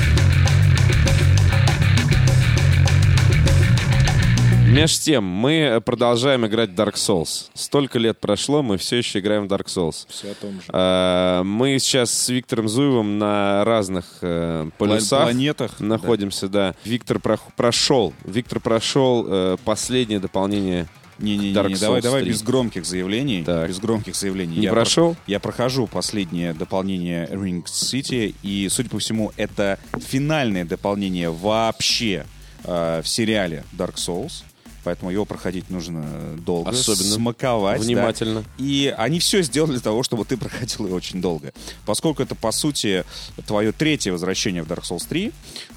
Меж 4.69 4.99
тем, 5.01 5.25
мы 5.25 5.81
продолжаем 5.85 6.47
играть 6.47 6.71
в 6.71 6.75
Dark 6.75 6.95
Souls. 6.95 7.47
Столько 7.55 7.99
лет 7.99 8.21
прошло, 8.21 8.63
мы 8.63 8.77
все 8.77 8.99
еще 8.99 9.19
играем 9.19 9.49
в 9.49 9.53
Dark 9.53 9.65
Souls. 9.67 10.07
Все 10.09 10.33
о 10.33 10.35
том 10.35 10.53
же. 10.61 10.67
А, 10.69 11.43
Мы 11.43 11.79
сейчас 11.79 12.13
с 12.13 12.29
Виктором 12.29 12.69
Зуевым 12.69 13.19
на 13.19 13.65
разных 13.65 14.05
э, 14.21 14.69
полюсах 14.77 15.23
планетах, 15.23 15.81
находимся, 15.81 16.49
да. 16.49 16.75
Виктор 16.85 17.17
прох- 17.17 17.51
прошел, 17.57 18.13
Виктор 18.25 18.61
прошел 18.61 19.25
э, 19.27 19.57
последнее 19.65 20.21
дополнение. 20.21 20.87
Не-не-не, 21.19 21.53
давай, 21.55 21.73
Souls 21.73 22.03
давай 22.03 22.23
3. 22.23 22.31
без 22.31 22.43
громких 22.43 22.85
заявлений. 22.87 23.43
Так. 23.45 23.69
Без 23.69 23.79
громких 23.81 24.15
заявлений. 24.15 24.57
Не 24.57 24.63
Я 24.65 24.71
про- 24.71 24.81
прошел? 24.83 25.17
я 25.27 25.41
прохожу 25.41 25.87
последнее 25.87 26.55
дополнение 26.55 27.27
Ring 27.27 27.65
City, 27.65 28.35
и, 28.43 28.69
судя 28.71 28.89
по 28.91 28.99
всему, 28.99 29.33
это 29.37 29.79
финальное 30.01 30.65
дополнение 30.65 31.31
вообще 31.31 32.25
э, 32.65 33.01
в 33.03 33.09
сериале 33.09 33.65
Dark 33.77 33.95
Souls. 33.97 34.43
Поэтому 34.89 35.11
его 35.11 35.27
проходить 35.27 35.69
нужно 35.69 36.03
долго, 36.39 36.71
Особенно 36.71 37.11
смаковать. 37.15 37.79
да. 37.81 37.85
Внимательно. 37.85 38.43
И 38.57 38.95
они 38.97 39.21
все 39.21 39.43
сделали 39.43 39.73
для 39.73 39.81
того, 39.81 40.03
чтобы 40.03 40.25
ты 40.25 40.39
проходил 40.39 40.87
его 40.87 40.97
очень 40.97 41.21
долго. 41.21 41.53
Поскольку 41.85 42.23
это, 42.23 42.35
по 42.35 42.53
сути, 42.53 43.05
твое 43.47 43.73
третье 43.73 44.13
возвращение 44.13 44.63
в 44.63 44.67
Dark 44.67 44.85
Souls 44.85 45.07
3, 45.07 45.31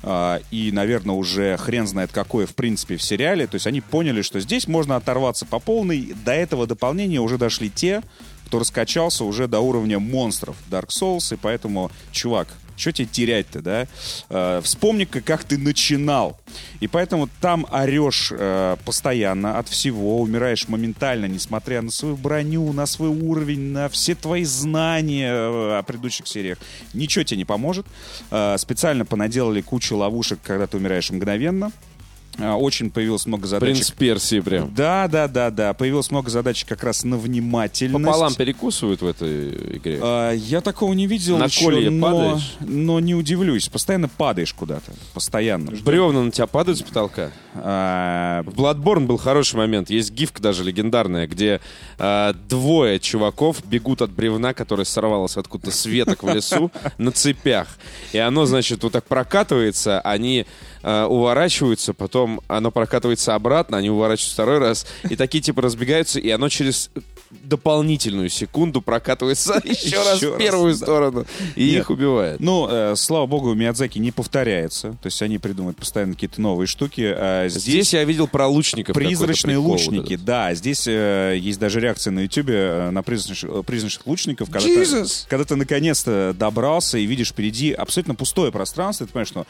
а, 0.03 0.39
и, 0.49 0.72
наверное, 0.72 1.14
уже 1.14 1.57
хрен 1.57 1.88
знает 1.88 2.14
какое, 2.14 2.45
в 2.45 2.55
принципе, 2.55 2.95
в 2.95 3.03
сериале, 3.03 3.47
то 3.47 3.55
есть 3.55 3.68
они 3.68 3.82
поняли, 3.82 4.22
что 4.22 4.39
здесь 4.39 4.66
можно 4.66 4.95
оторваться 4.95 5.45
по 5.45 5.59
полной. 5.59 6.14
До 6.24 6.32
этого 6.32 6.66
дополнения 6.66 7.20
уже 7.20 7.38
дошли 7.38 7.70
те, 7.70 8.03
кто 8.45 8.59
раскачался 8.59 9.26
уже 9.26 9.49
до 9.49 9.59
уровня 9.59 9.99
монстров 9.99 10.55
Dark 10.70 10.88
Souls, 10.88 11.34
и 11.34 11.38
поэтому, 11.38 11.91
чувак, 12.14 12.47
что 12.82 12.92
тебе 12.92 13.08
терять-то, 13.08 13.62
да? 13.62 13.88
Э, 14.30 14.62
Вспомни-ка, 14.64 15.22
как 15.22 15.44
ты 15.44 15.58
начинал. 15.58 16.40
И 16.80 16.88
поэтому 16.88 17.30
там 17.40 17.68
орешь 17.72 18.32
э, 18.36 18.76
постоянно 18.84 19.60
от 19.60 19.70
всего, 19.70 20.20
умираешь 20.20 20.68
моментально, 20.68 21.28
несмотря 21.28 21.82
на 21.82 21.92
свою 21.92 22.18
броню, 22.18 22.74
на 22.74 22.86
свой 22.88 23.10
уровень, 23.10 23.72
на 23.72 23.88
все 23.90 24.16
твои 24.16 24.44
знания 24.44 25.32
э, 25.32 25.78
о 25.78 25.84
предыдущих 25.84 26.28
сериях. 26.28 26.58
Ничего 26.94 27.24
тебе 27.24 27.38
не 27.38 27.46
поможет. 27.46 27.86
Э, 28.32 28.56
специально 28.58 29.06
понаделали 29.06 29.62
кучу 29.62 29.96
ловушек, 29.96 30.40
когда 30.44 30.66
ты 30.68 30.78
умираешь 30.78 31.12
мгновенно. 31.12 31.72
А, 32.40 32.56
Очень 32.56 32.90
появилось 32.92 33.26
много 33.26 33.46
задачек. 33.48 33.76
Принц 33.76 33.92
Персии 33.92 34.40
прям. 34.40 34.74
Да, 34.74 35.08
да, 35.08 35.28
да, 35.28 35.52
да. 35.52 35.74
Появилось 35.74 36.12
много 36.12 36.30
задач 36.30 36.66
как 36.66 36.84
раз 36.84 37.04
на 37.04 37.18
внимательность. 37.18 38.06
Пополам 38.06 38.34
перекусывают 38.36 39.02
в 39.02 39.06
этой 39.08 39.78
игре. 39.78 40.00
А, 40.02 40.32
я 40.32 40.62
такого 40.62 40.94
не 40.94 41.08
видел 41.08 41.38
На 41.38 41.46
еще, 41.46 41.66
колье 41.66 41.90
но, 41.90 42.12
падаешь? 42.12 42.56
но 42.62 43.00
не 43.00 43.16
удивлюсь. 43.16 43.68
Постоянно 43.70 44.08
падаешь 44.08 44.54
куда-то. 44.54 44.92
Постоянно. 45.14 45.72
Бревна 45.84 46.24
на 46.24 46.32
тебя 46.32 46.48
падают 46.48 46.80
с 46.80 46.82
потолка. 46.82 47.32
А, 47.56 48.44
В 48.44 48.50
Bloodborne 48.50 49.06
был 49.06 49.18
хороший 49.18 49.56
момент. 49.56 49.90
Есть 49.90 50.12
гифка 50.12 50.42
даже 50.42 50.64
легендарная, 50.64 51.28
где 51.28 51.60
э, 52.00 52.34
двое 52.48 53.00
чуваков 53.00 53.64
бегут 53.66 54.02
от 54.02 54.12
бревна, 54.12 54.54
которое 54.54 54.86
сорвалось 54.86 55.38
откуда-то 55.38 55.72
с 55.72 55.86
веток 55.86 56.24
в 56.24 56.30
лесу 56.34 56.72
на 56.98 57.12
цепях. 57.12 57.68
И 58.14 58.18
оно, 58.18 58.46
значит, 58.46 58.84
вот 58.84 58.94
так 58.94 59.06
прокатывается, 59.06 60.00
они 60.02 60.46
э, 60.84 61.04
уворачиваются, 61.06 61.94
потом 61.94 62.42
оно 62.48 62.72
прокатывается 62.72 63.36
обратно, 63.36 63.78
они 63.78 63.90
уворачиваются 63.90 64.34
второй 64.34 64.60
раз, 64.60 64.86
и 65.10 65.16
такие 65.16 65.42
типа 65.42 65.62
разбегаются, 65.62 66.20
и 66.20 66.30
оно 66.30 66.50
через 66.50 66.90
дополнительную 67.30 68.30
секунду 68.30 68.82
прокатывается 68.82 69.62
еще 69.64 69.98
раз 69.98 70.22
в 70.22 70.38
первую 70.38 70.76
сторону 70.76 71.26
и 71.56 71.78
их 71.78 71.90
убивает. 71.90 72.40
Ну, 72.40 72.68
э, 72.70 72.96
слава 72.96 73.26
богу, 73.26 73.54
Миядзаки 73.54 74.00
не 74.00 74.12
повторяется. 74.12 74.92
То 75.02 75.06
есть 75.08 75.22
они 75.22 75.38
придумывают 75.38 75.78
постоянно 75.78 76.14
какие-то 76.14 76.42
новые 76.42 76.68
штуки. 76.68 77.02
А 77.02 77.48
здесь, 77.48 77.64
Здесь 77.64 77.94
я 77.94 78.04
видел 78.04 78.28
про 78.28 78.48
лучников. 78.48 78.96
призрачные 78.96 79.60
вот 79.60 79.70
лучники. 79.72 80.18
да, 80.18 80.54
здесь 80.54 80.88
э, 80.88 81.38
есть 81.40 81.60
даже 81.60 81.80
реакция 81.80 82.12
на 82.12 82.22
Ютубе 82.22 82.54
э, 82.56 82.90
на 82.92 83.02
призрачных, 83.02 83.66
призрачных 83.66 84.08
лучников. 84.08 84.50
Когда 84.50 84.68
ты, 84.68 84.82
Jesus! 84.82 85.26
когда 85.30 85.46
ты 85.46 85.56
наконец-то 85.56 86.36
добрался 86.38 86.98
и 86.98 87.06
видишь 87.06 87.30
впереди 87.30 87.72
абсолютно 87.72 88.16
пустое 88.16 88.52
пространство, 88.52 89.06
и 89.06 89.08
ты 89.08 89.14
понимаешь, 89.14 89.30
что 89.30 89.48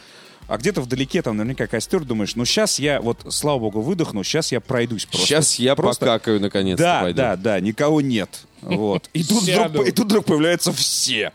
а 0.47 0.57
где-то 0.57 0.81
вдалеке 0.81 1.21
там 1.21 1.37
наверняка 1.37 1.67
костер, 1.67 2.03
думаешь, 2.03 2.35
ну 2.35 2.45
сейчас 2.45 2.79
я, 2.79 2.99
вот, 3.01 3.25
слава 3.29 3.59
богу, 3.59 3.81
выдохну, 3.81 4.23
сейчас 4.23 4.51
я 4.51 4.59
пройдусь 4.59 5.05
просто. 5.05 5.25
Сейчас 5.27 5.55
я 5.59 5.75
Просто- 5.75 6.05
покакаю 6.05 6.39
наконец-то. 6.41 6.83
Да, 6.83 7.01
пойду. 7.01 7.17
да, 7.17 7.35
да, 7.35 7.59
никого 7.59 8.01
нет. 8.01 8.45
Вот. 8.61 9.09
И 9.13 9.23
тут, 9.23 9.43
Сяду. 9.43 9.69
вдруг, 9.69 9.87
и 9.87 9.91
тут 9.91 10.05
вдруг 10.05 10.25
появляются 10.25 10.71
все. 10.71 11.31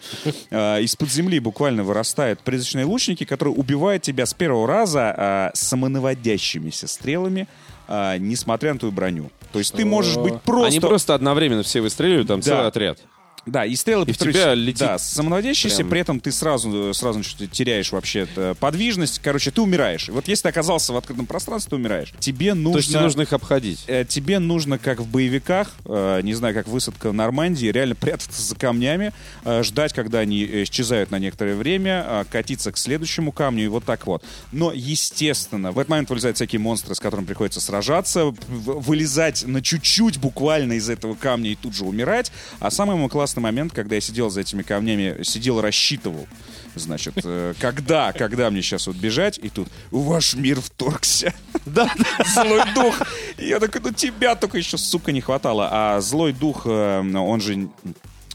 А, 0.51 0.79
Из-под 0.81 1.11
земли 1.11 1.41
буквально 1.41 1.83
вырастают 1.83 2.41
призрачные 2.41 2.85
лучники, 2.85 3.25
которые 3.25 3.55
убивают 3.55 4.03
тебя 4.03 4.27
с 4.27 4.35
первого 4.35 4.67
раза 4.69 5.15
а, 5.17 5.51
самонаводящимися 5.55 6.87
стрелами, 6.87 7.49
а, 7.89 8.17
несмотря 8.19 8.73
на 8.75 8.79
твою 8.79 8.93
броню. 8.93 9.31
То 9.53 9.59
есть 9.59 9.75
ты 9.75 9.85
можешь 9.85 10.17
быть 10.17 10.41
просто... 10.43 10.67
Они 10.69 10.81
просто 10.81 11.15
одновременно 11.15 11.63
все 11.63 11.81
выстреливают, 11.81 12.29
там 12.29 12.41
Да. 12.41 12.45
целый 12.47 12.67
отряд. 12.69 12.99
Да, 13.47 13.65
и 13.65 13.77
стрелы, 13.77 14.03
И 14.03 14.07
повторюсь, 14.09 14.35
тебя 14.35 14.55
летит 14.55 14.81
да, 14.81 14.99
самонаводящиеся, 14.99 15.79
прям- 15.79 15.89
при 15.89 16.01
этом 16.01 16.21
ты 16.21 16.33
сразу, 16.33 16.93
сразу 16.93 17.23
теряешь 17.23 17.93
вообще 17.93 18.27
э, 18.35 18.55
подвижность. 18.59 19.21
Короче, 19.23 19.53
ты 19.53 19.61
умираешь. 19.61 20.09
И 20.09 20.13
вот 20.13 20.27
если 20.27 20.45
ты 20.45 20.49
оказался 20.49 20.93
в 20.93 20.97
открытом 20.97 21.27
пространстве, 21.27 21.71
ты 21.71 21.77
умираешь. 21.77 22.13
Тебе 22.19 22.55
нужно... 22.55 22.73
То 22.73 22.79
есть 22.79 22.91
тебе 22.91 23.01
нужно 23.01 23.23
их 23.23 23.33
обходить. 23.33 23.85
Э, 23.87 24.05
тебе 24.05 24.41
нужно, 24.41 24.79
как 24.79 25.01
в 25.01 25.07
боевиках, 25.07 25.71
э, 25.85 26.21
не 26.25 26.35
знаю, 26.35 26.55
как 26.55 26.67
высадка 26.67 27.11
в 27.11 27.15
Нормандии, 27.15 27.69
реально 27.69 27.95
прятаться 27.95 28.43
за 28.43 28.57
камнями, 28.57 29.13
э, 29.45 29.63
ждать, 29.63 29.93
когда 29.93 30.19
они 30.19 30.45
исчезают 30.65 31.13
на 31.13 31.21
некоторое 31.21 31.55
время, 31.55 32.05
э, 32.05 32.25
катиться 32.29 32.73
к 32.73 32.79
следующему 32.79 33.31
камню 33.31 33.65
и 33.65 33.69
вот 33.69 33.85
так 33.85 34.09
вот. 34.09 34.25
Но, 34.51 34.73
естественно, 34.75 35.71
в 35.71 35.79
этот 35.79 35.91
момент 35.91 36.11
вылезают 36.11 36.37
всякие 36.37 36.59
монстры, 36.59 36.97
с 36.97 36.99
которыми 36.99 37.27
приходится 37.27 37.61
сражаться, 37.61 38.35
вылезать 38.49 39.45
на 39.47 39.63
чуть-чуть 39.63 40.19
буквально 40.19 40.73
из 40.73 40.89
этого 40.89 41.15
камня 41.15 41.53
и 41.53 41.55
тут 41.55 41.77
же 41.77 41.85
умирать. 41.85 42.33
А 42.59 42.73
самый 42.73 42.97
мой 42.97 43.09
классный 43.37 43.43
момент, 43.43 43.73
когда 43.73 43.95
я 43.95 44.01
сидел 44.01 44.31
за 44.31 44.41
этими 44.41 44.63
камнями, 44.63 45.23
сидел, 45.23 45.61
рассчитывал, 45.61 46.27
значит, 46.75 47.15
э, 47.25 47.55
когда, 47.61 48.13
когда 48.13 48.51
мне 48.51 48.63
сейчас 48.63 48.87
вот 48.87 48.97
бежать, 48.97 49.39
и 49.43 49.49
тут 49.49 49.69
ваш 49.91 50.35
мир 50.35 50.61
вторгся. 50.61 51.33
Да, 51.67 51.91
злой 52.35 52.63
дух. 52.75 53.03
И 53.39 53.49
я 53.49 53.59
такой, 53.59 53.81
ну 53.81 53.93
тебя 53.93 54.35
только 54.37 54.59
еще, 54.59 54.79
сука, 54.79 55.13
не 55.13 55.21
хватало. 55.21 55.69
А 55.71 56.01
злой 56.01 56.33
дух, 56.33 56.63
э, 56.65 57.01
он 57.01 57.41
же 57.41 57.69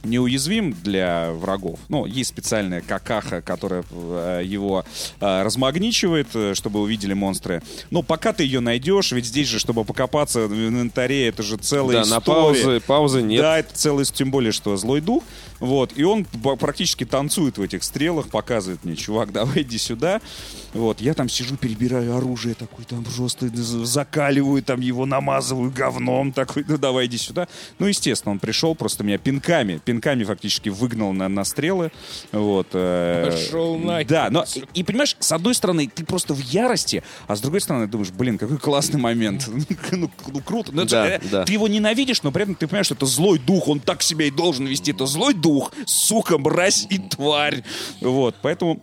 неуязвим 0.04 0.74
для 0.84 1.32
врагов. 1.32 1.80
Ну, 1.90 2.06
есть 2.06 2.30
специальная 2.30 2.82
какаха, 2.82 3.42
которая 3.42 3.84
э, 3.92 4.42
его 4.46 4.86
э, 5.20 5.42
размагничивает, 5.44 6.28
э, 6.34 6.54
чтобы 6.54 6.82
увидели 6.82 7.14
монстры. 7.14 7.62
Но 7.90 8.02
пока 8.02 8.34
ты 8.34 8.44
ее 8.44 8.60
найдешь, 8.60 9.12
ведь 9.12 9.26
здесь 9.26 9.48
же, 9.48 9.60
чтобы 9.60 9.84
покопаться 9.86 10.48
в 10.48 10.54
инвентаре, 10.54 11.28
это 11.28 11.44
же 11.44 11.58
целая 11.58 11.98
Да, 11.98 12.02
история. 12.04 12.16
на 12.16 12.22
паузы, 12.22 12.80
паузы 12.82 13.22
нет. 13.22 13.42
Да, 13.42 13.60
это 13.60 13.74
целый, 13.74 14.06
тем 14.06 14.32
более, 14.32 14.52
что 14.52 14.76
злой 14.78 15.02
дух. 15.02 15.24
Вот, 15.62 15.94
и 15.96 16.04
он 16.04 16.26
практически 16.60 17.06
танцует 17.06 17.58
в 17.58 17.62
этих 17.62 17.84
стрелах, 17.84 18.28
показывает 18.30 18.84
мне, 18.84 18.96
чувак, 18.96 19.32
давай 19.32 19.62
иди 19.62 19.78
сюда. 19.78 20.20
Вот, 20.74 21.02
я 21.02 21.14
там 21.14 21.30
сижу, 21.30 21.56
перебираю 21.56 22.16
оружие 22.18 22.56
такой, 22.56 22.84
там 22.86 23.04
просто 23.04 23.50
закаливаю, 23.86 24.64
там 24.64 24.82
его 24.82 25.06
намазываю 25.06 25.72
говном, 25.72 26.32
такой, 26.32 26.66
ну 26.68 26.78
давай 26.78 27.06
иди 27.06 27.18
сюда. 27.18 27.48
Ну, 27.78 27.86
естественно, 27.86 28.32
он 28.32 28.40
пришел, 28.40 28.74
просто 28.74 29.04
меня 29.04 29.18
пинками, 29.18 29.80
пинками 29.84 30.24
фактически 30.24 30.70
выгнал 30.70 31.14
на, 31.14 31.30
на 31.30 31.44
стрелы. 31.44 31.92
Вот. 32.32 32.70
э, 32.74 33.30
Пошел 33.32 33.78
нахер. 33.78 34.08
Да, 34.08 34.30
но, 34.32 34.46
и, 34.56 34.80
и 34.80 34.84
понимаешь, 34.84 35.16
с 35.20 35.32
одной 35.32 35.54
стороны, 35.54 35.88
ты 35.94 36.04
просто 36.04 36.34
в 36.34 36.40
ярости, 36.40 37.04
а 37.28 37.36
с 37.36 37.42
другой 37.42 37.62
стороны, 37.62 37.86
думаешь, 37.88 38.10
блин, 38.12 38.38
какой 38.38 38.58
классный 38.58 39.00
момент. 39.00 39.48
Ну, 39.92 40.10
ну, 40.28 40.40
круто. 40.42 40.72
Ну, 40.74 40.86
Да, 40.86 41.08
э, 41.08 41.20
да. 41.30 41.44
Ты 41.44 41.54
его 41.54 41.68
ненавидишь, 41.68 42.24
но 42.24 42.32
при 42.32 42.44
этом 42.44 42.56
ты 42.56 42.66
понимаешь, 42.66 42.86
что 42.88 42.96
это 42.96 43.06
злой 43.06 43.38
дух, 43.40 43.68
он 43.68 43.80
так 43.80 44.02
себя 44.02 44.26
и 44.26 44.32
должен 44.32 44.66
вести. 44.66 44.92
Это 44.92 45.06
злой 45.06 45.34
дух, 45.34 45.51
сука, 45.86 46.38
мразь 46.38 46.88
и 46.90 46.98
тварь. 47.00 47.64
Вот, 48.02 48.36
поэтому 48.42 48.80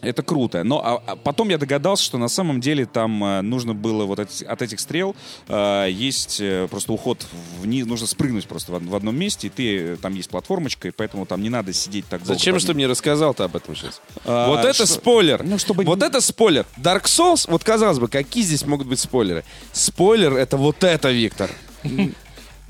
это 0.00 0.24
круто. 0.24 0.64
Но 0.64 0.80
а- 0.84 1.00
а 1.06 1.14
потом 1.14 1.48
я 1.48 1.58
догадался, 1.58 2.02
что 2.02 2.18
на 2.18 2.26
самом 2.26 2.60
деле 2.60 2.86
там 2.86 3.22
э, 3.22 3.40
нужно 3.40 3.72
было 3.72 4.04
вот 4.04 4.18
от, 4.18 4.42
от 4.42 4.60
этих 4.60 4.80
стрел 4.80 5.14
э, 5.46 5.86
есть 5.92 6.40
э, 6.40 6.66
просто 6.68 6.92
уход 6.92 7.24
вниз, 7.60 7.86
нужно 7.86 8.08
спрыгнуть 8.08 8.48
просто 8.48 8.72
в, 8.72 8.84
в 8.84 8.96
одном 8.96 9.14
месте, 9.16 9.46
и 9.46 9.50
ты 9.50 9.96
там 9.98 10.14
есть 10.16 10.28
платформочка, 10.28 10.88
и 10.88 10.90
поэтому 10.90 11.24
там 11.24 11.40
не 11.40 11.50
надо 11.50 11.72
сидеть 11.72 12.06
так 12.08 12.20
долго. 12.24 12.34
Зачем 12.34 12.54
под 12.54 12.62
же 12.62 12.66
ты 12.66 12.74
мне 12.74 12.88
рассказал-то 12.88 13.44
об 13.44 13.54
этом 13.54 13.76
сейчас? 13.76 14.00
А, 14.24 14.48
вот 14.48 14.58
это 14.64 14.74
что- 14.74 14.86
спойлер. 14.86 15.44
Ну, 15.44 15.56
чтобы- 15.58 15.84
Вот 15.84 16.02
это 16.02 16.20
спойлер. 16.20 16.66
Dark 16.76 17.04
Souls, 17.04 17.48
вот 17.48 17.62
казалось 17.62 18.00
бы, 18.00 18.08
какие 18.08 18.42
здесь 18.42 18.66
могут 18.66 18.88
быть 18.88 18.98
спойлеры? 18.98 19.44
Спойлер— 19.72 20.32
это 20.36 20.56
вот 20.56 20.82
это, 20.82 21.12
Виктор. 21.12 21.48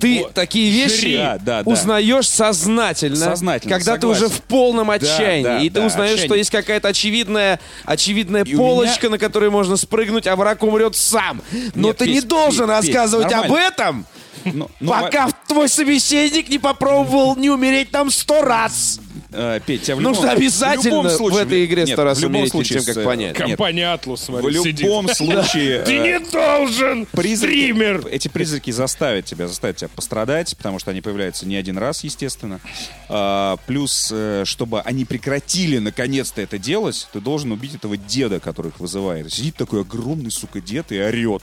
Ты 0.02 0.26
такие 0.34 0.70
вещи 0.70 1.16
Да, 1.16 1.38
да, 1.42 1.62
да. 1.62 1.70
узнаешь 1.70 2.28
сознательно, 2.28 3.16
Сознательно, 3.16 3.72
когда 3.74 3.94
согласен. 3.94 4.00
ты 4.20 4.26
уже 4.26 4.34
в 4.34 4.42
полном 4.42 4.90
отчаянии, 4.90 5.42
да, 5.42 5.58
и 5.60 5.68
ты 5.70 5.80
да, 5.80 5.86
узнаешь, 5.86 6.10
что 6.18 6.24
отчаяние. 6.24 6.38
есть 6.38 6.50
какая-то 6.50 6.88
очевидная, 6.88 7.60
очевидная 7.84 8.44
И 8.44 8.54
полочка, 8.56 9.06
меня- 9.06 9.10
на 9.12 9.18
которой 9.18 9.50
можно 9.50 9.76
спрыгнуть, 9.76 10.26
а 10.26 10.36
враг 10.36 10.62
умрет 10.62 10.96
сам. 10.96 11.40
Но 11.74 11.88
Нет, 11.88 11.98
ты 11.98 12.06
не 12.08 12.14
Петь, 12.20 12.28
должен 12.28 12.66
Петь, 12.68 12.80
Петь, 12.80 12.94
рассказывать 12.94 13.26
об 13.32 13.40
нормально. 13.42 13.66
этом, 13.66 14.06
Ну, 14.44 14.70
ну, 14.80 14.90
пока 14.90 15.28
твой 15.46 15.68
собеседник 15.68 16.48
не 16.48 16.58
попробовал 16.58 17.36
не 17.36 17.48
умереть 17.50 17.90
там 17.90 18.10
сто 18.10 18.42
раз. 18.42 18.98
Э, 19.32 19.60
Петь, 19.64 19.82
тебя 19.82 19.96
в 19.96 20.00
Нужно 20.00 20.22
любом- 20.22 20.36
обязательно 20.36 20.84
любом 20.84 21.10
случае- 21.10 21.38
в 21.44 21.46
этой 21.46 21.64
игре 21.64 21.84
Нет, 21.84 21.92
сто 21.94 22.04
раз 22.04 22.18
в 22.18 22.20
любом 22.20 22.34
умереть 22.36 22.50
случае 22.52 22.78
тем, 22.80 22.86
как 22.86 22.94
с, 22.94 22.98
э, 22.98 23.04
понять. 23.04 23.38
Нет, 23.38 23.48
Компания 23.48 23.92
Атлус, 23.92 24.20
в 24.20 24.24
смотри, 24.24 24.58
сидит. 24.58 24.80
любом 24.80 25.08
случае... 25.08 25.82
Ты 25.82 25.96
э, 25.96 26.02
не 26.20 26.30
должен, 26.30 27.06
Призраки, 27.06 27.52
стример! 27.52 28.06
эти 28.10 28.28
призраки 28.28 28.70
заставят 28.70 29.24
тебя, 29.24 29.48
заставят 29.48 29.76
тебя 29.76 29.88
пострадать, 29.94 30.56
потому 30.56 30.78
что 30.78 30.90
они 30.90 31.00
появляются 31.00 31.46
не 31.46 31.56
один 31.56 31.78
раз, 31.78 32.04
естественно. 32.04 32.60
А, 33.08 33.56
плюс, 33.66 34.10
э, 34.12 34.44
чтобы 34.46 34.80
они 34.80 35.04
прекратили 35.04 35.78
наконец-то 35.78 36.40
это 36.40 36.58
делать, 36.58 37.08
ты 37.12 37.20
должен 37.20 37.52
убить 37.52 37.74
этого 37.74 37.96
деда, 37.96 38.40
который 38.40 38.68
их 38.68 38.80
вызывает. 38.80 39.32
Сидит 39.32 39.56
такой 39.56 39.80
огромный, 39.82 40.30
сука, 40.30 40.60
дед 40.60 40.92
и 40.92 41.00
орет. 41.00 41.42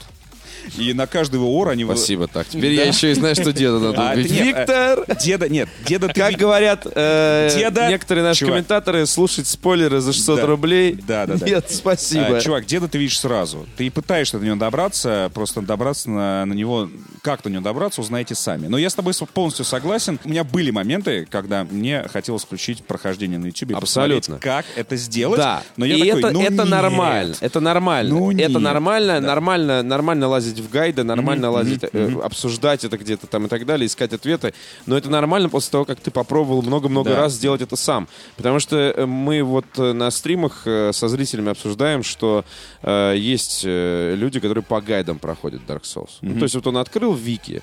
И 0.78 0.92
на 0.92 1.06
каждый 1.06 1.36
его 1.36 1.56
ор 1.58 1.68
они... 1.68 1.84
Спасибо, 1.84 2.26
так. 2.28 2.46
Теперь 2.48 2.72
я 2.72 2.84
еще 2.84 3.10
и 3.10 3.14
знаю, 3.14 3.34
что 3.34 3.52
деда 3.52 3.78
надо 3.78 4.10
А, 4.10 4.14
убить. 4.14 4.30
нет, 4.30 4.40
э, 4.40 4.44
Виктор! 4.44 5.16
Деда, 5.16 5.48
нет, 5.48 5.68
деда 5.86 6.08
ты 6.08 6.20
Как 6.20 6.34
говорят 6.34 6.86
э, 6.92 7.50
некоторые 7.88 8.24
наши 8.24 8.46
комментаторы, 8.46 9.06
слушать 9.06 9.46
спойлеры 9.46 10.00
за 10.00 10.12
600 10.12 10.40
Да. 10.40 10.46
рублей. 10.46 10.98
Да, 11.06 11.26
да, 11.26 11.34
да. 11.34 11.46
Нет, 11.46 11.66
спасибо. 11.70 12.36
А, 12.36 12.40
чувак, 12.40 12.66
деда 12.66 12.88
ты 12.88 12.98
видишь 12.98 13.18
сразу. 13.18 13.66
Ты 13.76 13.90
пытаешься 13.90 14.38
до 14.38 14.44
него 14.46 14.56
добраться, 14.56 15.30
просто 15.34 15.60
добраться 15.62 16.10
на, 16.10 16.44
него, 16.46 16.88
как 17.22 17.42
до 17.42 17.50
него 17.50 17.62
добраться, 17.62 18.00
узнаете 18.00 18.34
сами. 18.34 18.66
Но 18.66 18.78
я 18.78 18.90
с 18.90 18.94
тобой 18.94 19.14
полностью 19.34 19.64
согласен. 19.64 20.18
У 20.24 20.28
меня 20.28 20.44
были 20.44 20.70
моменты, 20.70 21.26
когда 21.30 21.64
мне 21.64 22.06
хотелось 22.12 22.44
включить 22.44 22.84
прохождение 22.84 23.38
на 23.38 23.46
YouTube 23.46 23.74
Абсолютно. 23.74 24.38
как 24.38 24.64
это 24.76 24.96
сделать. 24.96 25.38
Да, 25.38 25.62
Но 25.76 25.84
я 25.84 25.96
и 25.96 25.98
такой, 26.00 26.20
это, 26.20 26.30
ну 26.30 26.42
это 26.42 26.64
нормально, 26.64 27.34
это 27.40 27.60
нормально, 27.60 28.14
Ну 28.14 28.32
это 28.32 28.58
нормально, 28.58 29.20
нормально, 29.20 29.82
нормально 29.82 30.28
лазить 30.28 30.49
в 30.58 30.68
гайды, 30.70 31.04
нормально 31.04 31.48
Мгм, 31.48 31.54
лазить, 31.54 31.82
мгм, 31.92 32.18
э, 32.18 32.22
обсуждать 32.22 32.84
это 32.84 32.98
где-то 32.98 33.26
там 33.26 33.46
и 33.46 33.48
так 33.48 33.64
далее, 33.66 33.86
искать 33.86 34.12
ответы, 34.12 34.52
но 34.86 34.96
это 34.96 35.08
нормально 35.10 35.48
после 35.48 35.70
того, 35.70 35.84
как 35.84 36.00
ты 36.00 36.10
попробовал 36.10 36.62
много-много 36.62 37.10
Да. 37.10 37.16
раз 37.16 37.34
сделать 37.34 37.60
это 37.62 37.76
сам, 37.76 38.08
потому 38.36 38.58
что 38.60 38.76
э, 38.76 39.06
мы 39.06 39.42
вот 39.42 39.66
э, 39.76 39.92
на 39.92 40.10
стримах 40.10 40.62
э, 40.66 40.92
со 40.92 41.08
зрителями 41.08 41.50
обсуждаем, 41.50 42.02
что 42.02 42.44
э, 42.82 43.14
есть 43.16 43.62
люди, 43.64 44.40
которые 44.40 44.64
по 44.64 44.80
гайдам 44.80 45.18
проходят 45.18 45.62
Dark 45.68 45.82
Souls. 45.82 46.10
Ну, 46.22 46.34
то 46.38 46.44
есть 46.44 46.54
вот 46.54 46.66
он 46.66 46.78
открыл 46.78 47.12
вики, 47.14 47.62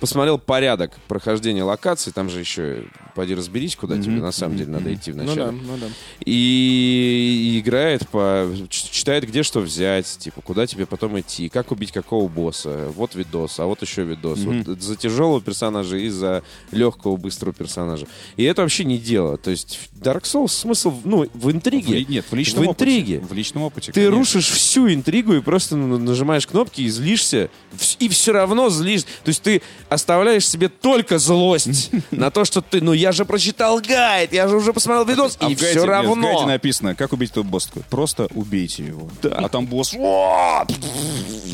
посмотрел 0.00 0.38
порядок 0.38 0.92
прохождения 1.08 1.62
локаций, 1.62 2.12
там 2.12 2.30
же 2.30 2.40
еще, 2.40 2.84
пойди 3.14 3.34
разберись, 3.34 3.76
куда 3.76 3.96
тебе 3.98 4.16
на 4.20 4.32
самом 4.32 4.56
деле 4.56 4.70
надо 4.70 4.92
идти 4.94 5.12
Ну 5.12 5.22
вначале. 5.24 5.44
да, 5.46 5.52
ну 5.52 5.76
да. 5.78 5.86
И, 6.24 7.52
и 7.54 7.60
играет 7.60 8.08
по... 8.08 8.48
Читает, 8.68 9.26
где 9.26 9.42
что 9.42 9.60
взять, 9.60 10.06
типа, 10.18 10.40
куда 10.40 10.66
тебе 10.66 10.86
потом 10.86 11.18
идти, 11.20 11.48
как 11.48 11.70
убить 11.72 11.92
какого 11.92 12.28
босса. 12.28 12.90
Вот 12.94 13.14
видос, 13.14 13.58
а 13.60 13.66
вот 13.66 13.82
еще 13.82 14.04
видос. 14.04 14.40
Вот 14.40 14.80
за 14.80 14.96
тяжелого 14.96 15.40
персонажа 15.40 15.96
и 15.96 16.08
за 16.08 16.42
легкого, 16.70 17.16
быстрого 17.16 17.52
персонажа. 17.52 18.06
И 18.36 18.44
это 18.44 18.62
вообще 18.62 18.84
не 18.84 18.98
дело. 18.98 19.36
То 19.36 19.50
есть 19.50 19.78
Dark 20.00 20.22
Souls 20.22 20.48
смысл, 20.48 20.92
ну, 21.04 21.26
в 21.34 21.50
интриге. 21.50 22.04
В 22.04 22.10
нет, 22.10 22.24
в 22.30 22.34
личном 22.34 22.64
В 22.64 22.68
интриге. 22.68 23.18
опыте. 23.18 23.34
В 23.34 23.36
личном 23.36 23.62
опыте. 23.64 23.92
Ты 23.92 24.00
конечно. 24.00 24.16
рушишь 24.18 24.48
всю 24.50 24.92
интригу 24.92 25.34
и 25.34 25.40
просто 25.40 25.76
ну, 25.76 25.98
нажимаешь 25.98 26.46
кнопки 26.46 26.82
и 26.82 26.88
злишься. 26.88 27.50
И 27.98 28.08
все 28.08 28.32
равно 28.32 28.70
злишь. 28.70 29.02
То 29.02 29.28
есть 29.28 29.42
ты 29.42 29.62
оставляешь 29.88 30.46
себе 30.48 30.68
только 30.68 31.18
злость 31.18 31.90
на 32.10 32.30
то, 32.30 32.44
что 32.44 32.60
ты, 32.60 32.80
ну 32.80 32.92
я 32.92 33.12
же 33.12 33.24
прочитал 33.24 33.80
гайд, 33.80 34.32
я 34.32 34.48
же 34.48 34.56
уже 34.56 34.72
посмотрел 34.72 35.04
видос, 35.04 35.36
А 35.40 35.50
и 35.50 35.54
в 35.54 35.60
гайде, 35.60 35.78
все 35.78 35.80
нет, 35.80 35.84
в 35.84 35.86
гайде 35.86 36.08
равно. 36.08 36.46
написано, 36.46 36.94
как 36.94 37.12
убить 37.12 37.30
этого 37.30 37.44
босса. 37.44 37.68
Такой, 37.68 37.82
Просто 37.90 38.28
убейте 38.34 38.84
его. 38.84 39.08
А 39.22 39.48
там 39.48 39.66
босс... 39.66 39.94
«О, 39.98 40.64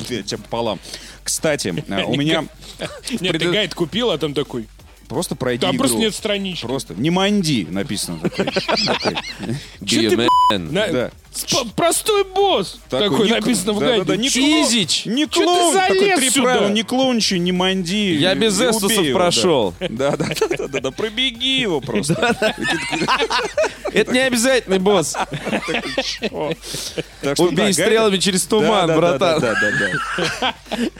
Тебя 0.08 0.38
пополам. 0.38 0.78
Кстати, 1.22 1.68
э, 1.88 2.04
у 2.04 2.16
меня 2.16 2.44
Нет, 3.20 3.38
ты 3.38 3.50
гайд 3.50 3.74
купил, 3.74 4.10
а 4.10 4.18
там 4.18 4.34
такой. 4.34 4.68
Просто 5.14 5.36
пройди 5.36 5.60
Там 5.62 5.70
игру. 5.70 5.78
просто 5.80 5.98
нет 5.98 6.14
странички. 6.14 6.66
Просто. 6.66 6.94
Не 6.94 7.10
манди 7.10 7.66
написано. 7.70 8.18
Be 9.80 10.28
ты, 10.50 10.58
Да. 10.58 11.10
Простой 11.74 12.24
босс! 12.24 12.78
Такой, 12.88 13.28
написано 13.28 13.72
в 13.72 13.80
гайде. 13.80 14.28
Чизич! 14.28 15.06
не 15.06 15.26
клоун, 15.26 15.74
такой 15.74 16.14
три 16.16 16.30
правила, 16.30 16.68
не 16.68 16.82
клоунчи, 16.84 17.34
не 17.34 17.50
манди. 17.50 18.14
Я 18.14 18.34
без 18.34 18.60
эстусов 18.60 19.12
прошел. 19.12 19.74
Да, 19.80 20.16
да, 20.16 20.26
да, 20.26 20.46
да, 20.56 20.68
да, 20.68 20.80
да, 20.80 20.90
пробеги 20.92 21.60
его 21.60 21.80
просто. 21.80 22.14
Это 23.92 24.12
не 24.12 24.20
обязательный 24.20 24.78
босс. 24.78 25.16
Убей 27.38 27.72
стрелами 27.72 28.18
через 28.18 28.44
туман, 28.44 28.94
братан. 28.94 29.40
Да, 29.40 29.54
да, 29.54 29.54
да, 29.60 29.70
да. 30.40 30.54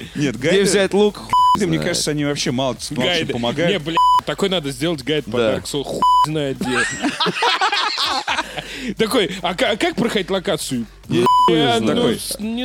Нет, 0.17 0.37
Где 0.37 0.62
взять 0.62 0.95
лук? 0.95 1.17
хуй 1.17 1.67
мне 1.67 1.79
кажется, 1.79 2.11
они 2.11 2.25
вообще 2.25 2.51
мало 2.51 2.77
Гайды. 2.91 3.27
Не, 3.27 3.33
помогают. 3.33 3.83
Такой 4.27 4.49
надо 4.49 4.70
сделать 4.70 5.03
гайд 5.03 5.25
по. 5.27 5.37
Dark 5.37 5.64
Souls. 5.64 5.85
Хуй 5.85 6.01
знает 6.27 6.59
где. 6.59 6.79
Такой, 8.97 9.31
а 9.43 9.51
а 9.51 9.77
как 9.77 9.97
проходить 9.97 10.31
локацию? 10.31 10.87
Ну, 11.09 11.27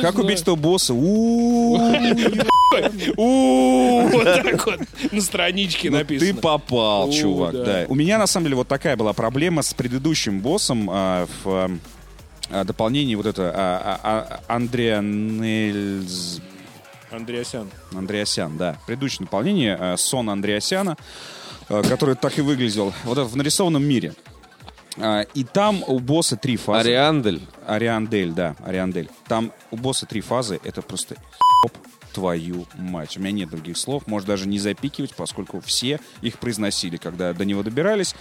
как 0.00 0.18
убить 0.18 0.42
этого 0.42 0.56
босса? 0.56 0.94
Вот 2.70 4.24
так 4.24 4.66
вот 4.66 4.78
на 5.10 5.20
страничке 5.20 5.90
Ну, 5.90 5.98
написано. 5.98 6.32
Ты 6.32 6.38
попал, 6.38 7.10
чувак, 7.10 7.52
да. 7.52 7.84
У 7.88 7.96
меня, 7.96 8.16
на 8.18 8.28
самом 8.28 8.44
деле, 8.44 8.54
вот 8.56 8.68
такая 8.68 8.96
была 8.96 9.12
проблема 9.12 9.62
с 9.62 9.74
предыдущим 9.74 10.40
боссом 10.40 10.88
а, 10.90 11.26
в 11.42 11.70
а, 12.50 12.64
дополнении 12.64 13.16
вот 13.16 13.26
это 13.26 14.40
Андреа 14.46 15.00
Нельз... 15.00 16.40
Андреасян. 17.10 17.68
Андреасян, 17.92 18.56
да. 18.56 18.78
Предыдущее 18.86 19.26
дополнение 19.26 19.96
Сон 19.96 20.30
Андреасяна, 20.30 20.96
который 21.70 22.16
так 22.16 22.38
и 22.38 22.42
выглядел. 22.42 22.92
Вот 23.04 23.18
это 23.18 23.24
в 23.24 23.36
нарисованном 23.36 23.84
мире. 23.84 24.14
А, 24.96 25.22
И 25.34 25.44
там 25.44 25.84
у 25.86 25.98
босса 25.98 26.36
три 26.36 26.56
фазы. 26.56 26.88
Ариандель. 26.88 27.40
Ариандель, 27.66 28.32
да, 28.32 28.56
Ариандель. 28.64 29.08
Там 29.28 29.52
у 29.70 29.76
босса 29.76 30.06
три 30.06 30.20
фазы, 30.20 30.60
это 30.64 30.82
просто 30.82 31.14
еб 31.64 31.72
твою 32.12 32.66
мать. 32.74 33.16
У 33.16 33.20
меня 33.20 33.30
нет 33.30 33.50
других 33.50 33.76
слов, 33.76 34.06
может 34.06 34.26
даже 34.26 34.48
не 34.48 34.58
запикивать, 34.58 35.14
поскольку 35.14 35.60
все 35.60 36.00
их 36.22 36.38
произносили, 36.38 36.96
когда 36.96 37.32
до 37.32 37.44
него 37.44 37.62
добирались. 37.62 38.14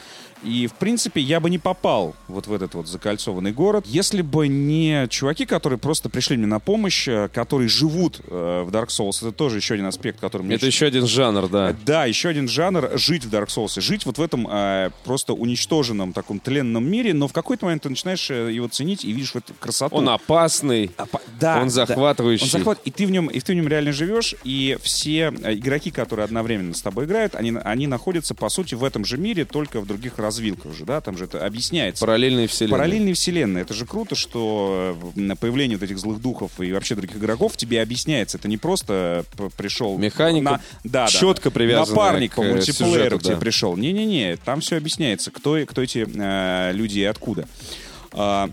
И, 0.44 0.68
в 0.68 0.74
принципе, 0.74 1.22
я 1.22 1.40
бы 1.40 1.50
не 1.50 1.58
попал 1.58 2.16
вот 2.28 2.48
в 2.48 2.54
этот 2.54 2.74
вот 2.74 2.88
закольцованный 2.88 3.52
город, 3.52 3.86
если 3.88 4.22
бы 4.22 4.48
не 4.48 5.08
чуваки, 5.10 5.46
которые 5.46 5.80
просто 5.80 6.10
пришли 6.10 6.38
мне 6.38 6.48
на 6.48 6.60
помощь, 6.60 7.08
э, 7.08 7.30
которые 7.34 7.68
живут 7.68 8.22
э, 8.26 8.64
в 8.66 8.70
Dark 8.70 8.88
Souls. 8.88 9.18
Это 9.22 9.32
тоже 9.32 9.58
еще 9.58 9.74
один 9.74 9.86
аспект, 9.86 10.20
который 10.20 10.44
мне 10.44 10.56
Это 10.56 10.66
еще 10.66 10.86
один 10.86 11.08
жанр, 11.08 11.50
да. 11.50 11.76
да, 11.86 12.06
еще 12.06 12.30
один 12.30 12.48
жанр— 12.48 12.92
жить 12.96 13.26
в 13.26 13.34
Dark 13.34 13.48
Souls. 13.48 13.80
Жить 13.82 14.06
вот 14.06 14.18
в 14.18 14.22
этом 14.22 14.48
э, 14.50 14.92
просто 15.04 15.34
уничтоженном 15.34 16.14
таком 16.14 16.40
тленном 16.40 16.90
мире, 16.90 17.14
но 17.14 17.28
в 17.28 17.34
какой-то 17.34 17.66
момент 17.66 17.84
ты 17.84 17.90
начинаешь 17.90 18.30
э, 18.32 18.52
его 18.54 18.68
ценить 18.68 19.04
и 19.04 19.12
видишь 19.12 19.32
в 19.32 19.36
этом 19.38 19.56
красоту. 19.60 19.96
Он 19.96 20.10
опасный. 20.10 20.92
А, 20.98 21.06
по- 21.06 21.22
да, 21.40 21.58
он 21.58 21.68
да. 21.68 21.70
захватывающий. 21.70 22.46
Он 22.46 22.50
захват, 22.50 22.80
и 22.86 22.92
ты 22.92 23.06
в 23.06 23.12
нем, 23.12 23.28
и 23.28 23.40
ты 23.40 23.54
в 23.54 23.56
нем 23.56 23.68
реально 23.68 23.92
живешь, 23.92 24.36
и 24.44 24.78
все 24.82 25.34
э, 25.44 25.56
игроки, 25.56 25.92
которые 25.92 26.24
одновременно 26.24 26.74
с 26.74 26.82
тобой 26.82 27.06
играют, 27.06 27.36
они, 27.36 27.54
они 27.64 27.88
находятся, 27.88 28.36
по 28.36 28.50
сути, 28.50 28.76
в 28.76 28.84
этом 28.84 29.06
же 29.06 29.18
мире, 29.18 29.46
только 29.46 29.82
в 29.82 29.88
других 29.88 30.18
развилках 30.30 30.72
уже, 30.72 30.86
да, 30.86 31.02
там 31.02 31.18
же 31.18 31.26
это 31.26 31.46
объясняется. 31.46 32.06
Параллельные 32.06 32.48
вселенные. 32.48 32.78
Параллельные 32.78 33.14
вселенные. 33.14 33.62
Это 33.64 33.74
же 33.74 33.86
круто, 33.86 34.16
что 34.16 34.98
э, 35.16 35.36
появление 35.36 35.78
вот 35.78 35.84
этих 35.84 36.00
злых 36.00 36.22
духов 36.22 36.60
и 36.60 36.72
вообще 36.72 36.96
других 36.96 37.18
игроков 37.18 37.58
тебе 37.58 37.82
объясняется. 37.82 38.38
Это 38.38 38.48
не 38.48 38.58
просто 38.58 39.26
пришел... 39.58 39.98
Механика 39.98 40.44
на- 40.44 40.62
да, 40.84 41.06
да, 41.06 41.08
четко 41.08 41.52
привязанная 41.52 41.96
Напарник 41.96 42.36
по 42.36 42.42
э, 42.42 42.54
мультиплееру 42.54 42.94
сюжету, 42.94 43.20
к 43.20 43.22
тебе 43.24 43.36
да. 43.36 43.40
пришел. 43.42 43.76
Не-не-не, 43.76 44.38
там 44.38 44.62
все 44.62 44.78
объясняется, 44.78 45.32
кто, 45.32 45.60
кто 45.66 45.82
эти 45.82 46.08
э, 46.08 46.72
люди 46.74 47.00
и 47.00 47.04
откуда. 47.04 47.48
А, 48.12 48.50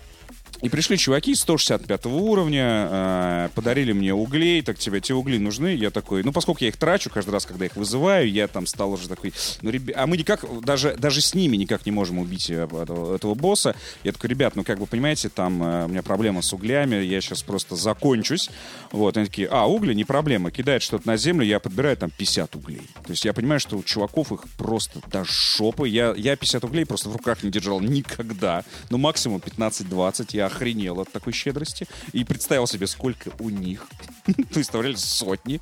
и 0.61 0.69
пришли 0.69 0.97
чуваки 0.97 1.35
165 1.35 2.05
уровня, 2.07 2.87
э, 2.89 3.49
подарили 3.53 3.91
мне 3.91 4.13
углей, 4.13 4.61
так 4.61 4.77
тебе 4.79 4.97
эти 4.97 5.11
угли 5.11 5.37
нужны? 5.37 5.75
Я 5.75 5.91
такой, 5.91 6.23
ну, 6.23 6.31
поскольку 6.31 6.63
я 6.63 6.69
их 6.69 6.77
трачу 6.77 7.09
каждый 7.09 7.29
раз, 7.31 7.45
когда 7.45 7.65
их 7.65 7.75
вызываю, 7.75 8.29
я 8.31 8.47
там 8.47 8.65
стал 8.65 8.91
уже 8.93 9.07
такой, 9.07 9.33
ну, 9.61 9.69
ребя- 9.69 9.93
а 9.95 10.07
мы 10.07 10.17
никак, 10.17 10.45
даже, 10.63 10.95
даже 10.97 11.21
с 11.21 11.35
ними 11.35 11.57
никак 11.57 11.85
не 11.85 11.91
можем 11.91 12.17
убить 12.17 12.49
э, 12.49 12.63
этого, 12.63 13.15
этого 13.15 13.35
босса. 13.35 13.75
Я 14.03 14.13
такой, 14.13 14.29
ребят, 14.31 14.55
ну, 14.55 14.63
как 14.63 14.79
вы 14.79 14.87
понимаете, 14.87 15.29
там 15.29 15.61
э, 15.61 15.85
у 15.85 15.87
меня 15.89 16.01
проблема 16.01 16.41
с 16.41 16.51
углями, 16.53 16.95
я 16.95 17.21
сейчас 17.21 17.43
просто 17.43 17.75
закончусь. 17.75 18.49
Вот, 18.91 19.15
они 19.17 19.27
такие, 19.27 19.47
а, 19.49 19.65
угли, 19.67 19.93
не 19.93 20.05
проблема, 20.05 20.49
кидает 20.49 20.81
что-то 20.81 21.07
на 21.07 21.17
землю, 21.17 21.45
я 21.45 21.59
подбираю 21.59 21.97
там 21.97 22.09
50 22.09 22.55
углей. 22.55 22.81
То 23.05 23.11
есть 23.11 23.25
я 23.25 23.33
понимаю, 23.33 23.59
что 23.59 23.77
у 23.77 23.83
чуваков 23.83 24.31
их 24.31 24.41
просто 24.57 25.01
до 25.11 25.23
жопы. 25.23 25.87
Я, 25.87 26.13
я 26.17 26.35
50 26.35 26.63
углей 26.63 26.85
просто 26.85 27.09
в 27.09 27.15
руках 27.15 27.43
не 27.43 27.51
держал 27.51 27.79
никогда. 27.79 28.63
Ну, 28.89 28.97
максимум 28.97 29.39
15-20. 29.45 30.36
Я 30.37 30.45
охренел 30.45 31.01
от 31.01 31.11
такой 31.11 31.33
щедрости. 31.33 31.87
И 32.13 32.23
представил 32.23 32.67
себе, 32.67 32.87
сколько 32.87 33.31
у 33.39 33.49
них. 33.49 33.87
Представляли, 34.53 34.95
сотни. 34.95 35.59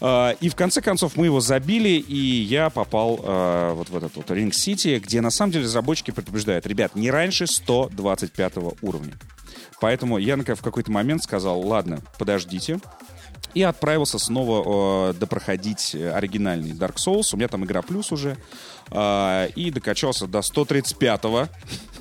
А, 0.00 0.36
И 0.40 0.48
в 0.48 0.54
конце 0.54 0.82
концов 0.82 1.16
мы 1.16 1.26
его 1.26 1.40
забили, 1.40 1.88
и 1.88 2.16
я 2.16 2.70
попал 2.70 3.20
а, 3.22 3.74
вот 3.74 3.88
в 3.88 3.96
этот 3.96 4.16
вот 4.16 4.30
Ринг 4.30 4.52
Сити, 4.54 5.00
где 5.02 5.20
на 5.20 5.30
самом 5.30 5.52
деле 5.52 5.64
разработчики 5.64 6.10
предупреждают, 6.10 6.66
ребят, 6.66 6.94
не 6.94 7.10
раньше 7.10 7.46
125 7.46 8.52
уровня. 8.82 9.14
Поэтому 9.80 10.18
я 10.18 10.36
в 10.36 10.62
какой-то 10.62 10.92
момент 10.92 11.24
сказал, 11.24 11.60
ладно, 11.60 12.00
подождите. 12.18 12.80
И 13.54 13.62
отправился 13.62 14.18
снова 14.18 15.10
э, 15.10 15.14
допроходить 15.14 15.94
э, 15.94 16.10
оригинальный 16.10 16.70
Dark 16.70 16.96
Souls. 16.96 17.30
У 17.32 17.36
меня 17.36 17.48
там 17.48 17.64
игра 17.64 17.82
плюс 17.82 18.10
уже. 18.10 18.36
А, 18.94 19.46
и 19.46 19.70
докачался 19.70 20.26
до 20.26 20.40
135-го. 20.40 21.48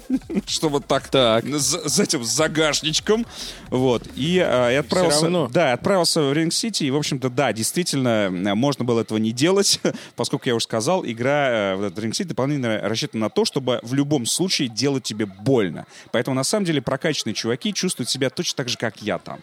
Чтобы 0.46 0.82
так, 0.82 1.08
Так. 1.08 1.46
За, 1.46 1.88
за 1.88 2.04
этим 2.04 2.24
загашничком. 2.24 3.26
Вот. 3.70 4.04
И, 4.16 4.44
э, 4.46 4.74
и 4.74 4.76
отправился... 4.76 5.48
Да, 5.48 5.72
отправился 5.72 6.22
в 6.22 6.34
Ринг 6.34 6.52
Сити. 6.52 6.84
И, 6.84 6.92
в 6.92 6.98
общем-то, 6.98 7.30
да, 7.30 7.54
действительно, 7.54 8.30
э, 8.30 8.56
можно 8.56 8.84
было 8.84 9.02
этого 9.02 9.18
не 9.20 9.32
делать. 9.32 9.80
Поскольку 10.18 10.50
я 10.50 10.56
уже 10.56 10.66
сказал, 10.66 11.06
игра 11.06 11.50
э, 11.50 11.76
в 11.78 11.98
Ринг 11.98 12.14
Сити 12.14 12.28
дополнительно 12.28 12.82
рассчитана 12.82 13.26
на 13.26 13.30
то, 13.30 13.46
чтобы 13.46 13.80
в 13.84 13.94
любом 13.94 14.26
случае 14.26 14.68
делать 14.68 15.04
тебе 15.04 15.26
больно. 15.26 15.86
Поэтому, 16.12 16.36
на 16.36 16.44
самом 16.44 16.66
деле, 16.66 16.82
прокачанные 16.82 17.34
чуваки 17.34 17.74
чувствуют 17.74 18.10
себя 18.10 18.30
точно 18.30 18.58
так 18.58 18.70
же, 18.70 18.78
как 18.78 19.02
я 19.02 19.18
там 19.18 19.40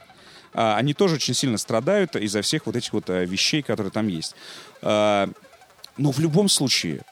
а, 0.54 0.76
они 0.76 0.94
тоже 0.94 1.16
очень 1.16 1.34
сильно 1.34 1.58
страдают 1.58 2.16
из-за 2.16 2.42
всех 2.42 2.66
вот 2.66 2.76
этих 2.76 2.92
вот 2.92 3.08
а, 3.10 3.24
вещей, 3.24 3.62
которые 3.62 3.90
там 3.90 4.08
есть. 4.08 4.34
А, 4.82 5.28
но 5.96 6.10
в 6.10 6.20
любом 6.20 6.48
случае, 6.48 7.02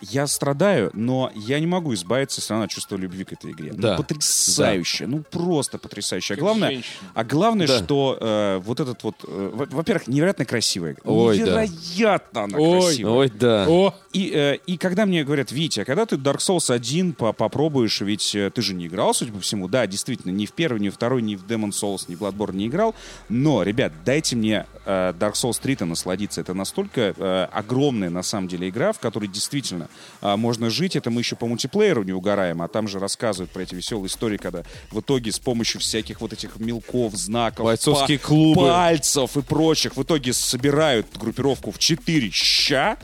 я 0.00 0.26
страдаю, 0.26 0.90
но 0.94 1.30
я 1.34 1.58
не 1.60 1.66
могу 1.66 1.94
избавиться 1.94 2.40
все 2.40 2.52
равно 2.54 2.64
от 2.64 2.70
чувства 2.70 2.96
любви 2.96 3.24
к 3.24 3.32
этой 3.32 3.52
игре. 3.52 3.72
Да. 3.72 3.92
Ну, 3.92 3.96
потрясающе, 4.02 5.06
ну 5.06 5.22
просто 5.22 5.78
потрясающе. 5.78 6.34
А 6.34 6.36
главное, 6.36 6.70
женщина. 6.70 7.10
а 7.14 7.24
главное, 7.24 7.66
Да. 7.66 7.78
что 7.78 8.18
э, 8.20 8.58
вот 8.64 8.80
этот 8.80 9.02
вот, 9.02 9.14
э, 9.26 9.50
во- 9.54 9.66
во-первых, 9.66 10.06
невероятно 10.08 10.44
красивая. 10.44 10.92
игра. 10.92 11.02
Ой, 11.04 11.38
да. 11.38 11.44
невероятно 11.66 12.42
она 12.44 12.58
Ой. 12.58 12.80
красивая. 12.80 13.12
Ой, 13.12 13.30
да. 13.30 13.66
О, 13.68 13.94
И, 14.12 14.30
э, 14.34 14.56
и 14.66 14.78
когда 14.78 15.04
мне 15.04 15.24
говорят, 15.24 15.52
Витя, 15.52 15.80
а 15.80 15.84
когда 15.84 16.06
ты 16.06 16.16
Dark 16.16 16.38
Souls 16.38 16.72
1 16.72 17.12
по- 17.12 17.32
попробуешь, 17.34 18.00
ведь 18.00 18.34
э, 18.34 18.50
ты 18.50 18.62
же 18.62 18.72
не 18.74 18.86
играл, 18.86 19.12
судя 19.12 19.30
по 19.32 19.40
всему, 19.40 19.68
да, 19.68 19.86
действительно, 19.86 20.30
ни 20.32 20.46
в 20.46 20.52
первый, 20.52 20.80
ни 20.80 20.88
в 20.88 20.94
второй, 20.94 21.20
ни 21.20 21.36
в 21.36 21.44
Demon 21.44 21.70
Souls, 21.70 22.04
ни 22.08 22.14
в 22.14 22.22
Bloodborne 22.22 22.54
не 22.56 22.66
играл, 22.68 22.94
но, 23.28 23.62
ребят, 23.62 23.92
дайте 24.06 24.34
мне 24.36 24.64
э, 24.86 25.12
Dark 25.18 25.32
Souls 25.34 25.60
3-то 25.62 25.84
насладиться. 25.84 26.40
Это 26.40 26.54
настолько 26.54 27.14
э, 27.16 27.48
огромная, 27.52 28.08
на 28.08 28.22
самом 28.22 28.48
деле, 28.48 28.68
игра, 28.70 28.92
в 28.92 28.98
которой 29.00 29.26
действительно 29.28 29.88
а, 30.20 30.36
можно 30.36 30.70
жить. 30.70 30.96
Это 30.96 31.10
мы 31.10 31.20
еще 31.20 31.36
по 31.36 31.46
мультиплееру 31.46 32.02
не 32.02 32.12
угораем, 32.12 32.62
а 32.62 32.68
там 32.68 32.88
же 32.88 32.98
рассказывают 32.98 33.50
про 33.50 33.62
эти 33.62 33.74
веселые 33.74 34.06
истории, 34.06 34.36
когда 34.36 34.62
в 34.90 35.00
итоге 35.00 35.32
с 35.32 35.38
помощью 35.38 35.80
всяких 35.80 36.20
вот 36.20 36.32
этих 36.32 36.56
мелков, 36.58 37.14
знаков, 37.14 37.64
Бойцовские 37.66 38.18
клубы. 38.18 38.62
пальцев 38.62 39.36
и 39.36 39.42
прочих 39.42 39.96
в 39.96 40.02
итоге 40.02 40.32
собирают 40.32 41.06
группировку 41.16 41.70
в 41.70 41.78
4 41.78 42.30
ща 42.30 42.96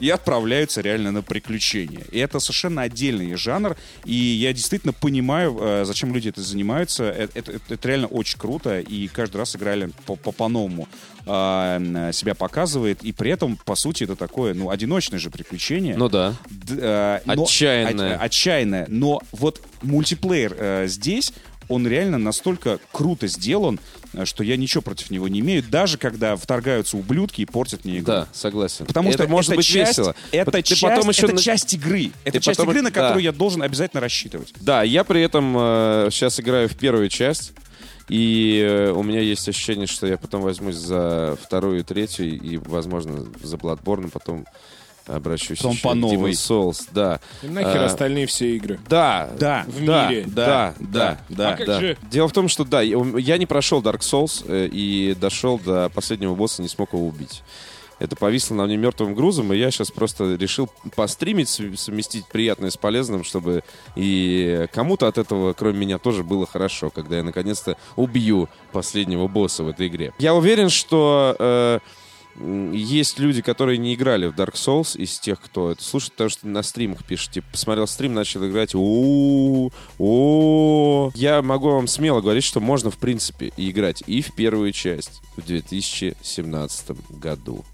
и 0.00 0.08
отправляются 0.10 0.80
реально 0.80 1.12
на 1.12 1.22
приключения. 1.22 2.02
И 2.10 2.18
это 2.18 2.40
совершенно 2.40 2.82
отдельный 2.82 3.34
жанр, 3.36 3.76
и 4.04 4.14
я 4.14 4.52
действительно 4.52 4.92
понимаю, 4.92 5.56
э, 5.60 5.84
зачем 5.84 6.14
люди 6.14 6.28
это 6.30 6.40
занимаются. 6.42 7.04
Это, 7.04 7.38
это- 7.38 7.52
это- 7.52 7.74
это 7.74 7.88
реально 7.88 8.06
очень 8.08 8.38
круто, 8.38 8.80
и 8.80 9.08
каждый 9.08 9.36
раз 9.36 9.54
играли 9.56 9.90
по- 10.06 10.16
по- 10.16 10.32
по-новому 10.32 10.88
э, 11.26 12.10
себя 12.12 12.34
показывает, 12.34 13.02
и 13.04 13.12
при 13.12 13.30
этом, 13.30 13.56
по 13.64 13.74
сути, 13.74 14.04
это 14.04 14.16
такое, 14.16 14.54
ну, 14.54 14.70
одиночное 14.70 15.18
же 15.18 15.30
приключение. 15.30 15.94
Ну 15.96 16.08
да. 16.08 16.34
Д- 16.50 16.78
э, 16.80 17.20
но- 17.26 17.42
Отчаянное. 17.44 18.16
от- 18.16 18.22
отчаянное. 18.22 18.86
Но 18.88 19.20
вот 19.32 19.60
мультиплеер 19.82 20.56
э, 20.58 20.86
здесь, 20.88 21.32
он 21.70 21.86
реально 21.86 22.18
настолько 22.18 22.78
круто 22.92 23.26
сделан, 23.26 23.80
э, 24.12 24.24
что 24.26 24.44
я 24.44 24.56
ничего 24.56 24.82
против 24.82 25.10
него 25.10 25.28
не 25.28 25.40
имею, 25.40 25.62
даже 25.62 25.96
когда 25.96 26.36
вторгаются 26.36 26.96
ублюдки 26.96 27.40
и 27.40 27.46
портят 27.46 27.84
мне 27.84 27.94
игру. 27.98 28.06
Да, 28.06 28.28
согласен. 28.32 28.84
Потому 28.86 29.08
это 29.10 29.22
что 29.22 29.28
может 29.30 29.50
это 29.50 29.56
быть 29.56 29.66
часть, 29.66 29.98
весело. 29.98 30.14
Это, 30.32 30.50
Ты 30.50 30.62
часть, 30.62 30.82
потом 30.82 31.08
еще 31.08 31.22
это 31.26 31.34
на- 31.36 31.40
часть 31.40 31.72
игры. 31.74 32.10
Это 32.24 32.38
Ты 32.38 32.44
часть 32.44 32.58
потом- 32.58 32.70
игры, 32.72 32.82
на 32.82 32.90
да. 32.90 33.00
которую 33.00 33.22
я 33.22 33.32
должен 33.32 33.62
обязательно 33.62 34.00
рассчитывать. 34.00 34.52
Да, 34.60 34.82
я 34.82 35.04
при 35.04 35.22
этом 35.22 35.54
сейчас 36.10 36.38
играю 36.40 36.68
в 36.68 36.76
первую 36.76 37.08
часть, 37.08 37.52
и 38.08 38.60
э, 38.64 38.90
у 38.90 39.02
меня 39.04 39.20
есть 39.20 39.48
ощущение, 39.48 39.86
что 39.86 40.06
я 40.06 40.18
потом 40.18 40.42
возьмусь 40.42 40.74
за 40.74 41.38
вторую 41.40 41.80
и 41.80 41.82
третью, 41.84 42.26
и, 42.40 42.56
возможно, 42.56 43.24
за 43.42 43.56
Bloodborne, 43.56 44.10
потом 44.10 44.46
обращусь 45.16 45.58
Потом 45.58 45.72
еще 45.72 45.82
по 45.82 45.90
к 45.92 45.94
новой. 45.94 46.30
Demon's 46.32 46.32
Souls, 46.34 46.88
да. 46.92 47.20
И 47.42 47.46
нахер 47.48 47.82
А, 47.82 47.86
остальные 47.86 48.26
все 48.26 48.56
игры. 48.56 48.78
Да, 48.88 49.30
Да, 49.38 49.64
в 49.66 49.84
да, 49.84 50.08
мире. 50.08 50.24
да, 50.26 50.74
Да, 50.78 51.18
да, 51.28 51.36
да. 51.36 51.50
А 51.52 51.56
как 51.56 51.66
да. 51.66 51.80
же- 51.80 51.96
Дело 52.10 52.28
в 52.28 52.32
том, 52.32 52.48
что 52.48 52.64
да, 52.64 52.80
я, 52.82 53.38
не 53.38 53.46
прошел 53.46 53.82
Dark 53.82 54.00
Souls 54.00 54.44
э, 54.46 54.68
и 54.70 55.14
дошел 55.20 55.58
до 55.58 55.88
последнего 55.90 56.34
босса, 56.34 56.62
не 56.62 56.68
смог 56.68 56.92
его 56.92 57.06
убить. 57.06 57.42
Это 57.98 58.16
повисло 58.16 58.54
на 58.54 58.64
мне 58.64 58.78
мертвым 58.78 59.14
грузом, 59.14 59.52
и 59.52 59.58
я 59.58 59.70
сейчас 59.70 59.90
просто 59.90 60.34
решил 60.36 60.70
постримить, 60.96 61.50
сов- 61.50 61.76
совместить 61.78 62.24
приятное 62.28 62.70
с 62.70 62.78
полезным, 62.78 63.24
чтобы 63.24 63.62
и 63.94 64.66
кому-то 64.72 65.06
от 65.06 65.18
этого, 65.18 65.52
кроме 65.52 65.80
меня, 65.80 65.98
тоже 65.98 66.24
было 66.24 66.46
хорошо, 66.46 66.88
когда 66.88 67.18
я 67.18 67.22
наконец-то 67.22 67.76
убью 67.96 68.48
последнего 68.72 69.26
босса 69.28 69.64
в 69.64 69.68
этой 69.68 69.88
игре. 69.88 70.14
Я 70.18 70.34
уверен, 70.34 70.70
что 70.70 71.36
э, 71.38 71.78
есть 72.72 73.18
люди, 73.18 73.42
которые 73.42 73.78
не 73.78 73.94
играли 73.94 74.26
в 74.26 74.34
Dark 74.34 74.54
Souls 74.54 74.96
из 74.98 75.18
тех, 75.18 75.40
кто 75.40 75.72
это 75.72 75.82
слушает, 75.82 76.12
потому 76.12 76.30
что 76.30 76.46
на 76.46 76.62
стримах 76.62 77.04
пишет, 77.04 77.32
типа, 77.32 77.46
посмотрел 77.52 77.86
стрим, 77.86 78.14
начал 78.14 78.46
играть, 78.48 78.74
у 78.74 79.70
о 79.98 81.10
Я 81.14 81.42
могу 81.42 81.70
вам 81.70 81.86
смело 81.86 82.20
говорить, 82.20 82.44
что 82.44 82.60
можно, 82.60 82.90
в 82.90 82.98
принципе, 82.98 83.52
играть 83.56 84.02
и 84.06 84.22
в 84.22 84.34
первую 84.34 84.72
часть 84.72 85.22
в 85.36 85.46
2017 85.46 86.90
году. 87.10 87.64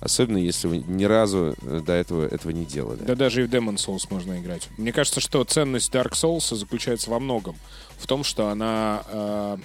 Особенно, 0.00 0.38
если 0.38 0.66
вы 0.66 0.78
ни 0.78 1.04
разу 1.04 1.54
э, 1.60 1.80
до 1.84 1.92
этого 1.92 2.26
этого 2.26 2.52
не 2.52 2.64
делали. 2.64 3.00
Да 3.02 3.14
даже 3.14 3.42
и 3.42 3.46
в 3.46 3.50
Demon 3.50 3.76
Souls 3.76 4.06
можно 4.08 4.38
играть. 4.40 4.68
Мне 4.78 4.92
кажется, 4.92 5.20
что 5.20 5.44
ценность 5.44 5.92
Dark 5.94 6.12
Souls 6.12 6.54
заключается 6.54 7.10
во 7.10 7.20
многом. 7.20 7.56
В 7.98 8.06
том, 8.06 8.24
что 8.24 8.48
она... 8.48 9.02
э, 9.08 9.56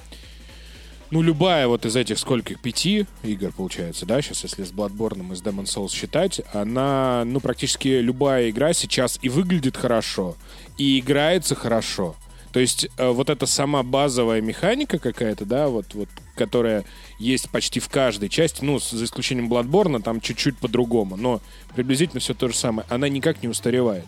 ну, 1.12 1.22
любая 1.22 1.68
вот 1.68 1.86
из 1.86 1.96
этих 1.96 2.18
сколько? 2.20 2.56
Пяти 2.56 3.06
игр, 3.24 3.52
получается, 3.52 4.06
да? 4.06 4.22
Сейчас, 4.22 4.44
если 4.44 4.64
с 4.64 4.72
Bloodborne 4.72 5.32
и 5.32 5.36
с 5.36 5.42
Demon 5.42 5.66
Souls 5.66 5.94
считать, 5.94 6.42
она, 6.54 7.24
ну, 7.26 7.40
практически 7.40 7.88
любая 7.88 8.50
игра 8.50 8.74
сейчас 8.74 9.20
и 9.22 9.30
выглядит 9.30 9.78
хорошо, 9.78 10.36
и 10.78 11.00
играется 11.00 11.56
хорошо. 11.56 12.16
То 12.56 12.62
есть 12.62 12.88
э, 12.98 13.10
вот 13.10 13.30
эта 13.30 13.46
сама 13.48 13.84
базовая 13.84 14.40
механика 14.40 14.98
какая-то, 14.98 15.46
да, 15.46 15.68
вот, 15.68 15.94
вот, 15.94 16.08
которая 16.36 16.86
есть 17.20 17.50
почти 17.50 17.82
в 17.82 17.90
каждой 17.90 18.30
части, 18.30 18.64
ну, 18.64 18.80
за 18.80 19.04
исключением 19.04 19.52
Bloodborne, 19.52 20.02
там 20.02 20.22
чуть-чуть 20.22 20.58
по-другому, 20.58 21.18
но 21.18 21.42
приблизительно 21.76 22.22
все 22.22 22.34
то 22.34 22.48
же 22.48 22.56
самое. 22.56 22.88
Она 22.90 23.10
никак 23.10 23.44
не 23.44 23.50
устаревает. 23.50 24.06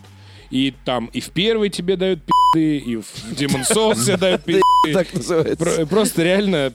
И 0.50 0.72
там 0.84 1.06
и 1.12 1.20
в 1.20 1.30
первой 1.30 1.68
тебе 1.68 1.96
дают 1.96 2.20
пи***ы, 2.24 2.78
и 2.78 2.96
в 2.96 3.04
Demon 3.32 3.64
Souls 3.68 4.02
тебе 4.04 4.16
дают 4.16 4.44
пи***ы. 4.46 4.92
Так 4.92 5.12
называется. 5.12 5.56
Про- 5.64 5.86
Просто 5.86 6.22
реально 6.22 6.72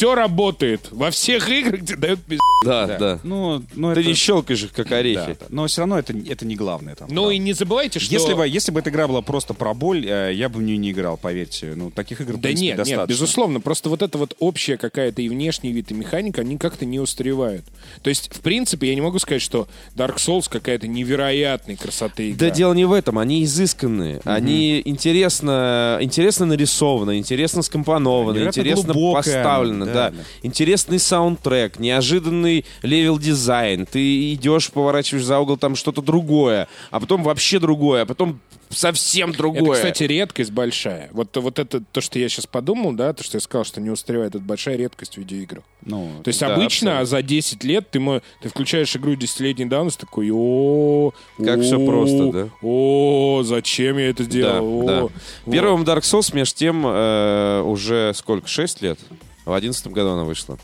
все 0.00 0.14
работает. 0.14 0.88
Во 0.92 1.10
всех 1.10 1.50
играх 1.50 1.84
тебе 1.84 1.96
дают 1.98 2.20
пи***. 2.20 2.38
Да, 2.64 2.86
да. 2.86 3.20
Ну, 3.22 3.62
ну 3.74 3.92
Ты 3.92 4.00
это... 4.00 4.08
не 4.08 4.14
щелкаешь 4.14 4.62
их, 4.62 4.72
как 4.72 4.92
орехи. 4.92 5.14
Да, 5.14 5.36
да. 5.40 5.46
Но 5.50 5.66
все 5.66 5.82
равно 5.82 5.98
это, 5.98 6.14
это 6.16 6.46
не 6.46 6.56
главное 6.56 6.94
там. 6.94 7.08
Ну 7.10 7.30
и 7.30 7.36
не 7.36 7.52
забывайте, 7.52 7.98
что... 7.98 8.10
Если 8.10 8.32
бы, 8.32 8.48
если 8.48 8.72
бы 8.72 8.80
эта 8.80 8.88
игра 8.88 9.06
была 9.06 9.20
просто 9.20 9.52
про 9.52 9.74
боль, 9.74 10.06
э, 10.06 10.32
я 10.32 10.48
бы 10.48 10.60
в 10.60 10.62
нее 10.62 10.78
не 10.78 10.92
играл, 10.92 11.18
поверьте. 11.18 11.74
Ну, 11.76 11.90
таких 11.90 12.22
игр, 12.22 12.32
в 12.32 12.36
Да 12.36 12.42
принципе, 12.44 12.66
нет, 12.68 12.76
достаточно. 12.78 13.00
нет, 13.00 13.08
безусловно. 13.10 13.60
Просто 13.60 13.90
вот 13.90 14.00
эта 14.00 14.16
вот 14.16 14.34
общая 14.38 14.78
какая-то 14.78 15.20
и 15.20 15.28
внешний 15.28 15.72
вид, 15.72 15.90
и 15.90 15.94
механика, 15.94 16.40
они 16.40 16.56
как-то 16.56 16.86
не 16.86 16.98
устаревают. 16.98 17.66
То 18.00 18.08
есть, 18.08 18.34
в 18.34 18.40
принципе, 18.40 18.88
я 18.88 18.94
не 18.94 19.02
могу 19.02 19.18
сказать, 19.18 19.42
что 19.42 19.68
Dark 19.94 20.16
Souls 20.16 20.48
какая-то 20.48 20.86
невероятной 20.88 21.76
красоты 21.76 22.30
игра. 22.30 22.48
Да 22.48 22.54
дело 22.54 22.72
не 22.72 22.86
в 22.86 22.92
этом, 22.94 23.18
они 23.18 23.44
изысканные, 23.44 24.22
они 24.24 24.80
интересно, 24.82 25.98
интересно 26.00 26.46
нарисованы, 26.46 27.18
интересно 27.18 27.62
скомпонованы, 27.62 28.46
интересно 28.46 28.94
глубокая, 28.94 29.42
поставлены, 29.44 29.89
да, 29.92 30.10
да, 30.10 30.16
да. 30.18 30.22
интересный 30.42 30.98
саундтрек, 30.98 31.78
неожиданный 31.78 32.64
level 32.82 33.18
design, 33.18 33.86
ты 33.86 34.32
идешь, 34.34 34.70
поворачиваешь 34.70 35.24
за 35.24 35.38
угол, 35.38 35.56
там 35.56 35.76
что-то 35.76 36.02
другое, 36.02 36.68
а 36.90 37.00
потом 37.00 37.22
вообще 37.22 37.58
другое, 37.58 38.02
а 38.02 38.06
потом 38.06 38.40
совсем 38.70 39.32
другое. 39.32 39.62
Это, 39.62 39.72
кстати, 39.72 40.04
редкость 40.04 40.52
большая. 40.52 41.08
Вот, 41.12 41.36
вот 41.36 41.58
это 41.58 41.80
то, 41.80 42.00
что 42.00 42.18
я 42.18 42.28
сейчас 42.28 42.46
подумал, 42.46 42.92
да, 42.92 43.12
то, 43.12 43.24
что 43.24 43.36
я 43.36 43.40
сказал, 43.40 43.64
что 43.64 43.80
не 43.80 43.90
устаревает, 43.90 44.34
это 44.36 44.44
большая 44.44 44.76
редкость 44.76 45.14
в 45.14 45.18
видеоиграх. 45.18 45.64
Ну, 45.84 46.10
То 46.22 46.28
есть 46.28 46.40
Да, 46.40 46.54
обычно 46.54 47.04
за 47.04 47.22
10 47.22 47.64
лет 47.64 47.90
ты, 47.90 48.00
ты 48.40 48.48
включаешь 48.48 48.94
игру 48.94 49.14
десятилетней 49.16 49.64
давности, 49.66 50.00
такой, 50.00 50.30
о 50.32 51.12
Как 51.38 51.60
всё 51.62 51.80
о, 51.80 51.86
просто, 51.86 52.32
да? 52.32 52.48
О, 52.62 53.42
зачем 53.44 53.98
я 53.98 54.10
это 54.10 54.22
Да, 54.24 54.28
сделал? 54.30 54.86
да. 54.86 54.98
О, 54.98 55.10
вот. 55.44 55.52
Первым 55.52 55.82
Dark 55.82 56.02
Souls, 56.02 56.34
между 56.34 56.56
тем, 56.56 56.84
э, 56.86 57.62
уже 57.62 58.12
сколько? 58.14 58.46
6 58.46 58.82
лет? 58.82 58.98
В 59.44 59.52
одиннадцатом 59.52 59.92
году 59.92 60.10
она 60.10 60.24
вышла. 60.24 60.58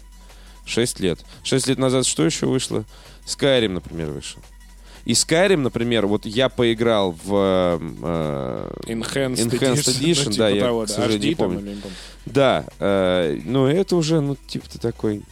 6 0.67 1.01
лет. 1.01 1.21
6 1.45 1.69
лет 1.69 1.79
назад 1.79 2.07
что 2.07 2.25
еще 2.25 2.47
вышло? 2.47 2.85
Skyrim, 3.25 3.69
например, 3.71 4.11
вышел. 4.11 4.41
И 5.05 5.13
Skyrim, 5.13 5.59
например, 5.59 6.07
вот 6.09 6.27
я 6.27 6.49
поиграл 6.49 7.13
в... 7.25 7.81
э, 7.81 8.71
Enhanced, 8.87 9.37
Enhanced 9.37 10.01
Edition, 10.01 10.25
ну, 10.27 10.33
типа 10.33 10.37
да, 10.37 10.49
я, 10.49 10.65
того, 10.65 10.85
к 10.85 10.89
сожалению, 10.89 11.21
HD 11.21 11.29
не 11.29 11.35
там 11.37 11.47
помню. 11.47 11.61
не 11.61 11.81
помню. 11.81 11.97
Да, 12.27 12.65
э, 12.81 13.41
ну 13.45 13.67
это 13.67 13.95
уже, 13.95 14.21
ну, 14.21 14.37
типа 14.49 14.69
ты 14.69 14.79
такой... 14.81 15.23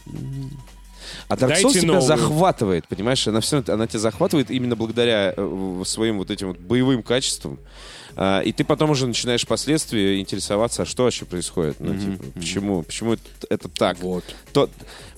А 1.27 1.35
Dark 1.35 1.61
Souls 1.61 1.73
тебя 1.73 1.87
новую. 1.87 2.01
захватывает, 2.01 2.87
понимаешь? 2.87 3.27
Она 3.27 3.41
все 3.41 3.61
она 3.67 3.85
тебя 3.85 3.99
захватывает 3.99 4.49
именно 4.49 4.77
благодаря 4.77 5.33
э, 5.35 5.83
своим 5.85 6.19
вот 6.19 6.31
этим 6.31 6.47
вот 6.47 6.57
боевым 6.59 7.03
качествам. 7.03 7.59
А, 8.15 8.41
и 8.41 8.51
ты 8.51 8.63
потом 8.63 8.91
уже 8.91 9.07
начинаешь 9.07 9.43
впоследствии 9.43 10.19
интересоваться, 10.19 10.83
а 10.83 10.85
что 10.85 11.03
вообще 11.03 11.25
происходит. 11.25 11.77
Ну, 11.79 11.95
типа, 11.95 12.23
почему, 12.33 12.83
почему 12.83 13.13
это, 13.13 13.23
это 13.49 13.69
так? 13.69 13.99
Вот. 13.99 14.23
То, 14.53 14.69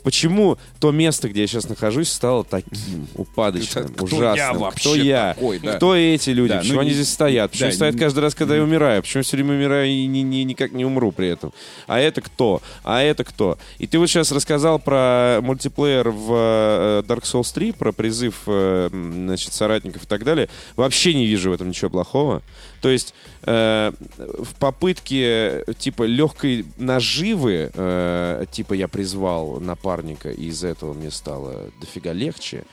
почему 0.07 0.57
то 0.79 0.93
место, 0.93 1.27
где 1.27 1.41
я 1.41 1.47
сейчас 1.47 1.67
нахожусь, 1.67 2.09
стало 2.09 2.45
таким 2.45 3.09
упадочным, 3.15 3.89
кто 3.89 4.05
ужасным? 4.05 4.35
я 4.35 4.53
вообще 4.53 4.79
кто 4.79 4.95
я? 4.95 5.33
такой, 5.33 5.59
да? 5.59 5.73
Кто 5.73 5.95
эти 5.97 6.29
люди? 6.29 6.53
Да, 6.53 6.59
почему 6.59 6.75
ну 6.75 6.79
они 6.79 6.91
здесь 6.91 7.11
стоят? 7.11 7.51
Почему 7.51 7.71
да, 7.71 7.75
стоят 7.75 7.95
и- 7.95 7.97
каждый 7.97 8.19
раз, 8.19 8.33
когда 8.33 8.55
я 8.55 8.63
умираю? 8.63 9.01
Почему 9.01 9.23
все 9.23 9.35
время 9.35 9.55
умираю 9.55 9.89
и 9.89 10.05
ни- 10.05 10.19
ни- 10.19 10.43
никак 10.43 10.71
не 10.71 10.85
умру 10.85 11.11
при 11.11 11.27
этом? 11.27 11.51
А 11.87 11.99
это 11.99 12.21
кто? 12.21 12.61
А 12.85 13.01
это 13.01 13.25
кто? 13.25 13.57
И 13.79 13.87
ты 13.87 13.99
вот 13.99 14.07
сейчас 14.07 14.31
рассказал 14.31 14.79
про 14.79 15.39
мультиплеер 15.41 16.07
в 16.11 16.31
э, 16.31 17.03
Dark 17.05 17.23
Souls 17.23 17.53
3, 17.53 17.73
про 17.73 17.91
призыв 17.91 18.43
э, 18.47 18.87
значит, 18.89 19.51
соратников 19.51 20.05
и 20.05 20.07
так 20.07 20.23
далее. 20.23 20.47
Вообще 20.77 21.13
не 21.15 21.25
вижу 21.25 21.49
в 21.49 21.53
этом 21.53 21.67
ничего 21.67 21.89
плохого. 21.89 22.43
То 22.81 22.89
есть 22.89 23.13
э, 23.43 23.91
в 24.17 24.55
попытке 24.55 25.65
типа 25.77 26.03
легкой 26.03 26.65
наживы, 26.77 27.71
э, 27.73 28.45
типа 28.51 28.73
я 28.73 28.87
призвал 28.87 29.59
напарника, 29.97 30.29
и 30.29 30.45
из 30.45 30.63
этого 30.63 30.93
мне 30.93 31.11
стало 31.11 31.69
дофига 31.79 32.13
легче. 32.13 32.63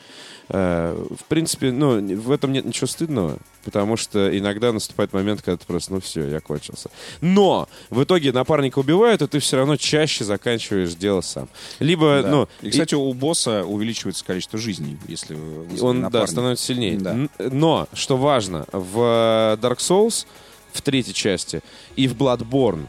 Э, 0.51 0.95
в 1.19 1.25
принципе, 1.25 1.73
ну, 1.73 1.99
в 2.17 2.31
этом 2.31 2.53
нет 2.53 2.67
ничего 2.67 2.87
стыдного, 2.87 3.39
потому 3.65 3.97
что 3.97 4.37
иногда 4.37 4.73
наступает 4.73 5.13
момент, 5.15 5.41
когда 5.43 5.57
ты 5.57 5.67
просто, 5.67 5.95
ну 5.95 6.01
все, 6.01 6.29
я 6.29 6.41
кончился. 6.41 6.91
Но 7.23 7.67
в 7.89 8.03
итоге 8.03 8.31
напарника 8.33 8.79
убивают, 8.79 9.23
и 9.23 9.27
ты 9.27 9.39
все 9.39 9.57
равно 9.57 9.77
чаще 9.77 10.25
заканчиваешь 10.25 10.95
дело 10.95 11.23
сам. 11.23 11.49
Либо, 11.81 12.21
Да. 12.23 12.29
ну, 12.29 12.49
и, 12.61 12.71
кстати, 12.71 12.95
у 12.95 13.13
босса 13.15 13.65
увеличивается 13.65 14.25
количество 14.25 14.59
жизней, 14.59 14.99
если 15.09 15.35
он, 15.81 15.97
да, 16.03 16.05
напарник. 16.05 16.29
становится 16.29 16.65
сильнее. 16.67 16.99
Да. 16.99 17.17
Но, 17.39 17.89
что 17.95 18.17
важно, 18.19 18.67
в 18.73 19.57
Dark 19.61 19.79
Souls 19.79 20.27
в 20.73 20.83
третьей 20.83 21.15
части, 21.15 21.63
и 21.97 22.09
в 22.09 22.15
Bloodborne 22.17 22.89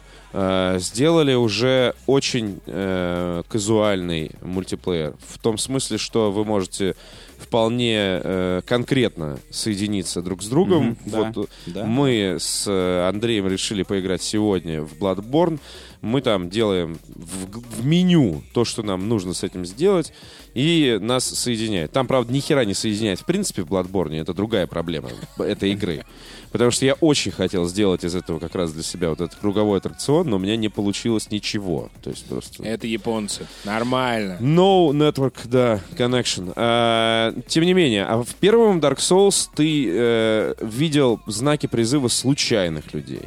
сделали 0.80 1.34
уже 1.34 1.94
очень 2.08 2.60
э, 2.66 3.44
казуальный 3.48 4.32
мультиплеер. 4.42 5.14
В 5.28 5.40
том 5.40 5.58
смысле, 5.58 5.98
что 5.98 6.32
вы 6.32 6.44
можете 6.44 6.96
вполне 7.38 7.96
э, 7.98 8.62
конкретно 8.66 9.40
соединиться 9.50 10.22
друг 10.22 10.42
с 10.42 10.48
другом. 10.48 10.98
Да, 11.06 11.32
вот 11.36 11.50
да. 11.66 11.86
мы 11.86 12.38
с 12.40 12.66
э, 12.68 13.08
Андреем 13.08 13.48
решили 13.48 13.84
поиграть 13.84 14.22
сегодня 14.22 14.82
в 14.82 14.94
Bloodborne. 14.94 15.60
Мы 16.06 16.22
там 16.22 16.50
делаем 16.50 17.00
в, 17.08 17.82
в 17.82 17.86
меню 17.86 18.44
то, 18.54 18.64
что 18.64 18.84
нам 18.84 19.10
нужно 19.10 19.34
с 19.34 19.44
этим 19.44 19.66
сделать, 19.66 20.14
и 20.54 21.00
нас 21.02 21.26
соединяет. 21.26 21.92
Там, 21.92 22.06
правда, 22.06 22.32
ни 22.32 22.40
хера 22.40 22.64
не 22.64 22.76
соединяет. 22.76 23.20
В 23.20 23.26
принципе, 23.26 23.64
в 23.64 23.68
Bloodborne 23.68 24.22
это 24.22 24.34
другая 24.34 24.68
проблема 24.68 25.10
этой 25.40 25.72
игры. 25.72 26.06
Потому 26.52 26.72
что 26.72 26.86
я 26.86 26.94
очень 26.94 27.32
хотел 27.32 27.66
сделать 27.66 28.06
из 28.06 28.16
этого 28.16 28.40
как 28.40 28.56
раз 28.56 28.72
для 28.72 28.84
себя 28.84 29.10
вот 29.10 29.20
этот 29.20 29.36
круговой 29.38 29.80
аттракцион, 29.80 30.30
но 30.30 30.38
у 30.38 30.40
меня 30.40 30.56
не 30.56 30.70
получилось 30.70 31.30
ничего. 31.32 31.90
То 32.04 32.12
есть 32.12 32.26
просто... 32.28 32.64
Это 32.64 32.88
японцы. 32.88 33.48
Нормально. 33.66 34.38
No 34.40 34.92
Network, 34.92 35.36
да, 35.46 35.82
Connection. 35.98 36.54
А, 36.56 37.34
тем 37.48 37.66
не 37.66 37.74
менее, 37.74 38.06
а 38.06 38.24
в 38.24 38.36
первом 38.36 38.80
Dark 38.80 39.00
Souls 39.00 39.50
ты 39.56 39.86
э, 39.90 40.54
видел 40.62 41.20
знаки 41.28 41.68
призыва 41.68 42.08
случайных 42.08 42.94
людей. 42.94 43.24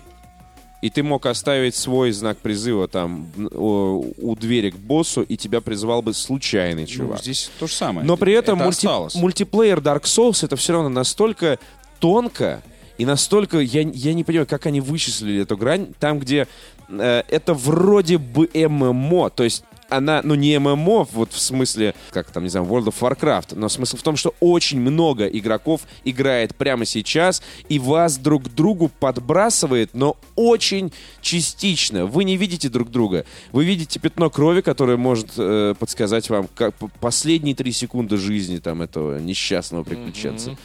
И 0.81 0.91
ты 0.91 1.03
мог 1.03 1.27
оставить 1.27 1.75
свой 1.75 2.13
знак 2.13 2.39
призыва 2.39 2.87
там 2.87 3.27
у, 3.53 4.37
двери 4.37 4.71
к 4.71 4.77
боссу, 4.77 5.23
и 5.23 5.37
тебя 5.37 5.61
призывал 5.61 6.03
бы 6.03 6.15
случайный 6.15 6.83
Ну, 6.83 6.87
чувак. 6.89 7.21
здесь 7.21 7.51
то 7.59 7.67
же 7.67 7.73
самое. 7.75 8.07
Но 8.07 8.17
при 8.17 8.33
этом 8.33 8.61
Это 8.61 8.69
мульти- 8.69 8.87
осталось. 8.87 9.15
мультиплеер 9.17 9.81
Dark 9.81 10.03
Souls 10.03 10.45
это 10.45 10.55
все 10.57 10.75
равно 10.75 10.89
настолько 10.89 11.59
тонко 11.99 12.63
и 12.97 13.05
настолько 13.05 13.59
я, 13.61 13.81
я 13.83 14.15
не 14.15 14.23
понимаю, 14.25 14.47
как 14.47 14.67
они 14.67 14.81
вычислили 14.81 15.43
эту 15.43 15.57
грань, 15.57 15.89
там, 15.99 16.19
где 16.21 16.47
э, 16.89 17.23
это 17.29 17.55
вроде 17.55 18.19
бы 18.19 18.49
ММО, 18.55 19.31
то 19.31 19.45
есть 19.45 19.65
она, 19.89 20.21
ну 20.23 20.35
не 20.35 20.59
ММО, 20.59 21.09
вот 21.13 21.33
в 21.33 21.39
смысле, 21.39 21.95
как 22.11 22.31
там, 22.31 22.45
не 22.45 22.49
знаю, 22.49 22.67
World 22.67 22.87
of 22.87 22.95
Warcraft, 23.01 23.55
но 23.57 23.69
смысл 23.69 23.97
в 23.97 24.03
том, 24.03 24.17
что 24.17 24.35
очень 24.41 24.81
много 24.81 25.27
игроков 25.27 25.83
играет 26.05 26.55
прямо 26.55 26.85
сейчас, 26.85 27.43
и 27.69 27.79
вас 27.79 28.19
друг 28.19 28.55
другу 28.55 28.91
подбрасывает, 29.01 29.91
но 29.95 30.17
очень 30.37 30.93
частично. 31.21 32.07
Вы 32.07 32.25
не 32.25 32.37
видите 32.37 32.69
друг 32.69 32.91
друга. 32.91 33.25
Вы 33.53 33.65
видите 33.65 33.99
пятно 33.99 34.31
крови, 34.31 34.61
которое 34.61 34.97
может 34.97 35.31
э, 35.37 35.75
подсказать 35.79 36.29
вам 36.31 36.49
как 36.55 36.75
последние 37.01 37.55
три 37.55 37.73
секунды 37.73 38.17
жизни 38.17 38.59
там 38.59 38.83
этого 38.83 39.19
несчастного 39.19 39.85
приключенца. 39.85 40.57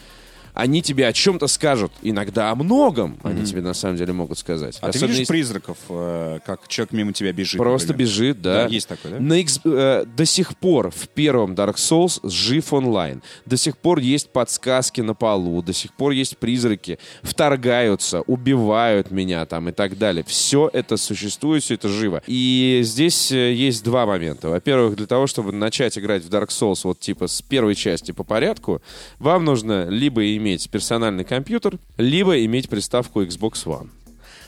Они 0.54 0.82
тебе 0.82 1.08
о 1.08 1.14
чем-то 1.14 1.48
скажут, 1.48 1.92
иногда 2.02 2.52
о 2.52 2.56
многом 2.56 3.18
они 3.24 3.44
тебе 3.46 3.62
на 3.62 3.74
самом 3.74 3.98
деле 3.98 4.14
могут 4.14 4.38
сказать. 4.38 4.78
А 4.82 4.86
ты 4.92 4.98
Особенно 4.98 5.08
видишь 5.08 5.20
если- 5.22 5.34
призраков, 5.34 5.78
э, 5.90 6.40
как 6.46 6.68
человек 6.68 6.92
мимо 6.94 7.14
тебя 7.14 7.34
бежит? 7.34 7.58
Просто 7.58 7.90
например? 7.90 8.08
бежит, 8.08 8.42
да. 8.42 8.54
Да, 8.66 8.68
есть 8.70 8.88
такое, 8.88 9.14
да? 9.14 9.20
На 9.20 9.34
X- 9.40 9.60
э, 9.64 10.06
до 10.06 10.26
сих 10.26 10.56
пор 10.58 10.92
в 10.92 11.08
первом 11.10 11.54
Dark 11.54 11.76
Souls 11.76 12.20
жив 12.30 12.72
онлайн. 12.74 13.24
До 13.46 13.58
сих 13.58 13.78
пор 13.78 14.00
есть 14.00 14.30
подсказки 14.30 15.02
на 15.02 15.14
полу, 15.16 15.62
до 15.62 15.74
сих 15.74 15.92
пор 15.94 16.12
есть 16.12 16.38
призраки, 16.38 17.00
вторгаются, 17.24 18.22
убивают 18.22 19.12
меня 19.12 19.46
там 19.46 19.70
и 19.70 19.72
так 19.72 19.98
далее. 19.98 20.24
Все 20.28 20.70
это 20.72 20.98
существует, 20.98 21.64
все 21.64 21.74
это 21.76 21.90
живо. 21.90 22.22
И 22.28 22.82
здесь 22.84 23.32
э, 23.32 23.54
есть 23.54 23.84
два 23.84 24.06
момента. 24.06 24.50
Во-первых, 24.50 24.96
для 24.96 25.08
того, 25.08 25.26
чтобы 25.28 25.52
начать 25.52 25.98
играть 25.98 26.24
в 26.24 26.30
Dark 26.30 26.50
Souls 26.50 26.82
вот 26.84 27.00
типа 27.00 27.28
с 27.28 27.42
первой 27.42 27.76
части 27.76 28.12
по 28.12 28.24
порядку, 28.24 28.82
вам 29.20 29.46
нужно 29.46 29.88
либо 29.90 30.24
иметь 30.38 30.43
персональный 30.70 31.24
компьютер, 31.24 31.80
либо 31.98 32.44
иметь 32.46 32.70
приставку 32.70 33.22
Xbox 33.24 33.66
One. 33.66 33.90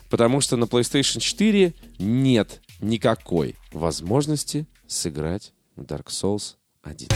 Потому 0.09 0.41
что 0.41 0.55
на 0.55 0.65
PlayStation 0.65 1.19
4 1.19 1.73
нет 1.99 2.61
никакой 2.79 3.55
возможности 3.71 4.67
сыграть 4.87 5.53
в 5.75 5.81
Dark 5.81 6.07
Souls 6.07 6.55
1. 6.83 7.07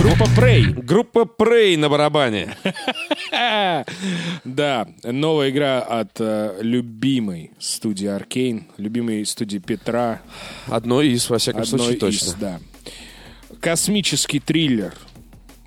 Группа 0.00 0.24
Prey. 0.24 0.72
Группа 0.82 1.20
Prey 1.20 1.76
на 1.76 1.88
барабане. 1.88 2.56
Да, 4.44 4.88
новая 5.04 5.50
игра 5.50 5.80
от 5.80 6.20
э, 6.20 6.58
любимой 6.62 7.52
студии 7.58 8.08
Arkane, 8.08 8.64
любимой 8.76 9.24
студии 9.24 9.58
Петра. 9.58 10.20
Одно 10.66 11.00
из, 11.00 11.28
во 11.30 11.38
всяком 11.38 11.62
Одной 11.62 11.78
случае, 11.78 11.94
из, 12.10 12.20
точно. 12.20 12.34
да. 12.40 12.60
Космический 13.60 14.40
триллер 14.40 14.94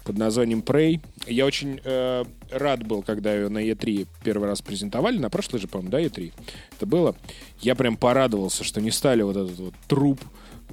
под 0.03 0.17
названием 0.17 0.59
Prey. 0.59 0.99
Я 1.27 1.45
очень 1.45 1.79
э, 1.83 2.25
рад 2.51 2.85
был, 2.85 3.03
когда 3.03 3.33
ее 3.33 3.49
на 3.49 3.59
E3 3.59 4.07
первый 4.23 4.47
раз 4.47 4.61
презентовали. 4.61 5.17
На 5.17 5.29
прошлой 5.29 5.59
же, 5.59 5.67
по-моему, 5.67 5.91
да, 5.91 6.01
E3 6.01 6.33
это 6.75 6.85
было. 6.85 7.15
Я 7.59 7.75
прям 7.75 7.97
порадовался, 7.97 8.63
что 8.63 8.81
не 8.81 8.91
стали 8.91 9.21
вот 9.21 9.37
этот 9.37 9.57
вот 9.57 9.73
труп 9.87 10.19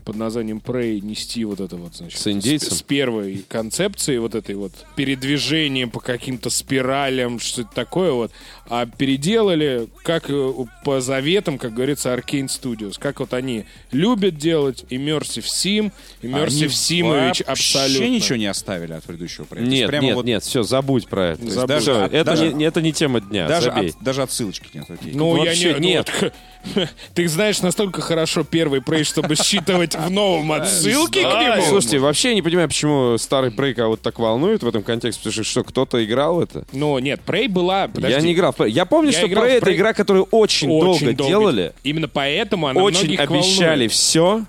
под 0.05 0.17
названием 0.17 0.63
Prey 0.65 1.01
нести 1.01 1.45
вот 1.45 1.61
это 1.61 1.77
вот, 1.77 1.95
значит, 1.95 2.19
С 2.19 2.27
индейцем? 2.31 2.71
С, 2.71 2.79
с 2.79 2.83
первой 2.83 3.45
концепцией 3.49 4.19
вот 4.19 4.35
этой 4.35 4.55
вот 4.55 4.73
передвижения 4.97 5.87
по 5.87 6.01
каким-то 6.01 6.51
спиралям, 6.51 7.39
что-то 7.39 7.71
такое 7.75 8.13
вот, 8.13 8.33
а 8.71 8.87
переделали, 8.87 9.89
как 10.05 10.31
э, 10.31 10.53
по 10.85 11.01
заветам, 11.01 11.59
как 11.59 11.75
говорится, 11.75 12.15
Arcane 12.15 12.47
Studios, 12.47 12.95
как 12.99 13.19
вот 13.21 13.35
они 13.35 13.65
любят 13.91 14.37
делать, 14.39 14.85
Immersive 14.91 15.45
Sim, 15.45 15.91
Immersive 16.23 16.63
Они 16.65 16.69
Симович 16.69 17.43
вообще 17.47 17.79
абсолютно. 17.79 18.05
ничего 18.09 18.37
не 18.37 18.47
оставили 18.47 18.93
от 18.93 19.03
предыдущего 19.05 19.45
проекта. 19.45 19.71
Нет, 19.71 19.89
прямо 19.89 20.07
нет, 20.07 20.15
вот 20.15 20.25
нет, 20.25 20.43
все, 20.45 20.63
забудь 20.63 21.09
про 21.09 21.33
это. 21.33 21.51
Забудь. 21.51 21.69
Даже- 21.69 21.93
это, 22.13 22.25
даже- 22.25 22.53
не, 22.53 22.65
это 22.65 22.81
не 22.81 22.93
тема 22.93 23.21
дня, 23.21 23.49
Даже, 23.49 23.73
забей. 23.73 23.91
от- 23.91 24.03
даже 24.03 24.23
отсылочки 24.23 24.69
нет, 24.73 24.89
окей. 24.89 25.13
Ну, 25.15 25.31
Вообще 25.37 25.69
я 25.71 25.73
не, 25.75 25.81
ну, 25.81 25.81
нет. 25.81 26.11
вот, 26.21 26.89
ты 27.15 27.27
знаешь 27.27 27.61
настолько 27.63 28.01
хорошо 28.01 28.45
первый 28.45 28.83
прей, 28.83 29.03
чтобы 29.03 29.35
считывать 29.35 29.97
в 29.97 30.11
новом 30.11 30.53
отсылки 30.53 31.23
к 31.23 31.25
нему. 31.25 31.63
Слушайте, 31.69 31.99
вообще 31.99 32.29
я 32.29 32.35
не 32.35 32.43
понимаю, 32.43 32.69
почему 32.69 33.19
старый 33.19 33.51
Prey 33.51 33.75
кого-то 33.75 34.03
так 34.05 34.21
волнует 34.21 34.63
в 34.63 34.69
этом 34.69 34.85
контексте, 34.85 35.21
потому 35.25 35.33
что 35.33 35.43
что, 35.45 35.65
кто-то 35.65 36.05
играл 36.05 36.37
в 36.37 36.41
это? 36.41 36.65
Ну, 36.73 36.97
нет, 37.01 37.21
Prey 37.27 37.49
была... 37.49 37.89
Подожди, 37.89 38.15
Я 38.17 38.21
не 38.23 38.33
играл 38.33 38.53
в. 38.53 38.60
Я 38.65 38.85
помню, 38.85 39.13
Я 39.13 39.19
что 39.19 39.27
в 39.27 39.45
это 39.45 39.75
игра, 39.75 39.93
которую 39.93 40.29
очень, 40.31 40.69
долго, 40.69 41.13
делали, 41.13 41.73
Именно 41.83 42.09
поэтому 42.09 42.67
она 42.69 42.83
очень 42.83 43.17
обещали 43.17 43.71
волнует. 43.71 43.93
все, 43.93 44.45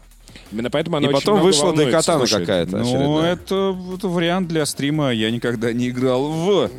Именно 0.52 0.70
поэтому 0.70 0.98
она 0.98 1.08
и 1.08 1.10
очень 1.10 1.20
потом 1.22 1.42
вышла 1.42 1.74
Слушай, 2.28 2.40
какая-то 2.42 2.78
Ну, 2.78 3.20
это, 3.22 3.78
это 3.96 4.08
вариант 4.08 4.48
для 4.50 4.66
стрима. 4.66 5.12
Я 5.12 5.32
никогда 5.32 5.72
не 5.72 5.90
играл 5.90 6.30
в... 6.30 6.72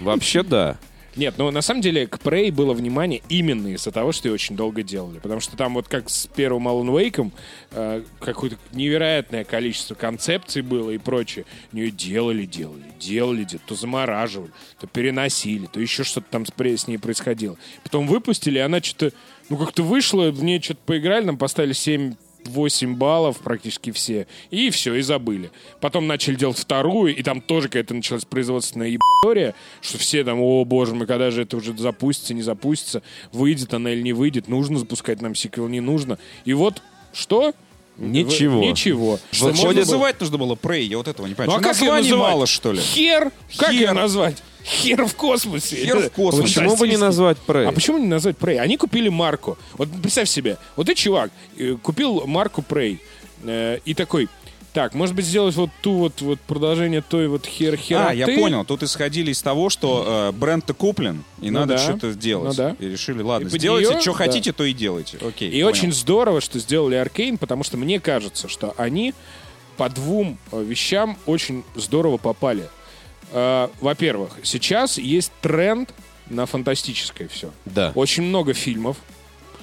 Вообще 0.00 0.42
да. 0.42 0.78
Нет, 1.18 1.34
ну 1.36 1.50
на 1.50 1.62
самом 1.62 1.80
деле 1.80 2.06
к 2.06 2.18
Prey 2.18 2.52
было 2.52 2.72
внимание 2.72 3.22
именно 3.28 3.66
из-за 3.74 3.90
того, 3.90 4.12
что 4.12 4.28
ее 4.28 4.34
очень 4.34 4.54
долго 4.54 4.84
делали. 4.84 5.18
Потому 5.18 5.40
что 5.40 5.56
там 5.56 5.74
вот 5.74 5.88
как 5.88 6.08
с 6.08 6.28
первым 6.28 6.68
Alan 6.68 6.86
Wake 6.86 7.32
э, 7.72 8.04
какое-то 8.20 8.56
невероятное 8.70 9.42
количество 9.42 9.96
концепций 9.96 10.62
было 10.62 10.92
и 10.92 10.98
прочее. 10.98 11.44
Нее 11.72 11.90
делали, 11.90 12.44
делали, 12.44 12.84
делали, 13.00 13.42
делали, 13.42 13.60
то 13.66 13.74
замораживали, 13.74 14.52
то 14.78 14.86
переносили, 14.86 15.66
то 15.66 15.80
еще 15.80 16.04
что-то 16.04 16.28
там 16.30 16.46
с, 16.46 16.52
с 16.52 16.86
ней 16.86 16.98
происходило. 16.98 17.56
Потом 17.82 18.06
выпустили, 18.06 18.58
и 18.58 18.62
она 18.62 18.80
что-то, 18.80 19.12
ну 19.48 19.56
как-то 19.56 19.82
вышла, 19.82 20.30
в 20.30 20.44
ней 20.44 20.62
что-то 20.62 20.80
поиграли, 20.86 21.24
нам 21.24 21.36
поставили 21.36 21.72
7 21.72 22.14
8 22.44 22.94
баллов 22.96 23.38
практически 23.38 23.90
все, 23.90 24.26
и 24.50 24.70
все, 24.70 24.94
и 24.94 25.02
забыли. 25.02 25.50
Потом 25.80 26.06
начали 26.06 26.34
делать 26.34 26.58
вторую, 26.58 27.14
и 27.14 27.22
там 27.22 27.40
тоже 27.40 27.68
какая-то 27.68 27.94
началась 27.94 28.24
производственная 28.24 28.88
ебатория, 28.88 29.54
что 29.80 29.98
все 29.98 30.24
там, 30.24 30.40
о 30.40 30.64
боже 30.64 30.94
мой, 30.94 31.06
когда 31.06 31.30
же 31.30 31.42
это 31.42 31.56
уже 31.56 31.76
запустится, 31.76 32.34
не 32.34 32.42
запустится, 32.42 33.02
выйдет 33.32 33.74
она 33.74 33.90
или 33.92 34.02
не 34.02 34.12
выйдет, 34.12 34.48
нужно 34.48 34.78
запускать 34.78 35.20
нам 35.20 35.34
сиквел, 35.34 35.68
не 35.68 35.80
нужно. 35.80 36.18
И 36.44 36.52
вот 36.54 36.82
что? 37.12 37.52
Ничего. 37.96 38.60
В- 38.60 38.64
Ничего. 38.64 39.18
Что 39.32 39.52
было- 39.52 39.72
называть 39.72 40.20
нужно 40.20 40.38
было 40.38 40.54
Prey? 40.54 40.82
Я 40.82 40.98
вот 40.98 41.08
этого 41.08 41.26
не 41.26 41.32
Ну 41.32 41.36
понимаю. 41.36 41.58
а 41.58 41.74
Что, 41.74 41.86
как 41.86 42.04
ее 42.04 42.16
мало, 42.16 42.46
что 42.46 42.72
ли? 42.72 42.78
Хер? 42.80 43.32
Как 43.56 43.72
ее 43.72 43.88
Хер. 43.88 43.94
назвать? 43.94 44.36
Хер 44.64 45.06
в 45.06 45.14
космосе. 45.14 45.76
Хер 45.76 45.98
в 45.98 46.10
космосе. 46.10 46.54
Почему 46.60 46.76
бы 46.76 46.88
не 46.88 46.96
назвать 46.96 47.38
Prey? 47.46 47.66
А 47.66 47.72
почему 47.72 47.98
не 47.98 48.06
назвать 48.06 48.36
Prey? 48.36 48.58
Они 48.58 48.76
купили 48.76 49.08
марку. 49.08 49.56
Вот 49.74 49.88
представь 50.02 50.28
себе, 50.28 50.58
вот 50.76 50.86
ты 50.86 50.94
чувак, 50.94 51.30
э, 51.56 51.76
купил 51.82 52.26
марку 52.26 52.64
Prey 52.68 52.98
э, 53.44 53.78
и 53.84 53.94
такой, 53.94 54.28
так, 54.72 54.94
может 54.94 55.14
быть 55.16 55.24
сделать 55.24 55.54
вот 55.56 55.70
ту 55.80 55.94
вот, 55.94 56.20
вот 56.20 56.38
продолжение 56.40 57.00
той 57.02 57.28
вот 57.28 57.46
хер 57.46 57.76
хер. 57.76 57.98
А, 58.08 58.12
я 58.14 58.26
понял. 58.26 58.64
Тут 58.64 58.82
исходили 58.82 59.30
из 59.32 59.40
того, 59.42 59.70
что 59.70 60.30
э, 60.30 60.32
бренд-то 60.32 60.74
куплен, 60.74 61.24
и 61.40 61.50
Ну 61.50 61.60
надо 61.60 61.74
да. 61.74 61.78
что-то 61.78 62.12
сделать. 62.12 62.50
Ну 62.50 62.54
да. 62.54 62.76
И 62.78 62.88
решили, 62.88 63.22
ладно, 63.22 63.46
И 63.46 63.50
сделайте, 63.50 63.90
неё, 63.92 64.00
что 64.00 64.12
да. 64.12 64.18
хотите, 64.18 64.52
то 64.52 64.64
и 64.64 64.72
делайте. 64.72 65.18
Окей, 65.26 65.48
И 65.48 65.52
понял. 65.52 65.66
очень 65.68 65.92
здорово, 65.92 66.40
что 66.40 66.58
сделали 66.58 66.96
Аркейн, 66.96 67.38
потому 67.38 67.64
что 67.64 67.76
мне 67.76 67.98
кажется, 67.98 68.48
что 68.48 68.74
они 68.76 69.14
по 69.78 69.88
двум 69.88 70.38
э, 70.52 70.62
вещам 70.62 71.16
очень 71.24 71.64
здорово 71.74 72.18
попали. 72.18 72.68
Э, 73.32 73.68
Во-первых, 73.80 74.38
сейчас 74.42 74.98
есть 74.98 75.32
тренд 75.40 75.92
на 76.30 76.46
фантастическое 76.46 77.28
все. 77.28 77.50
Да. 77.64 77.92
Очень 77.94 78.24
много 78.24 78.52
фильмов, 78.54 78.96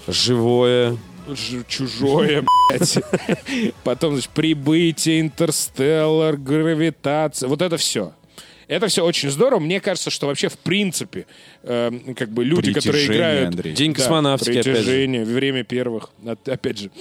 Живое. 0.07 0.97
Ж- 1.27 1.63
Чужое, 1.67 2.43
блядь. 2.69 2.99
Потом, 3.83 4.13
значит, 4.13 4.29
прибытие, 4.31 5.21
интерстеллар, 5.21 6.37
гравитация. 6.37 7.49
Вот 7.49 7.61
это 7.63 7.77
все. 7.77 8.13
Это 8.67 8.87
все 8.87 9.03
очень 9.03 9.29
здорово. 9.31 9.59
Мне 9.59 9.79
кажется, 9.79 10.09
что 10.11 10.27
вообще 10.27 10.49
в 10.49 10.57
принципе, 10.57 11.25
э, 11.63 11.91
как 12.15 12.29
бы 12.29 12.43
люди, 12.43 12.73
которые 12.73 13.05
играют... 13.07 13.49
Андрей. 13.49 13.73
День 13.73 13.93
Да, 13.93 13.99
космонавтики, 13.99 14.51
опять 14.51 14.65
же. 14.65 14.71
притяжение, 14.73 15.25
время 15.25 15.63
первых, 15.63 16.09
опять 16.45 16.77
же. 16.79 16.91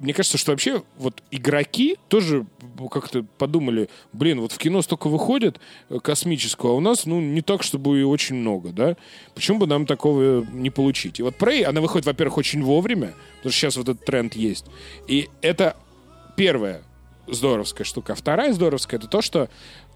Мне 0.00 0.12
кажется, 0.12 0.38
что 0.38 0.50
вообще 0.52 0.82
вот 0.98 1.22
игроки 1.30 1.96
тоже 2.08 2.46
как-то 2.90 3.24
подумали, 3.38 3.88
блин, 4.12 4.40
вот 4.40 4.52
в 4.52 4.58
кино 4.58 4.82
столько 4.82 5.08
выходит 5.08 5.60
э, 5.88 5.98
космического, 6.00 6.72
а 6.72 6.74
у 6.74 6.80
нас, 6.80 7.06
ну, 7.06 7.20
не 7.20 7.42
так, 7.42 7.62
чтобы 7.62 8.00
и 8.00 8.02
очень 8.02 8.34
много, 8.36 8.70
да? 8.70 8.96
Почему 9.34 9.60
бы 9.60 9.66
нам 9.66 9.86
такого 9.86 10.44
не 10.52 10.70
получить? 10.70 11.20
И 11.20 11.22
вот 11.22 11.36
Prey, 11.36 11.62
она 11.62 11.80
выходит, 11.80 12.06
во-первых, 12.06 12.38
очень 12.38 12.62
вовремя, 12.62 13.14
потому 13.36 13.52
что 13.52 13.60
сейчас 13.60 13.76
вот 13.76 13.88
этот 13.88 14.04
тренд 14.04 14.34
есть. 14.34 14.66
И 15.06 15.28
это 15.42 15.76
первая 16.36 16.82
здоровская 17.28 17.84
штука. 17.84 18.14
А 18.14 18.16
вторая 18.16 18.52
здоровская— 18.52 18.98
это 19.00 19.08
то, 19.08 19.22
что 19.22 19.48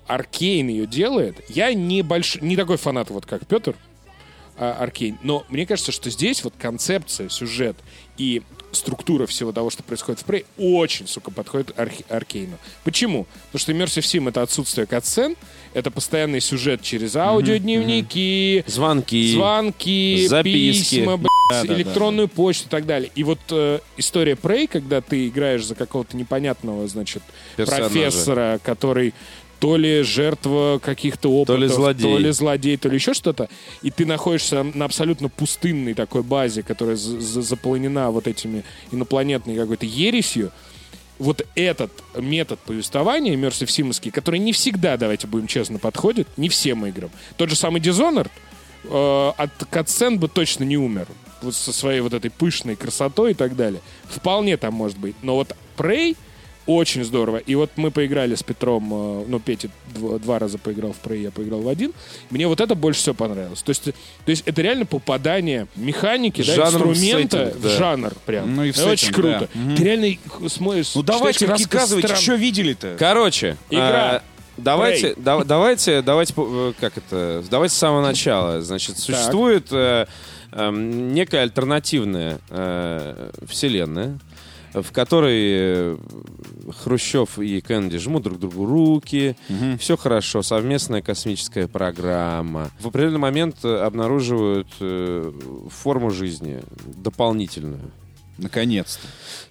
Аркейн 0.06 0.68
ее 0.68 0.86
делает. 0.86 1.36
Я 1.48 1.74
не, 1.74 2.02
больш... 2.02 2.40
не 2.40 2.56
такой 2.56 2.76
фанат, 2.76 3.10
вот 3.10 3.26
как 3.26 3.46
Петр, 3.46 3.76
а, 4.56 4.76
Аркейн. 4.80 5.18
Но 5.22 5.44
мне 5.48 5.66
кажется, 5.66 5.92
что 5.92 6.10
здесь 6.10 6.42
вот 6.44 6.54
концепция, 6.58 7.28
сюжет 7.28 7.76
и 8.16 8.42
структура 8.72 9.26
всего 9.26 9.52
того, 9.52 9.70
что 9.70 9.82
происходит 9.82 10.20
в 10.20 10.26
Prey, 10.26 10.44
очень, 10.58 11.06
сука, 11.08 11.30
подходит 11.30 11.72
Арх- 11.78 12.02
Аркейну. 12.08 12.58
Почему? 12.84 13.26
Потому 13.50 13.60
что 13.60 13.72
Immersive 13.72 14.02
Sim— 14.04 14.28
это 14.30 14.42
отсутствие 14.42 14.86
катсцен, 14.86 15.36
это 15.74 15.90
постоянный 15.90 16.40
сюжет 16.40 16.82
через 16.82 17.16
аудиодневники, 17.16 18.64
Звонки. 18.66 19.32
звонки, 19.32 20.26
записки. 20.28 20.96
письма, 20.96 21.16
блядь, 21.16 21.28
Да-да-да. 21.50 21.74
электронную 21.74 22.28
почту 22.28 22.66
и 22.66 22.70
так 22.70 22.84
далее. 22.86 23.10
И 23.14 23.24
вот 23.24 23.40
э, 23.50 23.80
история 23.96 24.32
Prey, 24.34 24.66
когда 24.68 25.00
ты 25.00 25.28
играешь 25.28 25.64
за 25.64 25.74
какого-то 25.74 26.16
непонятного, 26.16 26.86
значит, 26.88 27.22
Персонажа. 27.56 27.84
профессора, 27.90 28.60
который 28.62 29.14
то 29.60 29.76
ли 29.76 30.02
жертва 30.02 30.78
каких-то 30.82 31.30
опытов, 31.30 31.60
ли 31.60 31.68
злодей. 31.68 32.02
то 32.02 32.18
ли 32.18 32.30
злодей, 32.30 32.76
то 32.76 32.88
ли 32.88 32.94
еще 32.94 33.14
что-то, 33.14 33.48
и 33.82 33.90
ты 33.90 34.06
находишься 34.06 34.62
на 34.62 34.84
абсолютно 34.84 35.28
пустынной 35.28 35.94
такой 35.94 36.22
базе, 36.22 36.62
которая 36.62 36.96
за- 36.96 37.20
за- 37.20 37.42
заполнена 37.42 38.10
вот 38.10 38.26
этими 38.28 38.64
инопланетной 38.92 39.56
какой-то 39.56 39.86
ересью, 39.86 40.52
вот 41.18 41.44
этот 41.56 41.90
метод 42.16 42.60
повествования 42.60 43.50
Simовский, 43.50 44.10
который 44.12 44.38
не 44.38 44.52
всегда, 44.52 44.96
давайте 44.96 45.26
будем 45.26 45.48
честно, 45.48 45.78
подходит, 45.78 46.28
не 46.36 46.48
всем 46.48 46.86
играм. 46.86 47.10
Тот 47.36 47.50
же 47.50 47.56
самый 47.56 47.80
Dishonored 47.80 48.30
э, 48.84 49.32
от 49.36 49.50
катсцен 49.70 50.18
бы 50.20 50.28
точно 50.28 50.64
не 50.64 50.76
умер. 50.76 51.08
Вот 51.42 51.54
со 51.54 51.72
своей 51.72 52.00
вот 52.00 52.14
этой 52.14 52.30
пышной 52.30 52.76
красотой 52.76 53.32
и 53.32 53.34
так 53.34 53.56
далее. 53.56 53.80
Вполне 54.08 54.56
там 54.56 54.74
может 54.74 54.98
быть. 54.98 55.16
Но 55.22 55.34
вот 55.34 55.54
Prey 55.76 56.16
очень 56.68 57.02
здорово. 57.02 57.38
И 57.38 57.54
вот 57.54 57.70
мы 57.76 57.90
поиграли 57.90 58.34
с 58.36 58.42
Петром, 58.42 58.88
э, 58.92 59.24
ну, 59.26 59.40
Петя 59.40 59.68
дв- 59.94 60.18
два 60.20 60.38
раза 60.38 60.58
поиграл 60.58 60.92
в 60.92 61.04
Prey, 61.04 61.22
я 61.22 61.30
поиграл 61.30 61.62
в 61.62 61.68
один. 61.68 61.92
Мне 62.30 62.46
вот 62.46 62.60
это 62.60 62.74
больше 62.74 63.00
всего 63.00 63.14
понравилось. 63.14 63.62
То 63.62 63.70
есть, 63.70 63.82
то 63.84 63.92
есть 64.26 64.42
это 64.46 64.60
реально 64.62 64.84
попадание 64.86 65.66
механики, 65.76 66.42
да, 66.44 66.54
Жанром 66.54 66.88
в 66.88 66.90
инструмента 66.92 67.36
сеттинг, 67.46 67.56
в 67.56 67.62
да. 67.62 67.68
жанр 67.70 68.12
прям. 68.26 68.54
Ну 68.54 68.64
и 68.64 68.70
в 68.70 68.76
Это 68.78 68.86
очень 68.90 69.08
сеттинг, 69.08 69.14
круто. 69.16 69.48
да. 69.54 69.60
Мгм. 69.60 69.76
Ты 69.76 69.82
реально 69.84 70.16
смотришь, 70.48 70.94
Ну 70.94 71.02
давайте 71.02 71.46
рассказывайте, 71.46 72.08
стран- 72.08 72.22
что 72.22 72.34
видели-то? 72.34 72.96
Короче, 72.98 73.56
Игра. 73.70 73.82
а, 74.16 74.22
давайте, 74.58 75.14
да- 75.16 75.42
давайте, 75.44 76.02
давайте, 76.02 76.34
э, 76.36 76.72
как 76.78 76.98
это, 76.98 77.42
давайте 77.50 77.74
с 77.74 77.78
самого 77.78 78.02
начала. 78.02 78.60
Значит, 78.60 78.98
существует 78.98 79.68
э, 79.70 80.06
эм, 80.52 81.12
некая 81.14 81.42
альтернативная 81.42 82.40
э, 82.50 83.30
вселенная, 83.48 84.18
в 84.72 84.92
которой 84.92 85.38
э, 85.40 85.96
Хрущев 86.82 87.38
и 87.38 87.60
Кеннеди 87.60 87.98
жмут 87.98 88.24
друг 88.24 88.38
другу 88.38 88.66
руки, 88.66 89.36
все 89.78 89.96
хорошо, 89.96 90.42
совместная 90.42 91.02
космическая 91.02 91.66
программа. 91.66 92.70
В 92.80 92.88
определенный 92.88 93.18
момент 93.18 93.56
э, 93.64 93.76
обнаруживают 93.76 94.68
э, 94.80 95.32
форму 95.70 96.10
жизни 96.10 96.60
дополнительную. 96.86 97.90
Наконец-то. 98.36 99.04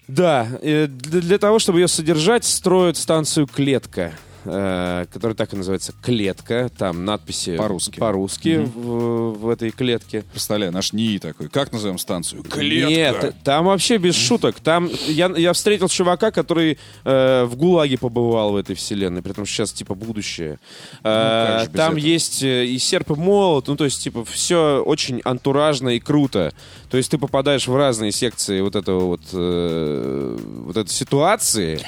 Да, 0.07 0.47
для 0.61 1.37
того, 1.39 1.59
чтобы 1.59 1.81
ее 1.81 1.89
содержать, 1.89 2.45
строят 2.45 2.95
станцию 2.95 3.45
«Клетка», 3.45 4.13
э, 4.47 5.05
которая 5.11 5.35
так 5.35 5.53
и 5.53 5.57
называется 5.57 5.93
«Клетка». 6.01 6.69
Там 6.77 7.05
надписи 7.05 7.57
По-русски. 7.57 7.99
по-русски 7.99 8.69
в, 8.73 9.33
в 9.33 9.49
этой 9.49 9.71
клетке. 9.71 10.23
Представляю, 10.31 10.71
наш 10.71 10.93
НИИ 10.93 11.19
такой. 11.19 11.49
Как 11.49 11.71
назовем 11.71 11.97
станцию? 11.97 12.43
Нет, 12.55 13.35
там 13.43 13.65
вообще 13.65 13.97
без 13.97 14.15
шуток. 14.15 14.59
Там 14.59 14.89
я, 15.07 15.27
я 15.35 15.53
встретил 15.53 15.89
чувака, 15.89 16.31
который 16.31 16.77
э, 17.03 17.43
в 17.45 17.55
ГУЛАГе 17.55 17.97
побывал 17.97 18.53
в 18.53 18.55
этой 18.55 18.75
вселенной, 18.75 19.21
при 19.21 19.33
том, 19.33 19.45
что 19.45 19.55
сейчас 19.55 19.71
типа 19.73 19.95
будущее. 19.95 20.59
Э, 21.03 21.59
же 21.61 21.65
без 21.65 21.73
там 21.73 21.93
этого? 21.93 22.05
есть 22.05 22.43
э, 22.43 22.65
и 22.65 22.77
серп, 22.77 23.11
и 23.11 23.15
молот, 23.15 23.67
ну 23.67 23.75
то 23.75 23.85
есть 23.85 24.03
типа 24.03 24.25
все 24.25 24.83
очень 24.85 25.21
антуражно 25.23 25.89
и 25.89 25.99
круто. 25.99 26.53
То 26.89 26.97
есть 26.97 27.11
ты 27.11 27.17
попадаешь 27.17 27.67
в 27.67 27.75
разные 27.75 28.11
секции 28.11 28.61
вот 28.61 28.75
этого 28.75 29.05
вот, 29.05 29.21
э, 29.33 30.37
вот 30.65 30.77
этой 30.77 30.89
ситуации. 30.89 31.79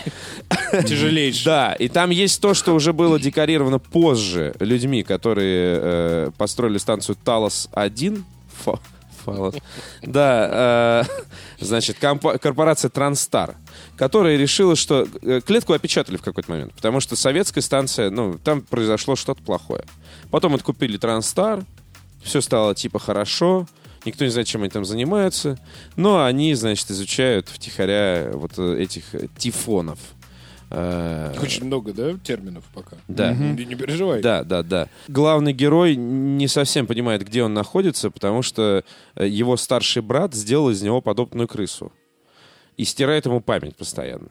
Тяжелейший. 0.88 1.46
Да, 1.46 1.74
и 1.74 1.88
там 1.88 2.10
есть 2.10 2.42
то, 2.42 2.49
что 2.54 2.74
уже 2.74 2.94
было 2.94 3.20
декорировано 3.20 3.80
позже 3.80 4.56
людьми, 4.60 5.04
которые 5.04 5.80
э, 5.82 6.32
построили 6.38 6.78
станцию 6.78 7.18
Талос-1. 7.24 8.24
Фа- 8.64 8.80
Фалос. 9.26 9.56
Да, 10.02 11.04
э, 11.60 11.64
значит, 11.64 11.98
корпорация 12.00 12.90
Транстар, 12.90 13.56
которая 13.98 14.38
решила, 14.38 14.76
что 14.76 15.08
э, 15.22 15.42
клетку 15.46 15.74
опечатали 15.74 16.18
в 16.18 16.22
какой-то 16.22 16.52
момент, 16.52 16.74
потому 16.74 17.00
что 17.00 17.16
советская 17.16 17.62
станция, 17.62 18.10
ну, 18.10 18.38
там 18.44 18.62
произошло 18.62 19.16
что-то 19.16 19.44
плохое. 19.44 19.84
Потом 20.32 20.56
откупили 20.56 20.98
Транстар, 20.98 21.64
все 22.24 22.42
стало 22.42 22.76
типа 22.76 23.00
хорошо, 23.00 23.68
никто 24.06 24.24
не 24.26 24.32
знает, 24.32 24.48
чем 24.48 24.62
они 24.62 24.70
там 24.70 24.86
занимаются, 24.86 25.60
но 25.96 26.24
они, 26.24 26.54
значит, 26.56 26.90
изучают 26.92 27.50
втихаря 27.50 28.32
вот 28.34 28.54
э, 28.58 28.82
этих 28.82 29.14
э, 29.16 29.28
тифонов. 29.38 30.00
Э, 30.72 31.34
Очень 31.42 31.66
много, 31.66 31.94
да, 31.94 32.16
терминов 32.24 32.64
пока? 32.74 32.98
Да. 33.08 33.34
Не, 33.34 33.66
не 33.66 33.76
переживай. 33.76 34.22
Да, 34.22 34.44
да, 34.44 34.62
да. 34.64 34.88
Главный 35.08 35.52
герой 35.54 35.96
не 35.96 36.48
совсем 36.48 36.86
понимает, 36.86 37.26
где 37.26 37.44
он 37.44 37.54
находится, 37.54 38.12
потому 38.12 38.42
что 38.44 38.84
э, 39.16 39.28
его 39.28 39.58
старший 39.58 40.02
брат 40.02 40.34
сделал 40.34 40.70
из 40.70 40.82
него 40.82 41.02
подобную 41.02 41.48
крысу. 41.48 41.92
И 42.78 42.86
стирает 42.86 43.26
ему 43.26 43.42
память 43.42 43.76
постоянно. 43.76 44.30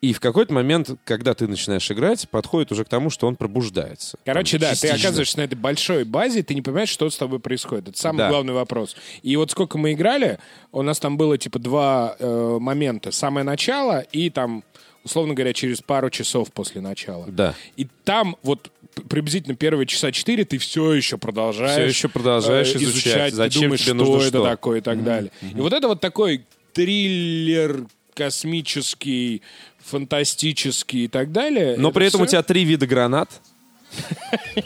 И 0.00 0.14
в 0.14 0.20
какой-то 0.20 0.54
момент, 0.54 0.88
когда 1.04 1.34
ты 1.34 1.46
начинаешь 1.46 1.90
играть, 1.90 2.26
подходит 2.30 2.72
уже 2.72 2.86
к 2.86 2.88
тому, 2.88 3.10
что 3.10 3.26
он 3.26 3.36
пробуждается. 3.36 4.16
Короче, 4.24 4.58
Там, 4.58 4.60
да, 4.62 4.68
ты 4.70 4.80
частично. 4.80 4.96
оказываешься 4.98 5.38
на 5.38 5.42
этой 5.42 5.56
большой 5.56 6.04
базе, 6.04 6.42
ты 6.42 6.54
не 6.54 6.62
понимаешь, 6.62 6.88
что 6.88 7.10
с 7.10 7.18
тобой 7.18 7.38
происходит. 7.38 7.88
Это 7.88 7.98
самый 7.98 8.18
Да. 8.20 8.30
главный 8.30 8.54
вопрос. 8.54 8.96
И 9.22 9.36
вот 9.36 9.50
сколько 9.50 9.76
мы 9.76 9.92
играли, 9.92 10.38
у 10.72 10.80
нас 10.80 10.98
там 11.00 11.18
было 11.18 11.36
типа 11.36 11.58
два 11.58 12.16
э, 12.18 12.56
момента. 12.58 13.12
Самое 13.12 13.44
начало 13.44 14.00
и 14.00 14.30
там, 14.30 14.64
условно 15.04 15.34
говоря, 15.34 15.52
через 15.52 15.80
пару 15.80 16.10
часов 16.10 16.52
после 16.52 16.80
начала. 16.80 17.26
Да. 17.28 17.54
И 17.76 17.86
там 18.04 18.36
вот 18.42 18.70
приблизительно 19.08 19.54
первые 19.56 19.86
часа 19.86 20.12
четыре 20.12 20.44
ты 20.44 20.58
все 20.58 20.92
еще 20.92 21.16
продолжаешь, 21.16 21.72
Всё 21.72 21.84
еще 21.84 22.08
продолжаешь 22.08 22.74
э, 22.74 22.78
изучать, 22.78 23.30
ты 23.30 23.36
зачем 23.36 23.62
думаешь, 23.62 23.80
тебе 23.80 23.94
что 23.94 24.04
нужно 24.04 24.18
это 24.28 24.38
что. 24.38 24.44
такое 24.44 24.78
и 24.78 24.82
так 24.82 25.02
далее. 25.04 25.30
И 25.42 25.54
вот 25.60 25.72
это 25.72 25.88
вот 25.88 26.00
такой 26.00 26.44
триллер 26.72 27.86
космический, 28.14 29.42
фантастический 29.84 31.04
и 31.04 31.08
так 31.08 31.32
далее. 31.32 31.76
Но 31.78 31.88
Это 31.88 31.94
при 31.98 32.06
этом 32.08 32.20
у 32.20 32.24
всё- 32.24 32.32
тебя 32.32 32.42
три 32.42 32.64
вида 32.64 32.86
гранат. 32.86 33.30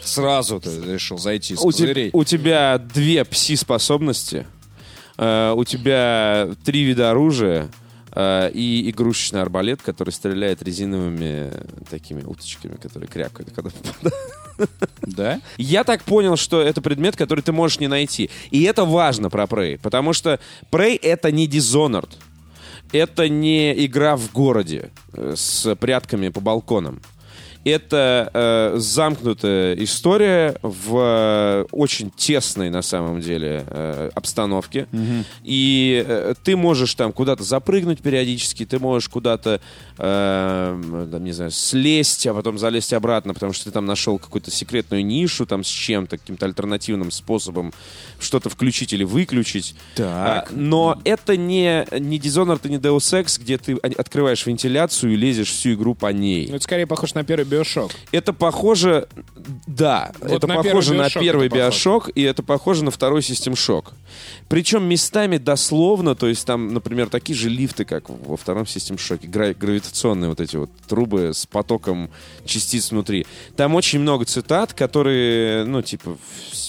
Сразу 0.01 0.59
ты 0.59 0.69
решил 0.93 1.17
зайти 1.17 1.55
с 1.55 1.61
У, 1.63 1.71
те- 1.71 2.09
у 2.13 2.23
тебя 2.23 2.77
две 2.77 3.23
пси-способности. 3.23 4.45
э, 5.17 5.53
у 5.55 5.63
тебя 5.63 6.49
три 6.65 6.83
вида 6.83 7.11
оружия. 7.11 7.69
Э, 8.15 8.51
и 8.53 8.89
игрушечный 8.89 9.41
арбалет, 9.41 9.81
который 9.81 10.11
стреляет 10.11 10.63
резиновыми 10.63 11.51
такими 11.89 12.23
уточками, 12.23 12.75
которые 12.75 13.07
крякают, 13.07 13.51
когда 13.51 13.69
Да? 15.01 15.41
Я 15.57 15.83
так 15.83 16.03
понял, 16.03 16.37
что 16.37 16.61
это 16.61 16.81
предмет, 16.81 17.15
который 17.15 17.41
ты 17.41 17.51
можешь 17.51 17.79
не 17.79 17.87
найти. 17.87 18.29
И 18.51 18.63
это 18.63 18.85
важно 18.85 19.29
про 19.29 19.43
Prey, 19.43 19.77
потому 19.77 20.13
что 20.13 20.39
Prey— 20.71 20.97
это 21.01 21.31
не 21.31 21.47
Dishonored. 21.47 22.09
Это 22.91 23.27
не 23.27 23.85
игра 23.85 24.15
в 24.15 24.31
городе 24.31 24.91
э, 25.13 25.33
с 25.35 25.75
прятками 25.75 26.29
по 26.29 26.39
балконам. 26.39 27.01
Это 27.65 28.29
э, 28.31 28.73
замкнутая 28.77 29.73
история 29.83 30.55
в 30.61 30.97
э, 30.97 31.65
очень 31.71 32.11
тесной, 32.11 32.69
на 32.69 32.83
самом 32.83 33.21
деле, 33.21 33.65
э, 33.67 34.11
обстановке. 34.13 34.87
И 35.43 36.05
э, 36.07 36.35
ты 36.43 36.55
можешь 36.55 36.93
там 36.93 37.11
куда-то 37.11 37.43
запрыгнуть 37.43 38.01
периодически, 38.01 38.65
ты 38.67 38.77
можешь 38.77 39.09
куда-то, 39.09 39.61
э, 39.97 41.07
там, 41.11 41.23
не 41.23 41.31
знаю, 41.31 41.49
слезть, 41.49 42.27
а 42.27 42.35
потом 42.35 42.59
залезть 42.59 42.93
обратно, 42.93 43.33
потому 43.33 43.51
что 43.51 43.65
ты 43.65 43.71
там 43.71 43.85
нашел 43.85 44.19
какую-то 44.19 44.51
секретную 44.51 45.03
нишу 45.03 45.47
там 45.47 45.63
с 45.63 45.67
чем-то, 45.67 46.19
каким-то 46.19 46.45
альтернативным 46.45 47.09
способом 47.09 47.73
что-то 48.19 48.49
включить 48.49 48.93
или 48.93 49.03
выключить. 49.03 49.75
Так. 49.95 50.05
А, 50.05 50.47
но 50.51 51.01
это 51.03 51.35
не, 51.35 51.87
не 51.99 52.19
Dishonored 52.19 52.61
и 52.65 52.69
не 52.69 52.77
Deus 52.77 53.23
Ex, 53.23 53.41
где 53.41 53.57
ты 53.57 53.73
открываешь 53.73 54.45
вентиляцию 54.45 55.13
и 55.13 55.15
лезешь 55.15 55.49
всю 55.49 55.73
игру 55.73 55.95
по 55.95 56.11
ней. 56.11 56.47
Ну, 56.47 56.57
Это 56.57 56.63
скорее 56.63 56.85
похоже 56.85 57.15
на 57.15 57.23
первый 57.23 57.45
Биошок. 57.55 57.91
Это 58.11 58.33
похоже, 58.33 59.07
да, 59.67 60.11
Вот 60.19 60.31
это 60.31 60.47
на 60.47 60.55
похоже 60.55 60.91
первый 60.91 60.97
на 60.97 61.09
первый. 61.09 61.49
Биошок, 61.49 62.09
и 62.13 62.21
это 62.21 62.43
похоже 62.43 62.83
на 62.83 62.91
второй 62.91 63.21
System 63.21 63.53
Shock. 63.53 63.93
Причем 64.47 64.83
местами 64.83 65.37
дословно, 65.37 66.15
то 66.15 66.27
есть 66.27 66.45
там, 66.45 66.73
например, 66.73 67.09
такие 67.09 67.37
же 67.37 67.49
лифты, 67.49 67.85
как 67.85 68.09
во 68.09 68.37
втором 68.37 68.63
System 68.63 68.97
Shock, 68.97 69.27
гра- 69.27 69.53
гравитационные 69.53 70.29
вот 70.29 70.39
эти 70.39 70.55
вот 70.55 70.69
трубы 70.87 71.31
с 71.33 71.45
потоком 71.45 72.09
частиц 72.45 72.91
внутри. 72.91 73.25
Там 73.55 73.75
очень 73.75 73.99
много 73.99 74.25
цитат, 74.25 74.73
которые, 74.73 75.65
ну, 75.65 75.81
типа, 75.81 76.17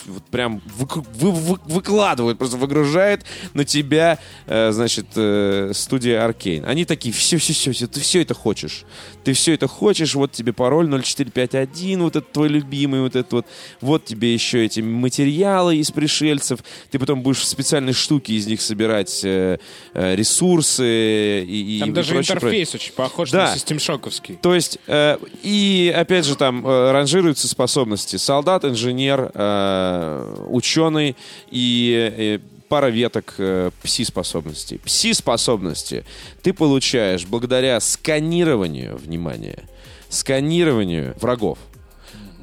вот 0.06 0.24
прям 0.24 0.60
вык- 0.78 1.04
вы- 1.14 1.32
вы- 1.32 1.58
выкладывают, 1.66 2.38
просто 2.38 2.56
выгружает 2.56 3.24
на 3.54 3.64
тебя, 3.64 4.18
э, 4.46 4.72
значит, 4.72 5.06
э, 5.16 5.72
студия 5.74 6.24
Аркейн. 6.24 6.64
Они 6.66 6.84
такие, 6.84 7.12
все, 7.14 7.36
все, 7.38 7.52
все, 7.52 7.72
все, 7.72 7.86
ты 7.86 8.00
все 8.00 8.22
это 8.22 8.34
хочешь. 8.34 8.84
Ты 9.24 9.32
все 9.32 9.54
это 9.54 9.66
хочешь, 9.68 10.14
вот 10.14 10.32
тебе 10.32 10.52
пароль 10.76 11.02
0451, 11.02 12.02
вот 12.02 12.16
это 12.16 12.26
твой 12.32 12.48
любимый, 12.48 13.00
вот 13.00 13.16
это 13.16 13.36
вот. 13.36 13.46
Вот 13.80 14.04
тебе 14.04 14.32
еще 14.34 14.64
эти 14.64 14.80
материалы 14.80 15.76
из 15.76 15.90
пришельцев. 15.90 16.60
Ты 16.90 16.98
потом 16.98 17.22
будешь 17.22 17.38
в 17.38 17.44
специальной 17.44 17.92
штуке 17.92 18.34
из 18.34 18.46
них 18.46 18.60
собирать 18.60 19.20
э, 19.24 19.58
э, 19.94 20.14
ресурсы 20.16 21.44
и, 21.44 21.78
Там 21.80 21.90
и 21.90 21.92
даже 21.92 22.12
прочее, 22.14 22.36
прочее. 22.38 22.60
интерфейс 22.60 22.74
очень 22.74 22.92
похож 22.92 23.30
Да. 23.30 23.46
на 23.48 23.54
системшоковский. 23.54 24.38
То 24.42 24.54
есть, 24.54 24.78
э, 24.86 25.16
и 25.42 25.92
опять 25.96 26.24
же 26.26 26.36
там 26.36 26.66
э, 26.66 26.92
ранжируются 26.92 27.48
способности. 27.48 28.16
Солдат, 28.16 28.64
инженер, 28.64 29.30
э, 29.34 30.44
ученый 30.48 31.16
и 31.50 32.12
э, 32.16 32.38
пара 32.68 32.88
веток 32.88 33.34
э, 33.38 33.70
пси-способностей. 33.82 34.78
Пси-способности 34.84 36.04
ты 36.42 36.52
получаешь 36.52 37.24
благодаря 37.24 37.78
сканированию, 37.80 38.96
внимание, 38.96 39.62
сканированию 40.08 41.14
врагов. 41.20 41.58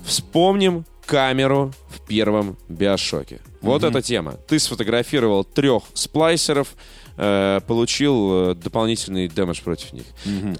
Вспомним 0.06 0.86
камеру 1.06 1.72
в 1.90 2.02
первом 2.02 2.58
биошоке. 2.70 3.40
Вот 3.62 3.84
эта 3.84 4.02
тема. 4.02 4.36
Ты 4.48 4.60
сфотографировал 4.60 5.44
трех 5.44 5.84
сплайсеров, 5.94 6.76
э, 7.18 7.62
получил 7.66 8.52
э, 8.52 8.56
дополнительный 8.56 9.28
дэмэдж 9.28 9.62
против 9.62 9.94
них. 9.94 10.06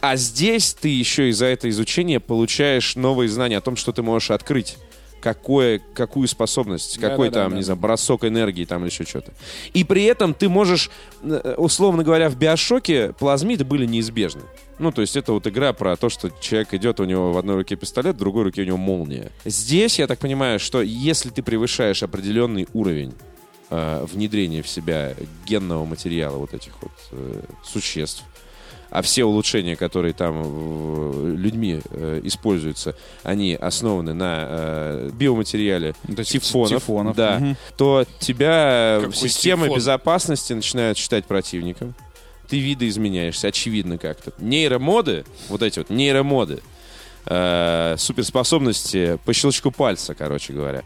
А 0.02 0.16
здесь 0.16 0.74
ты 0.74 0.90
еще 0.90 1.30
из-за 1.30 1.48
этого 1.48 1.70
изучения 1.70 2.20
получаешь 2.20 2.96
новые 2.96 3.30
знания 3.30 3.58
о 3.58 3.62
том, 3.62 3.76
что 3.76 3.92
ты 3.92 4.02
можешь 4.02 4.32
открыть. 4.32 4.78
Какое, 5.22 5.80
какую 5.94 6.28
способность, 6.28 7.00
какой 7.00 7.30
Да-да-да, 7.30 7.44
там, 7.44 7.52
да. 7.52 7.58
не 7.58 7.64
знаю, 7.64 7.80
бросок 7.80 8.26
энергии 8.26 8.66
там 8.66 8.82
или 8.82 8.90
еще 8.90 9.06
что-то. 9.06 9.32
И 9.74 9.86
при 9.86 10.04
этом 10.04 10.34
ты 10.34 10.50
можешь, 10.50 10.90
э, 11.22 11.56
условно 11.58 12.04
говоря, 12.04 12.30
в 12.30 12.36
биошоке 12.36 13.14
плазмиды 13.18 13.64
были 13.64 13.86
неизбежны. 13.86 14.42
Ну, 14.80 14.92
то 14.92 15.02
есть 15.02 15.16
это 15.16 15.34
вот 15.34 15.46
игра 15.48 15.72
про 15.74 15.96
то, 15.96 16.10
что 16.10 16.30
человек 16.42 16.74
идет, 16.74 17.00
у 17.00 17.06
него 17.06 17.32
в 17.32 17.38
одной 17.38 17.56
руке 17.58 17.76
пистолет, 17.76 18.16
в 18.16 18.20
другой 18.20 18.44
руке 18.44 18.64
у 18.64 18.66
него 18.66 18.78
молния. 18.78 19.32
Здесь, 19.46 20.00
я 20.00 20.08
так 20.08 20.20
понимаю, 20.20 20.60
что 20.60 20.82
если 20.82 21.30
ты 21.30 21.44
превышаешь 21.44 22.02
определенный 22.04 22.68
уровень 22.74 23.14
э, 23.70 24.06
внедрения 24.12 24.62
в 24.64 24.68
себя 24.68 25.14
генного 25.46 25.86
материала 25.86 26.38
вот 26.38 26.54
этих 26.54 26.74
вот 26.82 26.92
э, 27.12 27.42
существ, 27.64 28.24
а 28.90 29.02
все 29.02 29.24
улучшения, 29.26 29.76
которые 29.76 30.14
там 30.14 30.42
э, 30.44 31.36
людьми 31.36 31.82
э, 31.90 32.22
используются, 32.24 32.96
они 33.24 33.56
основаны 33.56 34.14
на 34.14 34.46
э, 34.48 35.10
биоматериале 35.14 35.96
Вот 36.04 36.20
этих 36.20 36.42
тифонов, 36.44 36.82
тифонов. 36.84 37.16
да, 37.16 37.40
Мгм. 37.40 37.58
то 37.78 38.06
тебя 38.20 38.98
Какой 39.02 39.16
системы 39.16 39.66
тифон? 39.66 39.78
безопасности 39.78 40.54
начинают 40.54 40.98
считать 40.98 41.26
противником. 41.26 41.94
Ты 42.54 42.60
видоизменяешься, 42.60 43.48
очевидно 43.48 43.98
как-то. 43.98 44.32
Нейромоды, 44.38 45.26
вот 45.50 45.64
эти 45.64 45.80
вот 45.80 45.90
нейромоды, 45.90 46.62
э, 47.26 47.96
суперспособности 47.98 49.18
по 49.26 49.34
щелчку 49.34 49.72
пальца, 49.72 50.14
короче 50.14 50.54
говоря, 50.54 50.84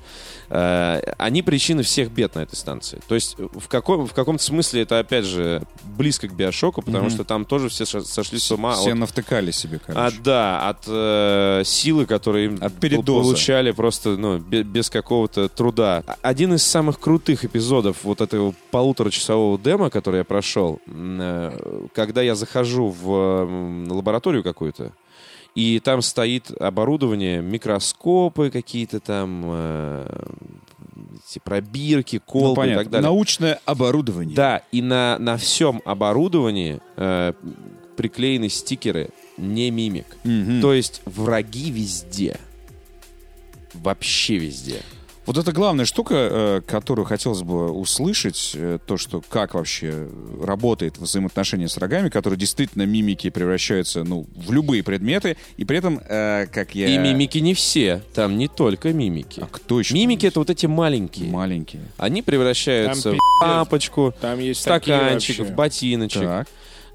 э, 0.49 1.01
они 1.17 1.41
причины 1.41 1.83
всех 1.83 2.11
бед 2.11 2.35
на 2.35 2.41
этой 2.41 2.55
станции. 2.55 2.99
То 3.07 3.15
есть 3.15 3.35
в, 3.37 3.67
каком, 3.67 4.07
в 4.07 4.13
каком-то 4.13 4.43
смысле 4.43 4.83
это, 4.83 4.99
опять 4.99 5.25
же, 5.25 5.63
близко 5.83 6.27
к 6.27 6.33
биошоку, 6.33 6.81
потому 6.81 7.05
Мгм. 7.05 7.13
что 7.13 7.23
там 7.23 7.45
тоже 7.45 7.69
все 7.69 7.85
сошли 7.85 8.39
с 8.39 8.51
ума 8.51 8.75
Все 8.75 8.91
от 8.91 8.97
навтыкали 8.97 9.51
себе, 9.51 9.79
короче. 9.85 10.15
от, 10.17 10.23
да, 10.23 10.69
от 10.69 10.83
э, 10.87 11.63
силы, 11.65 12.05
которые 12.05 12.45
им 12.45 12.57
От 12.61 12.73
передоза. 12.79 13.23
получали 13.23 13.71
просто 13.71 14.09
ну, 14.17 14.37
бе- 14.37 14.63
без 14.63 14.89
какого-то 14.89 15.49
труда. 15.49 16.03
А- 16.07 16.15
Один 16.21 16.53
из 16.53 16.63
самых 16.65 16.99
крутых 16.99 17.45
эпизодов 17.45 18.03
вот 18.03 18.21
этого 18.21 18.53
полуторачасового 18.71 19.57
демо, 19.57 19.89
который 19.89 20.17
я 20.19 20.23
прошел, 20.23 20.79
э, 20.87 21.87
когда 21.93 22.21
я 22.21 22.35
захожу 22.35 22.89
в 22.89 23.09
м, 23.43 23.91
лабораторию 23.91 24.43
какую-то, 24.43 24.91
и 25.55 25.79
там 25.79 26.01
стоит 26.01 26.51
оборудование, 26.51 27.41
микроскопы 27.41 28.49
какие-то 28.51 28.99
там, 28.99 29.43
э, 29.45 30.25
эти 31.29 31.39
пробирки, 31.39 32.17
Ну, 32.17 32.31
колбы 32.31 32.51
и 32.51 32.55
понятно. 32.55 32.83
так 32.83 32.91
далее. 32.91 33.09
Научное 33.09 33.59
оборудование. 33.65 34.35
Да, 34.35 34.61
и 34.71 34.81
на, 34.81 35.17
на 35.19 35.37
всем 35.37 35.81
оборудовании 35.85 36.79
э, 36.95 37.33
приклеены 37.95 38.49
стикеры 38.49 39.09
не 39.37 39.71
мимик. 39.71 40.05
Мгм. 40.23 40.61
То 40.61 40.73
есть 40.73 41.01
враги 41.05 41.71
везде. 41.71 42.39
Вообще 43.73 44.37
везде. 44.37 44.81
Вот 45.27 45.37
это 45.37 45.51
главная 45.51 45.83
штука, 45.83 46.15
э, 46.15 46.61
которую 46.65 47.05
хотелось 47.05 47.41
бы 47.41 47.69
услышать, 47.69 48.53
э, 48.55 48.79
то, 48.85 48.95
что 48.95 49.21
как 49.27 49.55
вообще 49.55 50.07
работает 50.41 50.97
взаимоотношение 50.99 51.67
с 51.67 51.75
врагами, 51.75 52.07
которые 52.07 52.39
действительно 52.39 52.83
мимики 52.83 53.29
превращаются 53.29 54.05
ну, 54.05 54.25
в 54.33 54.53
любые 54.53 54.83
предметы, 54.83 55.35
и 55.57 55.65
при 55.65 55.79
этом, 55.79 55.99
э, 56.07 56.47
как 56.47 56.75
я... 56.75 56.87
И 56.87 56.97
мимики 56.97 57.39
не 57.39 57.53
все. 57.53 58.01
Там 58.15 58.37
не 58.37 58.47
только 58.47 58.93
мимики. 58.93 59.41
А 59.41 59.47
кто 59.51 59.81
еще? 59.81 59.93
Мимики 59.95 60.25
это 60.25 60.39
вот 60.39 60.49
эти 60.49 60.65
маленькие. 60.65 61.29
Маленькие. 61.29 61.81
Они 61.97 62.21
превращаются 62.21 63.09
Там 63.09 63.11
в 63.11 63.15
пи***ц. 63.15 63.45
лампочку, 63.45 64.13
Там 64.21 64.39
есть 64.39 64.61
в 64.61 64.63
стаканчик, 64.63 65.39
в 65.39 65.51
ботиночек. 65.53 66.21
Так. 66.21 66.47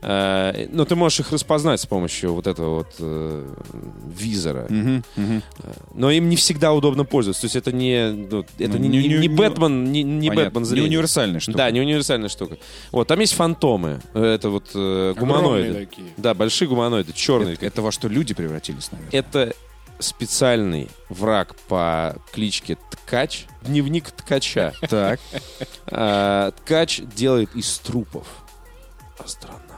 Э, 0.04 0.66
но 0.72 0.84
ты 0.84 0.96
можешь 0.96 1.20
их 1.20 1.30
распознать 1.30 1.80
с 1.80 1.86
помощью 1.86 2.34
вот 2.34 2.46
этого 2.48 2.78
вот 2.78 2.94
э, 2.98 3.54
визора. 4.18 4.66
Мгм, 4.68 5.04
мгм. 5.16 5.42
Но 5.94 6.10
им 6.10 6.28
не 6.28 6.36
всегда 6.36 6.72
удобно 6.72 7.04
пользоваться. 7.04 7.42
То 7.42 7.46
есть 7.46 7.56
это 7.56 7.70
не, 7.72 8.10
ну, 8.10 8.44
это 8.58 8.72
Ну, 8.72 8.78
не, 8.78 8.88
не- 8.88 8.98
не, 8.98 9.08
не- 9.08 9.14
не 9.14 9.28
не- 9.28 9.28
Бэтмен, 9.28 9.92
не, 9.92 10.02
не 10.02 10.28
Понятно. 10.28 10.44
Бэтмен 10.50 10.62
Не 10.62 10.68
зрения. 10.68 10.88
универсальная 10.88 11.40
штука. 11.40 11.58
Да, 11.58 11.70
не 11.70 11.80
универсальная 11.80 12.28
штука. 12.28 12.56
Вот, 12.90 13.06
там 13.06 13.20
есть 13.20 13.34
фантомы. 13.34 14.00
Это 14.12 14.50
вот 14.50 14.70
э, 14.74 15.14
гуманоиды. 15.16 15.86
такие. 15.86 16.08
Да, 16.16 16.34
большие 16.34 16.68
гуманоиды, 16.68 17.12
черные. 17.12 17.54
Это, 17.54 17.66
это 17.66 17.82
во 17.82 17.92
что 17.92 18.08
люди 18.08 18.34
превратились, 18.34 18.90
наверное. 18.90 19.12
Это 19.18 19.54
специальный 20.00 20.88
враг 21.10 21.54
по 21.68 22.16
кличке 22.32 22.76
Ткач. 22.90 23.44
Дневник 23.62 24.10
Ткача. 24.10 24.72
Так. 24.90 25.20
А, 25.86 26.50
Ткач 26.50 27.02
делает 27.14 27.54
из 27.54 27.78
трупов 27.78 28.26
астронавтов. 29.18 29.71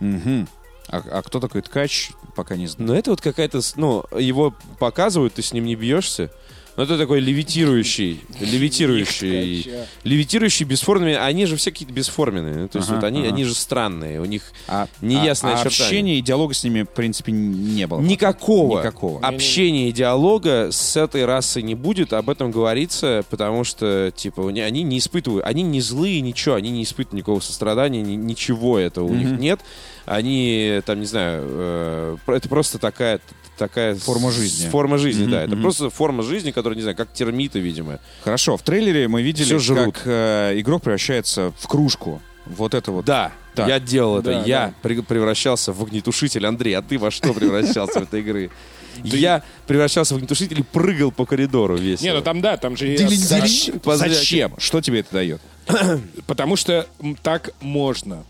Мгм. 0.00 0.48
А, 0.88 1.02
а 1.10 1.22
кто 1.22 1.40
такой 1.40 1.62
ткач, 1.62 2.10
пока 2.36 2.56
не 2.56 2.66
знаю. 2.66 2.88
Но 2.88 2.96
это 2.96 3.10
вот 3.10 3.20
какая-то... 3.20 3.60
Ну, 3.76 4.04
его 4.18 4.54
показывают, 4.78 5.34
ты 5.34 5.42
с 5.42 5.52
ним 5.52 5.64
не 5.64 5.76
бьешься. 5.76 6.30
Но 6.76 6.82
это 6.82 6.98
такой 6.98 7.20
левитирующий, 7.20 8.20
левитирующий, 8.40 9.70
левитирующий 10.02 10.64
бесформенные. 10.66 11.18
Они 11.18 11.46
же 11.46 11.56
все 11.56 11.70
какие-то 11.70 11.94
бесформенные. 11.94 12.54
Ну, 12.62 12.68
То 12.68 12.78
есть 12.78 12.88
Ага, 12.90 12.96
вот 12.96 13.04
они, 13.04 13.20
ага. 13.20 13.28
они 13.28 13.44
же 13.44 13.54
странные. 13.54 14.20
У 14.20 14.24
них 14.24 14.52
А, 14.66 14.88
Неясное 15.00 15.54
а, 15.54 15.58
а 15.58 15.62
общения 15.62 16.18
и 16.18 16.20
диалога 16.22 16.52
с 16.54 16.64
ними, 16.64 16.82
в 16.82 16.88
принципе, 16.90 17.30
не 17.32 17.86
было. 17.86 18.00
Никакого, 18.00 18.80
Никакого. 18.80 19.20
общения 19.20 19.88
и 19.88 19.92
диалога 19.92 20.70
с 20.72 20.96
этой 20.96 21.24
расой 21.24 21.62
не 21.62 21.74
будет. 21.76 22.12
Об 22.12 22.28
этом 22.28 22.50
говорится, 22.50 23.24
потому 23.30 23.62
что, 23.64 24.12
типа, 24.14 24.48
они 24.48 24.82
не 24.82 24.98
испытывают, 24.98 25.44
они 25.46 25.62
не 25.62 25.80
злые, 25.80 26.20
ничего, 26.22 26.56
они 26.56 26.70
не 26.70 26.82
испытывают 26.82 27.14
никакого 27.18 27.40
сострадания, 27.40 28.02
ни- 28.02 28.16
ничего 28.16 28.78
этого 28.78 29.04
у 29.06 29.14
них 29.14 29.28
Мгм. 29.28 29.38
нет. 29.40 29.60
Они, 30.06 30.80
там, 30.84 31.00
не 31.00 31.06
знаю, 31.06 31.44
э, 31.46 32.16
это 32.26 32.48
просто 32.48 32.78
такая 32.78 33.20
такая 33.56 33.94
Форма 33.94 34.30
жизни. 34.30 34.68
Форма 34.68 34.98
жизни, 34.98 35.22
Мгм, 35.22 35.32
да. 35.32 35.42
Это 35.42 35.52
мгм. 35.54 35.62
просто 35.62 35.90
форма 35.90 36.22
жизни, 36.22 36.50
которая, 36.50 36.76
не 36.76 36.82
знаю, 36.82 36.96
как 36.96 37.12
термиты, 37.12 37.60
видимо. 37.60 37.98
Хорошо, 38.22 38.56
в 38.56 38.62
трейлере 38.62 39.08
мы 39.08 39.22
видели, 39.22 39.58
как 39.74 40.02
э, 40.04 40.54
игрок 40.60 40.82
превращается 40.82 41.52
в 41.58 41.66
кружку. 41.68 42.20
Вот 42.46 42.74
это 42.74 42.92
вот. 42.92 43.04
Да, 43.04 43.32
Так. 43.54 43.68
я 43.68 43.80
делал 43.80 44.18
это. 44.18 44.32
Да, 44.32 44.42
я 44.44 44.66
да. 44.66 44.74
при- 44.82 45.00
превращался 45.00 45.72
в 45.72 45.82
огнетушитель. 45.82 46.46
Андрей, 46.46 46.74
а 46.74 46.82
ты 46.82 46.98
во 46.98 47.10
что 47.10 47.32
превращался 47.32 48.00
в 48.00 48.02
этой 48.02 48.20
игры? 48.20 48.50
Я 49.02 49.42
превращался 49.66 50.14
в 50.14 50.18
огнетушитель 50.18 50.60
и 50.60 50.62
прыгал 50.62 51.10
по 51.10 51.26
коридору 51.26 51.76
весь. 51.76 52.00
Не, 52.00 52.12
ну 52.12 52.22
там 52.22 52.40
да, 52.40 52.56
там 52.56 52.76
же... 52.76 52.96
Зачем? 52.96 54.54
Что 54.58 54.80
тебе 54.80 55.00
это 55.00 55.14
дает? 55.14 55.40
Потому 56.26 56.54
что 56.54 56.86
так 57.22 57.50
можно. 57.60 58.24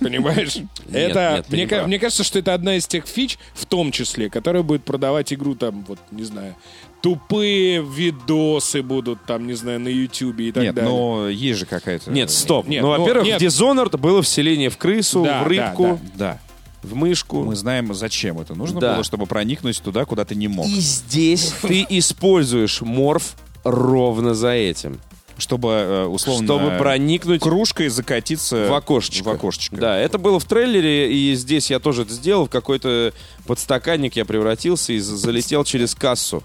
Понимаешь? 0.00 0.56
это, 0.92 1.44
нет, 1.50 1.70
мне, 1.70 1.82
мне 1.86 1.98
кажется, 1.98 2.24
что 2.24 2.38
это 2.38 2.54
одна 2.54 2.76
из 2.76 2.86
тех 2.86 3.06
фич, 3.06 3.38
в 3.54 3.66
том 3.66 3.90
числе, 3.92 4.30
которая 4.30 4.62
будет 4.62 4.84
продавать 4.84 5.32
игру 5.32 5.54
там, 5.54 5.84
вот, 5.88 5.98
не 6.10 6.22
знаю, 6.24 6.54
тупые 7.02 7.82
видосы 7.82 8.82
будут 8.82 9.24
там, 9.26 9.46
не 9.46 9.54
знаю, 9.54 9.80
на 9.80 9.88
Ютубе 9.88 10.48
и 10.48 10.52
так 10.52 10.62
Нет, 10.62 10.74
далее. 10.74 10.90
но 10.90 11.28
есть 11.28 11.58
же 11.58 11.66
какая-то... 11.66 12.10
Нет, 12.10 12.30
стоп. 12.30 12.66
Нет, 12.66 12.82
ну, 12.82 12.92
ну, 12.92 13.00
во-первых, 13.00 13.26
нет. 13.26 13.40
в 13.40 13.44
Dishonored 13.44 13.96
было 13.98 14.22
вселение 14.22 14.70
в 14.70 14.78
крысу, 14.78 15.24
Да, 15.24 15.42
в 15.42 15.48
да, 15.48 15.48
рыбку. 15.48 16.00
Да. 16.14 16.40
в 16.82 16.94
мышку. 16.94 17.42
Мы 17.44 17.56
знаем, 17.56 17.92
зачем 17.94 18.38
это 18.40 18.54
нужно 18.54 18.80
Да. 18.80 18.94
было, 18.94 19.04
чтобы 19.04 19.26
проникнуть 19.26 19.82
туда, 19.82 20.04
куда 20.06 20.24
ты 20.24 20.34
не 20.34 20.48
мог. 20.48 20.66
И 20.66 20.80
здесь 20.80 21.52
ты 21.62 21.84
используешь 21.90 22.80
морф 22.80 23.34
ровно 23.64 24.34
за 24.34 24.50
этим. 24.50 25.00
Чтобы, 25.36 25.68
э, 25.70 26.04
условно, 26.04 26.44
чтобы 26.46 26.78
проникнуть 26.78 27.40
кружкой 27.42 27.88
закатиться 27.88 28.68
в 28.68 28.74
окошечко. 28.74 29.24
В 29.24 29.28
окошечко. 29.30 29.76
Да, 29.76 29.98
это 29.98 30.16
было 30.18 30.38
в 30.38 30.44
трейлере, 30.44 31.12
и 31.12 31.34
здесь 31.34 31.70
я 31.70 31.80
тоже 31.80 32.02
это 32.02 32.12
сделал. 32.12 32.46
В 32.46 32.50
какой-то 32.50 33.12
подстаканник 33.46 34.14
я 34.16 34.24
превратился 34.24 34.92
и 34.92 34.98
за- 35.00 35.16
залетел 35.16 35.64
через 35.64 35.94
кассу. 35.94 36.42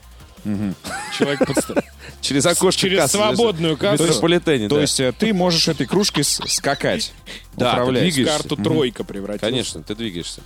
Человек 1.17 1.41
Через 2.21 2.45
окошко 2.45 2.81
Через 2.81 3.11
свободную 3.11 3.75
В 3.75 3.79
кассу. 3.79 4.03
метрополитене, 4.03 4.67
То 4.69 4.75
да. 4.75 4.81
есть 4.81 4.99
э, 4.99 5.13
ты 5.17 5.33
можешь 5.33 5.67
этой 5.67 5.85
кружкой 5.85 6.23
скакать. 6.23 7.13
Да, 7.55 7.73
управлять. 7.73 8.03
двигаешься. 8.13 8.37
карту 8.39 8.55
тройка 8.57 9.03
превратился. 9.03 9.45
Конечно, 9.49 9.83
ты 9.83 9.95
двигаешься. 9.95 10.41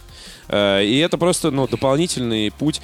Э, 0.49 0.83
И 0.83 0.97
это 0.99 1.17
просто, 1.17 1.51
ну, 1.51 1.67
дополнительный 1.67 2.51
путь. 2.51 2.81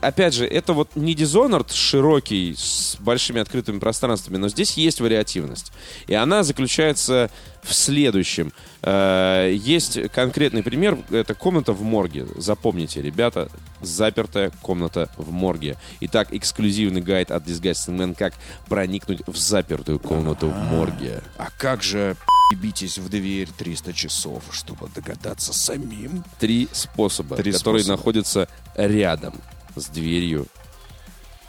Опять 0.00 0.34
же, 0.34 0.46
это 0.46 0.72
вот 0.72 0.94
не 0.94 1.14
Dishonored 1.14 1.72
широкий, 1.72 2.54
с 2.56 2.96
большими 3.00 3.40
открытыми 3.40 3.78
пространствами, 3.78 4.36
но 4.36 4.48
здесь 4.48 4.74
есть 4.76 5.00
вариативность. 5.00 5.72
И 6.06 6.14
она 6.14 6.42
заключается 6.42 7.30
в 7.62 7.74
следующем. 7.74 8.52
Э, 8.82 9.50
Есть 9.54 9.98
конкретный 10.12 10.62
пример, 10.62 10.98
это 11.10 11.34
комната 11.34 11.72
в 11.72 11.82
морге. 11.82 12.26
Запомните, 12.36 13.00
ребята, 13.02 13.48
запертая 13.80 14.50
комната 14.62 15.08
в 15.16 15.32
морге. 15.32 15.76
Итак, 16.00 16.28
эксклюзивный 16.32 17.00
гайд 17.00 17.30
от 17.30 17.44
Disgusting 17.44 17.96
Man, 17.96 18.14
как 18.14 18.34
проникнуть 18.68 19.22
в 19.26 19.36
запертую 19.36 19.98
комнату 19.98 20.48
в 20.48 20.56
морге. 20.58 21.22
А 21.38 21.48
как 21.58 21.82
же 21.82 22.16
битесь 22.54 22.98
в 22.98 23.08
дверь 23.08 23.48
300 23.56 23.92
часов, 23.92 24.44
чтобы 24.52 24.88
догадаться 24.94 25.52
самим? 25.52 26.22
три 26.38 26.68
способа, 26.70 27.34
Три 27.36 27.50
которые 27.52 27.82
способа. 27.82 27.96
находятся 27.96 28.48
рядом 28.76 29.34
с 29.76 29.86
дверью 29.86 30.46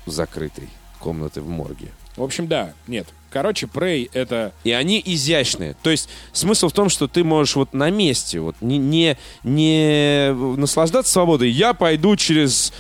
закрытой 0.06 0.70
комнаты 1.00 1.42
в 1.42 1.50
морге. 1.50 1.88
В 2.16 2.24
общем, 2.24 2.48
да, 2.48 2.74
нет. 2.88 3.08
Короче, 3.30 3.68
Prey— 3.68 4.10
это... 4.14 4.54
И 4.64 4.72
они 4.72 5.02
изящные. 5.06 5.76
То 5.84 5.90
есть 5.90 6.10
смысл 6.32 6.70
в 6.70 6.74
том, 6.74 6.90
что 6.90 7.08
ты 7.08 7.24
можешь 7.24 7.56
вот 7.56 7.74
на 7.74 7.90
месте, 7.90 8.40
вот 8.40 8.56
не, 8.62 8.78
не, 8.78 9.18
не 9.44 10.32
наслаждаться 10.32 11.12
свободой. 11.12 11.50
Я 11.50 11.74
пойду 11.74 12.16
через 12.16 12.74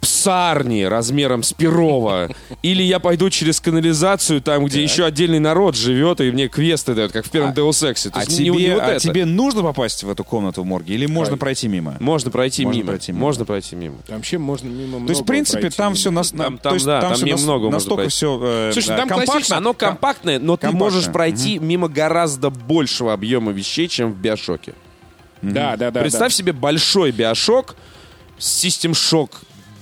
псарни 0.00 0.82
размером 0.82 1.42
с 1.42 1.52
Перова. 1.52 2.28
Или 2.62 2.82
я 2.82 2.98
пойду 3.00 3.30
через 3.30 3.60
канализацию, 3.60 4.40
там, 4.40 4.64
где 4.66 4.82
еще 4.82 5.04
отдельный 5.04 5.38
народ 5.38 5.76
живет, 5.76 6.20
и 6.20 6.30
мне 6.30 6.48
квесты 6.48 6.94
дают, 6.94 7.12
как 7.12 7.26
в 7.26 7.30
первом 7.30 7.52
Deus 7.52 7.70
Ex. 7.90 8.10
А, 8.12 8.24
тебе, 8.26 8.50
не 8.50 8.74
вот 8.74 8.82
а 8.82 8.86
это. 8.92 9.00
тебе 9.00 9.24
нужно 9.24 9.62
попасть 9.62 10.02
в 10.04 10.10
эту 10.10 10.24
комнату 10.24 10.62
в 10.62 10.66
морге 10.66 10.94
или 10.94 11.06
можно 11.06 11.36
пройти 11.36 11.68
мимо? 11.68 11.96
Можно 12.00 12.30
пройти 12.30 12.64
Можно 12.64 12.78
мимо. 12.78 12.86
пройти 12.88 13.12
мимо. 13.12 13.20
Можно 13.20 13.44
пройти 13.44 13.76
мимо. 13.76 13.96
Там 14.06 14.16
вообще 14.16 14.38
можно 14.38 14.68
мимо 14.68 15.06
То 15.06 15.10
есть, 15.10 15.22
в 15.22 15.24
принципе, 15.24 15.70
там 15.70 15.94
все 15.94 16.10
нас, 16.10 16.30
Там- 16.30 16.56
то 16.58 16.64
там, 16.64 16.74
есть, 16.74 16.86
да, 16.86 17.00
там 17.00 17.14
всё 17.14 17.26
нас- 17.26 17.40
немного 17.40 17.64
можно 17.64 17.76
настолько 17.76 17.94
пройти. 18.02 18.10
все 18.16 18.70
Слушай, 18.72 18.96
там 18.96 19.08
компактно. 19.08 19.56
Оно 19.56 19.74
компактное, 19.74 20.38
но 20.38 20.56
ты 20.56 20.70
можешь 20.70 21.06
пройти 21.12 21.58
мимо 21.58 21.88
гораздо 21.88 22.50
большего 22.50 23.12
объема 23.12 23.52
вещей, 23.52 23.88
чем 23.88 24.12
в 24.12 24.16
Биошоке. 24.16 24.74
Да, 25.42 25.76
да, 25.76 25.90
да. 25.90 26.00
Представь 26.00 26.32
да. 26.32 26.36
себе 26.36 26.52
большой 26.52 27.10
Биошок 27.10 27.74
System 28.38 28.92
Shock 28.92 29.30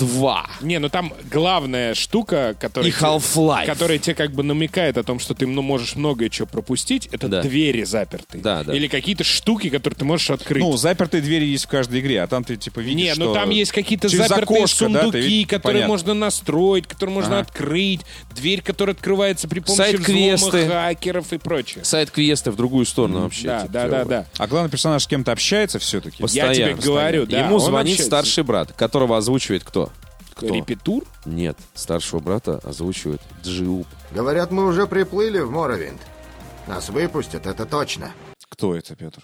2 0.00 0.46
Не, 0.62 0.78
ну 0.78 0.88
там 0.88 1.12
главная 1.30 1.94
штука, 1.94 2.56
которая... 2.58 2.90
и 2.90 2.92
Half-Life. 2.94 3.66
Которая 3.66 3.98
тебе 3.98 4.14
как 4.14 4.32
бы 4.32 4.42
намекает 4.42 4.96
о 4.98 5.02
том, 5.04 5.18
что 5.20 5.34
ты 5.34 5.46
ну, 5.46 5.62
можешь 5.62 5.94
многое 5.94 6.28
чего 6.30 6.46
пропустить, 6.46 7.08
это 7.12 7.28
Да. 7.28 7.42
двери 7.42 7.84
запертые. 7.84 8.42
Да, 8.42 8.64
да. 8.64 8.74
Или 8.74 8.88
какие-то 8.88 9.22
штуки, 9.24 9.68
которые 9.68 9.96
ты 9.98 10.04
можешь 10.04 10.30
открыть. 10.30 10.62
Ну, 10.62 10.76
запертые 10.76 11.20
двери 11.20 11.44
есть 11.44 11.66
в 11.66 11.68
каждой 11.68 12.00
игре, 12.00 12.22
а 12.22 12.26
там 12.26 12.42
ты 12.44 12.56
типа 12.56 12.80
видишь, 12.80 12.96
Не, 13.08 13.14
что... 13.14 13.24
ну 13.26 13.34
там 13.34 13.50
есть 13.50 13.72
какие-то 13.72 14.08
запертые 14.08 14.42
окошко, 14.62 14.88
да, 14.88 15.02
сундуки, 15.02 15.18
видишь? 15.18 15.48
которые 15.48 15.82
Понятно. 15.82 15.88
можно 15.92 16.14
настроить, 16.14 16.86
которые 16.86 17.14
можно 17.14 17.38
Ага. 17.38 17.48
открыть, 17.48 18.00
дверь, 18.34 18.62
которая 18.62 18.94
открывается 18.96 19.46
при 19.48 19.60
помощи 19.60 19.76
Сайт-квесты. 19.78 20.46
взлома 20.64 20.82
хакеров 20.82 21.32
и 21.32 21.38
прочее. 21.38 21.84
Сайт-квесты 21.84 22.50
в 22.50 22.56
другую 22.56 22.86
сторону 22.86 23.22
вообще. 23.22 23.46
Да, 23.46 23.60
типа, 23.60 23.72
да, 23.72 23.88
да, 23.88 24.04
да. 24.04 24.26
А 24.38 24.46
главный 24.46 24.70
персонаж 24.70 25.02
с 25.04 25.06
кем-то 25.06 25.32
общается 25.32 25.78
все-таки? 25.78 26.24
Я 26.28 26.54
тебе 26.54 26.74
говорю, 26.74 27.26
да. 27.26 27.40
Ему 27.44 27.56
он 27.56 27.60
звонит 27.60 27.94
общается. 28.00 28.06
старший 28.06 28.44
брат, 28.44 28.72
которого 28.72 29.16
озвучивает 29.16 29.64
кто? 29.64 29.89
Репетур? 30.42 31.04
Нет, 31.24 31.56
старшего 31.74 32.20
брата 32.20 32.60
озвучивает 32.64 33.20
Джиуп. 33.42 33.86
Говорят, 34.12 34.50
мы 34.50 34.66
уже 34.66 34.86
приплыли 34.86 35.40
в 35.40 35.50
Моровинд. 35.50 36.00
Нас 36.66 36.88
выпустят, 36.88 37.46
это 37.46 37.66
точно. 37.66 38.12
Кто 38.48 38.74
это, 38.76 38.94
Петр? 38.94 39.22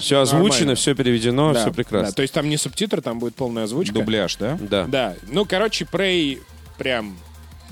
Все 0.00 0.20
озвучено, 0.20 0.48
нормально. 0.48 0.74
все 0.76 0.94
переведено, 0.94 1.52
Да, 1.52 1.60
все 1.60 1.72
прекрасно. 1.72 2.08
да, 2.08 2.14
то 2.14 2.22
есть 2.22 2.32
там 2.32 2.48
не 2.48 2.56
субтитры, 2.56 3.02
там 3.02 3.18
будет 3.18 3.34
полная 3.34 3.64
озвучка. 3.64 3.92
Дубляж, 3.92 4.36
да? 4.36 4.56
Да. 4.58 4.84
Да. 4.86 5.14
Ну, 5.28 5.44
короче, 5.44 5.84
Prey 5.84 6.40
прям... 6.78 7.18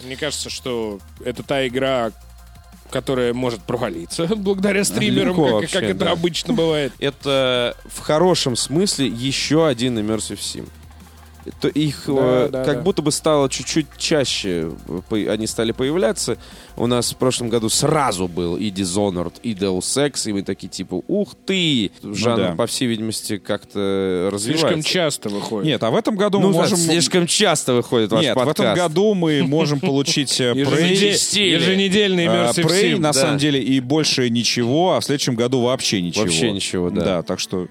Мне 0.05 0.17
кажется, 0.17 0.51
что 0.51 0.99
это 1.25 1.43
та 1.43 1.67
игра, 1.67 2.11
которая 2.91 3.33
может 3.33 3.63
провалиться 3.63 4.27
благодаря 4.37 4.85
стримерам, 4.85 5.29
Легко 5.29 5.45
как, 5.45 5.53
вообще, 5.55 5.73
как 5.81 5.83
это 5.85 6.05
да. 6.05 6.11
обычно 6.13 6.53
бывает. 6.53 6.93
Это 6.99 7.75
в 7.87 8.01
хорошем 8.01 8.55
смысле 8.57 9.07
еще 9.07 9.67
один 9.67 9.99
Immersive 9.99 10.39
Sim. 10.39 10.69
То 11.61 11.69
их 11.69 12.05
Да, 12.07 12.13
э, 12.17 12.49
да, 12.51 12.65
как 12.65 12.77
да. 12.79 12.83
будто 12.83 13.03
бы 13.03 13.13
стало 13.13 13.49
чуть-чуть 13.51 13.87
чаще, 13.99 14.71
э, 14.89 15.01
по- 15.09 15.17
они 15.17 15.47
стали 15.47 15.73
появляться. 15.73 16.39
У 16.77 16.87
нас 16.87 17.13
в 17.13 17.17
прошлом 17.17 17.51
году 17.51 17.69
сразу 17.69 18.29
был 18.29 18.57
и 18.57 18.71
Dishonored, 18.71 19.35
и 19.43 19.53
Deus 19.55 19.81
Ex, 19.81 20.29
и 20.29 20.33
мы 20.33 20.43
такие 20.43 20.69
типа, 20.69 21.03
ух 21.07 21.35
ты! 21.47 21.91
Жанр, 22.03 22.37
да. 22.39 22.55
по 22.55 22.67
всей 22.67 22.87
видимости, 22.89 23.37
как-то 23.37 24.31
развивается. 24.33 24.69
Слишком 24.69 24.83
часто 24.83 25.29
выходит. 25.29 25.67
Нет, 25.67 25.83
а 25.83 25.91
в 25.91 25.97
этом 25.97 26.17
году 26.17 26.41
Ну, 26.41 26.49
мы 26.49 26.55
да, 26.55 26.61
можем... 26.61 26.79
слишком 26.79 27.27
часто 27.27 27.75
выходит 27.75 28.11
ваш 28.11 28.23
Нет, 28.23 28.35
подкаст. 28.35 28.59
в 28.59 28.63
этом 28.63 28.75
году 28.77 29.15
мы 29.15 29.43
можем 29.43 29.81
получить 29.81 30.41
э, 30.41 30.53
Еженеде- 30.57 31.11
Prey. 31.13 31.49
Еженедельный 31.51 32.27
А, 32.27 32.51
Immersive 32.53 32.65
Prey, 32.67 32.95
Sim. 32.95 32.99
на 33.01 33.13
самом 33.13 33.39
деле, 33.39 33.63
и 33.63 33.81
больше 33.81 34.31
ничего, 34.31 34.95
а 34.95 35.01
в 35.01 35.05
следующем 35.05 35.35
году 35.35 35.61
вообще 35.61 36.01
ничего. 36.01 36.25
Вообще 36.25 36.51
ничего, 36.53 36.91
да. 36.91 37.05
Да, 37.05 37.23
так 37.23 37.39
что 37.39 37.67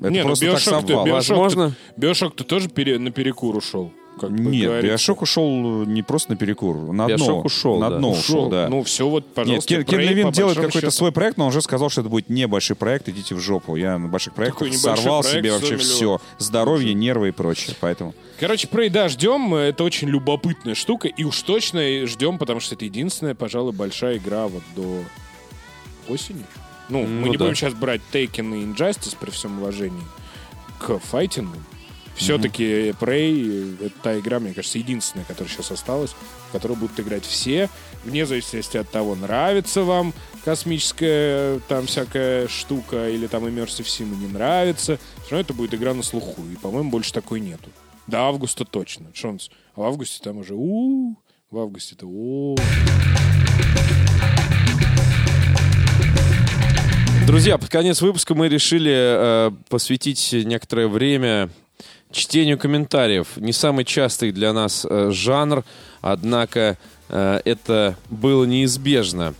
это 0.00 0.10
Не, 0.10 0.20
ну, 0.20 0.26
просто 0.28 0.46
так 0.46 0.54
Bioshock-то- 0.56 0.70
совпало. 0.70 1.06
Bioshock-то- 1.06 1.12
Возможно. 1.12 1.74
Биошок-то 1.96 2.44
тоже 2.44 2.68
пере- 2.68 2.98
наперекур 2.98 3.56
ушел. 3.56 3.92
как 4.20 4.30
Нет, 4.32 4.64
говорится. 4.66 4.86
Биошок 4.88 5.22
ушел 5.22 5.84
не 5.86 6.02
просто 6.02 6.32
на 6.32 6.36
перекур, 6.36 6.76
на 6.92 7.06
дно. 7.06 7.16
Биошок 7.16 7.44
ушел, 7.46 7.78
На 7.78 7.88
да. 7.88 7.96
дно 7.98 8.10
ушел, 8.10 8.20
Ушел. 8.38 8.48
да. 8.50 8.68
Ну, 8.68 8.82
все, 8.82 9.08
вот, 9.08 9.24
Нет, 9.24 9.34
пожалуйста. 9.34 9.68
Кен, 9.76 9.84
Кен 9.84 10.00
Левин 10.00 10.30
делает 10.32 10.56
какой-то 10.56 10.78
счету. 10.80 10.90
свой 10.90 11.10
проект, 11.12 11.38
но 11.38 11.44
он 11.44 11.48
уже 11.48 11.62
сказал, 11.62 11.88
что 11.88 12.02
это 12.02 12.10
будет 12.10 12.28
небольшой 12.28 12.76
проект, 12.76 13.08
идите 13.08 13.34
в 13.34 13.40
жопу. 13.40 13.76
Я 13.76 13.96
на 13.98 14.08
больших 14.08 14.34
проектах 14.34 14.58
Такой 14.68 14.72
сорвал 14.76 15.22
проект, 15.22 15.38
себе 15.38 15.50
100 15.52 15.58
вообще 15.60 15.76
все. 15.78 16.20
Здоровье, 16.36 16.92
нервы 16.92 17.28
и 17.28 17.30
прочее. 17.30 17.74
Поэтому 17.80 18.14
Короче, 18.38 18.68
Prey, 18.70 18.90
да, 18.90 19.08
ждем. 19.08 19.54
Это 19.54 19.84
очень 19.84 20.08
любопытная 20.08 20.74
штука. 20.74 21.08
И 21.08 21.24
уж 21.24 21.40
точно 21.42 22.06
ждем, 22.06 22.36
потому 22.36 22.60
что 22.60 22.74
это 22.74 22.84
единственная, 22.84 23.34
пожалуй, 23.34 23.72
большая 23.72 24.18
игра 24.18 24.48
вот 24.48 24.62
до 24.76 25.02
осени. 26.12 26.44
Ну, 26.90 27.02
мы 27.02 27.06
Ну 27.06 27.26
не 27.28 27.36
да. 27.36 27.44
будем 27.44 27.54
сейчас 27.56 27.72
брать 27.74 28.00
Taken 28.12 28.60
и 28.60 28.64
Injustice 28.66 29.16
при 29.18 29.30
всем 29.30 29.58
уважении 29.58 30.02
к 30.78 30.98
файтингу. 30.98 31.56
Все-таки 32.16 32.90
Prey— 33.00 33.78
это 33.80 33.94
та 34.02 34.18
игра, 34.18 34.40
мне 34.40 34.52
кажется, 34.52 34.76
единственная, 34.78 35.24
которая 35.24 35.50
сейчас 35.50 35.70
осталась, 35.70 36.10
в 36.48 36.52
которую 36.52 36.76
будут 36.78 36.98
играть 37.00 37.24
все, 37.24 37.70
вне 38.04 38.26
зависимости 38.26 38.76
от 38.76 38.90
того, 38.90 39.14
нравится 39.14 39.84
вам 39.84 40.12
космическая 40.44 41.60
там 41.68 41.86
всякая 41.86 42.46
штука 42.48 43.08
или 43.08 43.26
там 43.26 43.46
Immersive 43.46 43.86
Sim 43.86 44.14
не 44.16 44.26
нравится. 44.26 44.98
Все 45.24 45.30
равно 45.30 45.40
это 45.40 45.54
будет 45.54 45.72
игра 45.72 45.94
на 45.94 46.02
слуху, 46.02 46.42
и, 46.52 46.56
по-моему, 46.56 46.90
больше 46.90 47.12
такой 47.12 47.40
нету. 47.40 47.70
До 48.06 48.18
августа 48.24 48.64
точно. 48.66 49.06
Что 49.14 49.28
он 49.28 49.40
с- 49.40 49.48
А 49.74 49.80
в 49.80 49.84
августе 49.84 50.20
там 50.22 50.38
уже 50.38 50.54
у 50.54 51.16
в 51.50 51.58
августе-то 51.58 52.06
у 52.06 52.56
Друзья, 57.30 57.58
под 57.58 57.68
конец 57.68 58.02
выпуска 58.02 58.34
мы 58.34 58.48
решили 58.48 58.92
э, 58.92 59.50
посвятить 59.68 60.32
некоторое 60.32 60.88
время 60.88 61.48
чтению 62.10 62.58
комментариев. 62.58 63.36
Не 63.36 63.52
самый 63.52 63.84
частый 63.84 64.32
для 64.32 64.52
нас 64.52 64.84
э, 64.84 65.12
жанр, 65.12 65.64
однако 66.00 66.76
э, 67.08 67.40
это 67.44 67.96
было 68.10 68.44
неизбежно. 68.46 69.34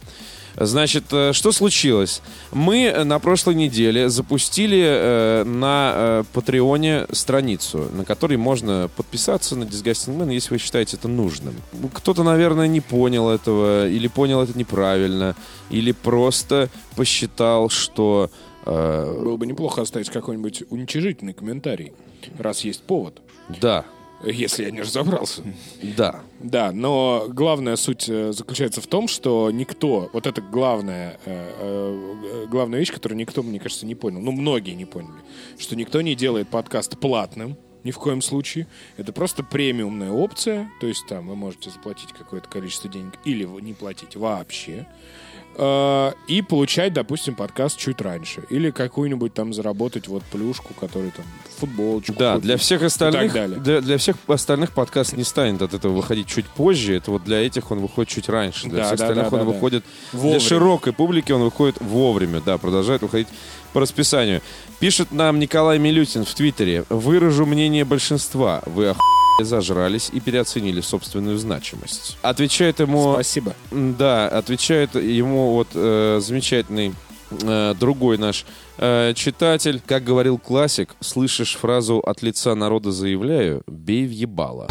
Значит, 0.62 1.04
э, 1.12 1.32
что 1.32 1.52
случилось? 1.52 2.20
Мы 2.52 2.84
э, 2.84 3.04
на 3.04 3.18
прошлой 3.18 3.54
неделе 3.54 4.10
запустили 4.10 4.78
э, 4.84 5.44
на 5.44 5.92
э, 5.94 6.24
Патреоне 6.34 7.06
страницу, 7.12 7.88
на 7.94 8.04
которой 8.04 8.36
можно 8.36 8.90
подписаться 8.94 9.56
на 9.56 9.64
Disgusting 9.64 10.18
Man, 10.18 10.30
если 10.32 10.52
вы 10.54 10.58
считаете 10.58 10.98
это 10.98 11.08
нужным. 11.08 11.54
Ну, 11.72 11.88
Кто-то, 11.88 12.22
наверное, 12.24 12.66
не 12.68 12.80
понял 12.82 13.30
этого, 13.30 13.88
или 13.88 14.06
понял 14.06 14.42
это 14.42 14.56
неправильно, 14.58 15.34
или 15.70 15.92
просто 15.92 16.68
посчитал, 16.94 17.70
что... 17.70 18.30
э, 18.66 19.20
Было 19.24 19.38
бы 19.38 19.46
неплохо 19.46 19.80
оставить 19.80 20.10
какой-нибудь 20.10 20.64
уничижительный 20.68 21.32
комментарий, 21.32 21.94
раз 22.38 22.60
есть 22.64 22.82
повод. 22.82 23.22
да, 23.60 23.86
Если 24.22 24.64
я 24.64 24.70
не 24.70 24.82
разобрался. 24.82 25.42
Да. 25.82 26.22
Да, 26.40 26.72
но 26.72 27.26
главная 27.28 27.76
суть 27.76 28.08
э, 28.08 28.32
заключается 28.32 28.80
в 28.80 28.86
том, 28.86 29.08
что 29.08 29.50
никто, 29.50 30.10
вот 30.12 30.26
это 30.26 30.42
главная, 30.42 31.18
э, 31.24 31.52
э, 31.58 32.46
главная 32.50 32.78
вещь, 32.78 32.92
которую 32.92 33.18
никто, 33.18 33.42
мне 33.42 33.58
кажется, 33.58 33.86
не 33.86 33.94
понял, 33.94 34.20
ну, 34.20 34.32
многие 34.32 34.72
не 34.72 34.84
поняли, 34.84 35.20
что 35.58 35.76
никто 35.76 36.00
не 36.02 36.14
делает 36.14 36.48
подкаст 36.48 36.98
платным, 36.98 37.56
ни 37.84 37.90
в 37.90 37.98
коем 37.98 38.22
случае. 38.22 38.66
Это 38.96 39.12
просто 39.12 39.42
премиумная 39.42 40.10
опция, 40.10 40.70
то 40.80 40.86
есть 40.86 41.06
там 41.06 41.28
вы 41.28 41.36
можете 41.36 41.70
заплатить 41.70 42.12
какое-то 42.12 42.48
количество 42.48 42.90
денег 42.90 43.14
или 43.24 43.44
не 43.44 43.72
платить 43.72 44.16
вообще. 44.16 44.86
Э, 45.60 46.12
И 46.26 46.42
получать, 46.42 46.92
допустим, 46.92 47.34
подкаст 47.34 47.78
чуть 47.78 48.00
раньше. 48.00 48.42
Или 48.50 48.70
какую-нибудь 48.70 49.34
там 49.34 49.52
заработать 49.52 50.08
вот 50.08 50.22
плюшку, 50.24 50.72
который 50.74 51.10
там 51.10 51.24
футболочку. 51.58 52.14
Да, 52.14 52.34
купить 52.34 52.46
для 52.46 52.56
всех 52.56 52.82
остальных, 52.82 53.32
для, 53.62 53.80
для 53.80 53.98
всех 53.98 54.16
остальных 54.26 54.72
подкаст 54.72 55.12
не 55.16 55.24
станет 55.24 55.60
от 55.62 55.74
этого 55.74 55.92
выходить 55.92 56.26
чуть 56.26 56.46
позже. 56.46 56.96
Это 56.96 57.10
вот 57.10 57.24
для 57.24 57.44
этих 57.44 57.70
он 57.70 57.80
выходит 57.80 58.08
чуть 58.10 58.28
раньше. 58.28 58.68
Для 58.68 58.78
Да, 58.78 58.84
всех 58.86 58.98
да, 58.98 59.04
остальных 59.04 59.30
да, 59.30 59.36
он 59.38 59.46
выходит 59.46 59.84
Вовремя. 60.12 60.38
для 60.38 60.48
широкой 60.48 60.92
публики 60.92 61.32
он 61.32 61.42
выходит 61.42 61.76
вовремя. 61.80 62.40
Да, 62.40 62.56
продолжает 62.58 63.02
выходить 63.02 63.28
по 63.72 63.80
расписанию. 63.80 64.40
Пишет 64.78 65.12
нам 65.12 65.38
Николай 65.38 65.78
Милютин 65.78 66.24
в 66.24 66.34
Твиттере. 66.34 66.84
Выражу 66.88 67.44
мнение 67.46 67.84
большинства. 67.84 68.62
Вы 68.66 68.88
охуели 68.88 69.29
зажрались 69.44 70.10
и 70.12 70.20
переоценили 70.20 70.80
собственную 70.80 71.38
значимость. 71.38 72.16
Отвечает 72.22 72.80
ему... 72.80 73.14
Спасибо. 73.14 73.54
Да, 73.70 74.28
отвечает 74.28 74.94
ему 74.94 75.52
вот 75.54 75.68
э, 75.74 76.20
замечательный 76.22 76.94
э, 77.30 77.74
другой 77.78 78.18
наш 78.18 78.44
э, 78.78 79.12
читатель. 79.14 79.80
Как 79.84 80.04
говорил 80.04 80.38
классик, 80.38 80.94
слышишь 81.00 81.56
фразу 81.56 81.98
«от 81.98 82.22
лица 82.22 82.54
народа 82.54 82.92
заявляю, 82.92 83.62
бей 83.66 84.06
в 84.06 84.10
ебало». 84.10 84.68